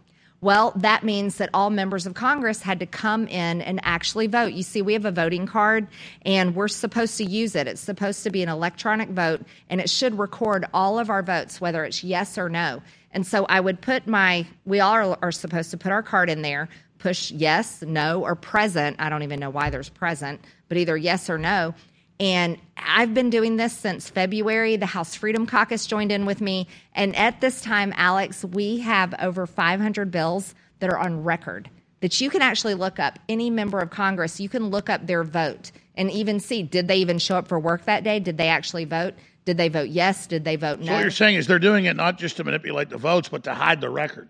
Well, 0.43 0.73
that 0.75 1.03
means 1.05 1.38
that 1.38 1.49
all 1.53 1.69
members 1.69 2.05
of 2.05 2.15
Congress 2.15 2.61
had 2.61 2.81
to 2.81 2.85
come 2.85 3.27
in 3.30 3.61
and 3.61 3.80
actually 3.84 4.27
vote. 4.27 4.51
You 4.51 4.61
see, 4.61 4.81
we 4.81 4.91
have 4.91 5.05
a 5.05 5.11
voting 5.11 5.47
card 5.47 5.88
and 6.25 6.53
we're 6.53 6.67
supposed 6.67 7.15
to 7.19 7.23
use 7.23 7.55
it. 7.55 7.65
It's 7.65 7.80
supposed 7.80 8.23
to 8.23 8.30
be 8.30 8.43
an 8.43 8.49
electronic 8.49 9.07
vote 9.07 9.41
and 9.69 9.80
it 9.80 9.89
should 9.89 10.19
record 10.19 10.65
all 10.73 10.99
of 10.99 11.09
our 11.09 11.23
votes, 11.23 11.61
whether 11.61 11.85
it's 11.85 12.03
yes 12.03 12.38
or 12.38 12.49
no. 12.49 12.81
And 13.13 13.25
so 13.25 13.45
I 13.47 13.61
would 13.61 13.80
put 13.80 14.05
my, 14.05 14.45
we 14.65 14.81
all 14.81 15.17
are 15.21 15.31
supposed 15.31 15.71
to 15.71 15.77
put 15.77 15.93
our 15.93 16.03
card 16.03 16.30
in 16.30 16.41
there, 16.41 16.67
push 17.03 17.31
yes, 17.31 17.81
no, 17.81 18.23
or 18.23 18.34
present. 18.34 18.95
I 18.97 19.09
don't 19.09 19.23
even 19.23 19.38
know 19.38 19.49
why 19.49 19.69
there's 19.69 19.89
present, 19.89 20.39
but 20.69 20.77
either 20.77 20.95
yes 20.95 21.30
or 21.30 21.38
no. 21.38 21.75
And 22.17 22.57
I've 22.77 23.13
been 23.13 23.30
doing 23.30 23.57
this 23.57 23.73
since 23.73 24.09
February. 24.09 24.77
The 24.77 24.85
House 24.85 25.13
Freedom 25.13 25.45
Caucus 25.45 25.85
joined 25.85 26.13
in 26.13 26.25
with 26.25 26.39
me. 26.39 26.65
And 26.93 27.13
at 27.17 27.41
this 27.41 27.59
time, 27.59 27.93
Alex, 27.97 28.45
we 28.45 28.80
have 28.80 29.13
over 29.19 29.45
500 29.45 30.11
bills 30.11 30.55
that 30.80 30.89
are 30.89 30.97
on 30.97 31.25
record 31.25 31.69
that 31.99 32.21
you 32.21 32.30
can 32.30 32.41
actually 32.41 32.73
look 32.73 32.99
up. 32.99 33.19
Any 33.27 33.49
member 33.49 33.80
of 33.80 33.89
Congress, 33.89 34.39
you 34.39 34.47
can 34.47 34.69
look 34.69 34.89
up 34.89 35.05
their 35.05 35.25
vote 35.25 35.73
and 35.95 36.09
even 36.09 36.39
see 36.39 36.63
did 36.63 36.88
they 36.88 36.97
even 36.97 37.19
show 37.19 37.35
up 37.35 37.49
for 37.49 37.59
work 37.59 37.84
that 37.84 38.05
day? 38.05 38.21
Did 38.21 38.38
they 38.38 38.47
actually 38.47 38.85
vote? 38.85 39.13
Did 39.43 39.57
they 39.57 39.67
vote 39.67 39.89
yes? 39.89 40.25
Did 40.25 40.45
they 40.45 40.55
vote 40.55 40.80
no? 40.80 40.85
So 40.85 40.93
what 40.93 41.01
you're 41.01 41.11
saying 41.11 41.35
is 41.35 41.47
they're 41.47 41.59
doing 41.59 41.84
it 41.84 41.97
not 41.97 42.17
just 42.17 42.38
to 42.38 42.45
manipulate 42.45 42.89
the 42.89 42.97
votes, 42.97 43.27
but 43.27 43.43
to 43.43 43.53
hide 43.53 43.81
the 43.81 43.89
record. 43.89 44.30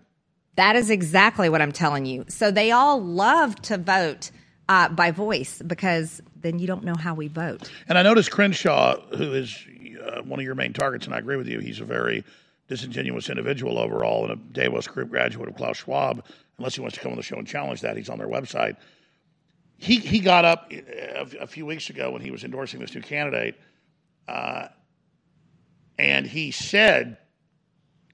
That 0.56 0.76
is 0.76 0.90
exactly 0.90 1.48
what 1.48 1.60
I'm 1.60 1.72
telling 1.72 2.06
you. 2.06 2.24
So 2.28 2.50
they 2.50 2.70
all 2.70 3.02
love 3.02 3.56
to 3.62 3.78
vote 3.78 4.30
uh, 4.68 4.88
by 4.88 5.10
voice 5.10 5.60
because 5.66 6.22
then 6.36 6.58
you 6.58 6.66
don't 6.66 6.84
know 6.84 6.94
how 6.94 7.14
we 7.14 7.28
vote. 7.28 7.70
And 7.88 7.98
I 7.98 8.02
noticed 8.02 8.30
Crenshaw, 8.30 9.00
who 9.16 9.32
is 9.32 9.66
uh, 10.04 10.22
one 10.22 10.38
of 10.38 10.44
your 10.44 10.54
main 10.54 10.72
targets, 10.72 11.06
and 11.06 11.14
I 11.14 11.18
agree 11.18 11.36
with 11.36 11.48
you, 11.48 11.58
he's 11.58 11.80
a 11.80 11.84
very 11.84 12.24
disingenuous 12.68 13.28
individual 13.28 13.78
overall 13.78 14.24
and 14.24 14.32
a 14.32 14.36
Davos 14.36 14.86
Group 14.86 15.10
graduate 15.10 15.48
of 15.48 15.56
Klaus 15.56 15.78
Schwab. 15.78 16.24
Unless 16.58 16.76
he 16.76 16.80
wants 16.80 16.96
to 16.96 17.02
come 17.02 17.12
on 17.12 17.16
the 17.16 17.22
show 17.22 17.36
and 17.36 17.46
challenge 17.46 17.80
that, 17.80 17.96
he's 17.96 18.08
on 18.08 18.18
their 18.18 18.28
website. 18.28 18.76
He, 19.76 19.98
he 19.98 20.20
got 20.20 20.44
up 20.44 20.70
uh, 20.72 20.76
a, 21.16 21.42
a 21.42 21.46
few 21.46 21.66
weeks 21.66 21.90
ago 21.90 22.12
when 22.12 22.22
he 22.22 22.30
was 22.30 22.44
endorsing 22.44 22.80
this 22.80 22.94
new 22.94 23.02
candidate, 23.02 23.56
uh, 24.28 24.68
and 25.98 26.26
he 26.26 26.52
said, 26.52 27.18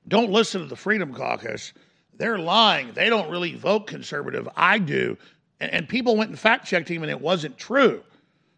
Don't 0.08 0.30
listen 0.30 0.62
to 0.62 0.66
the 0.66 0.76
Freedom 0.76 1.12
Caucus 1.14 1.72
they're 2.20 2.38
lying. 2.38 2.92
They 2.92 3.08
don't 3.08 3.30
really 3.30 3.54
vote 3.54 3.86
conservative. 3.86 4.46
I 4.54 4.78
do. 4.78 5.16
And, 5.58 5.72
and 5.72 5.88
people 5.88 6.16
went 6.16 6.30
and 6.30 6.38
fact 6.38 6.66
checked 6.66 6.88
him, 6.88 7.02
and 7.02 7.10
it 7.10 7.20
wasn't 7.20 7.56
true. 7.56 8.02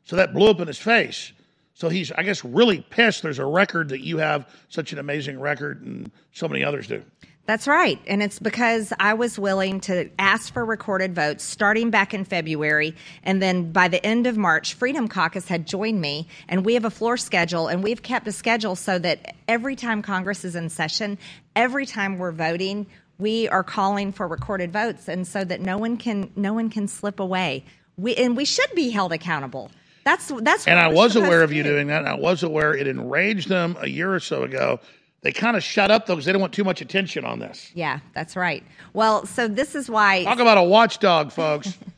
So 0.04 0.16
that 0.16 0.34
blew 0.34 0.50
up 0.50 0.60
in 0.60 0.66
his 0.66 0.78
face. 0.78 1.32
So 1.74 1.88
he's, 1.88 2.10
I 2.12 2.24
guess, 2.24 2.44
really 2.44 2.84
pissed. 2.90 3.22
There's 3.22 3.38
a 3.38 3.46
record 3.46 3.90
that 3.90 4.00
you 4.00 4.18
have 4.18 4.48
such 4.68 4.92
an 4.92 4.98
amazing 4.98 5.40
record, 5.40 5.80
and 5.82 6.10
so 6.32 6.48
many 6.48 6.64
others 6.64 6.88
do. 6.88 7.02
That's 7.44 7.66
right. 7.66 7.98
And 8.06 8.22
it's 8.22 8.38
because 8.38 8.92
I 9.00 9.14
was 9.14 9.36
willing 9.36 9.80
to 9.82 10.08
ask 10.16 10.52
for 10.52 10.64
recorded 10.64 11.12
votes 11.14 11.42
starting 11.42 11.90
back 11.90 12.14
in 12.14 12.24
February. 12.24 12.94
And 13.24 13.42
then 13.42 13.72
by 13.72 13.88
the 13.88 14.04
end 14.06 14.28
of 14.28 14.36
March, 14.36 14.74
Freedom 14.74 15.08
Caucus 15.08 15.48
had 15.48 15.66
joined 15.66 16.00
me. 16.00 16.28
And 16.48 16.64
we 16.64 16.74
have 16.74 16.84
a 16.84 16.90
floor 16.90 17.16
schedule. 17.16 17.66
And 17.66 17.82
we've 17.82 18.00
kept 18.00 18.28
a 18.28 18.32
schedule 18.32 18.76
so 18.76 18.96
that 19.00 19.34
every 19.48 19.74
time 19.74 20.02
Congress 20.02 20.44
is 20.44 20.54
in 20.54 20.68
session, 20.68 21.18
every 21.56 21.84
time 21.84 22.16
we're 22.16 22.30
voting, 22.30 22.86
we 23.22 23.48
are 23.48 23.62
calling 23.62 24.12
for 24.12 24.28
recorded 24.28 24.72
votes, 24.72 25.08
and 25.08 25.26
so 25.26 25.44
that 25.44 25.60
no 25.60 25.78
one 25.78 25.96
can 25.96 26.30
no 26.36 26.52
one 26.52 26.68
can 26.68 26.88
slip 26.88 27.20
away. 27.20 27.64
We 27.96 28.14
and 28.16 28.36
we 28.36 28.44
should 28.44 28.70
be 28.74 28.90
held 28.90 29.12
accountable. 29.12 29.70
That's 30.04 30.30
that's. 30.42 30.66
And 30.66 30.78
I 30.78 30.88
was 30.88 31.16
aware 31.16 31.42
of 31.42 31.52
you 31.52 31.62
doing 31.62 31.86
that. 31.86 32.04
I 32.04 32.14
was 32.14 32.42
aware 32.42 32.74
it 32.74 32.86
enraged 32.86 33.48
them 33.48 33.76
a 33.80 33.88
year 33.88 34.12
or 34.12 34.20
so 34.20 34.42
ago. 34.42 34.80
They 35.22 35.30
kind 35.30 35.56
of 35.56 35.62
shut 35.62 35.90
up 35.90 36.06
though 36.06 36.14
because 36.14 36.26
they 36.26 36.32
didn't 36.32 36.40
want 36.40 36.52
too 36.52 36.64
much 36.64 36.80
attention 36.80 37.24
on 37.24 37.38
this. 37.38 37.70
Yeah, 37.74 38.00
that's 38.12 38.34
right. 38.34 38.64
Well, 38.92 39.24
so 39.24 39.46
this 39.46 39.76
is 39.76 39.88
why. 39.88 40.24
Talk 40.24 40.40
about 40.40 40.58
a 40.58 40.62
watchdog, 40.62 41.30
folks. 41.30 41.78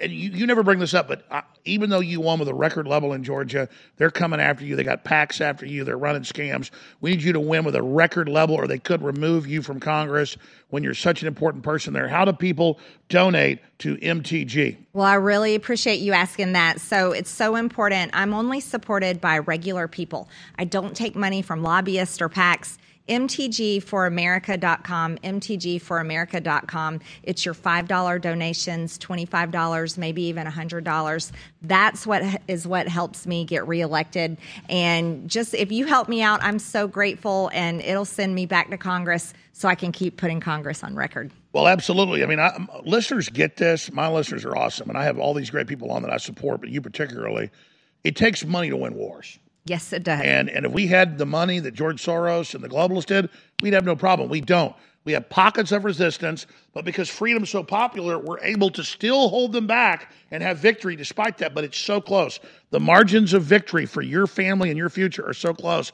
and 0.00 0.12
you, 0.12 0.30
you 0.30 0.46
never 0.46 0.62
bring 0.62 0.78
this 0.78 0.94
up, 0.94 1.08
but 1.08 1.24
I, 1.30 1.42
even 1.64 1.90
though 1.90 2.00
you 2.00 2.20
won 2.20 2.38
with 2.38 2.48
a 2.48 2.54
record 2.54 2.86
level 2.86 3.12
in 3.12 3.24
Georgia, 3.24 3.68
they're 3.96 4.10
coming 4.10 4.40
after 4.40 4.64
you. 4.64 4.76
They 4.76 4.84
got 4.84 5.04
PACs 5.04 5.40
after 5.40 5.66
you. 5.66 5.84
They're 5.84 5.98
running 5.98 6.22
scams. 6.22 6.70
We 7.00 7.10
need 7.10 7.22
you 7.22 7.32
to 7.32 7.40
win 7.40 7.64
with 7.64 7.76
a 7.76 7.82
record 7.82 8.28
level, 8.28 8.56
or 8.56 8.66
they 8.66 8.78
could 8.78 9.02
remove 9.02 9.46
you 9.46 9.62
from 9.62 9.80
Congress 9.80 10.36
when 10.70 10.82
you're 10.82 10.94
such 10.94 11.22
an 11.22 11.28
important 11.28 11.64
person 11.64 11.92
there. 11.92 12.08
How 12.08 12.24
do 12.24 12.32
people 12.32 12.78
donate 13.08 13.60
to 13.78 13.96
MTG? 13.96 14.76
Well, 14.92 15.06
I 15.06 15.14
really 15.14 15.54
appreciate 15.54 16.00
you 16.00 16.12
asking 16.12 16.52
that. 16.52 16.80
So 16.80 17.12
it's 17.12 17.30
so 17.30 17.56
important. 17.56 18.10
I'm 18.14 18.34
only 18.34 18.60
supported 18.60 19.20
by 19.20 19.38
regular 19.38 19.88
people. 19.88 20.28
I 20.58 20.64
don't 20.64 20.96
take 20.96 21.14
money 21.14 21.42
from 21.42 21.62
lobbyists 21.62 22.20
or 22.20 22.28
PACs 22.28 22.78
mtgforamerica.com, 23.08 25.18
mtgforamerica.com. 25.18 27.00
It's 27.22 27.44
your 27.44 27.54
$5 27.54 28.20
donations, 28.20 28.98
$25, 28.98 29.98
maybe 29.98 30.22
even 30.22 30.46
$100. 30.46 31.32
That's 31.62 32.06
what 32.06 32.22
is 32.48 32.66
what 32.66 32.88
helps 32.88 33.26
me 33.26 33.44
get 33.44 33.68
reelected. 33.68 34.38
And 34.68 35.28
just 35.28 35.54
if 35.54 35.72
you 35.72 35.86
help 35.86 36.08
me 36.08 36.22
out, 36.22 36.42
I'm 36.42 36.58
so 36.58 36.86
grateful 36.86 37.50
and 37.52 37.80
it'll 37.80 38.04
send 38.04 38.34
me 38.34 38.46
back 38.46 38.70
to 38.70 38.78
Congress 38.78 39.34
so 39.52 39.68
I 39.68 39.74
can 39.74 39.92
keep 39.92 40.16
putting 40.16 40.40
Congress 40.40 40.82
on 40.82 40.94
record. 40.94 41.30
Well, 41.52 41.68
absolutely. 41.68 42.24
I 42.24 42.26
mean, 42.26 42.40
I, 42.40 42.58
listeners 42.84 43.28
get 43.28 43.56
this. 43.56 43.92
My 43.92 44.08
listeners 44.08 44.44
are 44.44 44.56
awesome, 44.56 44.88
and 44.88 44.98
I 44.98 45.04
have 45.04 45.18
all 45.18 45.34
these 45.34 45.50
great 45.50 45.68
people 45.68 45.92
on 45.92 46.02
that 46.02 46.12
I 46.12 46.16
support, 46.16 46.60
but 46.60 46.70
you 46.70 46.80
particularly. 46.80 47.50
It 48.02 48.16
takes 48.16 48.44
money 48.44 48.70
to 48.70 48.76
win 48.76 48.94
wars. 48.94 49.38
Yes, 49.66 49.92
it 49.92 50.02
does. 50.02 50.20
And 50.22 50.50
and 50.50 50.66
if 50.66 50.72
we 50.72 50.86
had 50.86 51.16
the 51.16 51.26
money 51.26 51.58
that 51.60 51.72
George 51.72 52.04
Soros 52.04 52.54
and 52.54 52.62
the 52.62 52.68
globalists 52.68 53.06
did, 53.06 53.30
we'd 53.62 53.72
have 53.72 53.84
no 53.84 53.96
problem. 53.96 54.28
We 54.28 54.40
don't. 54.40 54.74
We 55.04 55.12
have 55.12 55.28
pockets 55.28 55.70
of 55.72 55.84
resistance, 55.84 56.46
but 56.72 56.84
because 56.84 57.10
freedom's 57.10 57.50
so 57.50 57.62
popular, 57.62 58.18
we're 58.18 58.40
able 58.40 58.70
to 58.70 58.82
still 58.82 59.28
hold 59.28 59.52
them 59.52 59.66
back 59.66 60.12
and 60.30 60.42
have 60.42 60.58
victory 60.58 60.96
despite 60.96 61.38
that. 61.38 61.54
But 61.54 61.64
it's 61.64 61.78
so 61.78 62.00
close. 62.00 62.40
The 62.70 62.80
margins 62.80 63.32
of 63.32 63.42
victory 63.42 63.86
for 63.86 64.02
your 64.02 64.26
family 64.26 64.70
and 64.70 64.78
your 64.78 64.90
future 64.90 65.26
are 65.26 65.34
so 65.34 65.52
close. 65.54 65.92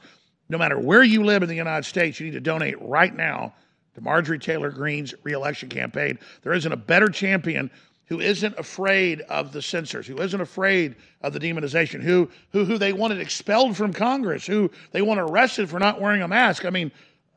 No 0.49 0.57
matter 0.57 0.79
where 0.79 1.03
you 1.03 1.23
live 1.23 1.43
in 1.43 1.49
the 1.49 1.55
United 1.55 1.85
States, 1.85 2.19
you 2.19 2.25
need 2.25 2.33
to 2.33 2.41
donate 2.41 2.81
right 2.81 3.15
now 3.15 3.53
to 3.95 4.01
Marjorie 4.01 4.39
Taylor 4.39 4.69
Greene's 4.69 5.13
reelection 5.23 5.69
campaign. 5.69 6.17
There 6.43 6.53
isn't 6.53 6.71
a 6.71 6.77
better 6.77 7.07
champion 7.07 7.69
who 8.11 8.19
isn't 8.19 8.59
afraid 8.59 9.21
of 9.29 9.53
the 9.53 9.61
censors, 9.61 10.05
who 10.05 10.21
isn't 10.21 10.41
afraid 10.41 10.97
of 11.21 11.31
the 11.31 11.39
demonization, 11.39 12.01
who 12.01 12.29
who 12.51 12.65
who 12.65 12.77
they 12.77 12.91
wanted 12.91 13.21
expelled 13.21 13.77
from 13.77 13.93
Congress, 13.93 14.45
who 14.45 14.69
they 14.91 15.01
want 15.01 15.17
arrested 15.17 15.69
for 15.69 15.79
not 15.79 16.01
wearing 16.01 16.21
a 16.21 16.27
mask. 16.27 16.65
I 16.65 16.71
mean, 16.71 16.91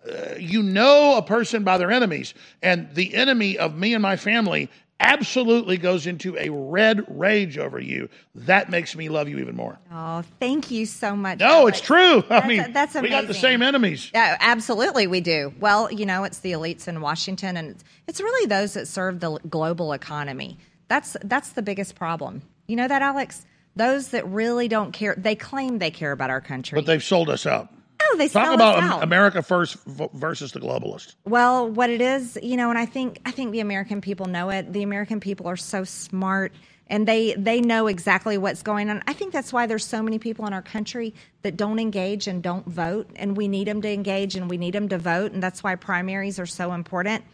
uh, 0.05 0.34
you 0.36 0.64
know 0.64 1.16
a 1.16 1.22
person 1.22 1.62
by 1.62 1.78
their 1.78 1.92
enemies, 1.92 2.34
and 2.60 2.92
the 2.92 3.14
enemy 3.14 3.56
of 3.56 3.78
me 3.78 3.94
and 3.94 4.02
my 4.02 4.16
family 4.16 4.68
absolutely 5.00 5.76
goes 5.76 6.06
into 6.06 6.36
a 6.38 6.48
red 6.50 7.04
rage 7.08 7.58
over 7.58 7.78
you. 7.78 8.08
That 8.34 8.70
makes 8.70 8.94
me 8.96 9.08
love 9.08 9.28
you 9.28 9.38
even 9.38 9.56
more. 9.56 9.78
Oh, 9.92 10.22
thank 10.40 10.70
you 10.70 10.86
so 10.86 11.14
much. 11.16 11.40
No, 11.40 11.46
Alex. 11.60 11.78
it's 11.78 11.86
true. 11.86 12.18
I 12.18 12.20
That's- 12.28 12.46
mean, 12.48 12.72
that's 12.72 12.94
we 12.94 13.08
got 13.08 13.26
the 13.26 13.34
same 13.34 13.62
enemies. 13.62 14.10
Yeah, 14.14 14.36
absolutely, 14.40 15.06
we 15.06 15.20
do. 15.20 15.52
Well, 15.60 15.92
you 15.92 16.06
know, 16.06 16.24
it's 16.24 16.38
the 16.38 16.52
elites 16.52 16.88
in 16.88 17.00
Washington, 17.00 17.56
and 17.56 17.70
it's, 17.70 17.84
it's 18.06 18.20
really 18.20 18.46
those 18.46 18.74
that 18.74 18.86
serve 18.88 19.20
the 19.20 19.38
global 19.48 19.92
economy. 19.92 20.58
That's 20.88 21.16
that's 21.24 21.50
the 21.52 21.62
biggest 21.62 21.94
problem. 21.94 22.42
You 22.66 22.76
know 22.76 22.88
that, 22.88 23.02
Alex? 23.02 23.44
Those 23.76 24.08
that 24.08 24.26
really 24.28 24.68
don't 24.68 24.92
care. 24.92 25.14
They 25.18 25.34
claim 25.34 25.78
they 25.78 25.90
care 25.90 26.12
about 26.12 26.30
our 26.30 26.40
country. 26.40 26.76
But 26.76 26.86
they've 26.86 27.02
sold 27.02 27.28
us 27.28 27.44
out. 27.46 27.68
They 28.16 28.28
Talk 28.28 28.55
about. 28.55 29.02
America 29.02 29.43
first 29.43 29.76
versus 29.86 30.52
the 30.52 30.60
globalist. 30.60 31.14
Well, 31.24 31.68
what 31.68 31.90
it 31.90 32.01
is, 32.01 32.39
you 32.43 32.56
know, 32.56 32.70
and 32.70 32.78
I 32.78 32.86
think 32.86 33.20
I 33.24 33.31
think 33.31 33.52
the 33.52 33.60
American 33.60 34.01
people 34.01 34.26
know 34.26 34.51
it. 34.51 34.72
The 34.72 34.82
American 34.82 35.20
people 35.20 35.47
are 35.48 35.56
so 35.56 35.85
smart 35.85 36.52
and 36.89 37.09
they 37.09 37.35
they 37.35 37.60
know 37.60 37.86
exactly 37.86 38.39
what's 38.39 38.62
going 38.62 38.90
on. 38.90 39.02
I 39.06 39.12
think 39.12 39.32
that's 39.32 39.52
why 39.52 39.66
there's 39.66 39.85
so 39.85 40.02
many 40.02 40.18
people 40.18 40.47
in 40.47 40.52
our 40.52 40.62
country 40.62 41.14
that 41.43 41.56
don't 41.56 41.78
engage 41.78 42.26
and 42.26 42.43
don't 42.43 42.66
vote 42.66 43.10
and 43.16 43.36
we 43.36 43.48
need 43.48 43.66
them 43.66 43.82
to 43.82 43.89
engage 43.90 44.36
and 44.36 44.48
we 44.48 44.56
need 44.56 44.74
them 44.74 44.89
to 44.89 44.98
vote 44.98 45.32
and 45.32 45.43
that's 45.43 45.62
why 45.62 45.74
primaries 45.76 46.39
are 46.39 46.47
so 46.47 46.72
important. 46.72 47.24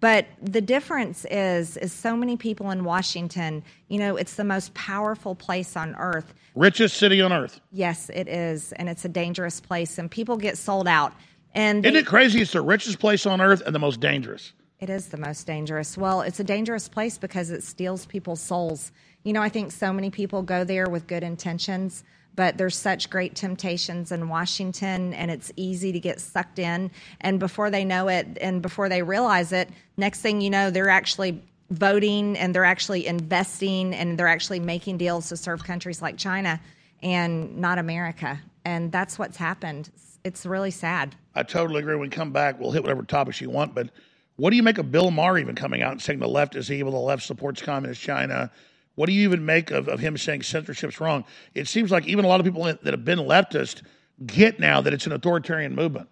But 0.00 0.26
the 0.42 0.60
difference 0.60 1.24
is 1.30 1.76
is 1.78 1.92
so 1.92 2.16
many 2.16 2.36
people 2.36 2.70
in 2.70 2.84
Washington, 2.84 3.64
you 3.88 3.98
know, 3.98 4.16
it's 4.16 4.34
the 4.34 4.44
most 4.44 4.74
powerful 4.74 5.34
place 5.34 5.76
on 5.76 5.94
earth. 5.96 6.34
Richest 6.54 6.96
city 6.96 7.20
on 7.20 7.32
earth. 7.32 7.60
Yes, 7.72 8.10
it 8.10 8.28
is, 8.28 8.72
and 8.72 8.88
it's 8.88 9.04
a 9.04 9.08
dangerous 9.08 9.60
place 9.60 9.98
and 9.98 10.10
people 10.10 10.36
get 10.36 10.58
sold 10.58 10.86
out. 10.86 11.12
And 11.54 11.84
Isn't 11.84 11.96
it 11.96 12.06
crazy? 12.06 12.42
It's 12.42 12.52
the 12.52 12.60
richest 12.60 12.98
place 12.98 13.24
on 13.24 13.40
earth 13.40 13.62
and 13.64 13.74
the 13.74 13.78
most 13.78 14.00
dangerous. 14.00 14.52
It 14.78 14.90
is 14.90 15.08
the 15.08 15.16
most 15.16 15.46
dangerous. 15.46 15.96
Well, 15.96 16.20
it's 16.20 16.38
a 16.38 16.44
dangerous 16.44 16.88
place 16.88 17.16
because 17.16 17.50
it 17.50 17.62
steals 17.62 18.04
people's 18.04 18.42
souls. 18.42 18.92
You 19.24 19.32
know, 19.32 19.40
I 19.40 19.48
think 19.48 19.72
so 19.72 19.90
many 19.92 20.10
people 20.10 20.42
go 20.42 20.64
there 20.64 20.88
with 20.90 21.06
good 21.06 21.22
intentions, 21.22 22.04
but 22.36 22.58
there's 22.58 22.76
such 22.76 23.10
great 23.10 23.34
temptations 23.34 24.12
in 24.12 24.28
Washington 24.28 25.14
and 25.14 25.30
it's 25.30 25.50
easy 25.56 25.90
to 25.92 25.98
get 25.98 26.20
sucked 26.20 26.58
in. 26.58 26.90
And 27.20 27.40
before 27.40 27.70
they 27.70 27.84
know 27.84 28.08
it 28.08 28.26
and 28.40 28.62
before 28.62 28.88
they 28.88 29.02
realize 29.02 29.52
it, 29.52 29.70
next 29.96 30.20
thing 30.20 30.40
you 30.40 30.50
know, 30.50 30.70
they're 30.70 30.90
actually 30.90 31.42
voting 31.70 32.36
and 32.36 32.54
they're 32.54 32.64
actually 32.64 33.06
investing 33.06 33.94
and 33.94 34.18
they're 34.18 34.28
actually 34.28 34.60
making 34.60 34.98
deals 34.98 35.28
to 35.30 35.36
serve 35.36 35.64
countries 35.64 36.00
like 36.00 36.16
China 36.16 36.60
and 37.02 37.56
not 37.56 37.78
America. 37.78 38.38
And 38.64 38.92
that's 38.92 39.18
what's 39.18 39.36
happened. 39.36 39.90
It's 40.22 40.44
really 40.44 40.70
sad. 40.70 41.14
I 41.34 41.42
totally 41.42 41.80
agree. 41.80 41.94
When 41.94 42.02
we 42.02 42.08
come 42.08 42.32
back, 42.32 42.60
we'll 42.60 42.72
hit 42.72 42.82
whatever 42.82 43.02
topics 43.02 43.40
you 43.40 43.50
want. 43.50 43.74
But 43.74 43.90
what 44.36 44.50
do 44.50 44.56
you 44.56 44.62
make 44.62 44.78
of 44.78 44.92
Bill 44.92 45.10
Maher 45.10 45.38
even 45.38 45.54
coming 45.54 45.82
out 45.82 45.92
and 45.92 46.02
saying 46.02 46.18
the 46.18 46.28
left 46.28 46.56
is 46.56 46.70
evil, 46.70 46.92
the 46.92 46.98
left 46.98 47.22
supports 47.22 47.62
communist 47.62 48.00
China? 48.00 48.50
What 48.96 49.06
do 49.06 49.12
you 49.12 49.28
even 49.28 49.46
make 49.46 49.70
of, 49.70 49.88
of 49.88 50.00
him 50.00 50.18
saying 50.18 50.42
censorship's 50.42 51.00
wrong? 51.00 51.24
It 51.54 51.68
seems 51.68 51.90
like 51.90 52.06
even 52.06 52.24
a 52.24 52.28
lot 52.28 52.40
of 52.40 52.46
people 52.46 52.64
that 52.64 52.84
have 52.84 53.04
been 53.04 53.20
leftist 53.20 53.82
get 54.24 54.58
now 54.58 54.80
that 54.80 54.92
it's 54.92 55.06
an 55.06 55.12
authoritarian 55.12 55.74
movement. 55.74 56.08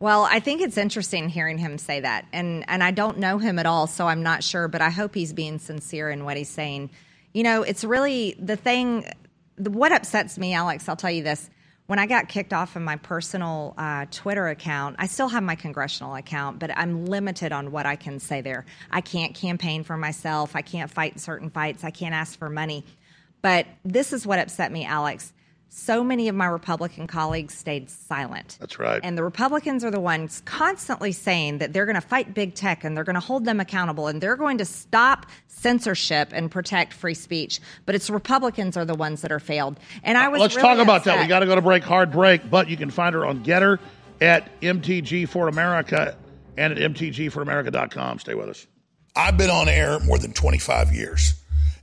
Well, 0.00 0.24
I 0.24 0.40
think 0.40 0.60
it's 0.60 0.76
interesting 0.76 1.28
hearing 1.28 1.58
him 1.58 1.78
say 1.78 2.00
that, 2.00 2.26
and 2.32 2.64
and 2.68 2.82
I 2.82 2.90
don't 2.90 3.18
know 3.18 3.38
him 3.38 3.58
at 3.58 3.66
all, 3.66 3.86
so 3.86 4.06
I'm 4.06 4.22
not 4.22 4.42
sure. 4.42 4.68
But 4.68 4.82
I 4.82 4.90
hope 4.90 5.14
he's 5.14 5.32
being 5.32 5.58
sincere 5.58 6.10
in 6.10 6.24
what 6.24 6.36
he's 6.36 6.48
saying. 6.48 6.90
You 7.32 7.42
know, 7.42 7.62
it's 7.62 7.84
really 7.84 8.36
the 8.38 8.56
thing. 8.56 9.06
What 9.56 9.92
upsets 9.92 10.36
me, 10.36 10.52
Alex, 10.52 10.88
I'll 10.88 10.96
tell 10.96 11.10
you 11.10 11.22
this. 11.22 11.48
When 11.86 11.98
I 11.98 12.06
got 12.06 12.28
kicked 12.28 12.54
off 12.54 12.76
of 12.76 12.82
my 12.82 12.96
personal 12.96 13.74
uh, 13.76 14.06
Twitter 14.10 14.48
account, 14.48 14.96
I 14.98 15.06
still 15.06 15.28
have 15.28 15.42
my 15.42 15.54
congressional 15.54 16.14
account, 16.14 16.58
but 16.58 16.70
I'm 16.78 17.04
limited 17.04 17.52
on 17.52 17.72
what 17.72 17.84
I 17.84 17.94
can 17.94 18.20
say 18.20 18.40
there. 18.40 18.64
I 18.90 19.02
can't 19.02 19.34
campaign 19.34 19.84
for 19.84 19.98
myself. 19.98 20.56
I 20.56 20.62
can't 20.62 20.90
fight 20.90 21.20
certain 21.20 21.50
fights. 21.50 21.84
I 21.84 21.90
can't 21.90 22.14
ask 22.14 22.38
for 22.38 22.48
money. 22.48 22.84
But 23.42 23.66
this 23.84 24.14
is 24.14 24.26
what 24.26 24.38
upset 24.38 24.72
me, 24.72 24.86
Alex. 24.86 25.34
So 25.76 26.04
many 26.04 26.28
of 26.28 26.36
my 26.36 26.46
Republican 26.46 27.08
colleagues 27.08 27.52
stayed 27.52 27.90
silent. 27.90 28.58
That's 28.60 28.78
right. 28.78 29.00
And 29.02 29.18
the 29.18 29.24
Republicans 29.24 29.82
are 29.82 29.90
the 29.90 29.98
ones 29.98 30.40
constantly 30.44 31.10
saying 31.10 31.58
that 31.58 31.72
they're 31.72 31.84
going 31.84 31.96
to 31.96 32.00
fight 32.00 32.32
big 32.32 32.54
tech 32.54 32.84
and 32.84 32.96
they're 32.96 33.02
going 33.02 33.14
to 33.14 33.20
hold 33.20 33.44
them 33.44 33.58
accountable 33.58 34.06
and 34.06 34.20
they're 34.20 34.36
going 34.36 34.58
to 34.58 34.64
stop 34.64 35.26
censorship 35.48 36.28
and 36.32 36.48
protect 36.48 36.92
free 36.92 37.12
speech. 37.12 37.60
But 37.86 37.96
it's 37.96 38.08
Republicans 38.08 38.76
are 38.76 38.84
the 38.84 38.94
ones 38.94 39.22
that 39.22 39.32
are 39.32 39.40
failed. 39.40 39.80
And 40.04 40.16
I 40.16 40.28
was 40.28 40.40
Let's 40.40 40.54
really 40.54 40.68
talk 40.68 40.78
about 40.78 41.04
that. 41.04 41.20
We 41.20 41.26
got 41.26 41.40
to 41.40 41.46
go 41.46 41.56
to 41.56 41.60
break, 41.60 41.82
hard 41.82 42.12
break, 42.12 42.48
but 42.48 42.68
you 42.68 42.76
can 42.76 42.90
find 42.90 43.12
her 43.16 43.26
on 43.26 43.44
Gettr 43.44 43.80
at 44.20 44.60
MTG 44.60 45.28
for 45.28 45.48
America 45.48 46.16
and 46.56 46.72
at 46.72 46.92
MTGforamerica.com. 46.92 48.20
Stay 48.20 48.34
with 48.34 48.48
us. 48.48 48.64
I've 49.16 49.36
been 49.36 49.50
on 49.50 49.68
air 49.68 49.98
more 49.98 50.18
than 50.18 50.32
25 50.32 50.94
years. 50.94 51.34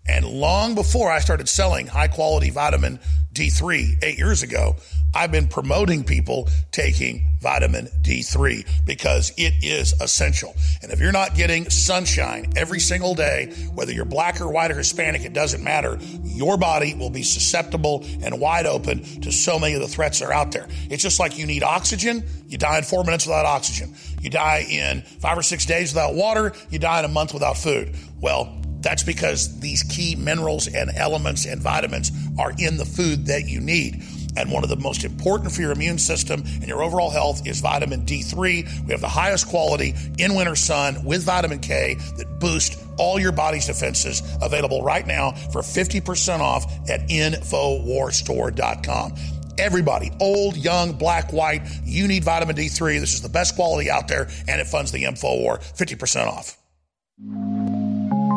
And 0.08 0.26
long 0.26 0.76
before 0.76 1.12
I 1.12 1.20
started 1.20 1.48
selling 1.48 1.88
high 1.88 2.08
quality 2.08 2.50
vitamin 2.50 3.00
D3 3.34 4.04
eight 4.04 4.18
years 4.18 4.44
ago, 4.44 4.76
I've 5.14 5.32
been 5.32 5.48
promoting 5.48 6.04
people 6.04 6.50
taking 6.72 7.28
vitamin 7.40 7.88
D3 8.02 8.86
because 8.86 9.32
it 9.38 9.54
is 9.64 9.94
essential. 10.00 10.56
And 10.82 10.92
if 10.92 11.00
you're 11.00 11.12
not 11.12 11.36
getting 11.36 11.70
sunshine 11.70 12.54
every 12.56 12.80
single 12.80 13.14
day, 13.14 13.54
whether 13.74 13.92
you're 13.92 14.06
black 14.06 14.40
or 14.42 14.50
white 14.50 14.72
or 14.72 14.78
Hispanic, 14.78 15.24
it 15.24 15.34
doesn't 15.34 15.64
matter. 15.64 15.98
Your 16.24 16.58
body 16.58 16.94
will 16.94 17.10
be 17.10 17.24
susceptible 17.24 18.06
and 18.24 18.40
wide 18.40 18.66
open 18.66 19.04
to 19.22 19.32
so 19.32 19.60
many 19.60 19.74
of 19.76 19.82
the 19.82 19.88
threats 19.88 20.20
that 20.20 20.30
are 20.30 20.34
out 20.34 20.52
there. 20.52 20.68
It's 20.90 21.04
just 21.04 21.20
like 21.20 21.38
you 21.38 21.46
need 21.46 21.64
oxygen, 21.64 22.24
you 22.48 22.58
die 22.58 22.78
in 22.78 22.84
four 22.84 23.04
minutes 23.04 23.26
without 23.26 23.46
oxygen. 23.46 23.96
You 24.22 24.30
die 24.30 24.66
in 24.70 25.02
five 25.02 25.38
or 25.38 25.44
six 25.44 25.66
days 25.66 25.94
without 25.94 26.16
water, 26.16 26.54
you 26.70 26.80
die 26.80 27.00
in 27.00 27.06
a 27.06 27.10
month 27.10 27.34
without 27.34 27.58
food. 27.58 27.96
Well, 28.20 28.62
that's 28.82 29.04
because 29.04 29.60
these 29.60 29.84
key 29.84 30.16
minerals 30.16 30.68
and 30.68 30.90
elements 30.96 31.46
and 31.46 31.62
vitamins 31.62 32.12
are 32.40 32.54
in 32.58 32.78
the 32.78 32.86
food 32.86 33.28
that 33.28 33.48
you 33.48 33.60
need. 33.60 34.02
And 34.38 34.50
one 34.52 34.64
of 34.64 34.70
the 34.70 34.78
most 34.78 35.04
important 35.04 35.52
for 35.52 35.62
your 35.62 35.72
immune 35.72 35.98
system 35.98 36.44
and 36.46 36.68
your 36.68 36.84
overall 36.84 37.10
health 37.10 37.46
is 37.46 37.60
vitamin 37.60 38.06
D3. 38.06 38.86
We 38.86 38.92
have 38.92 39.02
the 39.02 39.10
highest 39.10 39.48
quality 39.48 39.94
in 40.18 40.36
winter 40.36 40.56
sun 40.56 41.04
with 41.04 41.24
vitamin 41.24 41.60
K 41.60 41.96
that 42.18 42.40
boosts 42.40 42.82
all 42.98 43.20
your 43.20 43.34
body's 43.34 43.68
defenses. 43.68 44.24
Available 44.42 44.82
right 44.84 45.06
now 45.06 45.32
for 45.52 45.62
50% 45.62 46.40
off 46.40 46.66
at 46.90 47.10
infowarstore.com. 47.10 49.16
Everybody, 49.58 50.12
old, 50.20 50.56
young, 50.56 50.94
black, 50.94 51.34
white, 51.34 51.64
you 51.84 52.08
need 52.08 52.24
vitamin 52.24 52.56
D3. 52.56 53.02
This 53.02 53.14
is 53.14 53.22
the 53.22 53.28
best 53.30 53.56
quality 53.56 53.92
out 53.92 54.08
there, 54.08 54.30
and 54.48 54.62
it 54.62 54.68
funds 54.68 54.94
the 54.94 55.04
InfoWar 55.04 55.60
50% 55.78 56.28
off. 56.28 56.58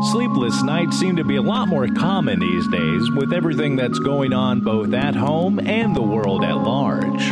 Sleepless 0.02 0.62
nights 0.62 0.98
seem 0.98 1.16
to 1.16 1.24
be 1.24 1.36
a 1.36 1.42
lot 1.42 1.68
more 1.68 1.86
common 1.86 2.40
these 2.40 2.66
days 2.68 3.10
with 3.12 3.32
everything 3.32 3.76
that's 3.76 3.98
going 3.98 4.32
on 4.32 4.60
both 4.60 4.92
at 4.92 5.14
home 5.14 5.58
and 5.60 5.94
the 5.94 6.02
world 6.02 6.44
at 6.44 6.56
large. 6.56 7.22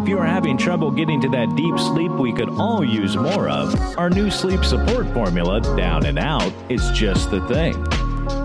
If 0.00 0.08
you 0.08 0.18
are 0.18 0.26
having 0.26 0.56
trouble 0.56 0.90
getting 0.90 1.20
to 1.20 1.28
that 1.30 1.54
deep 1.56 1.78
sleep 1.78 2.10
we 2.12 2.32
could 2.32 2.48
all 2.48 2.82
use 2.84 3.16
more 3.16 3.48
of, 3.48 3.74
our 3.98 4.08
new 4.08 4.30
sleep 4.30 4.64
support 4.64 5.12
formula, 5.12 5.60
Down 5.76 6.06
and 6.06 6.18
Out, 6.18 6.52
is 6.70 6.90
just 6.90 7.30
the 7.30 7.46
thing. 7.48 7.74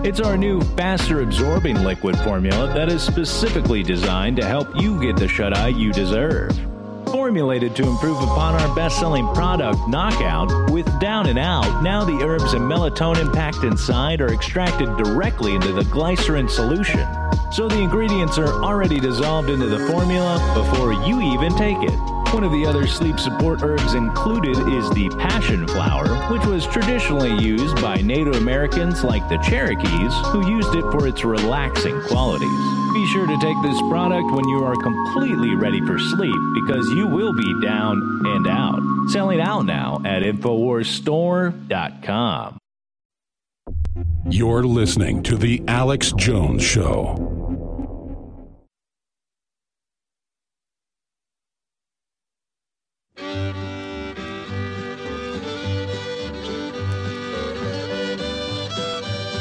It's 0.04 0.20
our 0.20 0.36
new 0.36 0.60
faster 0.76 1.22
absorbing 1.22 1.82
liquid 1.82 2.16
formula 2.18 2.72
that 2.74 2.88
is 2.88 3.02
specifically 3.02 3.82
designed 3.82 4.36
to 4.36 4.44
help 4.44 4.68
you 4.80 5.00
get 5.00 5.16
the 5.16 5.28
shut 5.28 5.56
eye 5.56 5.68
you 5.68 5.92
deserve. 5.92 6.71
Formulated 7.12 7.76
to 7.76 7.86
improve 7.86 8.16
upon 8.22 8.54
our 8.54 8.74
best 8.74 8.98
selling 8.98 9.26
product, 9.34 9.86
Knockout, 9.86 10.70
with 10.70 10.86
Down 10.98 11.26
and 11.28 11.38
Out, 11.38 11.82
now 11.82 12.04
the 12.04 12.24
herbs 12.24 12.54
and 12.54 12.62
melatonin 12.62 13.30
packed 13.34 13.64
inside 13.64 14.22
are 14.22 14.32
extracted 14.32 14.96
directly 14.96 15.54
into 15.54 15.74
the 15.74 15.84
glycerin 15.84 16.48
solution. 16.48 17.06
So 17.52 17.68
the 17.68 17.78
ingredients 17.78 18.38
are 18.38 18.64
already 18.64 18.98
dissolved 18.98 19.50
into 19.50 19.66
the 19.66 19.86
formula 19.88 20.38
before 20.54 20.94
you 21.06 21.20
even 21.20 21.54
take 21.54 21.76
it. 21.82 22.21
One 22.32 22.44
of 22.44 22.52
the 22.52 22.64
other 22.64 22.86
sleep 22.86 23.20
support 23.20 23.62
herbs 23.62 23.92
included 23.92 24.56
is 24.56 24.88
the 24.90 25.10
passion 25.18 25.68
flower, 25.68 26.08
which 26.32 26.46
was 26.46 26.66
traditionally 26.66 27.36
used 27.44 27.76
by 27.82 27.96
Native 27.96 28.36
Americans 28.36 29.04
like 29.04 29.28
the 29.28 29.36
Cherokees, 29.36 30.14
who 30.32 30.48
used 30.48 30.74
it 30.74 30.80
for 30.90 31.06
its 31.06 31.24
relaxing 31.24 32.00
qualities. 32.04 32.48
Be 32.94 33.06
sure 33.08 33.26
to 33.26 33.38
take 33.38 33.60
this 33.62 33.78
product 33.90 34.32
when 34.32 34.48
you 34.48 34.64
are 34.64 34.76
completely 34.76 35.54
ready 35.54 35.82
for 35.82 35.98
sleep 35.98 36.34
because 36.54 36.88
you 36.92 37.06
will 37.06 37.34
be 37.34 37.60
down 37.60 38.00
and 38.24 38.46
out. 38.46 38.80
Selling 39.10 39.40
out 39.40 39.66
now 39.66 40.00
at 40.06 40.22
InfoWarsStore.com. 40.22 42.56
You're 44.30 44.64
listening 44.64 45.22
to 45.24 45.36
The 45.36 45.62
Alex 45.68 46.14
Jones 46.16 46.62
Show. 46.62 47.41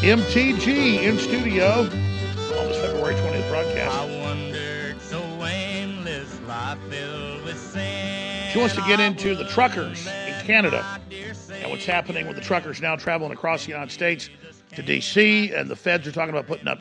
MTG 0.01 1.03
in 1.03 1.19
studio 1.19 1.81
on 1.81 1.87
this 1.87 2.81
February 2.81 3.13
20th 3.13 3.47
broadcast. 3.51 3.95
I 3.95 4.19
wandered 4.19 4.99
so 4.99 5.21
aimless, 5.45 6.41
life 6.47 6.79
filled 6.89 7.43
with 7.43 7.59
sin. 7.59 8.49
She 8.51 8.57
wants 8.57 8.73
to 8.73 8.81
get 8.87 8.99
into 8.99 9.35
the 9.35 9.45
truckers 9.45 10.07
in 10.07 10.33
Canada 10.43 10.83
and 11.11 11.69
what's 11.69 11.85
happening 11.85 12.25
with 12.25 12.35
the 12.35 12.41
truckers 12.41 12.81
now 12.81 12.95
traveling 12.95 13.31
across 13.31 13.65
the 13.65 13.73
United 13.73 13.91
States 13.91 14.31
to 14.73 14.81
D.C. 14.81 15.53
and 15.53 15.69
the 15.69 15.75
feds 15.75 16.07
are 16.07 16.11
talking 16.11 16.31
about 16.31 16.47
putting 16.47 16.67
up 16.67 16.79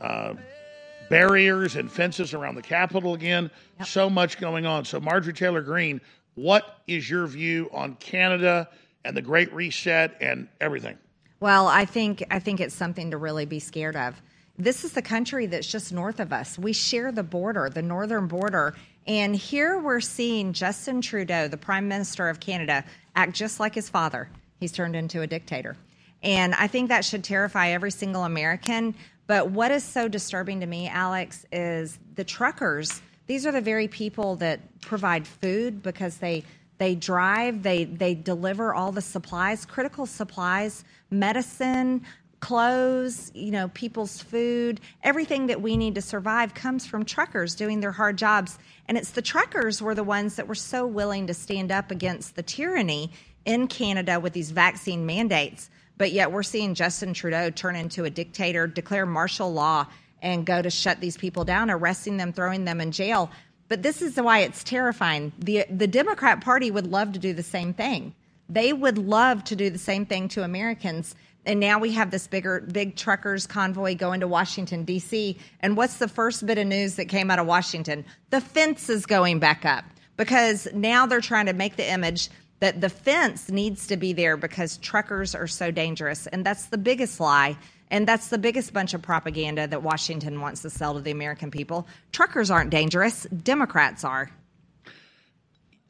uh, 0.00 0.34
barriers 1.10 1.74
and 1.74 1.90
fences 1.90 2.34
around 2.34 2.54
the 2.54 2.62
Capitol 2.62 3.14
again. 3.14 3.50
Yep. 3.80 3.88
So 3.88 4.08
much 4.08 4.38
going 4.38 4.64
on. 4.64 4.84
So, 4.84 5.00
Marjorie 5.00 5.32
Taylor 5.32 5.60
Greene, 5.60 6.00
what 6.36 6.82
is 6.86 7.10
your 7.10 7.26
view 7.26 7.68
on 7.72 7.96
Canada 7.96 8.68
and 9.04 9.16
the 9.16 9.22
Great 9.22 9.52
Reset 9.52 10.16
and 10.20 10.46
everything? 10.60 10.96
Well, 11.38 11.66
I 11.66 11.84
think 11.84 12.24
I 12.30 12.38
think 12.38 12.60
it's 12.60 12.74
something 12.74 13.10
to 13.10 13.16
really 13.16 13.44
be 13.44 13.60
scared 13.60 13.96
of. 13.96 14.20
This 14.58 14.84
is 14.84 14.92
the 14.92 15.02
country 15.02 15.46
that's 15.46 15.66
just 15.66 15.92
north 15.92 16.18
of 16.18 16.32
us. 16.32 16.58
We 16.58 16.72
share 16.72 17.12
the 17.12 17.22
border, 17.22 17.68
the 17.68 17.82
northern 17.82 18.26
border, 18.26 18.74
and 19.06 19.36
here 19.36 19.78
we're 19.78 20.00
seeing 20.00 20.54
Justin 20.54 21.02
Trudeau, 21.02 21.46
the 21.46 21.58
Prime 21.58 21.88
Minister 21.88 22.28
of 22.30 22.40
Canada, 22.40 22.84
act 23.14 23.34
just 23.34 23.60
like 23.60 23.74
his 23.74 23.90
father. 23.90 24.30
He's 24.58 24.72
turned 24.72 24.96
into 24.96 25.20
a 25.20 25.26
dictator. 25.26 25.76
And 26.22 26.54
I 26.54 26.68
think 26.68 26.88
that 26.88 27.04
should 27.04 27.22
terrify 27.22 27.68
every 27.68 27.90
single 27.90 28.24
American. 28.24 28.94
But 29.26 29.50
what 29.50 29.70
is 29.70 29.84
so 29.84 30.08
disturbing 30.08 30.60
to 30.60 30.66
me, 30.66 30.88
Alex, 30.88 31.44
is 31.52 31.98
the 32.14 32.24
truckers. 32.24 33.02
These 33.26 33.44
are 33.44 33.52
the 33.52 33.60
very 33.60 33.88
people 33.88 34.36
that 34.36 34.80
provide 34.80 35.26
food 35.26 35.82
because 35.82 36.16
they 36.16 36.44
they 36.78 36.94
drive, 36.94 37.62
they 37.62 37.84
they 37.84 38.14
deliver 38.14 38.74
all 38.74 38.92
the 38.92 39.02
supplies, 39.02 39.64
critical 39.64 40.06
supplies, 40.06 40.84
medicine, 41.10 42.02
clothes, 42.40 43.32
you 43.34 43.50
know, 43.50 43.68
people's 43.68 44.20
food, 44.20 44.80
everything 45.02 45.46
that 45.46 45.60
we 45.62 45.76
need 45.76 45.94
to 45.94 46.02
survive 46.02 46.54
comes 46.54 46.86
from 46.86 47.04
truckers 47.04 47.54
doing 47.54 47.80
their 47.80 47.92
hard 47.92 48.16
jobs. 48.16 48.58
And 48.88 48.96
it's 48.96 49.10
the 49.10 49.22
truckers 49.22 49.80
were 49.80 49.94
the 49.94 50.04
ones 50.04 50.36
that 50.36 50.46
were 50.48 50.54
so 50.54 50.86
willing 50.86 51.26
to 51.26 51.34
stand 51.34 51.72
up 51.72 51.90
against 51.90 52.36
the 52.36 52.42
tyranny 52.42 53.10
in 53.44 53.68
Canada 53.68 54.20
with 54.20 54.32
these 54.32 54.50
vaccine 54.50 55.06
mandates. 55.06 55.70
But 55.98 56.12
yet 56.12 56.30
we're 56.30 56.42
seeing 56.42 56.74
Justin 56.74 57.14
Trudeau 57.14 57.50
turn 57.50 57.74
into 57.74 58.04
a 58.04 58.10
dictator, 58.10 58.66
declare 58.66 59.06
martial 59.06 59.52
law, 59.52 59.86
and 60.20 60.44
go 60.44 60.60
to 60.60 60.70
shut 60.70 61.00
these 61.00 61.16
people 61.16 61.44
down, 61.44 61.70
arresting 61.70 62.16
them, 62.16 62.32
throwing 62.32 62.64
them 62.64 62.80
in 62.80 62.92
jail. 62.92 63.30
But 63.68 63.82
this 63.82 64.02
is 64.02 64.16
why 64.16 64.40
it's 64.40 64.62
terrifying. 64.62 65.32
The, 65.38 65.64
the 65.70 65.86
Democrat 65.86 66.42
Party 66.42 66.70
would 66.70 66.86
love 66.86 67.12
to 67.12 67.18
do 67.18 67.32
the 67.32 67.42
same 67.42 67.72
thing. 67.72 68.14
They 68.48 68.72
would 68.72 68.98
love 68.98 69.44
to 69.44 69.56
do 69.56 69.70
the 69.70 69.78
same 69.78 70.06
thing 70.06 70.28
to 70.28 70.42
Americans. 70.42 71.14
And 71.44 71.60
now 71.60 71.78
we 71.78 71.92
have 71.92 72.10
this 72.10 72.26
bigger, 72.26 72.60
big 72.60 72.96
truckers 72.96 73.46
convoy 73.46 73.96
going 73.96 74.20
to 74.20 74.28
Washington, 74.28 74.84
D.C. 74.84 75.38
And 75.60 75.76
what's 75.76 75.98
the 75.98 76.08
first 76.08 76.44
bit 76.44 76.58
of 76.58 76.66
news 76.66 76.96
that 76.96 77.06
came 77.06 77.30
out 77.30 77.38
of 77.38 77.46
Washington? 77.46 78.04
The 78.30 78.40
fence 78.40 78.88
is 78.88 79.06
going 79.06 79.38
back 79.38 79.64
up 79.64 79.84
because 80.16 80.66
now 80.74 81.06
they're 81.06 81.20
trying 81.20 81.46
to 81.46 81.52
make 81.52 81.76
the 81.76 81.88
image 81.88 82.30
that 82.60 82.80
the 82.80 82.88
fence 82.88 83.50
needs 83.50 83.86
to 83.86 83.96
be 83.96 84.12
there 84.12 84.36
because 84.36 84.78
truckers 84.78 85.34
are 85.34 85.46
so 85.46 85.70
dangerous. 85.70 86.26
And 86.26 86.44
that's 86.44 86.66
the 86.66 86.78
biggest 86.78 87.20
lie. 87.20 87.56
And 87.90 88.08
that's 88.08 88.28
the 88.28 88.38
biggest 88.38 88.72
bunch 88.72 88.94
of 88.94 89.02
propaganda 89.02 89.66
that 89.68 89.82
Washington 89.82 90.40
wants 90.40 90.62
to 90.62 90.70
sell 90.70 90.94
to 90.94 91.00
the 91.00 91.10
American 91.10 91.50
people. 91.50 91.86
Truckers 92.12 92.50
aren't 92.50 92.70
dangerous, 92.70 93.24
Democrats 93.24 94.02
are. 94.02 94.30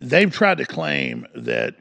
They've 0.00 0.30
tried 0.30 0.58
to 0.58 0.66
claim 0.66 1.26
that 1.34 1.76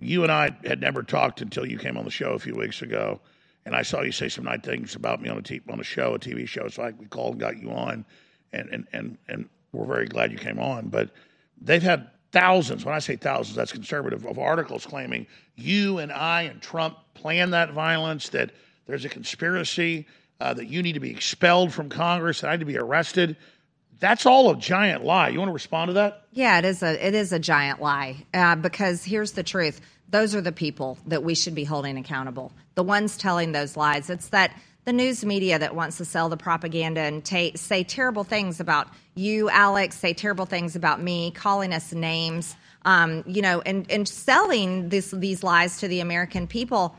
you 0.00 0.22
and 0.22 0.32
I 0.32 0.50
had 0.64 0.80
never 0.80 1.02
talked 1.02 1.40
until 1.40 1.66
you 1.66 1.78
came 1.78 1.96
on 1.96 2.04
the 2.04 2.10
show 2.10 2.32
a 2.32 2.38
few 2.38 2.54
weeks 2.54 2.82
ago. 2.82 3.20
And 3.64 3.74
I 3.74 3.82
saw 3.82 4.02
you 4.02 4.12
say 4.12 4.28
some 4.28 4.44
nice 4.44 4.60
things 4.60 4.94
about 4.94 5.20
me 5.20 5.28
on 5.28 5.38
a, 5.38 5.42
t- 5.42 5.60
on 5.68 5.80
a 5.80 5.84
show, 5.84 6.14
a 6.14 6.18
TV 6.18 6.46
show. 6.46 6.68
So 6.68 6.82
I 6.82 6.90
we 6.92 7.06
called 7.06 7.32
and 7.32 7.40
got 7.40 7.60
you 7.60 7.70
on. 7.70 8.04
And, 8.52 8.68
and, 8.70 8.86
and, 8.92 9.18
and 9.28 9.48
we're 9.72 9.86
very 9.86 10.06
glad 10.06 10.30
you 10.30 10.38
came 10.38 10.58
on. 10.58 10.88
But 10.88 11.10
they've 11.60 11.82
had 11.82 12.10
thousands, 12.32 12.84
when 12.84 12.94
I 12.94 12.98
say 12.98 13.16
thousands, 13.16 13.56
that's 13.56 13.72
conservative, 13.72 14.24
of 14.26 14.38
articles 14.38 14.86
claiming 14.86 15.26
you 15.56 15.98
and 15.98 16.12
I 16.12 16.42
and 16.42 16.60
Trump 16.60 16.98
planned 17.14 17.52
that 17.54 17.72
violence, 17.72 18.28
that 18.30 18.52
there's 18.86 19.04
a 19.04 19.08
conspiracy, 19.08 20.06
uh, 20.40 20.54
that 20.54 20.66
you 20.66 20.82
need 20.82 20.92
to 20.92 21.00
be 21.00 21.10
expelled 21.10 21.72
from 21.72 21.88
Congress, 21.88 22.42
that 22.42 22.48
I 22.48 22.52
need 22.52 22.60
to 22.60 22.66
be 22.66 22.78
arrested. 22.78 23.36
That's 23.98 24.26
all 24.26 24.50
a 24.50 24.56
giant 24.56 25.04
lie. 25.04 25.28
You 25.28 25.38
want 25.38 25.48
to 25.48 25.54
respond 25.54 25.88
to 25.88 25.92
that? 25.94 26.24
Yeah, 26.32 26.58
it 26.58 26.64
is 26.64 26.82
a 26.82 27.06
it 27.06 27.14
is 27.14 27.32
a 27.32 27.38
giant 27.38 27.80
lie 27.80 28.26
uh, 28.34 28.56
because 28.56 29.04
here's 29.04 29.32
the 29.32 29.42
truth: 29.42 29.80
those 30.10 30.34
are 30.34 30.40
the 30.40 30.52
people 30.52 30.98
that 31.06 31.22
we 31.22 31.34
should 31.34 31.54
be 31.54 31.64
holding 31.64 31.96
accountable. 31.96 32.52
The 32.74 32.82
ones 32.82 33.16
telling 33.16 33.52
those 33.52 33.76
lies. 33.76 34.10
It's 34.10 34.28
that 34.28 34.52
the 34.84 34.92
news 34.92 35.24
media 35.24 35.58
that 35.58 35.74
wants 35.74 35.96
to 35.96 36.04
sell 36.04 36.28
the 36.28 36.36
propaganda 36.36 37.00
and 37.00 37.24
ta- 37.24 37.56
say 37.56 37.82
terrible 37.82 38.22
things 38.22 38.60
about 38.60 38.86
you, 39.16 39.50
Alex, 39.50 39.98
say 39.98 40.14
terrible 40.14 40.46
things 40.46 40.76
about 40.76 41.02
me, 41.02 41.32
calling 41.32 41.72
us 41.72 41.92
names, 41.92 42.54
um, 42.84 43.24
you 43.26 43.42
know, 43.42 43.60
and, 43.62 43.90
and 43.90 44.08
selling 44.08 44.88
this, 44.88 45.10
these 45.10 45.42
lies 45.42 45.78
to 45.78 45.88
the 45.88 45.98
American 45.98 46.46
people. 46.46 46.94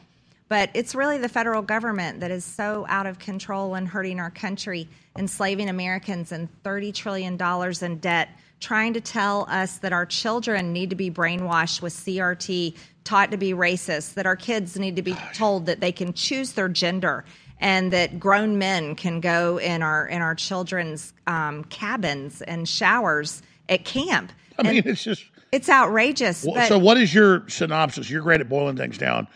But 0.50 0.70
it's 0.74 0.96
really 0.96 1.18
the 1.18 1.30
federal 1.30 1.62
government 1.62 2.22
that 2.22 2.32
is 2.32 2.46
so 2.46 2.86
out 2.88 3.06
of 3.06 3.20
control 3.20 3.76
and 3.76 3.88
hurting 3.88 4.20
our 4.20 4.32
country, 4.32 4.88
enslaving 5.18 5.70
Americans 5.70 6.32
and 6.32 6.48
$30 6.64 6.94
trillion 6.94 7.38
in 7.82 7.98
debt, 8.00 8.30
trying 8.60 8.94
to 8.94 9.02
tell 9.02 9.46
us 9.50 9.80
that 9.80 9.92
our 9.92 10.06
children 10.06 10.72
need 10.72 10.90
to 10.90 10.96
be 10.96 11.12
brainwashed 11.12 11.82
with 11.82 11.94
CRT, 11.94 12.76
taught 13.04 13.32
to 13.32 13.38
be 13.38 13.52
racist, 13.52 14.14
that 14.14 14.26
our 14.26 14.36
kids 14.36 14.78
need 14.78 14.96
to 14.96 15.02
be 15.02 15.16
told 15.34 15.66
that 15.66 15.82
they 15.82 15.92
can 15.92 16.14
choose 16.14 16.54
their 16.54 16.70
gender 16.70 17.26
and 17.60 17.92
that 17.92 18.20
grown 18.20 18.58
men 18.58 18.96
can 18.96 19.20
go 19.20 19.58
in 19.58 19.82
our 19.82 20.08
in 20.08 20.22
our 20.22 20.36
children's 20.36 21.14
um, 21.26 21.64
cabins 21.66 22.42
and 22.44 22.70
showers 22.70 23.42
at 23.68 23.84
camp. 23.84 24.32
I 24.60 24.64
mean, 24.64 24.84
it's 24.86 25.04
just 25.04 25.26
it's 25.52 25.70
outrageous. 25.70 26.46
Well, 26.48 26.68
so, 26.68 26.78
what 26.78 26.98
is 26.98 27.14
your 27.14 27.48
synopsis? 27.50 28.10
You're 28.10 28.22
great 28.22 28.42
at 28.42 28.50
boiling 28.50 28.78
things 28.78 28.98
down. 28.98 29.28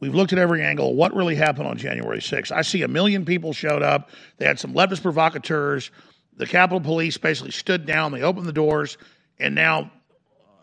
We've 0.00 0.14
looked 0.14 0.32
at 0.32 0.38
every 0.38 0.62
angle. 0.62 0.94
What 0.94 1.14
really 1.14 1.34
happened 1.34 1.66
on 1.66 1.76
January 1.76 2.20
6th? 2.20 2.52
I 2.52 2.62
see 2.62 2.82
a 2.82 2.88
million 2.88 3.24
people 3.24 3.52
showed 3.52 3.82
up. 3.82 4.10
They 4.36 4.46
had 4.46 4.58
some 4.58 4.72
leftist 4.72 5.02
provocateurs. 5.02 5.90
The 6.36 6.46
Capitol 6.46 6.80
Police 6.80 7.18
basically 7.18 7.50
stood 7.50 7.84
down. 7.84 8.12
They 8.12 8.22
opened 8.22 8.46
the 8.46 8.52
doors, 8.52 8.96
and 9.40 9.56
now 9.56 9.90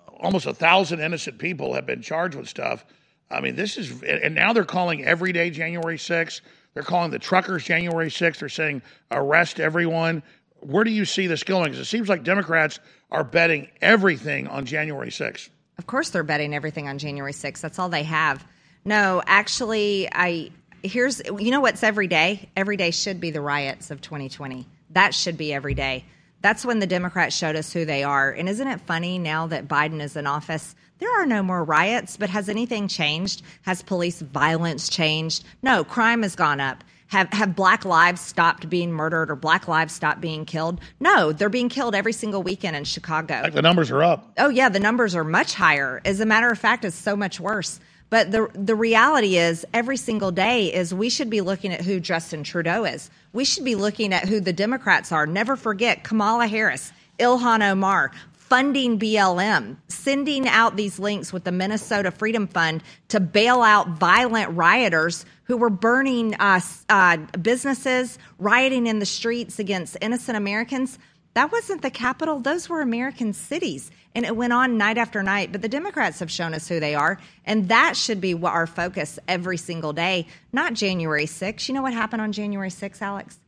uh, 0.07 0.12
almost 0.12 0.45
a 0.45 0.53
thousand 0.53 1.02
innocent 1.02 1.38
people 1.38 1.74
have 1.74 1.86
been 1.86 2.02
charged 2.02 2.36
with 2.36 2.48
stuff. 2.48 2.86
I 3.30 3.41
mean, 3.41 3.56
this 3.56 3.78
is, 3.78 4.02
and 4.03 4.36
now 4.36 4.53
they're 4.53 4.64
calling 4.64 5.03
every 5.03 5.34
day 5.34 5.49
January 5.49 5.98
6th. 5.98 6.40
They're 6.74 6.84
calling 6.84 7.12
the 7.12 7.20
truckers 7.20 7.64
January 7.64 8.10
6th. 8.10 8.40
They're 8.40 8.49
saying 8.49 8.84
arrest 9.12 9.60
everyone. 9.60 10.24
Where 10.62 10.84
do 10.84 10.91
you 10.91 11.06
see 11.06 11.28
this 11.28 11.44
going? 11.44 11.66
Because 11.66 11.80
it 11.80 11.86
seems 11.86 12.07
like 12.07 12.24
Democrats 12.24 12.80
are 13.12 13.24
betting 13.24 13.68
everything 13.82 14.48
on 14.48 14.66
January 14.66 15.10
6th. 15.10 15.49
Of 15.78 15.88
course, 15.88 16.10
they're 16.10 16.24
betting 16.24 16.56
everything 16.56 16.88
on 16.88 16.98
January 16.98 17.34
6th. 17.34 17.60
That's 17.60 17.80
all 17.80 17.90
they 17.90 18.03
have. 18.03 18.45
No, 18.86 19.22
actually, 19.26 20.07
I 20.12 20.52
here's 20.84 21.22
you 21.26 21.52
know 21.52 21.62
what's 21.62 21.84
every 21.84 22.07
day. 22.07 22.49
Every 22.56 22.78
day 22.78 22.91
should 22.91 23.20
be 23.20 23.32
the 23.32 23.41
riots 23.41 23.91
of 23.91 24.02
2020. 24.02 24.68
That 24.91 25.14
should 25.14 25.38
be 25.38 25.53
every 25.53 25.74
day. 25.74 26.06
That's 26.41 26.64
when 26.64 26.80
the 26.80 26.88
Democrats 26.88 27.36
showed 27.36 27.56
us 27.56 27.74
who 27.74 27.86
they 27.86 28.03
are. 28.03 28.32
And 28.32 28.48
isn't 28.48 28.68
it 28.68 28.80
funny 28.82 29.18
now 29.18 29.48
that 29.48 29.68
Biden 29.68 29.99
is 29.99 30.16
in 30.16 30.28
office? 30.28 30.76
There 30.99 31.12
are 31.20 31.26
no 31.26 31.41
more 31.41 31.64
riots, 31.64 32.18
but 32.18 32.30
has 32.30 32.48
anything 32.48 32.88
changed? 32.88 33.41
Has 33.64 33.82
police 33.82 34.22
violence 34.22 34.88
changed? 34.88 35.44
No, 35.64 35.84
crime 35.84 36.22
has 36.22 36.36
gone 36.36 36.60
up. 36.60 36.84
Have, 37.07 37.32
have 37.34 37.56
black 37.56 37.86
lives 37.86 38.22
stopped 38.22 38.70
being 38.70 38.91
murdered 38.91 39.30
or 39.30 39.36
black 39.36 39.68
lives 39.68 39.94
stopped 39.94 40.22
being 40.22 40.45
killed? 40.45 40.80
No, 40.99 41.32
they're 41.32 41.49
being 41.49 41.70
killed 41.70 41.95
every 41.95 42.14
single 42.14 42.44
weekend 42.44 42.76
in 42.76 42.84
Chicago. 42.84 43.41
Like 43.44 43.53
the 43.53 43.62
numbers 43.62 43.91
are 43.91 44.03
up. 44.03 44.32
Oh, 44.38 44.49
yeah, 44.49 44.70
the 44.70 44.80
numbers 44.80 45.16
are 45.16 45.24
much 45.24 45.53
higher. 45.53 46.02
As 46.06 46.20
a 46.20 46.26
matter 46.26 46.49
of 46.49 46.60
fact, 46.60 46.86
it's 46.86 46.95
so 46.95 47.16
much 47.16 47.40
worse. 47.40 47.80
But 48.10 48.32
the 48.32 48.49
the 48.53 48.76
reality 48.76 49.38
is, 49.38 49.65
every 49.73 49.98
single 49.98 50.32
day 50.32 50.73
is 50.73 50.94
we 50.94 51.10
should 51.10 51.30
be 51.30 51.41
looking 51.41 51.73
at 51.73 51.82
who 51.82 51.99
Justin 51.99 52.44
Trudeau 52.44 52.86
is. 52.86 53.10
We 53.34 53.45
should 53.45 53.65
be 53.65 53.76
looking 53.76 54.14
at 54.14 54.27
who 54.27 54.40
the 54.40 54.53
Democrats 54.53 55.11
are. 55.11 55.26
Never 55.26 55.56
forget 55.56 56.03
Kamala 56.03 56.48
Harris, 56.48 56.91
Ilhan 57.19 57.69
Omar, 57.69 58.11
funding 58.34 58.99
BLM, 58.99 59.76
sending 59.88 60.48
out 60.48 60.76
these 60.76 60.99
links 60.99 61.34
with 61.34 61.44
the 61.44 61.52
Minnesota 61.52 62.11
Freedom 62.11 62.48
Fund 62.48 62.84
to 63.07 63.19
bail 63.19 63.61
out 63.61 63.90
violent 63.90 64.56
rioters 64.56 65.26
who 65.45 65.57
were 65.57 65.72
burning 65.72 66.36
uh, 66.36 66.60
uh, 66.90 67.18
businesses, 67.41 68.19
rioting 68.38 68.86
in 68.86 68.99
the 68.99 69.06
streets 69.06 69.57
against 69.57 69.98
innocent 69.99 70.38
Americans. 70.38 70.99
That 71.36 71.52
wasn't 71.52 71.84
the 71.84 71.91
capital; 71.91 72.40
those 72.40 72.68
were 72.68 72.82
American 72.82 73.34
cities. 73.34 73.91
And 74.16 74.26
it 74.26 74.36
went 74.36 74.53
on 74.53 74.78
night 74.78 74.98
after 74.98 75.22
night. 75.22 75.52
But 75.52 75.62
the 75.62 75.68
Democrats 75.68 76.20
have 76.20 76.32
shown 76.32 76.53
us 76.53 76.70
who 76.70 76.80
they 76.80 76.95
are. 76.95 77.20
And 77.45 77.68
that 77.68 77.98
should 77.98 78.22
be 78.22 78.34
our 78.34 78.66
focus 78.66 79.20
every 79.28 79.57
single 79.57 79.91
day, 79.91 80.28
not 80.53 80.74
January 80.74 81.26
6th. 81.26 81.68
You 81.68 81.76
know 81.76 81.82
what 81.82 81.94
happened 81.94 82.22
on 82.22 82.32
January 82.32 82.70
6th, 82.70 83.02
Alex? 83.02 83.40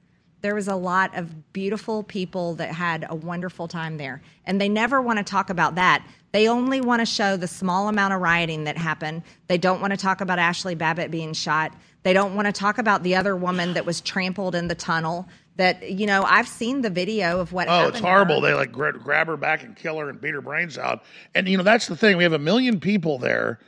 There 0.41 0.53
was 0.53 0.67
a 0.67 0.75
lot 0.75 1.17
of 1.17 1.53
beautiful 1.53 2.03
people 2.03 2.55
that 2.55 2.73
had 2.73 3.05
a 3.09 3.15
wonderful 3.15 3.69
time 3.69 3.97
there. 3.97 4.21
And 4.45 4.59
they 4.59 4.69
never 4.69 5.01
want 5.01 5.19
to 5.19 5.23
talk 5.23 5.49
about 5.49 5.75
that. 5.75 6.05
They 6.33 6.49
only 6.49 6.81
want 6.81 6.99
to 6.99 7.05
show 7.05 7.37
the 7.37 7.47
small 7.47 7.87
amount 7.87 8.13
of 8.13 8.21
rioting 8.21 8.65
that 8.65 8.77
happened. 8.77 9.23
They 9.47 9.57
don't 9.57 9.79
want 9.79 9.91
to 9.91 9.97
talk 9.97 10.19
about 10.19 10.37
Ashley 10.37 10.75
Babbitt 10.75 11.09
being 11.09 11.33
shot. 11.33 11.73
They 12.03 12.13
don't 12.13 12.35
want 12.35 12.45
to 12.45 12.51
talk 12.51 12.77
about 12.77 13.03
the 13.03 13.15
other 13.15 13.35
woman 13.35 13.73
that 13.73 13.85
was 13.85 14.01
trampled 14.01 14.53
in 14.53 14.67
the 14.67 14.75
tunnel. 14.75 15.27
That 15.57 15.91
you 15.91 16.07
know 16.07 16.23
I've 16.23 16.47
seen 16.47 16.81
the 16.81 16.89
video 16.89 17.39
of 17.39 17.51
what. 17.51 17.67
Oh, 17.69 17.87
it's 17.87 17.99
horrible. 17.99 18.41
They 18.41 18.53
like 18.53 18.71
gra- 18.71 18.97
grab 18.97 19.27
her 19.27 19.37
back 19.37 19.63
and 19.63 19.75
kill 19.75 19.97
her 19.99 20.09
and 20.09 20.21
beat 20.21 20.33
her 20.33 20.41
brains 20.41 20.77
out. 20.77 21.03
And 21.35 21.47
you 21.47 21.57
know 21.57 21.63
that's 21.63 21.87
the 21.87 21.97
thing. 21.97 22.17
We 22.17 22.23
have 22.23 22.33
a 22.33 22.39
million 22.39 22.79
people 22.79 23.17
there, 23.17 23.59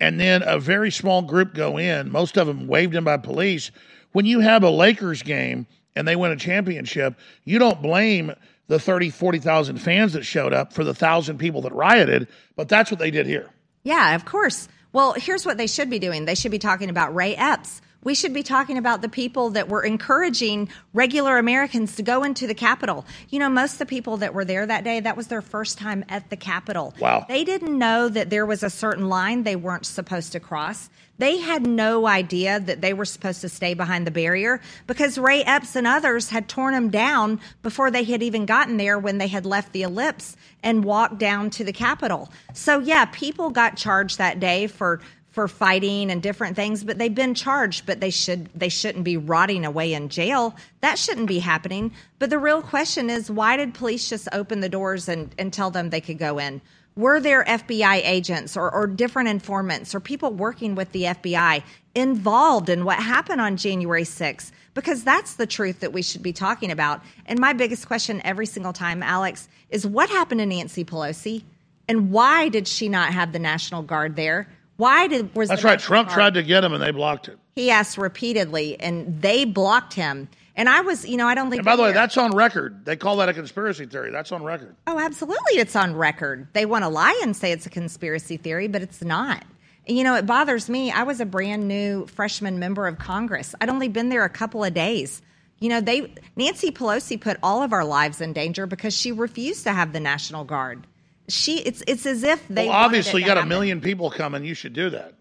and 0.00 0.18
then 0.18 0.42
a 0.42 0.58
very 0.58 0.90
small 0.90 1.22
group 1.22 1.54
go 1.54 1.78
in. 1.78 2.10
Most 2.10 2.36
of 2.36 2.46
them 2.46 2.66
waved 2.66 2.94
in 2.94 3.04
by 3.04 3.18
police. 3.18 3.70
When 4.12 4.26
you 4.26 4.40
have 4.40 4.62
a 4.62 4.70
Lakers 4.70 5.22
game 5.22 5.66
and 5.96 6.06
they 6.06 6.16
win 6.16 6.32
a 6.32 6.36
championship, 6.36 7.18
you 7.44 7.58
don't 7.58 7.82
blame 7.82 8.32
the 8.68 8.78
30, 8.78 9.10
40,000 9.10 9.76
fans 9.78 10.14
that 10.14 10.24
showed 10.24 10.52
up 10.52 10.72
for 10.72 10.84
the 10.84 10.94
thousand 10.94 11.38
people 11.38 11.62
that 11.62 11.72
rioted. 11.72 12.28
But 12.56 12.68
that's 12.68 12.90
what 12.90 13.00
they 13.00 13.10
did 13.10 13.26
here. 13.26 13.50
Yeah, 13.82 14.14
of 14.14 14.24
course. 14.24 14.68
Well, 14.92 15.12
here's 15.14 15.44
what 15.44 15.58
they 15.58 15.66
should 15.66 15.90
be 15.90 15.98
doing. 15.98 16.24
They 16.24 16.36
should 16.36 16.52
be 16.52 16.58
talking 16.58 16.88
about 16.88 17.14
Ray 17.14 17.34
Epps 17.34 17.82
we 18.04 18.14
should 18.14 18.32
be 18.32 18.42
talking 18.42 18.78
about 18.78 19.02
the 19.02 19.08
people 19.08 19.50
that 19.50 19.68
were 19.68 19.82
encouraging 19.82 20.68
regular 20.92 21.38
Americans 21.38 21.96
to 21.96 22.02
go 22.02 22.22
into 22.22 22.46
the 22.46 22.54
Capitol. 22.54 23.04
You 23.30 23.38
know, 23.38 23.48
most 23.48 23.72
of 23.72 23.78
the 23.78 23.86
people 23.86 24.18
that 24.18 24.34
were 24.34 24.44
there 24.44 24.64
that 24.66 24.84
day, 24.84 25.00
that 25.00 25.16
was 25.16 25.26
their 25.26 25.42
first 25.42 25.78
time 25.78 26.04
at 26.08 26.30
the 26.30 26.36
Capitol. 26.36 26.94
Wow. 27.00 27.24
They 27.26 27.44
didn't 27.44 27.76
know 27.76 28.08
that 28.08 28.30
there 28.30 28.46
was 28.46 28.62
a 28.62 28.70
certain 28.70 29.08
line 29.08 29.42
they 29.42 29.56
weren't 29.56 29.86
supposed 29.86 30.32
to 30.32 30.40
cross. 30.40 30.90
They 31.16 31.38
had 31.38 31.64
no 31.66 32.06
idea 32.08 32.58
that 32.58 32.80
they 32.80 32.92
were 32.92 33.04
supposed 33.04 33.40
to 33.42 33.48
stay 33.48 33.74
behind 33.74 34.04
the 34.04 34.10
barrier 34.10 34.60
because 34.88 35.16
Ray 35.16 35.44
Epps 35.44 35.76
and 35.76 35.86
others 35.86 36.30
had 36.30 36.48
torn 36.48 36.74
them 36.74 36.90
down 36.90 37.40
before 37.62 37.90
they 37.90 38.02
had 38.02 38.22
even 38.22 38.46
gotten 38.46 38.78
there 38.78 38.98
when 38.98 39.18
they 39.18 39.28
had 39.28 39.46
left 39.46 39.72
the 39.72 39.82
ellipse 39.82 40.36
and 40.62 40.84
walked 40.84 41.18
down 41.18 41.50
to 41.50 41.64
the 41.64 41.72
Capitol. 41.72 42.32
So, 42.52 42.80
yeah, 42.80 43.04
people 43.04 43.50
got 43.50 43.76
charged 43.76 44.18
that 44.18 44.40
day 44.40 44.66
for 44.66 45.00
for 45.34 45.48
fighting 45.48 46.12
and 46.12 46.22
different 46.22 46.54
things, 46.54 46.84
but 46.84 46.96
they've 46.96 47.14
been 47.14 47.34
charged, 47.34 47.86
but 47.86 47.98
they 47.98 48.10
should 48.10 48.48
they 48.54 48.68
shouldn't 48.68 49.02
be 49.02 49.16
rotting 49.16 49.64
away 49.64 49.92
in 49.92 50.08
jail. 50.08 50.54
That 50.80 50.96
shouldn't 50.96 51.26
be 51.26 51.40
happening. 51.40 51.92
But 52.20 52.30
the 52.30 52.38
real 52.38 52.62
question 52.62 53.10
is 53.10 53.32
why 53.32 53.56
did 53.56 53.74
police 53.74 54.08
just 54.08 54.28
open 54.32 54.60
the 54.60 54.68
doors 54.68 55.08
and, 55.08 55.34
and 55.36 55.52
tell 55.52 55.72
them 55.72 55.90
they 55.90 56.00
could 56.00 56.18
go 56.18 56.38
in? 56.38 56.60
Were 56.96 57.18
there 57.18 57.44
FBI 57.44 58.02
agents 58.04 58.56
or, 58.56 58.72
or 58.72 58.86
different 58.86 59.28
informants 59.28 59.92
or 59.92 59.98
people 59.98 60.32
working 60.32 60.76
with 60.76 60.92
the 60.92 61.02
FBI 61.02 61.64
involved 61.96 62.68
in 62.68 62.84
what 62.84 63.00
happened 63.00 63.40
on 63.40 63.56
January 63.56 64.04
6th? 64.04 64.52
Because 64.74 65.02
that's 65.02 65.34
the 65.34 65.48
truth 65.48 65.80
that 65.80 65.92
we 65.92 66.02
should 66.02 66.22
be 66.22 66.32
talking 66.32 66.70
about. 66.70 67.02
And 67.26 67.40
my 67.40 67.52
biggest 67.52 67.88
question 67.88 68.22
every 68.24 68.46
single 68.46 68.72
time, 68.72 69.02
Alex, 69.02 69.48
is 69.70 69.84
what 69.84 70.08
happened 70.08 70.38
to 70.38 70.46
Nancy 70.46 70.84
Pelosi? 70.84 71.42
And 71.88 72.12
why 72.12 72.48
did 72.48 72.68
she 72.68 72.88
not 72.88 73.12
have 73.12 73.32
the 73.32 73.40
National 73.40 73.82
Guard 73.82 74.14
there? 74.14 74.46
Why 74.76 75.06
did 75.06 75.34
was 75.36 75.48
that's 75.48 75.64
right? 75.64 75.78
Trump 75.78 76.10
tried 76.10 76.34
to 76.34 76.42
get 76.42 76.64
him, 76.64 76.72
and 76.72 76.82
they 76.82 76.90
blocked 76.90 77.28
it. 77.28 77.38
He 77.54 77.70
asked 77.70 77.96
repeatedly, 77.96 78.78
and 78.80 79.22
they 79.22 79.44
blocked 79.44 79.94
him. 79.94 80.28
And 80.56 80.68
I 80.68 80.82
was, 80.82 81.06
you 81.06 81.16
know, 81.16 81.26
I 81.26 81.34
don't 81.34 81.50
think. 81.50 81.60
And 81.60 81.64
by 81.64 81.76
the 81.76 81.82
way, 81.82 81.92
that's 81.92 82.16
on 82.16 82.32
record. 82.32 82.84
They 82.84 82.96
call 82.96 83.16
that 83.16 83.28
a 83.28 83.34
conspiracy 83.34 83.86
theory. 83.86 84.10
That's 84.10 84.32
on 84.32 84.42
record. 84.42 84.74
Oh, 84.86 84.98
absolutely, 84.98 85.58
it's 85.58 85.76
on 85.76 85.94
record. 85.94 86.48
They 86.52 86.66
want 86.66 86.84
to 86.84 86.88
lie 86.88 87.18
and 87.22 87.36
say 87.36 87.52
it's 87.52 87.66
a 87.66 87.70
conspiracy 87.70 88.36
theory, 88.36 88.68
but 88.68 88.82
it's 88.82 89.02
not. 89.02 89.44
You 89.86 90.02
know, 90.02 90.14
it 90.14 90.26
bothers 90.26 90.68
me. 90.70 90.90
I 90.90 91.02
was 91.02 91.20
a 91.20 91.26
brand 91.26 91.68
new 91.68 92.06
freshman 92.06 92.58
member 92.58 92.86
of 92.86 92.98
Congress. 92.98 93.54
I'd 93.60 93.68
only 93.68 93.88
been 93.88 94.08
there 94.08 94.24
a 94.24 94.30
couple 94.30 94.64
of 94.64 94.74
days. 94.74 95.22
You 95.60 95.68
know, 95.68 95.80
they 95.80 96.12
Nancy 96.36 96.70
Pelosi 96.70 97.20
put 97.20 97.36
all 97.42 97.62
of 97.62 97.72
our 97.72 97.84
lives 97.84 98.20
in 98.20 98.32
danger 98.32 98.66
because 98.66 98.96
she 98.96 99.12
refused 99.12 99.64
to 99.64 99.72
have 99.72 99.92
the 99.92 100.00
National 100.00 100.44
Guard 100.44 100.86
she 101.28 101.58
it's 101.60 101.82
it's 101.86 102.06
as 102.06 102.22
if 102.22 102.46
they 102.48 102.66
well, 102.68 102.76
obviously 102.76 103.20
you 103.20 103.26
got 103.26 103.36
happen. 103.36 103.50
a 103.50 103.54
million 103.54 103.80
people 103.80 104.10
coming 104.10 104.44
you 104.44 104.54
should 104.54 104.72
do 104.72 104.90
that. 104.90 105.14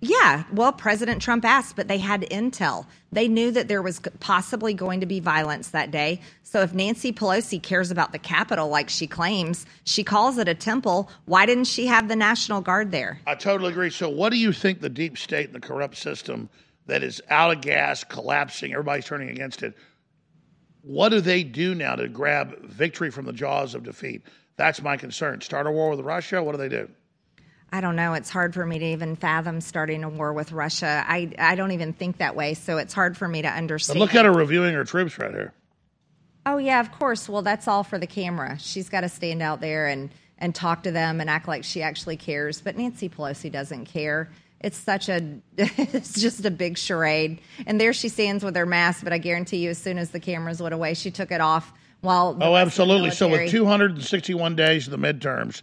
Yeah 0.00 0.44
well 0.52 0.72
president 0.72 1.22
trump 1.22 1.44
asked 1.44 1.76
but 1.76 1.88
they 1.88 1.98
had 1.98 2.22
intel. 2.22 2.86
They 3.10 3.28
knew 3.28 3.50
that 3.52 3.68
there 3.68 3.80
was 3.80 4.00
possibly 4.20 4.74
going 4.74 5.00
to 5.00 5.06
be 5.06 5.20
violence 5.20 5.70
that 5.70 5.90
day. 5.90 6.20
So 6.42 6.60
if 6.60 6.74
nancy 6.74 7.12
pelosi 7.12 7.62
cares 7.62 7.90
about 7.90 8.12
the 8.12 8.18
capitol 8.18 8.68
like 8.68 8.90
she 8.90 9.06
claims 9.06 9.64
she 9.84 10.04
calls 10.04 10.36
it 10.36 10.48
a 10.48 10.54
temple 10.54 11.08
why 11.24 11.46
didn't 11.46 11.64
she 11.64 11.86
have 11.86 12.08
the 12.08 12.16
national 12.16 12.60
guard 12.60 12.90
there? 12.90 13.20
I 13.26 13.34
totally 13.34 13.70
agree. 13.70 13.90
So 13.90 14.08
what 14.10 14.30
do 14.30 14.38
you 14.38 14.52
think 14.52 14.80
the 14.80 14.90
deep 14.90 15.16
state 15.16 15.46
and 15.46 15.54
the 15.54 15.66
corrupt 15.66 15.96
system 15.96 16.50
that 16.86 17.02
is 17.02 17.22
out 17.30 17.56
of 17.56 17.62
gas 17.62 18.04
collapsing 18.04 18.72
everybody's 18.72 19.06
turning 19.06 19.30
against 19.30 19.62
it 19.62 19.74
what 20.82 21.08
do 21.08 21.20
they 21.22 21.42
do 21.42 21.74
now 21.74 21.96
to 21.96 22.08
grab 22.08 22.60
victory 22.62 23.10
from 23.10 23.24
the 23.24 23.32
jaws 23.32 23.74
of 23.74 23.84
defeat 23.84 24.22
that's 24.56 24.82
my 24.82 24.96
concern. 24.96 25.40
Start 25.40 25.66
a 25.66 25.70
war 25.70 25.90
with 25.90 26.00
Russia? 26.00 26.42
What 26.42 26.52
do 26.52 26.58
they 26.58 26.68
do? 26.68 26.88
I 27.72 27.80
don't 27.80 27.96
know. 27.96 28.14
It's 28.14 28.30
hard 28.30 28.54
for 28.54 28.64
me 28.64 28.78
to 28.78 28.84
even 28.84 29.16
fathom 29.16 29.60
starting 29.60 30.04
a 30.04 30.08
war 30.08 30.32
with 30.32 30.52
Russia. 30.52 31.04
I, 31.08 31.32
I 31.38 31.56
don't 31.56 31.72
even 31.72 31.92
think 31.92 32.18
that 32.18 32.36
way, 32.36 32.54
so 32.54 32.78
it's 32.78 32.94
hard 32.94 33.16
for 33.16 33.26
me 33.26 33.42
to 33.42 33.48
understand. 33.48 33.98
But 33.98 34.04
look 34.04 34.14
at 34.14 34.24
her 34.24 34.32
reviewing 34.32 34.74
her 34.74 34.84
troops 34.84 35.18
right 35.18 35.32
here. 35.32 35.52
Oh 36.46 36.58
yeah, 36.58 36.78
of 36.78 36.92
course. 36.92 37.28
Well, 37.28 37.42
that's 37.42 37.66
all 37.66 37.82
for 37.82 37.98
the 37.98 38.06
camera. 38.06 38.58
She's 38.60 38.88
got 38.88 39.00
to 39.00 39.08
stand 39.08 39.42
out 39.42 39.60
there 39.60 39.88
and 39.88 40.10
and 40.38 40.54
talk 40.54 40.82
to 40.82 40.92
them 40.92 41.20
and 41.20 41.30
act 41.30 41.48
like 41.48 41.64
she 41.64 41.82
actually 41.82 42.16
cares. 42.16 42.60
But 42.60 42.76
Nancy 42.76 43.08
Pelosi 43.08 43.50
doesn't 43.50 43.86
care. 43.86 44.30
It's 44.60 44.76
such 44.76 45.08
a 45.08 45.40
it's 45.56 46.20
just 46.20 46.44
a 46.44 46.50
big 46.50 46.78
charade. 46.78 47.40
And 47.66 47.80
there 47.80 47.92
she 47.92 48.08
stands 48.08 48.44
with 48.44 48.54
her 48.54 48.66
mask, 48.66 49.02
but 49.02 49.12
I 49.12 49.18
guarantee 49.18 49.58
you 49.58 49.70
as 49.70 49.78
soon 49.78 49.98
as 49.98 50.10
the 50.10 50.20
cameras 50.20 50.62
went 50.62 50.74
away, 50.74 50.94
she 50.94 51.10
took 51.10 51.32
it 51.32 51.40
off 51.40 51.72
while 52.04 52.36
oh, 52.40 52.56
absolutely. 52.56 53.10
So 53.10 53.28
with 53.28 53.50
261 53.50 54.56
days 54.56 54.86
of 54.86 54.90
the 54.90 54.98
midterms, 54.98 55.62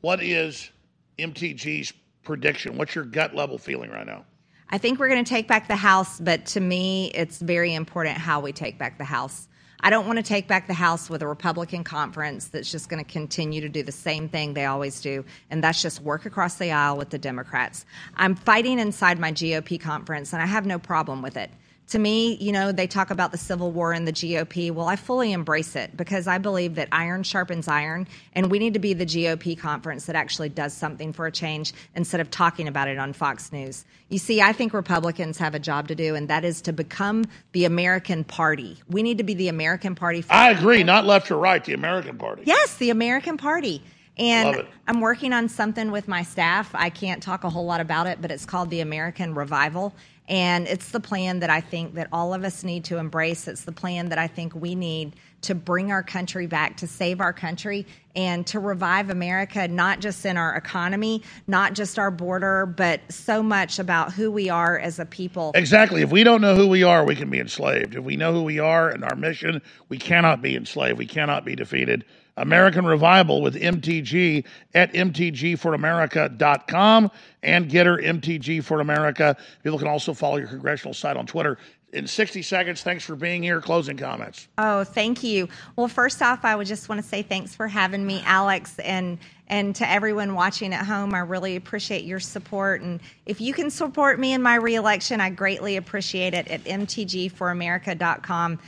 what 0.00 0.22
is 0.22 0.70
MTG's 1.18 1.92
prediction? 2.22 2.78
What's 2.78 2.94
your 2.94 3.04
gut 3.04 3.34
level 3.34 3.58
feeling 3.58 3.90
right 3.90 4.06
now? 4.06 4.24
I 4.70 4.78
think 4.78 4.98
we're 4.98 5.08
going 5.08 5.22
to 5.22 5.28
take 5.28 5.48
back 5.48 5.68
the 5.68 5.76
House, 5.76 6.18
but 6.18 6.46
to 6.46 6.60
me, 6.60 7.10
it's 7.14 7.40
very 7.40 7.74
important 7.74 8.16
how 8.16 8.40
we 8.40 8.52
take 8.52 8.78
back 8.78 8.96
the 8.96 9.04
House. 9.04 9.48
I 9.80 9.90
don't 9.90 10.06
want 10.06 10.16
to 10.16 10.22
take 10.22 10.48
back 10.48 10.68
the 10.68 10.74
House 10.74 11.10
with 11.10 11.22
a 11.22 11.26
Republican 11.26 11.84
conference 11.84 12.46
that's 12.46 12.70
just 12.70 12.88
going 12.88 13.04
to 13.04 13.10
continue 13.10 13.60
to 13.60 13.68
do 13.68 13.82
the 13.82 13.92
same 13.92 14.28
thing 14.28 14.54
they 14.54 14.64
always 14.64 15.00
do, 15.00 15.24
and 15.50 15.62
that's 15.62 15.82
just 15.82 16.00
work 16.00 16.24
across 16.24 16.54
the 16.54 16.70
aisle 16.70 16.96
with 16.96 17.10
the 17.10 17.18
Democrats. 17.18 17.84
I'm 18.14 18.34
fighting 18.34 18.78
inside 18.78 19.18
my 19.18 19.32
GOP 19.32 19.78
conference, 19.78 20.32
and 20.32 20.40
I 20.40 20.46
have 20.46 20.64
no 20.64 20.78
problem 20.78 21.20
with 21.20 21.36
it 21.36 21.50
to 21.88 21.98
me, 21.98 22.36
you 22.36 22.52
know, 22.52 22.72
they 22.72 22.86
talk 22.86 23.10
about 23.10 23.32
the 23.32 23.38
Civil 23.38 23.70
War 23.70 23.92
and 23.92 24.08
the 24.08 24.12
GOP. 24.12 24.70
Well, 24.70 24.88
I 24.88 24.96
fully 24.96 25.32
embrace 25.32 25.76
it 25.76 25.96
because 25.96 26.26
I 26.26 26.38
believe 26.38 26.76
that 26.76 26.88
iron 26.90 27.22
sharpens 27.22 27.68
iron, 27.68 28.08
and 28.34 28.50
we 28.50 28.58
need 28.58 28.74
to 28.74 28.80
be 28.80 28.94
the 28.94 29.04
GOP 29.04 29.58
conference 29.58 30.06
that 30.06 30.16
actually 30.16 30.48
does 30.48 30.72
something 30.72 31.12
for 31.12 31.26
a 31.26 31.32
change 31.32 31.72
instead 31.94 32.20
of 32.20 32.30
talking 32.30 32.66
about 32.66 32.88
it 32.88 32.98
on 32.98 33.12
Fox 33.12 33.52
News. 33.52 33.84
You 34.08 34.18
see, 34.18 34.40
I 34.40 34.52
think 34.52 34.72
Republicans 34.72 35.38
have 35.38 35.54
a 35.54 35.58
job 35.58 35.88
to 35.88 35.94
do, 35.94 36.14
and 36.14 36.28
that 36.28 36.44
is 36.44 36.62
to 36.62 36.72
become 36.72 37.24
the 37.52 37.64
American 37.64 38.24
Party. 38.24 38.78
We 38.88 39.02
need 39.02 39.18
to 39.18 39.24
be 39.24 39.34
the 39.34 39.48
American 39.48 39.94
Party. 39.94 40.24
I 40.30 40.50
agree, 40.50 40.82
not 40.82 41.04
left 41.04 41.30
or 41.30 41.36
right, 41.36 41.62
the 41.62 41.74
American 41.74 42.16
Party. 42.16 42.42
Yes, 42.46 42.76
the 42.76 42.90
American 42.90 43.36
Party. 43.36 43.82
And 44.18 44.66
I'm 44.86 45.00
working 45.00 45.32
on 45.32 45.48
something 45.48 45.90
with 45.90 46.06
my 46.06 46.22
staff. 46.22 46.70
I 46.74 46.90
can't 46.90 47.22
talk 47.22 47.44
a 47.44 47.50
whole 47.50 47.64
lot 47.64 47.80
about 47.80 48.06
it, 48.06 48.20
but 48.20 48.30
it's 48.30 48.44
called 48.44 48.70
the 48.70 48.80
American 48.80 49.34
Revival. 49.34 49.94
And 50.28 50.68
it's 50.68 50.90
the 50.90 51.00
plan 51.00 51.40
that 51.40 51.50
I 51.50 51.60
think 51.60 51.94
that 51.94 52.08
all 52.12 52.32
of 52.32 52.44
us 52.44 52.62
need 52.62 52.84
to 52.84 52.98
embrace. 52.98 53.48
It's 53.48 53.64
the 53.64 53.72
plan 53.72 54.10
that 54.10 54.18
I 54.18 54.28
think 54.28 54.54
we 54.54 54.74
need 54.74 55.16
to 55.42 55.54
bring 55.54 55.90
our 55.90 56.04
country 56.04 56.46
back, 56.46 56.76
to 56.76 56.86
save 56.86 57.20
our 57.20 57.32
country, 57.32 57.84
and 58.14 58.46
to 58.46 58.60
revive 58.60 59.10
America, 59.10 59.66
not 59.66 59.98
just 59.98 60.24
in 60.24 60.36
our 60.36 60.54
economy, 60.54 61.22
not 61.48 61.72
just 61.72 61.98
our 61.98 62.12
border, 62.12 62.66
but 62.66 63.00
so 63.10 63.42
much 63.42 63.80
about 63.80 64.12
who 64.12 64.30
we 64.30 64.48
are 64.48 64.78
as 64.78 65.00
a 65.00 65.04
people. 65.04 65.50
Exactly. 65.56 66.02
If 66.02 66.12
we 66.12 66.22
don't 66.22 66.40
know 66.40 66.54
who 66.54 66.68
we 66.68 66.84
are, 66.84 67.04
we 67.04 67.16
can 67.16 67.28
be 67.28 67.40
enslaved. 67.40 67.96
If 67.96 68.04
we 68.04 68.16
know 68.16 68.32
who 68.32 68.44
we 68.44 68.60
are 68.60 68.88
and 68.88 69.02
our 69.04 69.16
mission, 69.16 69.60
we 69.88 69.98
cannot 69.98 70.40
be 70.40 70.54
enslaved. 70.54 70.96
We 70.96 71.06
cannot 71.06 71.44
be 71.44 71.56
defeated. 71.56 72.04
American 72.36 72.84
Revival 72.86 73.42
with 73.42 73.54
MTG 73.54 74.44
at 74.74 74.92
MTGForAmerica.com 74.92 77.10
and 77.42 77.70
Gettr 77.70 78.04
MTG 78.04 78.62
for 78.64 78.80
America. 78.80 79.36
People 79.62 79.78
can 79.78 79.88
also 79.88 80.14
follow 80.14 80.36
your 80.36 80.48
congressional 80.48 80.94
site 80.94 81.16
on 81.16 81.26
Twitter. 81.26 81.58
In 81.92 82.06
60 82.06 82.40
seconds, 82.40 82.82
thanks 82.82 83.04
for 83.04 83.14
being 83.14 83.42
here. 83.42 83.60
Closing 83.60 83.98
comments. 83.98 84.48
Oh, 84.56 84.82
thank 84.82 85.22
you. 85.22 85.46
Well, 85.76 85.88
first 85.88 86.22
off, 86.22 86.42
I 86.42 86.56
would 86.56 86.66
just 86.66 86.88
want 86.88 87.02
to 87.02 87.06
say 87.06 87.20
thanks 87.20 87.54
for 87.54 87.68
having 87.68 88.06
me, 88.06 88.22
Alex, 88.24 88.78
and 88.78 89.18
and 89.48 89.76
to 89.76 89.86
everyone 89.86 90.34
watching 90.34 90.72
at 90.72 90.86
home. 90.86 91.12
I 91.12 91.18
really 91.18 91.56
appreciate 91.56 92.04
your 92.04 92.20
support. 92.20 92.80
And 92.80 93.00
if 93.26 93.42
you 93.42 93.52
can 93.52 93.70
support 93.70 94.18
me 94.18 94.32
in 94.32 94.40
my 94.40 94.54
reelection, 94.54 95.20
I 95.20 95.28
greatly 95.28 95.76
appreciate 95.76 96.32
it 96.32 96.48
at 96.48 96.64
mtgforamerica.com 96.64 98.58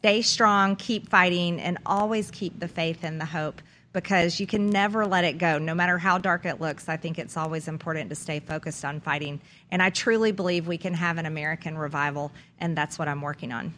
stay 0.00 0.22
strong, 0.22 0.76
keep 0.76 1.10
fighting, 1.10 1.60
and 1.60 1.76
always 1.84 2.30
keep 2.30 2.58
the 2.58 2.68
faith 2.68 3.04
and 3.04 3.20
the 3.20 3.26
hope 3.26 3.60
because 3.92 4.40
you 4.40 4.46
can 4.46 4.70
never 4.70 5.06
let 5.06 5.24
it 5.24 5.36
go. 5.36 5.58
No 5.58 5.74
matter 5.74 5.98
how 5.98 6.16
dark 6.16 6.46
it 6.46 6.58
looks, 6.58 6.88
I 6.88 6.96
think 6.96 7.18
it's 7.18 7.36
always 7.36 7.68
important 7.68 8.08
to 8.08 8.16
stay 8.16 8.40
focused 8.40 8.82
on 8.82 9.00
fighting. 9.00 9.40
And 9.70 9.82
I 9.82 9.90
truly 9.90 10.32
believe 10.32 10.66
we 10.66 10.78
can 10.78 10.94
have 10.94 11.18
an 11.18 11.26
American 11.26 11.76
revival, 11.76 12.32
and 12.60 12.74
that's 12.74 12.98
what 12.98 13.08
I'm 13.08 13.20
working 13.20 13.52
on. 13.52 13.74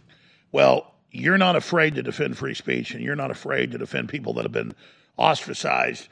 Well, 0.52 0.92
you're 1.10 1.38
not 1.38 1.56
afraid 1.56 1.96
to 1.96 2.04
defend 2.04 2.38
free 2.38 2.54
speech, 2.54 2.94
and 2.94 3.02
you're 3.02 3.16
not 3.16 3.32
afraid 3.32 3.72
to 3.72 3.78
defend 3.78 4.08
people 4.08 4.34
that 4.34 4.44
have 4.44 4.52
been 4.52 4.76
ostracized 5.16 6.06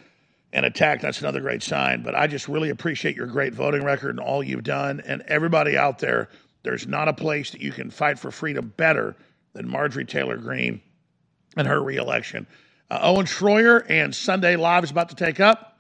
and 0.53 0.67
attacked. 0.67 1.03
That's 1.03 1.21
another 1.21 1.41
great 1.41 1.63
sign. 1.63 2.03
But 2.03 2.17
I 2.17 2.27
just 2.27 2.49
really 2.49 2.71
appreciate 2.71 3.15
your 3.15 3.29
great 3.29 3.55
voting 3.55 3.85
record 3.85 4.11
and 4.11 4.19
all 4.19 4.43
you've 4.43 4.65
done. 4.65 5.03
And 5.07 5.23
everybody 5.29 5.77
out 5.77 6.01
there, 6.01 6.31
there's 6.65 6.89
not 6.89 7.07
a 7.07 7.13
place 7.13 7.53
that 7.53 7.61
you 7.61 7.71
can 7.71 7.91
fight 7.91 8.19
for 8.19 8.33
freedom 8.33 8.73
better 8.77 9.15
than 9.53 9.69
Marjorie 9.69 10.05
Taylor 10.05 10.37
Greene 10.37 10.81
and 11.57 11.67
her 11.67 11.83
reelection. 11.83 12.47
Uh, 12.91 12.99
Owen 13.03 13.27
Shroyer 13.27 13.85
and 13.89 14.15
Sunday 14.15 14.57
Live 14.57 14.85
is 14.85 14.91
about 14.91 15.11
to 15.11 15.15
take 15.17 15.41
up 15.41 15.79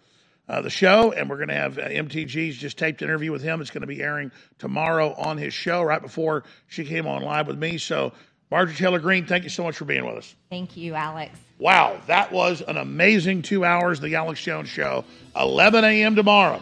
uh, 0.48 0.60
the 0.62 0.70
show, 0.70 1.12
and 1.12 1.30
we're 1.30 1.36
going 1.36 1.48
to 1.48 1.54
have 1.54 1.78
uh, 1.78 1.82
MTG's 1.82 2.56
just 2.56 2.76
taped 2.78 3.02
interview 3.02 3.30
with 3.30 3.42
him. 3.42 3.60
It's 3.60 3.70
going 3.70 3.82
to 3.82 3.86
be 3.86 4.02
airing 4.02 4.32
tomorrow 4.58 5.14
on 5.14 5.38
his 5.38 5.54
show 5.54 5.82
right 5.82 6.02
before 6.02 6.44
she 6.66 6.84
came 6.84 7.06
on 7.06 7.22
live 7.22 7.46
with 7.46 7.58
me. 7.58 7.78
So, 7.78 8.12
Marjorie 8.50 8.74
Taylor 8.74 8.98
Greene, 8.98 9.26
thank 9.26 9.44
you 9.44 9.50
so 9.50 9.62
much 9.62 9.76
for 9.76 9.84
being 9.84 10.04
with 10.04 10.16
us. 10.16 10.34
Thank 10.50 10.76
you, 10.76 10.94
Alex. 10.94 11.38
Wow, 11.58 12.00
that 12.08 12.32
was 12.32 12.62
an 12.62 12.76
amazing 12.76 13.42
two 13.42 13.64
hours 13.64 13.98
of 13.98 14.04
the 14.04 14.16
Alex 14.16 14.42
Jones 14.42 14.68
Show. 14.68 15.04
11 15.36 15.84
a.m. 15.84 16.16
tomorrow. 16.16 16.60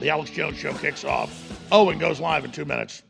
The 0.00 0.08
Alex 0.08 0.30
Jones 0.30 0.56
Show 0.56 0.72
kicks 0.72 1.04
off. 1.04 1.30
Owen 1.70 1.98
goes 1.98 2.20
live 2.20 2.44
in 2.44 2.52
two 2.52 2.64
minutes. 2.64 3.02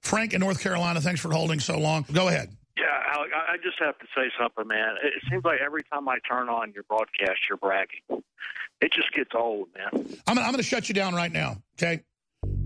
Frank 0.00 0.34
in 0.34 0.40
North 0.40 0.60
Carolina, 0.60 1.00
thanks 1.00 1.20
for 1.20 1.30
holding 1.30 1.60
so 1.60 1.78
long. 1.78 2.04
Go 2.12 2.28
ahead. 2.28 2.50
Yeah, 2.76 2.84
Alec, 3.14 3.30
I 3.34 3.56
just 3.56 3.78
have 3.80 3.98
to 3.98 4.06
say 4.14 4.30
something, 4.40 4.66
man. 4.66 4.94
It 5.02 5.22
seems 5.30 5.44
like 5.44 5.60
every 5.60 5.82
time 5.92 6.08
I 6.08 6.18
turn 6.28 6.48
on 6.48 6.72
your 6.72 6.84
broadcast, 6.84 7.40
you're 7.48 7.58
bragging. 7.58 8.22
It 8.80 8.92
just 8.92 9.12
gets 9.12 9.30
old, 9.34 9.68
man. 9.76 10.06
I'm, 10.26 10.38
I'm 10.38 10.44
going 10.46 10.58
to 10.58 10.62
shut 10.62 10.88
you 10.88 10.94
down 10.94 11.14
right 11.14 11.32
now, 11.32 11.56
okay? 11.76 12.02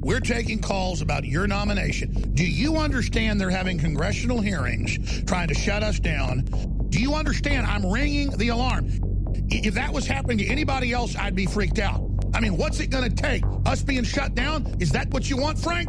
We're 0.00 0.20
taking 0.20 0.60
calls 0.60 1.00
about 1.00 1.24
your 1.24 1.46
nomination. 1.46 2.12
Do 2.34 2.44
you 2.44 2.76
understand 2.76 3.40
they're 3.40 3.50
having 3.50 3.78
congressional 3.78 4.40
hearings 4.40 5.22
trying 5.24 5.48
to 5.48 5.54
shut 5.54 5.82
us 5.82 5.98
down? 5.98 6.44
Do 6.90 7.00
you 7.00 7.14
understand 7.14 7.66
I'm 7.66 7.86
ringing 7.86 8.36
the 8.36 8.48
alarm? 8.48 8.90
If 9.48 9.74
that 9.74 9.92
was 9.92 10.06
happening 10.06 10.38
to 10.38 10.46
anybody 10.46 10.92
else, 10.92 11.16
I'd 11.16 11.34
be 11.34 11.46
freaked 11.46 11.78
out. 11.78 12.02
I 12.34 12.40
mean, 12.40 12.56
what's 12.56 12.80
it 12.80 12.88
going 12.88 13.08
to 13.08 13.14
take? 13.14 13.44
Us 13.64 13.82
being 13.82 14.04
shut 14.04 14.34
down? 14.34 14.76
Is 14.80 14.90
that 14.92 15.08
what 15.10 15.30
you 15.30 15.36
want, 15.36 15.58
Frank? 15.58 15.88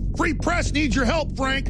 Free 0.17 0.33
press 0.33 0.71
needs 0.71 0.95
your 0.95 1.05
help, 1.05 1.35
Frank. 1.37 1.69